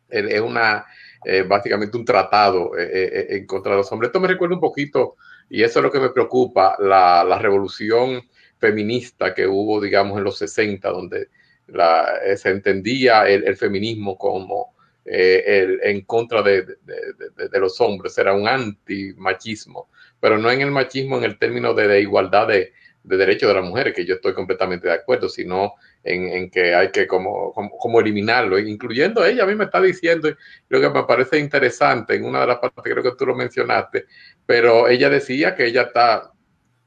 es 0.10 0.42
una, 0.42 0.86
eh, 1.24 1.44
básicamente 1.44 1.98
un 1.98 2.06
tratado 2.06 2.78
eh, 2.78 2.90
eh, 2.92 3.28
en 3.30 3.46
contra 3.46 3.72
de 3.72 3.78
los 3.78 3.92
hombres. 3.92 4.10
Esto 4.10 4.20
me 4.20 4.28
recuerda 4.28 4.56
un 4.56 4.62
poquito, 4.62 5.16
y 5.50 5.64
eso 5.64 5.80
es 5.80 5.84
lo 5.84 5.92
que 5.92 6.00
me 6.00 6.10
preocupa, 6.10 6.76
la, 6.80 7.24
la 7.24 7.40
revolución 7.40 8.22
feminista 8.58 9.34
que 9.34 9.48
hubo, 9.48 9.82
digamos, 9.82 10.18
en 10.18 10.24
los 10.24 10.38
60, 10.38 10.90
donde 10.90 11.28
la, 11.68 12.18
eh, 12.26 12.38
se 12.38 12.50
entendía 12.50 13.28
el, 13.28 13.44
el 13.46 13.58
feminismo 13.58 14.18
como 14.18 14.76
eh, 15.06 15.44
el, 15.46 15.80
en 15.84 16.02
contra 16.02 16.44
de, 16.44 16.64
de, 16.64 17.60
los 17.60 17.82
hombres, 17.82 18.18
era 18.18 18.34
un 18.34 18.48
antimachismo, 18.48 19.90
pero 20.20 20.38
no 20.38 20.52
en 20.52 20.62
el 20.62 20.72
machismo 20.72 21.18
en 21.18 21.24
el 21.24 21.40
término 21.40 21.74
de, 21.74 22.02
igualdad 22.02 22.48
de, 22.48 22.74
derechos 23.04 23.50
de 23.50 23.56
las 23.56 23.64
mujeres, 23.64 23.96
que 23.96 24.06
yo 24.06 24.16
estoy 24.16 24.36
completamente 24.36 24.88
de 24.88 24.94
acuerdo, 24.94 25.28
sino 25.28 25.74
en, 26.04 26.28
en 26.28 26.52
que 26.52 26.76
hay 26.76 26.92
que 26.92 27.08
como, 27.08 27.52
como, 27.52 27.72
como, 27.78 28.00
eliminarlo, 28.00 28.60
incluyendo 28.60 29.26
ella, 29.26 29.44
a 29.44 29.48
mí 29.48 29.56
me 29.56 29.64
está 29.66 29.82
diciendo, 29.82 30.30
lo 30.70 30.80
que 30.80 30.90
me 30.90 31.04
parece 31.04 31.40
interesante, 31.40 32.16
en 32.16 32.26
una 32.26 32.42
de 32.42 32.48
las 32.48 32.60
partes, 32.60 32.84
creo 32.84 33.04
que 33.04 33.18
tú 33.18 33.26
lo 33.26 33.36
mencionaste, 33.36 34.06
pero 34.46 34.88
ella 34.88 35.10
decía 35.10 35.56
que 35.56 35.66
ella 35.66 35.84
está 35.84 36.32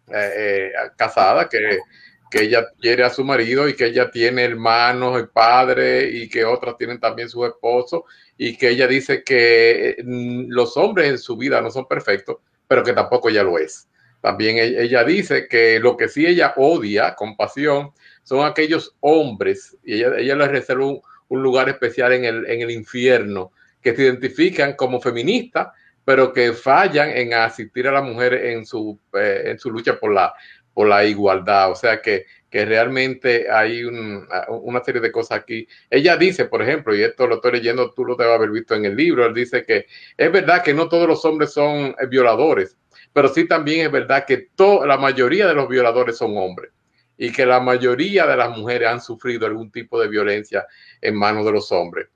eh, 0.09 0.33
eh, 0.37 0.73
casada, 0.97 1.49
que 1.49 1.79
que 2.35 2.43
ella 2.43 2.67
quiere 2.81 3.05
a 3.05 3.11
su 3.11 3.23
marido 3.25 3.69
y 3.69 3.77
que 3.77 3.87
ella 3.87 4.11
tiene 4.11 4.43
hermanos 4.43 5.23
y 5.23 5.27
padres 5.33 6.13
y 6.13 6.29
que 6.29 6.45
otras 6.45 6.77
tienen 6.77 6.99
también 6.99 7.29
su 7.29 7.47
esposo 7.47 8.07
y 8.37 8.57
que 8.57 8.71
ella 8.71 8.89
dice 8.89 9.23
que 9.23 10.03
mm, 10.05 10.47
los 10.49 10.77
hombres 10.77 11.11
en 11.11 11.19
su 11.19 11.37
vida 11.37 11.61
no 11.61 11.71
son 11.71 11.87
perfectos, 11.87 12.39
pero 12.67 12.83
que 12.83 12.93
tampoco 12.93 13.29
ella 13.29 13.45
lo 13.45 13.57
es. 13.57 13.87
También 14.21 14.59
e-, 14.59 14.83
ella 14.83 15.05
dice 15.05 15.47
que 15.47 15.79
lo 15.79 15.97
que 15.97 16.09
sí 16.09 16.27
ella 16.27 16.55
odia 16.57 17.15
con 17.15 17.37
pasión 17.37 17.93
son 18.25 18.45
aquellos 18.45 18.97
hombres, 18.99 19.77
y 19.85 19.95
ella, 19.95 20.17
ella 20.19 20.35
les 20.35 20.49
reserva 20.49 20.87
un, 20.87 21.01
un 21.29 21.41
lugar 21.41 21.69
especial 21.69 22.15
en 22.15 22.25
el, 22.25 22.47
en 22.51 22.63
el 22.63 22.73
infierno, 22.73 23.53
que 23.81 23.95
se 23.95 24.03
identifican 24.03 24.73
como 24.73 25.01
feministas, 25.01 25.69
pero 26.05 26.33
que 26.33 26.53
fallan 26.53 27.11
en 27.11 27.33
asistir 27.33 27.87
a 27.87 27.93
la 27.93 28.03
mujer 28.03 28.35
en 28.35 28.67
su, 28.67 28.99
eh, 29.13 29.43
en 29.47 29.59
su 29.61 29.71
lucha 29.71 30.01
por 30.01 30.13
la, 30.13 30.35
por 30.75 30.89
la 30.89 31.05
igualdad. 31.05 31.71
O 31.71 31.77
sea 31.77 32.03
que, 32.03 32.27
que 32.51 32.65
realmente 32.65 33.51
hay 33.51 33.85
un, 33.85 34.27
una 34.49 34.83
serie 34.85 35.01
de 35.01 35.11
cosas 35.11 35.39
aquí. 35.39 35.67
Ella 35.89 36.17
dice, 36.17 36.45
por 36.45 36.61
ejemplo, 36.61 36.95
y 36.95 37.03
esto 37.03 37.27
lo 37.27 37.37
estoy 37.37 37.53
leyendo, 37.53 37.93
tú 37.93 38.05
lo 38.05 38.17
debes 38.17 38.35
haber 38.35 38.51
visto 38.51 38.75
en 38.75 38.85
el 38.85 38.97
libro, 38.97 39.25
él 39.25 39.33
dice 39.33 39.65
que 39.65 39.87
es 40.17 40.33
verdad 40.33 40.63
que 40.63 40.75
no 40.75 40.89
todos 40.89 41.09
los 41.09 41.25
hombres 41.25 41.53
son 41.53 41.95
violadores, 42.11 42.77
pero 43.13 43.29
sí 43.29 43.47
también 43.47 43.87
es 43.87 43.93
verdad 43.93 44.27
que 44.27 44.51
la 44.85 44.97
mayoría 44.97 45.47
de 45.47 45.55
los 45.55 45.69
violadores 45.69 46.19
son 46.19 46.37
hombres 46.37 46.71
y 47.17 47.31
que 47.31 47.47
la 47.47 47.61
mayoría 47.61 48.27
de 48.27 48.37
las 48.37 48.57
mujeres 48.57 48.89
han 48.89 49.01
sufrido 49.01 49.47
algún 49.47 49.71
tipo 49.71 50.01
de 50.01 50.09
violencia 50.09 50.67
en 51.01 51.17
manos 51.17 51.45
de 51.45 51.53
los 51.53 51.71
hombres. 51.71 52.09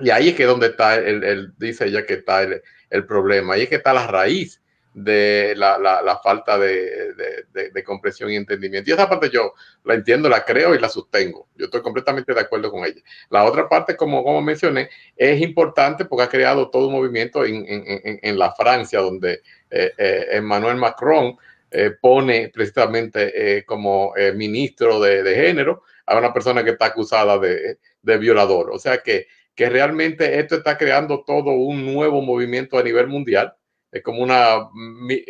Y 0.00 0.10
ahí 0.10 0.30
es 0.30 0.34
que 0.34 0.44
donde 0.44 0.68
está, 0.68 0.96
el, 0.96 1.22
el 1.22 1.52
dice 1.56 1.86
ella 1.86 2.04
que 2.04 2.14
está 2.14 2.42
el, 2.42 2.60
el 2.90 3.06
problema, 3.06 3.54
ahí 3.54 3.62
es 3.62 3.68
que 3.68 3.76
está 3.76 3.92
la 3.92 4.08
raíz 4.08 4.60
de 4.94 5.54
la, 5.56 5.76
la, 5.78 6.18
falta 6.22 6.56
de, 6.56 7.12
de, 7.52 7.84
comprensión 7.84 8.30
y 8.30 8.36
entendimiento. 8.36 8.88
Y 8.88 8.92
esa 8.92 9.08
parte 9.08 9.28
yo 9.28 9.52
la 9.82 9.94
entiendo, 9.94 10.28
la 10.28 10.44
creo 10.44 10.72
y 10.72 10.78
la 10.78 10.88
sostengo. 10.88 11.48
Yo 11.56 11.64
estoy 11.64 11.82
completamente 11.82 12.32
de 12.32 12.40
acuerdo 12.40 12.70
con 12.70 12.84
ella. 12.84 13.02
La 13.28 13.44
otra 13.44 13.68
parte, 13.68 13.96
como, 13.96 14.22
como 14.22 14.40
mencioné, 14.40 14.88
es 15.16 15.40
importante 15.40 16.04
porque 16.04 16.22
ha 16.22 16.28
creado 16.28 16.70
todo 16.70 16.86
un 16.86 16.94
movimiento 16.94 17.44
en, 17.44 17.66
en, 17.68 18.20
en 18.22 18.38
la 18.38 18.52
Francia, 18.52 19.00
donde 19.00 19.42
eh, 19.68 19.92
eh, 19.98 20.26
Emmanuel 20.30 20.76
Macron 20.76 21.36
eh, 21.72 21.90
pone 22.00 22.50
precisamente 22.54 23.58
eh, 23.58 23.64
como 23.64 24.14
ministro 24.36 25.00
de, 25.00 25.24
de, 25.24 25.34
género 25.34 25.82
a 26.06 26.16
una 26.16 26.32
persona 26.32 26.62
que 26.62 26.70
está 26.70 26.86
acusada 26.86 27.36
de, 27.40 27.78
de 28.00 28.18
violador. 28.18 28.70
O 28.70 28.78
sea 28.78 28.98
que, 28.98 29.26
que 29.56 29.68
realmente 29.68 30.38
esto 30.38 30.54
está 30.54 30.78
creando 30.78 31.24
todo 31.24 31.50
un 31.50 31.84
nuevo 31.92 32.22
movimiento 32.22 32.78
a 32.78 32.84
nivel 32.84 33.08
mundial 33.08 33.56
es 33.94 34.02
como 34.02 34.22
una 34.22 34.68
Me, 34.74 35.24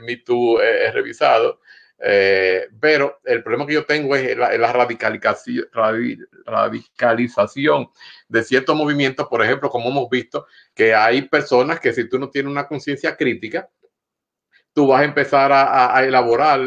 me 0.00 0.16
Too 0.18 0.62
eh, 0.62 0.92
revisado. 0.92 1.60
Eh, 1.98 2.68
pero 2.78 3.20
el 3.24 3.42
problema 3.42 3.66
que 3.66 3.72
yo 3.72 3.84
tengo 3.84 4.14
es 4.14 4.36
la, 4.36 4.56
la 4.56 4.72
radicalización, 4.72 5.66
radicalización 6.44 7.88
de 8.28 8.44
ciertos 8.44 8.76
movimientos, 8.76 9.26
por 9.28 9.42
ejemplo, 9.42 9.70
como 9.70 9.88
hemos 9.88 10.08
visto, 10.08 10.46
que 10.74 10.94
hay 10.94 11.22
personas 11.22 11.80
que 11.80 11.92
si 11.92 12.08
tú 12.08 12.18
no 12.18 12.30
tienes 12.30 12.52
una 12.52 12.68
conciencia 12.68 13.16
crítica, 13.16 13.68
tú 14.72 14.86
vas 14.88 15.00
a 15.00 15.04
empezar 15.04 15.50
a, 15.50 15.96
a, 15.96 16.04
elaborar 16.04 16.60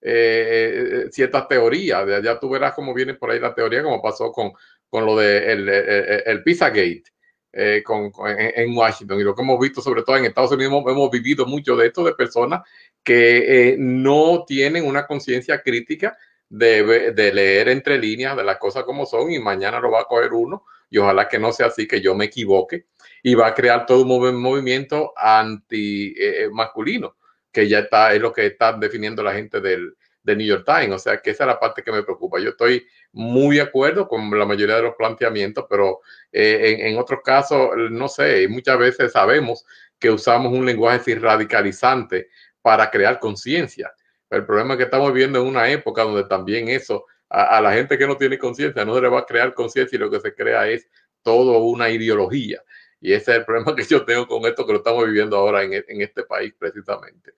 eh, 0.00 1.06
ciertas 1.10 1.48
teorías. 1.48 2.08
Allá 2.08 2.38
tú 2.38 2.48
verás 2.48 2.72
cómo 2.72 2.94
viene 2.94 3.14
por 3.14 3.30
ahí 3.30 3.40
la 3.40 3.54
teoría, 3.54 3.82
como 3.82 4.00
pasó 4.00 4.32
con, 4.32 4.52
con 4.88 5.04
lo 5.04 5.16
de 5.16 5.52
el, 5.52 5.68
el, 5.68 6.22
el 6.24 6.42
Pizzagate 6.44 7.17
eh, 7.52 7.82
con, 7.84 8.12
en 8.26 8.76
Washington. 8.76 9.20
Y 9.20 9.24
lo 9.24 9.34
que 9.34 9.42
hemos 9.42 9.58
visto, 9.58 9.80
sobre 9.80 10.02
todo 10.02 10.16
en 10.16 10.26
Estados 10.26 10.52
Unidos, 10.52 10.72
hemos, 10.86 11.10
vivido 11.10 11.46
mucho 11.46 11.76
de 11.76 11.86
esto, 11.86 12.04
de 12.04 12.14
personas 12.14 12.62
que 13.02 13.70
eh, 13.70 13.76
no 13.78 14.44
tienen 14.46 14.86
una 14.86 15.06
conciencia 15.06 15.62
crítica 15.62 16.16
de, 16.48 17.12
de, 17.12 17.32
leer 17.32 17.68
entre 17.68 17.98
líneas 17.98 18.36
de 18.36 18.44
las 18.44 18.58
cosas 18.58 18.84
como 18.84 19.06
son 19.06 19.30
y 19.30 19.38
mañana 19.38 19.80
lo 19.80 19.90
va 19.90 20.00
a 20.00 20.04
coger 20.04 20.32
uno 20.32 20.64
y 20.90 20.98
ojalá 20.98 21.28
que 21.28 21.38
no 21.38 21.52
sea 21.52 21.66
así, 21.66 21.86
que 21.86 22.00
yo 22.00 22.14
me 22.14 22.26
equivoque 22.26 22.86
y 23.22 23.34
va 23.34 23.48
a 23.48 23.54
crear 23.54 23.84
todo 23.84 24.02
un 24.02 24.40
movimiento 24.40 25.12
anti 25.16 26.14
eh, 26.18 26.48
masculino 26.50 27.16
que 27.52 27.68
ya 27.68 27.80
está, 27.80 28.14
es 28.14 28.20
lo 28.20 28.32
que 28.32 28.46
está 28.46 28.72
definiendo 28.72 29.22
la 29.22 29.34
gente 29.34 29.60
del, 29.60 29.96
de 30.28 30.36
New 30.36 30.46
York 30.46 30.64
Times. 30.64 30.94
O 30.94 30.98
sea, 30.98 31.20
que 31.20 31.30
esa 31.30 31.44
es 31.44 31.48
la 31.48 31.58
parte 31.58 31.82
que 31.82 31.90
me 31.90 32.02
preocupa. 32.02 32.38
Yo 32.38 32.50
estoy 32.50 32.86
muy 33.12 33.56
de 33.56 33.62
acuerdo 33.62 34.06
con 34.06 34.30
la 34.38 34.44
mayoría 34.44 34.76
de 34.76 34.82
los 34.82 34.94
planteamientos, 34.94 35.64
pero 35.68 36.00
eh, 36.30 36.76
en, 36.80 36.98
otros 36.98 37.20
casos, 37.24 37.70
no 37.90 38.08
sé, 38.08 38.46
muchas 38.48 38.78
veces 38.78 39.12
sabemos 39.12 39.64
que 39.98 40.10
usamos 40.10 40.52
un 40.52 40.66
lenguaje 40.66 41.00
así 41.00 41.14
radicalizante 41.14 42.28
para 42.62 42.90
crear 42.90 43.18
conciencia. 43.18 43.92
El 44.30 44.44
problema 44.44 44.74
es 44.74 44.78
que 44.78 44.84
estamos 44.84 45.12
viviendo 45.12 45.40
en 45.40 45.46
una 45.46 45.70
época 45.70 46.02
donde 46.04 46.24
también 46.24 46.68
eso 46.68 47.06
a, 47.30 47.60
la 47.60 47.72
gente 47.72 47.98
que 47.98 48.06
no 48.06 48.16
tiene 48.16 48.38
conciencia 48.38 48.84
no 48.84 48.94
se 48.94 49.02
le 49.02 49.08
va 49.08 49.20
a 49.20 49.26
crear 49.26 49.54
conciencia 49.54 49.96
y 49.96 49.98
lo 49.98 50.10
que 50.10 50.20
se 50.20 50.34
crea 50.34 50.68
es 50.68 50.86
todo 51.22 51.58
una 51.58 51.88
ideología. 51.88 52.62
Y 53.00 53.12
ese 53.12 53.32
es 53.32 53.38
el 53.38 53.44
problema 53.46 53.74
que 53.76 53.84
yo 53.84 54.04
tengo 54.04 54.26
con 54.26 54.44
esto 54.44 54.66
que 54.66 54.72
lo 54.72 54.78
estamos 54.78 55.06
viviendo 55.06 55.36
ahora 55.36 55.62
en 55.62 56.02
este 56.02 56.24
país 56.24 56.52
precisamente. 56.58 57.32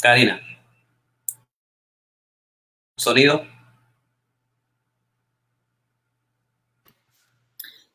Karina. 0.00 0.40
Sonido. 2.96 3.44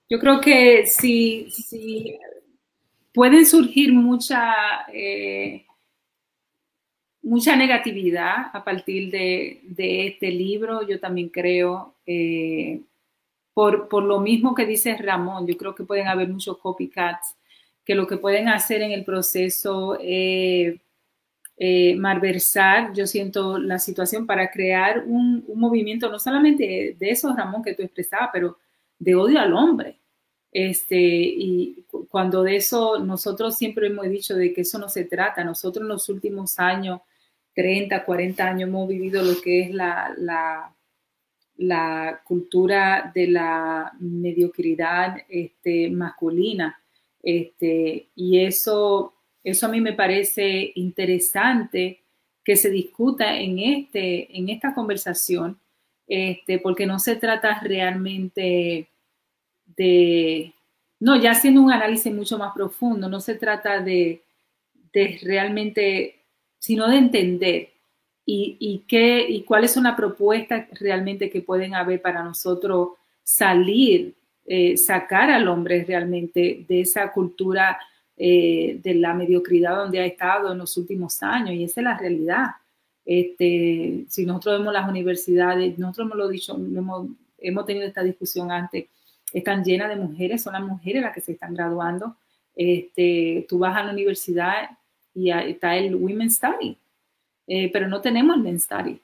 Yo 0.10 0.20
creo 0.20 0.40
que 0.40 0.86
si 0.86 1.48
pueden 3.14 3.46
surgir 3.46 3.94
mucha, 3.94 4.54
eh, 4.94 5.66
mucha 7.22 7.56
negatividad 7.56 8.48
a 8.54 8.64
partir 8.64 9.12
de, 9.12 9.62
de, 9.64 10.08
este 10.08 10.30
libro, 10.32 10.86
yo 10.88 11.00
también 11.00 11.30
creo, 11.30 11.96
eh, 12.06 12.82
por, 13.54 13.88
por, 13.88 14.04
lo 14.04 14.20
mismo 14.20 14.56
que 14.56 14.66
dice 14.66 14.98
Ramón, 14.98 15.48
yo 15.48 15.56
creo 15.56 15.76
que 15.76 15.84
pueden 15.84 16.08
haber 16.08 16.28
muchos 16.28 16.58
copycats 16.58 17.36
que 17.86 17.96
lo 17.96 18.08
que 18.08 18.18
pueden 18.18 18.48
hacer 18.50 18.82
en 18.82 18.92
el 18.92 19.04
proceso 19.04 19.98
eh, 20.02 20.80
eh, 21.58 21.96
malversar, 21.96 22.94
yo 22.94 23.06
siento 23.06 23.60
la 23.60 23.78
situación 23.80 24.26
para 24.26 24.50
crear 24.50 25.04
un, 25.06 25.46
movimiento, 25.56 26.10
no 26.10 26.20
solamente 26.20 26.96
de 26.98 27.10
eso, 27.10 27.34
Ramón, 27.36 27.64
que 27.64 27.76
tú 27.76 27.84
expresabas, 27.84 28.30
pero 28.34 28.58
de 29.00 29.16
odio 29.16 29.40
al 29.40 29.54
hombre. 29.54 30.00
Este, 30.52 30.98
y 30.98 31.86
cuando 32.10 32.44
de 32.44 32.58
eso 32.58 33.00
nosotros 33.00 33.58
siempre 33.58 33.88
hemos 33.88 34.08
dicho 34.10 34.36
de 34.36 34.54
que 34.54 34.62
eso 34.62 34.78
no 34.78 34.90
se 34.90 35.06
trata, 35.06 35.44
nosotros 35.44 35.84
en 35.84 35.90
los 35.90 36.10
últimos 36.10 36.60
años, 36.60 37.02
30, 37.56 38.04
40 38.06 38.44
años, 38.44 38.70
hemos 38.70 38.88
vivido 38.88 39.22
lo 39.24 39.40
que 39.42 39.62
es 39.62 39.74
la, 39.74 40.14
la, 40.18 40.76
la 41.58 42.22
cultura 42.24 43.12
de 43.14 43.28
la 43.28 43.94
mediocridad 44.00 45.18
este, 45.30 45.90
masculina. 45.90 46.80
Este, 47.22 48.10
y 48.16 48.40
eso, 48.40 49.14
eso 49.44 49.66
a 49.66 49.70
mí 49.70 49.82
me 49.82 49.94
parece 49.94 50.72
interesante 50.76 52.02
que 52.44 52.56
se 52.56 52.70
discuta 52.70 53.38
en, 53.38 53.60
este, 53.60 54.38
en 54.38 54.50
esta 54.50 54.74
conversación, 54.74 55.58
este, 56.08 56.60
porque 56.60 56.86
no 56.86 57.00
se 57.00 57.16
trata 57.16 57.60
realmente 57.62 58.88
de, 59.78 60.54
no, 61.00 61.22
ya 61.22 61.32
haciendo 61.32 61.62
un 61.62 61.72
análisis 61.72 62.14
mucho 62.14 62.38
más 62.38 62.54
profundo, 62.54 63.10
no 63.10 63.20
se 63.20 63.36
trata 63.36 63.80
de, 63.80 64.22
de 64.94 65.20
realmente, 65.24 66.20
sino 66.60 66.88
de 66.88 66.98
entender 66.98 67.70
y, 68.26 68.58
y, 68.60 68.84
qué, 68.88 69.26
y 69.28 69.44
cuáles 69.44 69.72
son 69.72 69.84
las 69.84 69.96
propuestas 69.96 70.68
realmente 70.80 71.30
que 71.30 71.42
pueden 71.42 71.76
haber 71.76 72.02
para 72.02 72.24
nosotros 72.24 72.90
salir, 73.24 74.14
eh, 74.46 74.78
sacar 74.78 75.32
al 75.32 75.48
hombre 75.48 75.84
realmente 75.86 76.66
de 76.68 76.82
esa 76.82 77.12
cultura 77.12 77.80
eh, 78.26 78.80
de 78.82 78.96
la 78.96 79.14
mediocridad 79.14 79.76
donde 79.76 80.00
ha 80.00 80.06
estado 80.06 80.54
en 80.54 80.58
los 80.58 80.78
últimos 80.78 81.22
años, 81.22 81.56
y 81.56 81.66
esa 81.66 81.82
es 81.82 81.84
la 81.84 81.98
realidad. 81.98 82.52
Este, 83.04 84.06
si 84.08 84.26
nosotros 84.26 84.60
vemos 84.60 84.74
las 84.74 84.88
universidades, 84.88 85.78
nosotros 85.78 86.06
hemos 86.06 86.18
lo 86.18 86.30
dicho, 86.30 86.56
hemos, 86.56 87.10
hemos 87.38 87.66
tenido 87.66 87.86
esta 87.86 88.02
discusión 88.02 88.50
antes, 88.50 88.86
están 89.34 89.62
llenas 89.66 89.90
de 89.90 89.98
mujeres, 89.98 90.42
son 90.42 90.54
las 90.54 90.64
mujeres 90.64 91.02
las 91.02 91.14
que 91.14 91.20
se 91.20 91.34
están 91.34 91.54
graduando. 91.54 92.16
Este, 92.56 93.46
tú 93.50 93.60
vas 93.60 93.76
a 93.76 93.84
la 93.84 93.92
universidad 93.92 94.70
y 95.14 95.30
está 95.30 95.76
el 95.76 95.94
Women's 95.94 96.36
Study, 96.36 96.78
eh, 97.48 97.70
pero 97.74 97.90
no 97.90 98.00
tenemos 98.00 98.38
el 98.38 98.42
Men's 98.42 98.64
Study. 98.64 99.02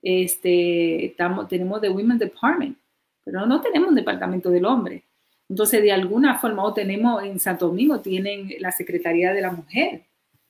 Este, 0.00 1.04
estamos, 1.04 1.46
tenemos 1.46 1.78
the 1.82 1.90
Women's 1.90 2.20
Department, 2.20 2.78
pero 3.22 3.44
no 3.44 3.60
tenemos 3.60 3.90
un 3.90 3.96
departamento 3.96 4.48
del 4.48 4.64
hombre. 4.64 5.02
Entonces, 5.52 5.82
de 5.82 5.92
alguna 5.92 6.38
forma, 6.38 6.64
o 6.64 6.72
tenemos 6.72 7.22
en 7.22 7.38
Santo 7.38 7.66
Domingo, 7.66 8.00
tienen 8.00 8.54
la 8.58 8.72
Secretaría 8.72 9.34
de 9.34 9.42
la 9.42 9.50
Mujer. 9.50 10.00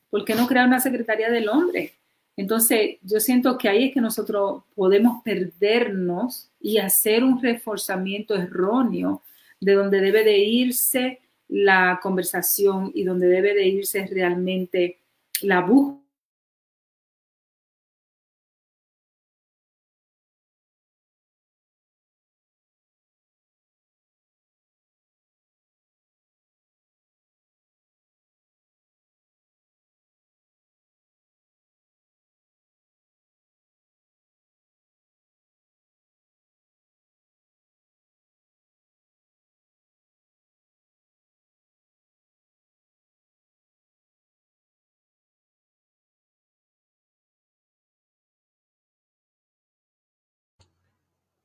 ¿Por 0.09 0.25
qué 0.25 0.37
no 0.37 0.47
crear 0.47 0.65
una 0.65 0.79
Secretaría 0.79 1.29
del 1.29 1.49
Hombre? 1.49 1.95
Entonces, 2.37 2.99
yo 3.03 3.19
siento 3.19 3.59
que 3.59 3.69
ahí 3.69 3.89
es 3.89 3.95
que 3.95 4.01
nosotros 4.01 4.63
podemos 4.77 5.21
perdernos 5.25 6.51
y 6.61 6.79
hacer 6.79 7.25
un 7.25 7.43
reforzamiento 7.43 8.37
erróneo 8.37 9.23
de 9.61 9.73
donde 9.73 10.01
debe 10.01 10.23
de 10.23 10.39
irse 10.39 11.19
la 11.49 11.99
conversación 12.01 12.93
y 12.95 13.03
donde 13.03 13.27
debe 13.27 13.55
de 13.55 13.67
irse 13.67 14.07
realmente 14.07 15.01
la 15.41 15.63
búsqueda 15.63 16.02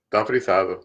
Está 0.08 0.26
frisado. 0.26 0.82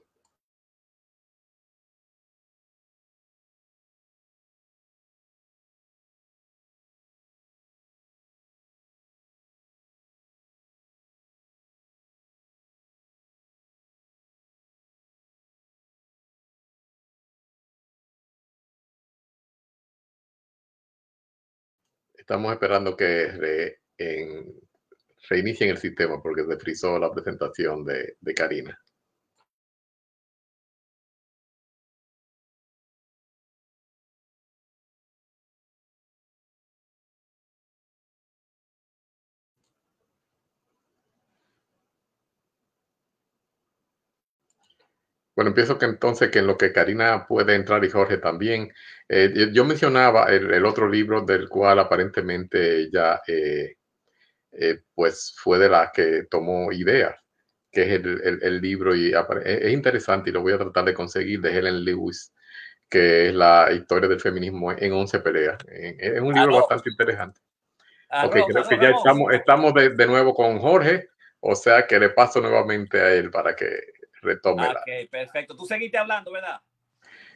Estamos 22.14 22.52
esperando 22.54 22.96
que 22.96 23.26
re, 23.32 23.80
en, 23.98 24.54
reinicien 25.28 25.70
el 25.70 25.78
sistema 25.78 26.22
porque 26.22 26.44
se 26.46 26.56
frizó 26.58 26.98
la 26.98 27.12
presentación 27.12 27.84
de, 27.84 28.16
de 28.20 28.34
Karina. 28.34 28.78
Bueno, 45.42 45.50
empiezo 45.50 45.76
que 45.76 45.86
entonces 45.86 46.30
que 46.30 46.38
en 46.38 46.46
lo 46.46 46.56
que 46.56 46.72
Karina 46.72 47.26
puede 47.26 47.56
entrar 47.56 47.84
y 47.84 47.90
Jorge 47.90 48.18
también. 48.18 48.72
Eh, 49.08 49.50
yo 49.52 49.64
mencionaba 49.64 50.26
el, 50.26 50.64
otro 50.64 50.88
libro 50.88 51.22
del 51.22 51.48
cual 51.48 51.80
aparentemente 51.80 52.88
ya 52.92 53.20
eh, 53.26 53.74
eh, 54.52 54.82
pues 54.94 55.34
fue 55.36 55.58
de 55.58 55.68
la 55.68 55.90
que 55.92 56.26
tomó 56.30 56.70
ideas, 56.70 57.16
que 57.72 57.82
es 57.82 57.88
el, 57.88 58.40
el, 58.40 58.60
libro 58.60 58.94
y 58.94 59.12
es 59.44 59.72
interesante 59.72 60.30
y 60.30 60.32
lo 60.32 60.42
voy 60.42 60.52
a 60.52 60.58
tratar 60.58 60.84
de 60.84 60.94
conseguir 60.94 61.40
de 61.40 61.58
Helen 61.58 61.84
Lewis, 61.84 62.32
que 62.88 63.30
es 63.30 63.34
la 63.34 63.68
historia 63.72 64.08
del 64.08 64.20
feminismo 64.20 64.70
en 64.70 64.92
11 64.92 65.18
peleas. 65.18 65.58
Es 65.66 66.20
un 66.20 66.34
libro 66.34 66.58
bastante 66.58 66.88
interesante. 66.88 67.40
ok, 68.10 68.36
creo 68.46 68.68
que 68.68 68.78
ya 68.80 68.90
estamos, 68.90 69.32
estamos 69.32 69.74
de, 69.74 69.90
de 69.90 70.06
nuevo 70.06 70.34
con 70.34 70.60
Jorge, 70.60 71.08
o 71.40 71.56
sea 71.56 71.84
que 71.84 71.98
le 71.98 72.10
paso 72.10 72.40
nuevamente 72.40 73.00
a 73.00 73.12
él 73.12 73.28
para 73.32 73.56
que 73.56 73.91
retómela. 74.22 74.80
Ok, 74.80 75.10
perfecto. 75.10 75.56
Tú 75.56 75.66
seguiste 75.66 75.98
hablando, 75.98 76.32
¿verdad? 76.32 76.60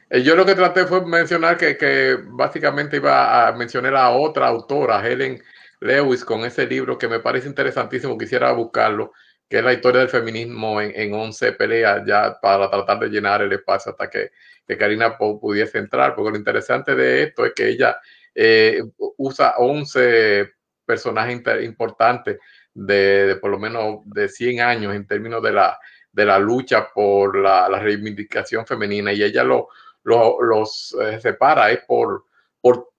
Eh, 0.09 0.23
yo 0.23 0.35
lo 0.35 0.45
que 0.45 0.55
traté 0.55 0.85
fue 0.85 1.05
mencionar 1.05 1.57
que, 1.57 1.77
que, 1.77 2.17
básicamente 2.23 2.97
iba 2.97 3.47
a 3.47 3.51
mencionar 3.53 3.95
a 3.95 4.09
otra 4.11 4.47
autora, 4.47 5.05
Helen 5.05 5.41
Lewis, 5.81 6.23
con 6.23 6.45
ese 6.45 6.65
libro 6.65 6.97
que 6.97 7.07
me 7.07 7.19
parece 7.19 7.47
interesantísimo, 7.47 8.17
quisiera 8.17 8.51
buscarlo, 8.53 9.11
que 9.49 9.57
es 9.57 9.63
la 9.63 9.73
historia 9.73 10.01
del 10.01 10.09
feminismo 10.09 10.81
en, 10.81 10.91
en 10.95 11.13
11 11.13 11.53
peleas, 11.53 12.03
ya 12.05 12.39
para 12.41 12.69
tratar 12.69 12.99
de 12.99 13.09
llenar 13.09 13.41
el 13.41 13.51
espacio 13.51 13.91
hasta 13.91 14.09
que, 14.09 14.31
que 14.65 14.77
Karina 14.77 15.17
pudiese 15.17 15.77
entrar, 15.77 16.15
porque 16.15 16.31
lo 16.31 16.37
interesante 16.37 16.95
de 16.95 17.23
esto 17.23 17.45
es 17.45 17.53
que 17.53 17.67
ella 17.67 17.97
eh, 18.33 18.81
usa 19.17 19.55
11 19.57 20.53
personaje 20.85 21.33
importante 21.63 22.39
de, 22.73 23.37
por 23.41 23.51
lo 23.51 23.59
menos 23.59 23.99
de 24.05 24.29
100 24.29 24.61
años 24.61 24.95
en 24.95 25.05
términos 25.05 25.43
de 25.43 25.51
la, 25.51 25.77
de 26.17 26.25
la 26.25 26.39
lucha 26.39 26.89
por 26.91 27.37
la, 27.37 27.69
reivindicación 27.79 28.65
femenina 28.65 29.13
y 29.13 29.21
ella 29.21 29.43
lo, 29.43 29.69
los 30.03 30.97
eh, 30.99 31.19
separa 31.21 31.69
es 31.69 31.81
por, 31.85 32.25
por 32.59 32.89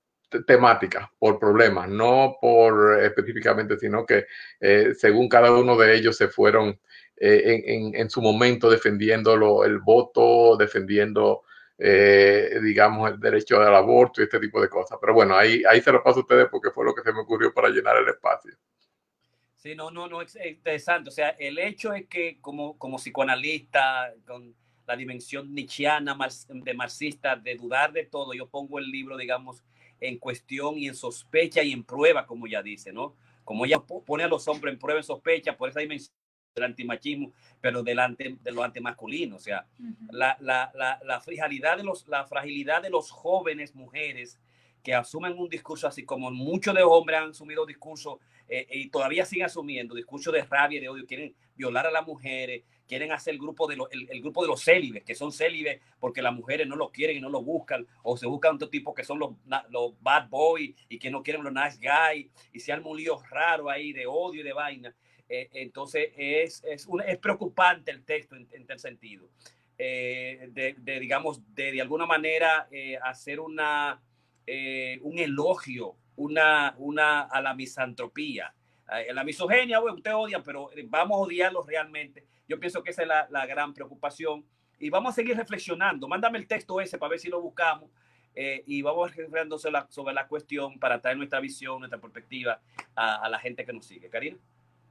temática, 0.47 1.11
por 1.19 1.41
problemas, 1.41 1.89
no 1.89 2.37
por 2.41 3.03
específicamente, 3.03 3.77
sino 3.77 4.07
que 4.07 4.27
eh, 4.61 4.95
según 4.97 5.29
cada 5.29 5.53
uno 5.53 5.77
de 5.77 5.97
ellos 5.97 6.17
se 6.17 6.29
fueron 6.29 6.79
eh, 7.17 7.65
en, 7.67 7.97
en, 7.97 8.09
su 8.09 8.23
momento 8.23 8.71
defendiendo 8.71 9.65
el 9.65 9.81
voto, 9.81 10.57
defendiendo, 10.57 11.43
eh, 11.77 12.61
digamos, 12.63 13.11
el 13.11 13.19
derecho 13.19 13.61
al 13.61 13.75
aborto 13.75 14.21
y 14.21 14.25
este 14.25 14.39
tipo 14.39 14.61
de 14.61 14.69
cosas. 14.69 14.97
Pero 15.01 15.13
bueno, 15.13 15.37
ahí, 15.37 15.65
ahí 15.69 15.81
se 15.81 15.91
lo 15.91 16.05
paso 16.05 16.21
a 16.21 16.23
ustedes 16.23 16.47
porque 16.49 16.71
fue 16.71 16.85
lo 16.85 16.95
que 16.95 17.03
se 17.03 17.13
me 17.13 17.23
ocurrió 17.23 17.53
para 17.53 17.69
llenar 17.71 17.97
el 17.97 18.09
espacio. 18.09 18.55
Sí, 19.59 19.75
no, 19.75 19.91
no, 19.91 20.07
no, 20.07 20.23
es 20.23 20.37
interesante. 20.37 21.09
O 21.09 21.13
sea, 21.13 21.31
el 21.31 21.59
hecho 21.59 21.93
es 21.93 22.07
que 22.07 22.39
como, 22.41 22.79
como 22.79 22.97
psicoanalista, 22.97 24.15
con 24.25 24.55
la 24.87 24.97
dimensión 24.97 25.53
nietzscheana 25.53 26.17
de 26.49 26.75
marxista, 26.75 27.35
de 27.35 27.57
dudar 27.57 27.93
de 27.93 28.05
todo, 28.05 28.35
yo 28.35 28.49
pongo 28.49 28.79
el 28.79 28.89
libro, 28.89 29.17
digamos, 29.17 29.65
en 30.01 30.17
cuestión 30.19 30.79
y 30.79 30.87
en 30.87 30.95
sospecha 30.95 31.61
y 31.65 31.73
en 31.73 31.83
prueba, 31.83 32.25
como 32.25 32.47
ella 32.47 32.63
dice, 32.63 32.93
¿no? 32.93 33.17
Como 33.43 33.67
ella 33.67 33.81
pone 33.81 34.23
a 34.23 34.29
los 34.29 34.47
hombres 34.47 34.75
en 34.75 34.79
prueba, 34.79 35.01
en 35.01 35.05
sospecha, 35.05 35.57
por 35.57 35.71
esa 35.71 35.81
dimensión 35.81 36.15
del 36.55 36.65
antimachismo, 36.65 37.33
pero 37.61 37.83
delante 37.83 38.37
de 38.41 38.53
lo 38.53 38.63
antimasculino, 38.63 39.37
o 39.37 39.41
sea, 39.41 39.67
la, 40.13 40.37
la, 40.41 40.71
la, 40.77 41.01
la, 41.05 41.21
fragilidad 41.21 41.77
de 41.77 41.83
los, 41.83 42.07
la 42.07 42.25
fragilidad 42.25 42.81
de 42.81 42.91
los 42.91 43.11
jóvenes 43.11 43.75
mujeres 43.75 44.39
que 44.85 44.95
asumen 44.95 45.37
un 45.37 45.49
discurso 45.49 45.89
así 45.89 46.05
como 46.05 46.31
muchos 46.31 46.75
de 46.75 46.81
los 46.81 46.91
hombres 46.93 47.19
han 47.19 47.31
asumido 47.31 47.67
discursos 47.67 48.19
eh, 48.49 48.67
y 48.71 48.89
todavía 48.89 49.27
siguen 49.27 49.47
asumiendo 49.47 49.95
discursos 49.95 50.33
de 50.33 50.43
rabia 50.43 50.79
y 50.79 50.81
de 50.81 50.89
odio, 50.89 51.07
quieren 51.07 51.35
violar 51.55 51.87
a 51.87 51.91
las 51.91 52.07
mujeres, 52.07 52.65
quieren 52.87 53.13
hacer 53.13 53.35
el 53.35 53.41
grupo 53.41 53.67
de, 53.67 53.77
los, 53.77 53.89
el, 53.91 54.21
grupo 54.23 54.41
de 54.43 54.49
los 54.49 54.63
célibes, 54.63 55.05
que 55.05 55.15
son 55.15 55.33
célibes 55.33 55.83
porque 56.01 56.23
las 56.23 56.35
mujeres 56.35 56.67
no 56.67 56.75
lo 56.75 56.91
quieren 56.91 57.19
y 57.19 57.21
no 57.21 57.29
lo 57.29 57.43
buscan, 57.43 57.87
o 58.03 58.17
se 58.17 58.27
buscan 58.27 58.55
otro 58.55 58.71
tipo 58.71 58.95
que 58.95 59.05
son 59.05 59.19
los, 59.19 59.33
los 59.69 60.01
bad 60.01 60.29
boys 60.31 60.75
y 60.89 60.99
que 60.99 61.11
no 61.11 61.23
quieren 61.23 61.45
los 61.45 61.53
nice 61.53 61.79
guys, 61.79 62.27
y 62.53 62.61
se 62.61 62.73
han 62.73 62.85
un 62.87 62.97
lío 62.97 63.21
raro 63.31 63.69
ahí 63.69 63.93
de 63.93 64.07
odio 64.07 64.41
y 64.41 64.45
de 64.45 64.53
vaina. 64.55 64.95
Eh, 65.29 65.51
entonces 65.53 66.11
es, 66.17 66.65
es, 66.65 66.89
es, 67.07 67.19
preocupante 67.19 67.91
el 67.91 68.03
texto 68.03 68.35
en, 68.35 68.49
en 68.51 68.67
tal 68.67 68.79
sentido. 68.79 69.29
Eh, 69.77 70.49
de, 70.51 71.01
digamos, 71.01 71.43
de, 71.55 71.71
de 71.71 71.83
alguna 71.83 72.07
manera 72.07 72.67
hacer 73.03 73.39
una, 73.41 74.01
un 75.03 75.19
elogio 75.19 75.97
una, 76.19 76.75
una, 76.79 77.23
a 77.23 77.41
la 77.41 77.55
misantropía. 77.55 78.53
Eh, 78.93 79.13
la 79.15 79.25
misoginia, 79.25 79.79
bueno, 79.79 79.97
usted 79.97 80.15
odia, 80.15 80.43
pero 80.43 80.71
vamos 80.87 81.17
a 81.17 81.21
odiarlo 81.21 81.63
realmente. 81.63 82.27
Yo 82.49 82.59
pienso 82.59 82.83
que 82.83 82.91
esa 82.91 83.03
es 83.03 83.09
la, 83.09 83.27
la, 83.31 83.47
gran 83.47 83.73
preocupación. 83.73 84.45
Y 84.81 84.91
vamos 84.91 85.13
a 85.13 85.15
seguir 85.15 85.37
reflexionando. 85.37 86.09
Mándame 86.09 86.39
el 86.39 86.47
texto 86.47 86.81
ese 86.81 86.99
para 86.99 87.11
ver 87.11 87.19
si 87.19 87.29
lo 87.29 87.41
buscamos. 87.41 87.91
Eh, 88.35 88.63
y 88.67 88.83
vamos 88.83 89.11
reflexionando 89.11 89.59
sobre 89.59 89.73
la, 89.73 89.87
sobre 89.91 90.15
la 90.15 90.27
cuestión 90.27 90.79
para 90.79 91.01
traer 91.01 91.17
nuestra 91.17 91.41
visión, 91.41 91.79
nuestra 91.79 92.01
perspectiva 92.01 92.61
a, 92.95 93.17
a 93.17 93.29
la 93.29 93.39
gente 93.39 93.65
que 93.65 93.73
nos 93.73 93.87
sigue. 93.87 94.09
Karina. 94.09 94.39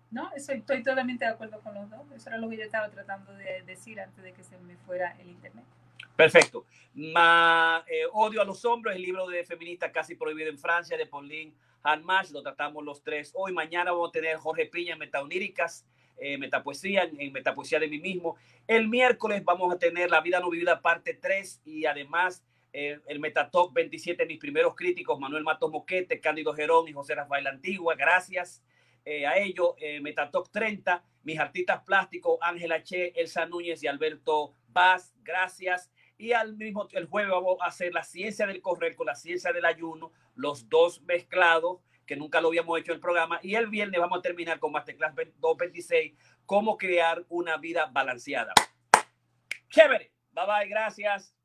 No, 0.10 0.32
eso, 0.34 0.54
estoy 0.54 0.84
totalmente 0.84 1.26
de 1.26 1.32
acuerdo 1.32 1.60
con 1.60 1.74
los 1.74 1.90
dos. 1.90 2.10
Eso 2.16 2.30
era 2.30 2.38
lo 2.38 2.49
que 2.49 2.58
yo 2.58 2.64
estaba 2.64 2.90
tratando 2.90 3.34
de 3.34 3.64
decir 3.64 3.99
antes 3.99 4.24
de 4.24 4.34
que 4.34 4.44
se 4.44 4.58
me 4.60 4.78
fuera 4.78 5.16
el 5.20 5.30
internet. 5.30 5.66
Perfecto. 6.15 6.65
Ma, 6.94 7.84
eh, 7.88 8.03
Odio 8.11 8.41
a 8.41 8.45
los 8.45 8.65
hombres, 8.65 8.95
el 8.95 9.02
libro 9.02 9.28
de 9.28 9.44
feminista 9.44 9.91
casi 9.91 10.15
prohibido 10.15 10.49
en 10.49 10.57
Francia, 10.57 10.98
de 10.98 11.06
Pauline 11.06 11.53
Hanmash, 11.84 12.32
lo 12.32 12.41
tratamos 12.41 12.84
los 12.84 13.03
tres. 13.03 13.32
Hoy, 13.36 13.53
mañana 13.53 13.91
vamos 13.91 14.10
a 14.10 14.11
tener 14.11 14.38
Jorge 14.38 14.65
Piña 14.65 14.94
en 14.94 14.99
Metaoníricas, 14.99 15.86
eh, 16.18 16.38
Metapoesía, 16.38 17.03
en, 17.03 17.32
Metapoesía 17.32 17.80
de 17.80 17.88
mí 17.88 17.99
mismo. 17.99 18.36
El 18.68 18.88
miércoles 18.88 19.44
vamos 19.45 19.74
a 19.74 19.78
tener 19.78 20.10
La 20.10 20.22
vida 20.22 20.40
no 20.40 20.49
vivida 20.49 20.82
parte 20.82 21.14
3 21.14 21.61
y 21.65 21.86
además 21.86 22.44
eh, 22.74 22.99
el 23.07 23.19
Metatalk 23.19 23.74
27, 23.74 24.26
mis 24.26 24.38
primeros 24.38 24.76
críticos, 24.76 25.19
Manuel 25.19 25.44
Matos 25.44 25.72
Moquete, 25.72 26.19
Cándido 26.19 26.53
Gerón 26.53 26.88
y 26.88 26.94
José 26.94 27.15
Rafael 27.15 27.48
Antigua. 27.48 27.95
Gracias 27.95 28.61
eh, 29.06 29.26
a 29.26 29.38
ellos. 29.38 29.69
Eh, 29.80 29.99
Metatalk 30.02 30.52
30, 30.52 31.03
mis 31.24 31.40
artistas 31.40 31.82
plásticos, 31.84 32.38
Ángela 32.41 32.84
Che, 32.84 33.14
Elsa 33.15 33.45
Núñez 33.45 33.82
y 33.82 33.88
Alberto 33.88 34.53
Paz. 34.78 35.12
Gracias 35.24 35.90
y 36.20 36.34
al 36.34 36.56
mismo 36.56 36.88
el 36.91 37.08
jueves 37.08 37.32
vamos 37.32 37.58
a 37.62 37.66
hacer 37.66 37.91
la 37.94 38.04
ciencia 38.04 38.45
del 38.45 38.62
correr 38.62 38.95
con 38.95 39.08
la 39.08 39.16
ciencia 39.16 39.52
del 39.52 39.66
ayuno, 39.66 40.12
los 40.36 40.70
dos 40.70 41.02
mezclados, 41.02 41.82
que 42.06 42.16
nunca 42.16 42.41
lo 42.41 42.49
habíamos 42.49 42.80
hecho 42.80 42.91
en 42.91 42.98
el 42.98 43.02
programa, 43.02 43.40
y 43.41 43.56
el 43.56 43.68
viernes 43.68 43.99
vamos 43.99 44.20
a 44.20 44.22
terminar 44.22 44.60
con 44.60 44.72
Masterclass 44.72 45.16
226, 45.16 46.14
cómo 46.45 46.78
crear 46.78 47.26
una 47.30 47.58
vida 47.58 47.90
balanceada. 47.91 48.54
Chévere, 49.70 50.12
bye 50.32 50.45
bye, 50.45 50.68
gracias. 50.68 51.36